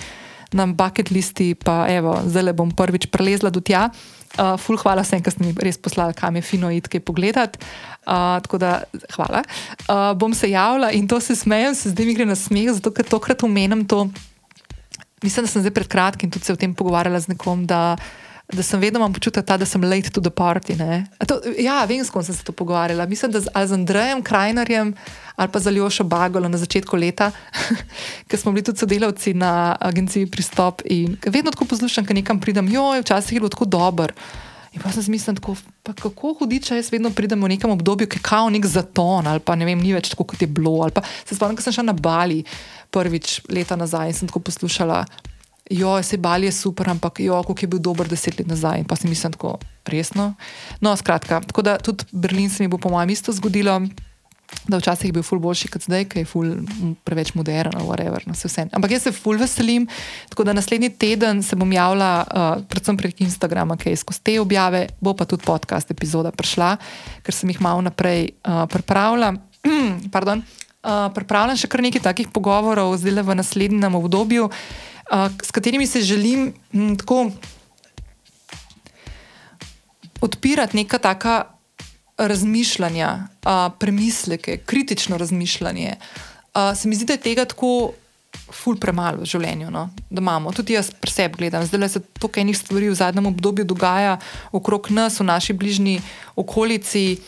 Na 0.53 0.69
bucket 0.69 1.09
listi, 1.09 1.57
pa 1.57 1.89
evo, 1.89 2.21
zdaj 2.29 2.43
le 2.45 2.53
bom 2.53 2.69
prvič 2.69 3.09
prelezla 3.09 3.49
do 3.49 3.59
tja. 3.59 3.89
Uh, 4.35 4.57
ful, 4.59 4.75
hvala 4.75 5.03
vsem, 5.05 5.21
ki 5.23 5.31
ste 5.31 5.45
mi 5.45 5.53
res 5.63 5.77
poslali, 5.79 6.15
kam 6.17 6.35
je 6.35 6.43
fino 6.43 6.67
kaj 6.67 7.01
pogledati. 7.07 7.59
Uh, 8.03 8.35
tako 8.43 8.59
da, 8.59 8.83
hvala. 9.15 9.45
Uh, 9.87 10.11
bom 10.19 10.33
se 10.35 10.49
javila 10.51 10.91
in 10.91 11.07
to 11.07 11.19
se 11.19 11.35
smejem, 11.35 11.75
se 11.75 11.93
zdaj 11.93 12.05
mi 12.05 12.15
gre 12.17 12.25
na 12.27 12.35
smeh, 12.35 12.73
zato 12.75 12.91
ker 12.91 13.07
tokrat 13.07 13.43
omenim 13.47 13.85
to. 13.87 14.09
Mislim, 15.23 15.45
da 15.45 15.51
sem 15.51 15.63
zdaj 15.63 15.73
pred 15.73 15.87
kratkim 15.87 16.31
tudi 16.31 16.45
se 16.45 16.53
o 16.53 16.59
tem 16.59 16.75
pogovarjala 16.75 17.19
z 17.23 17.31
nekom, 17.31 17.63
da, 17.65 17.95
da 18.53 18.63
sem 18.63 18.79
vedno 18.79 18.99
imam 18.99 19.11
občutek, 19.11 19.45
ta, 19.45 19.57
da 19.57 19.65
sem 19.65 19.83
late 19.83 20.09
to 20.09 20.21
the 20.21 20.29
party. 20.29 20.77
ne. 20.77 21.05
To, 21.27 21.39
ja, 21.57 21.85
vem, 21.85 22.05
s 22.05 22.09
kom 22.09 22.23
sem 22.23 22.35
se 22.35 22.43
to 22.43 22.51
pogovarjala. 22.51 23.05
Mislim, 23.05 23.31
da 23.31 23.41
z, 23.41 23.49
z 23.65 23.71
Andrejem 23.71 24.21
Krajnerjem 24.23 24.93
ali 25.35 25.51
pa 25.51 25.59
z 25.59 25.67
Aljošo 25.67 26.03
Bagolo 26.03 26.47
na 26.47 26.57
začetku 26.57 26.95
leta, 26.95 27.31
ker 28.29 28.39
smo 28.39 28.51
bili 28.51 28.63
tudi 28.63 28.79
sodelavci 28.79 29.33
na 29.33 29.75
agenciji 29.79 30.31
Pristop 30.31 30.81
in 30.85 31.17
vedno 31.25 31.51
tako 31.51 31.65
poslušam, 31.65 32.05
ker 32.05 32.15
nekam 32.15 32.39
pridem, 32.39 32.69
joj, 32.71 33.01
včasih 33.01 33.35
je 33.35 33.39
bilo 33.39 33.49
tako 33.49 33.65
dober. 33.65 34.13
In 34.75 34.81
pa 34.83 34.91
sem 34.91 35.03
zmislila, 35.03 35.35
tako, 35.35 35.55
kako 35.83 36.33
hudiča 36.39 36.75
jaz 36.75 36.91
vedno 36.91 37.11
pridem 37.11 37.43
v 37.43 37.51
nekem 37.55 37.71
obdobju, 37.71 38.07
ki 38.07 38.19
je 38.19 38.23
kao 38.23 38.49
nek 38.49 38.65
zaton 38.65 39.27
ali 39.27 39.39
pa 39.39 39.55
ne 39.55 39.65
vem, 39.65 39.79
ni 39.79 39.93
več 39.95 40.09
tako, 40.11 40.23
kot 40.23 40.41
je 40.41 40.47
bilo. 40.47 40.87
se 41.25 41.35
spomnim, 41.35 41.55
ko 41.55 41.63
sem 41.63 41.73
šla 41.73 41.91
na 41.91 41.93
Bali 41.93 42.43
prvič 42.91 43.41
leta 43.49 43.75
nazaj 43.75 44.07
in 44.07 44.13
sem 44.13 44.27
tako 44.27 44.39
poslušala. 44.39 45.05
Jo, 45.69 46.03
se 46.03 46.17
Bali 46.17 46.45
je 46.45 46.51
super, 46.51 46.89
ampak 46.89 47.19
jo, 47.19 47.43
kako 47.43 47.55
je 47.61 47.67
bil 47.67 47.79
dober 47.79 48.07
deset 48.07 48.37
let 48.37 48.47
nazaj. 48.47 48.79
In 48.79 48.85
pa 48.85 48.95
si 48.95 49.07
mislim, 49.07 49.33
tako 49.33 49.57
resno. 49.85 50.33
No, 50.81 50.95
skratka, 50.95 51.41
tako 51.41 51.61
da 51.61 51.77
tudi 51.77 52.05
Berlin 52.11 52.49
se 52.49 52.63
mi 52.63 52.67
bo, 52.69 52.77
po 52.77 52.89
mojem, 52.89 53.09
isto 53.09 53.33
zgodilo. 53.33 53.81
da 54.67 54.77
včasih 54.77 55.09
je 55.09 55.13
bil 55.13 55.23
ful 55.23 55.39
boljši 55.39 55.67
kot 55.73 55.81
zdaj, 55.81 56.05
ker 56.09 56.21
je 56.21 56.25
ful 56.29 56.51
preveč 57.03 57.33
moderen, 57.33 57.73
whatever, 57.81 58.21
no 58.27 58.33
se 58.37 58.47
vse. 58.47 58.67
Ampak 58.71 58.91
jaz 58.91 59.07
se 59.07 59.11
ful 59.11 59.37
veselim, 59.37 59.87
tako 60.29 60.43
da 60.43 60.53
naslednji 60.53 60.89
teden 60.89 61.43
se 61.43 61.55
bom 61.55 61.71
javila, 61.73 62.11
uh, 62.23 62.63
predvsem 62.69 62.97
prek 62.97 63.21
Instagrama, 63.25 63.77
ki 63.77 63.89
je 63.89 64.01
skozi 64.03 64.21
te 64.23 64.39
objave, 64.39 64.87
bo 65.01 65.13
pa 65.13 65.25
tudi 65.25 65.45
podcast 65.45 65.91
epizoda 65.91 66.31
prišla, 66.31 66.75
ker 67.25 67.33
sem 67.33 67.49
jih 67.49 67.61
malo 67.61 67.81
naprej 67.81 68.29
uh, 68.45 68.65
pripravila. 68.69 69.33
Pardon. 70.15 70.45
Uh, 70.85 71.09
pripravljam 71.13 71.57
še 71.57 71.67
kar 71.67 71.81
nekaj 71.81 72.03
takih 72.05 72.27
pogovorov, 72.29 72.93
zdaj 73.01 73.17
le 73.17 73.25
v 73.25 73.37
naslednjem 73.41 73.95
obdobju, 73.97 74.45
uh, 74.45 74.94
s 75.43 75.51
katerimi 75.51 75.87
se 75.87 76.01
želim 76.01 76.53
m, 76.73 76.97
tako 76.97 77.31
odpirati 80.21 80.77
neka 80.77 80.97
taka 80.97 81.43
razmišljanja, 82.17 83.27
uh, 83.45 83.73
premisleke, 83.79 84.57
kritično 84.57 85.17
razmišljanje. 85.17 85.95
Uh, 86.55 86.77
se 86.77 86.87
mi 86.87 86.95
zdi, 86.95 87.05
da 87.05 87.13
je 87.13 87.21
tega 87.21 87.45
tako 87.45 87.91
ful 88.51 88.77
premalo 88.79 89.23
v 89.23 89.29
življenju, 89.29 89.69
no? 89.71 89.89
da 90.09 90.21
imamo. 90.21 90.53
Tudi 90.55 90.75
jaz 90.75 90.91
pri 91.01 91.11
sebi 91.11 91.39
gledam, 91.43 91.65
zdaj 91.65 91.89
se 91.89 92.01
toliko 92.19 92.39
enih 92.39 92.57
stvari 92.57 92.89
v 92.89 92.95
zadnjem 92.95 93.29
obdobju 93.31 93.65
dogaja 93.65 94.17
okrog 94.51 94.89
nas, 94.91 95.19
v 95.19 95.27
naši 95.27 95.53
bližnji 95.53 95.99
okolici. 96.35 97.19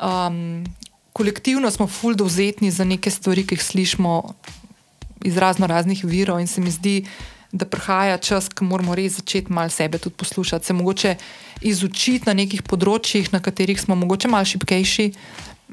Um, 0.00 0.64
kolektivno 1.12 1.70
smo 1.70 1.86
ful 1.86 2.14
dovzetni 2.14 2.70
za 2.70 2.84
neke 2.84 3.10
stvari, 3.10 3.46
ki 3.46 3.58
jih 3.58 3.64
slišimo 3.64 4.14
iz 5.24 5.36
razno 5.36 5.66
raznih 5.66 6.04
virov, 6.04 6.40
in 6.40 6.46
se 6.46 6.60
mi 6.60 6.70
zdi, 6.70 7.04
da 7.52 7.66
prihaja 7.66 8.18
čas, 8.18 8.48
ko 8.48 8.64
moramo 8.64 8.94
res 8.94 9.18
začeti 9.18 9.52
malo 9.52 9.70
sebe 9.70 9.98
tudi 9.98 10.16
poslušati, 10.16 10.66
se 10.66 10.72
mogoče 10.72 11.14
izučiti 11.60 12.26
na 12.26 12.34
nekih 12.34 12.62
področjih, 12.62 13.32
na 13.32 13.40
katerih 13.42 13.80
smo 13.80 13.98
mogoče 13.98 14.30
malo 14.30 14.46
šipkejši, 14.46 15.10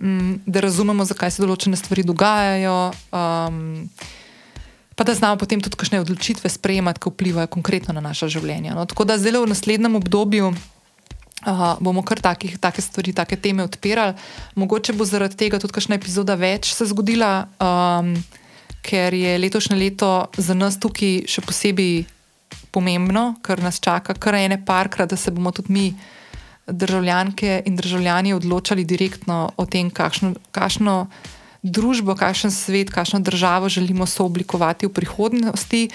um, 0.02 0.40
da 0.46 0.66
razumemo, 0.66 1.06
zakaj 1.06 1.36
se 1.36 1.44
določene 1.46 1.78
stvari 1.78 2.04
dogajajo. 2.04 2.80
Um, 3.12 3.90
Pa 4.98 5.06
da 5.06 5.14
znamo 5.14 5.38
potem 5.38 5.62
tudi 5.62 5.78
kakšne 5.78 6.00
odločitve 6.02 6.50
sprejemati, 6.50 6.98
ki 6.98 7.12
vplivajo 7.12 7.48
konkretno 7.54 7.94
na 7.94 8.02
naša 8.02 8.32
življenja. 8.34 8.74
No, 8.74 8.88
tako 8.90 9.06
da 9.06 9.20
zdaj 9.22 9.44
v 9.44 9.52
naslednjem 9.52 9.94
obdobju 10.00 10.48
uh, 10.50 11.78
bomo 11.78 12.02
kar 12.02 12.18
takih, 12.18 12.58
take 12.58 12.82
stvari, 12.82 13.14
take 13.14 13.38
teme 13.38 13.62
odpirali. 13.62 14.18
Mogoče 14.58 14.98
bo 14.98 15.06
zaradi 15.06 15.38
tega 15.38 15.62
tudi 15.62 15.78
kakšna 15.78 16.02
epizoda 16.02 16.34
več 16.34 16.74
se 16.74 16.90
zgodila. 16.90 17.46
Um, 17.62 18.16
ker 18.88 19.14
je 19.14 19.38
letošnje 19.38 19.76
leto 19.76 20.12
za 20.38 20.56
nas 20.56 20.80
tukaj 20.80 21.26
še 21.28 21.44
posebej 21.44 22.06
pomembno, 22.72 23.36
ker 23.44 23.60
nas 23.64 23.82
čaka 23.84 24.16
kar 24.16 24.38
ene 24.40 24.62
parkrat, 24.64 25.12
da 25.12 25.20
se 25.20 25.34
bomo 25.36 25.52
tudi 25.52 25.74
mi, 25.74 25.88
državljanke 26.68 27.62
in 27.66 27.76
državljani, 27.80 28.34
odločali 28.36 28.84
direktno 28.84 29.54
o 29.56 29.66
tem, 29.66 29.88
kakšno, 29.88 30.34
kakšno 30.52 30.96
družbo, 31.64 32.16
kakšen 32.16 32.52
svet, 32.52 32.92
kakšno 32.92 33.22
državo 33.24 33.70
želimo 33.72 34.06
sooblikovati 34.06 34.88
v 34.88 34.94
prihodnosti. 34.94 35.88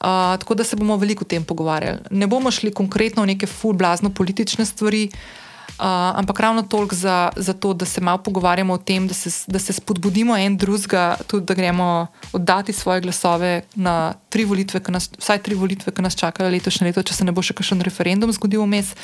Uh, 0.00 0.36
tako 0.40 0.56
da 0.56 0.64
se 0.64 0.76
bomo 0.76 0.96
veliko 0.96 1.24
o 1.24 1.28
tem 1.28 1.44
pogovarjali. 1.44 2.12
Ne 2.16 2.28
bomo 2.28 2.50
šli 2.52 2.72
konkretno 2.72 3.24
v 3.24 3.32
neke 3.32 3.48
fulblazno 3.48 4.12
politične 4.12 4.64
stvari, 4.64 5.08
uh, 5.08 5.49
ampak 5.78 6.40
ravno 6.40 6.62
toliko 6.62 6.94
za, 6.94 7.30
za 7.36 7.52
to, 7.52 7.74
da 7.74 7.84
se 7.84 8.00
malo 8.00 8.18
pogovarjamo 8.18 8.74
o 8.74 8.78
tem, 8.78 9.08
da 9.08 9.14
se, 9.14 9.30
da 9.46 9.58
se 9.58 9.72
spodbudimo 9.72 10.36
en 10.36 10.56
drugega, 10.56 11.16
tudi 11.26 11.46
da 11.46 11.54
gremo 11.54 12.06
oddati 12.32 12.72
svoje 12.72 13.00
glasove 13.00 13.62
na 13.74 14.14
tri 14.28 14.44
volitve, 14.44 14.80
nas, 14.88 15.10
vsaj 15.18 15.42
tri 15.42 15.54
volitve, 15.54 15.92
ki 15.92 16.02
nas 16.02 16.16
čakajo 16.16 16.50
letošnje 16.50 16.86
leto, 16.86 17.02
če 17.02 17.14
se 17.14 17.24
ne 17.24 17.32
bo 17.32 17.42
še 17.42 17.54
kakšen 17.54 17.80
referendum 17.80 18.32
zgodil 18.32 18.64
vmes. 18.64 18.94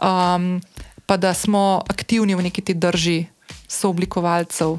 Um, 0.00 0.60
pa 1.06 1.16
da 1.16 1.34
smo 1.34 1.82
aktivni 1.88 2.34
v 2.34 2.48
neki 2.48 2.62
ti 2.62 2.74
drži 2.74 3.26
sooblikovalcev 3.68 4.78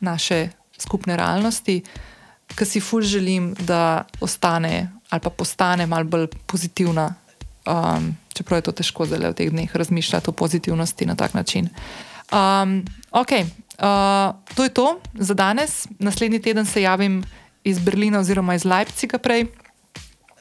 naše 0.00 0.48
skupne 0.78 1.16
realnosti, 1.16 1.82
ki 2.50 2.64
si 2.66 2.80
fulž 2.80 3.06
želim, 3.06 3.54
da 3.66 4.04
ostane 4.20 4.90
ali 5.10 5.20
pa 5.20 5.30
postane 5.30 5.86
malo 5.86 6.04
bolj 6.04 6.28
pozitivna. 6.46 7.14
Um, 7.66 8.14
čeprav 8.34 8.58
je 8.58 8.68
to 8.68 8.72
težko 8.72 9.06
zdaj 9.06 9.30
v 9.30 9.34
teh 9.34 9.50
dneh 9.50 9.76
razmišljati 9.76 10.30
o 10.30 10.32
pozitivnosti 10.32 11.06
na 11.06 11.14
tak 11.14 11.34
način. 11.34 11.68
Um, 12.30 12.84
ok, 13.10 13.32
uh, 13.32 14.34
to 14.54 14.64
je 14.64 14.68
to 14.70 15.00
za 15.14 15.34
danes. 15.34 15.86
Naslednji 15.98 16.38
teden 16.42 16.66
se 16.66 16.82
javim 16.82 17.24
iz 17.64 17.78
Berlina 17.78 18.18
oziroma 18.18 18.54
iz 18.54 18.64
Leipziga 18.64 19.18
prej. 19.18 19.46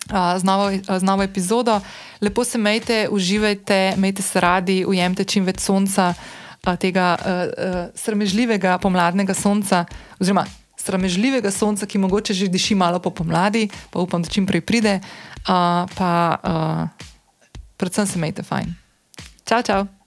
Z, 0.09 0.43
novo, 0.43 0.71
z 0.73 1.03
novo 1.03 1.23
epizodo. 1.23 1.81
Lepo 2.21 2.43
se 2.43 2.57
majte, 2.57 3.07
uživajte, 3.11 3.93
majte 3.97 4.21
se 4.21 4.39
radi, 4.41 4.85
ujemite 4.85 5.23
čim 5.23 5.45
več 5.45 5.59
sonca, 5.61 6.13
tega 6.81 7.13
uh, 7.13 7.27
uh, 7.29 7.75
sramežljivega 7.95 8.79
pomladnega 8.81 9.33
sonca, 9.37 9.85
oziroma 10.17 10.47
sramežljivega 10.81 11.51
sonca, 11.51 11.85
ki 11.85 12.01
mogoče 12.01 12.33
že 12.33 12.47
diši 12.47 12.75
malo 12.75 12.99
po 12.99 13.11
pomladi, 13.13 13.67
pa 13.91 13.99
upam, 13.99 14.23
da 14.23 14.29
čim 14.29 14.47
prej 14.47 14.61
pride. 14.61 14.97
Uh, 15.45 15.85
pa, 15.93 16.11
uh, 16.43 17.09
predvsem 17.79 18.07
se 18.07 18.19
imejte 18.19 18.43
fajn. 18.43 18.75
Čau, 19.47 19.63
čau! 19.63 19.98